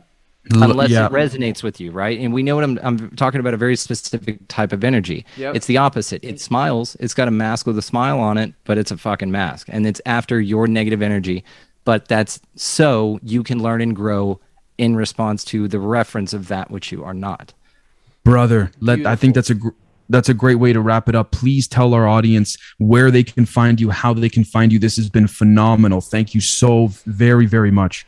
Unless 0.51 0.89
yeah. 0.89 1.05
it 1.05 1.13
resonates 1.13 1.63
with 1.63 1.79
you, 1.79 1.91
right? 1.91 2.19
And 2.19 2.33
we 2.33 2.43
know 2.43 2.55
what 2.55 2.65
I'm, 2.65 2.77
I'm 2.83 3.15
talking 3.15 3.39
about 3.39 3.53
a 3.53 3.57
very 3.57 3.77
specific 3.77 4.45
type 4.49 4.73
of 4.73 4.83
energy. 4.83 5.25
Yep. 5.37 5.55
It's 5.55 5.67
the 5.67 5.77
opposite. 5.77 6.21
It 6.21 6.41
smiles. 6.41 6.97
It's 6.99 7.13
got 7.13 7.29
a 7.29 7.31
mask 7.31 7.65
with 7.65 7.77
a 7.77 7.81
smile 7.81 8.19
on 8.19 8.37
it, 8.37 8.53
but 8.65 8.77
it's 8.77 8.91
a 8.91 8.97
fucking 8.97 9.31
mask. 9.31 9.67
And 9.71 9.87
it's 9.87 10.01
after 10.05 10.41
your 10.41 10.67
negative 10.67 11.01
energy. 11.01 11.45
But 11.85 12.09
that's 12.09 12.41
so 12.57 13.19
you 13.23 13.41
can 13.41 13.63
learn 13.63 13.79
and 13.79 13.95
grow 13.95 14.41
in 14.77 14.95
response 14.95 15.43
to 15.43 15.67
the 15.67 15.79
reference 15.79 16.33
of 16.33 16.47
that 16.47 16.71
which 16.71 16.91
you 16.91 17.03
are 17.03 17.13
not. 17.13 17.53
brother 18.23 18.71
let 18.79 19.05
i 19.05 19.15
think 19.15 19.35
that's 19.35 19.49
a 19.49 19.55
gr- 19.55 19.69
that's 20.09 20.29
a 20.29 20.33
great 20.33 20.55
way 20.55 20.73
to 20.73 20.81
wrap 20.81 21.09
it 21.09 21.15
up. 21.15 21.31
Please 21.31 21.67
tell 21.67 21.93
our 21.93 22.07
audience 22.07 22.57
where 22.77 23.09
they 23.09 23.23
can 23.23 23.45
find 23.45 23.79
you 23.79 23.89
how 23.89 24.13
they 24.13 24.29
can 24.29 24.43
find 24.43 24.71
you. 24.71 24.79
This 24.79 24.95
has 24.97 25.09
been 25.09 25.27
phenomenal. 25.27 26.01
Thank 26.01 26.35
you 26.35 26.41
so 26.41 26.87
very 27.05 27.45
very 27.45 27.71
much. 27.71 28.05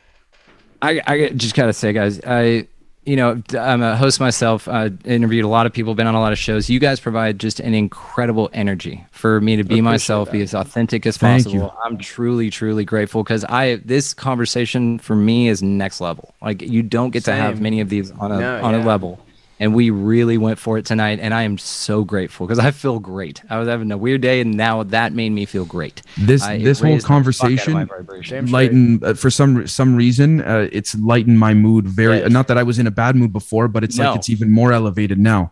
I, 0.81 1.01
I 1.07 1.29
just 1.29 1.55
gotta 1.55 1.73
say, 1.73 1.93
guys, 1.93 2.19
I, 2.25 2.67
you 3.05 3.15
know, 3.15 3.41
I'm 3.57 3.81
a 3.81 3.95
host 3.95 4.19
myself. 4.19 4.67
I 4.67 4.91
interviewed 5.05 5.45
a 5.45 5.47
lot 5.47 5.65
of 5.65 5.73
people, 5.73 5.93
been 5.95 6.07
on 6.07 6.15
a 6.15 6.19
lot 6.19 6.31
of 6.31 6.39
shows. 6.39 6.69
You 6.69 6.79
guys 6.79 6.99
provide 6.99 7.39
just 7.39 7.59
an 7.59 7.73
incredible 7.73 8.49
energy 8.51 9.05
for 9.11 9.39
me 9.39 9.55
to 9.57 9.63
be 9.63 9.81
myself, 9.81 10.31
be 10.31 10.41
as 10.41 10.53
authentic 10.53 11.05
as 11.05 11.17
Thank 11.17 11.45
possible. 11.45 11.75
I'm 11.83 11.97
truly, 11.97 12.49
truly 12.49 12.83
grateful 12.83 13.23
because 13.23 13.43
I 13.45 13.75
this 13.77 14.13
conversation 14.13 14.99
for 14.99 15.15
me 15.15 15.47
is 15.47 15.61
next 15.61 16.01
level. 16.01 16.33
Like 16.41 16.61
you 16.61 16.81
don't 16.83 17.11
get 17.11 17.25
to 17.25 17.33
have 17.33 17.61
many 17.61 17.79
of 17.79 17.89
these 17.89 18.11
on 18.11 18.31
a 18.31 18.39
No, 18.39 18.63
on 18.63 18.75
a 18.75 18.83
level. 18.83 19.24
And 19.57 19.73
we 19.73 19.89
really 19.89 20.37
went 20.37 20.59
for 20.59 20.77
it 20.77 20.85
tonight, 20.85 21.19
and 21.21 21.33
I 21.33 21.43
am 21.43 21.57
so 21.57 22.03
grateful 22.03 22.45
because 22.45 22.59
I 22.59 22.71
feel 22.71 22.99
great. 22.99 23.41
I 23.49 23.57
was 23.57 23.69
having 23.69 23.89
a 23.91 23.97
weird 23.97 24.19
day, 24.19 24.41
and 24.41 24.55
now 24.55 24.83
that 24.83 25.13
made 25.13 25.29
me 25.31 25.45
feel 25.45 25.63
great. 25.63 26.01
This- 26.17 26.43
I- 26.43 26.57
this 26.57 26.81
whole 26.81 26.91
raised 26.91 27.05
the 27.05 27.07
fuck 27.07 27.11
out 27.11 27.17
of 27.19 27.25
my 27.37 27.45
conversation 27.55 27.73
vibration. 27.87 28.35
Damn 28.35 28.47
straight. 28.47 28.53
lighten 28.53 28.99
uh, 29.03 29.13
for 29.13 29.29
some 29.29 29.65
some 29.67 29.95
reason 29.95 30.41
uh, 30.41 30.67
it's 30.73 30.93
lightened 30.95 31.39
my 31.39 31.53
mood 31.53 31.87
very 31.87 32.19
Yeah. 32.19 32.27
not 32.27 32.47
that 32.49 32.57
i 32.57 32.63
was 32.63 32.79
in 32.79 32.87
a 32.87 32.91
bad 32.91 33.15
mood 33.15 33.31
before 33.31 33.67
but 33.69 33.83
it's 33.83 33.97
No. 33.97 34.09
like 34.09 34.19
it's 34.19 34.29
even 34.29 34.51
more 34.51 34.73
elevated 34.73 35.19
now 35.19 35.51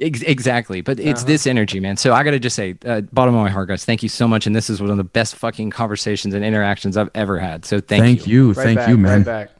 exactly, 0.00 0.80
but 0.80 1.00
it's 1.00 1.22
Uh-huh. 1.22 1.26
this 1.26 1.46
energy, 1.46 1.80
man. 1.80 1.96
So 1.96 2.12
I 2.14 2.22
got 2.22 2.30
to 2.30 2.38
just 2.38 2.54
say, 2.54 2.76
uh, 2.86 3.00
bottom 3.12 3.34
of 3.34 3.40
my 3.42 3.50
heart, 3.50 3.66
guys, 3.68 3.84
thank 3.84 4.00
you 4.04 4.08
so 4.08 4.28
much. 4.28 4.46
And 4.46 4.54
this 4.54 4.70
is 4.70 4.80
one 4.80 4.90
of 4.90 4.96
the 4.96 5.02
best 5.02 5.34
fucking 5.34 5.70
conversations 5.70 6.34
and 6.34 6.44
interactions 6.44 6.96
I've 6.96 7.10
ever 7.16 7.38
had. 7.40 7.64
So 7.64 7.80
thank, 7.80 8.02
thank, 8.04 8.26
you. 8.26 8.48
you, 8.48 8.52
Right 8.52 8.64
thank 8.64 8.78
back, 8.78 8.88
you 8.88 8.96
man 8.96 9.16
Right 9.18 9.26
back. 9.26 9.50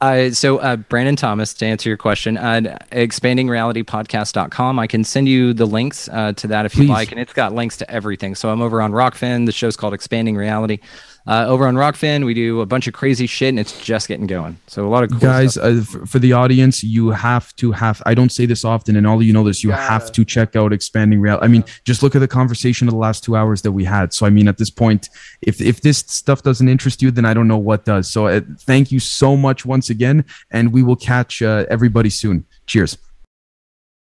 Uh, 0.00 0.30
so 0.30 0.58
uh, 0.58 0.76
Brandon 0.76 1.16
Thomas, 1.16 1.54
to 1.54 1.66
answer 1.66 1.88
your 1.88 1.96
question, 1.96 2.36
uh, 2.36 2.78
expandingrealitypodcast.com. 2.92 4.78
I 4.78 4.86
can 4.86 5.04
send 5.04 5.28
you 5.28 5.54
the 5.54 5.64
links 5.64 6.08
uh, 6.10 6.32
to 6.34 6.46
that 6.48 6.66
if 6.66 6.76
you 6.76 6.84
like, 6.84 7.12
and 7.12 7.20
it's 7.20 7.32
got 7.32 7.54
links 7.54 7.78
to 7.78 7.90
everything. 7.90 8.34
So 8.34 8.50
I'm 8.50 8.60
over 8.60 8.82
on 8.82 8.92
Rokfin. 8.92 9.46
The 9.46 9.52
show's 9.52 9.76
called 9.76 9.94
Expanding 9.94 10.36
Reality. 10.36 10.80
Uh, 11.26 11.44
over 11.48 11.66
on 11.66 11.74
Rokfin, 11.74 12.24
we 12.24 12.34
do 12.34 12.60
a 12.60 12.66
bunch 12.66 12.86
of 12.86 12.94
crazy 12.94 13.26
shit, 13.26 13.48
and 13.48 13.58
it's 13.58 13.82
just 13.84 14.08
getting 14.08 14.26
going. 14.26 14.58
So 14.68 14.86
a 14.86 14.88
lot 14.88 15.04
of 15.04 15.10
cool 15.10 15.18
guys 15.18 15.54
stuff. 15.54 15.64
uh, 15.64 15.82
for, 15.82 16.06
for 16.06 16.18
the 16.18 16.32
audience 16.32 16.84
you 16.84 17.10
have 17.10 17.54
to 17.56 17.72
have 17.72 18.02
i 18.06 18.14
don't 18.14 18.30
say 18.30 18.46
this 18.46 18.64
often 18.64 18.96
and 18.96 19.06
all 19.06 19.16
of 19.16 19.22
you 19.22 19.32
know 19.32 19.44
this 19.44 19.64
you 19.64 19.70
have 19.70 20.02
Gotta. 20.06 20.24
check 20.24 20.56
out 20.56 20.72
expanding 20.72 21.20
real 21.20 21.38
i 21.42 21.48
mean 21.48 21.64
just 21.84 22.02
look 22.02 22.14
at 22.14 22.20
the 22.20 22.28
conversation 22.28 22.86
of 22.88 22.92
the 22.92 22.98
last 22.98 23.24
two 23.24 23.36
hours 23.36 23.62
that 23.62 23.72
we 23.72 23.84
had 23.84 24.12
so 24.12 24.26
i 24.26 24.30
mean 24.30 24.48
at 24.48 24.58
this 24.58 24.70
point 24.70 25.08
if 25.42 25.60
if 25.60 25.80
this 25.80 25.98
stuff 25.98 26.42
doesn't 26.42 26.68
interest 26.68 27.02
you 27.02 27.10
then 27.10 27.24
i 27.24 27.34
don't 27.34 27.48
know 27.48 27.58
what 27.58 27.84
does 27.84 28.10
so 28.10 28.26
uh, 28.26 28.40
thank 28.60 28.92
you 28.92 29.00
so 29.00 29.36
much 29.36 29.64
once 29.64 29.90
again 29.90 30.24
and 30.50 30.72
we 30.72 30.82
will 30.82 30.96
catch 30.96 31.42
uh, 31.42 31.64
everybody 31.68 32.10
soon 32.10 32.44
cheers 32.66 32.96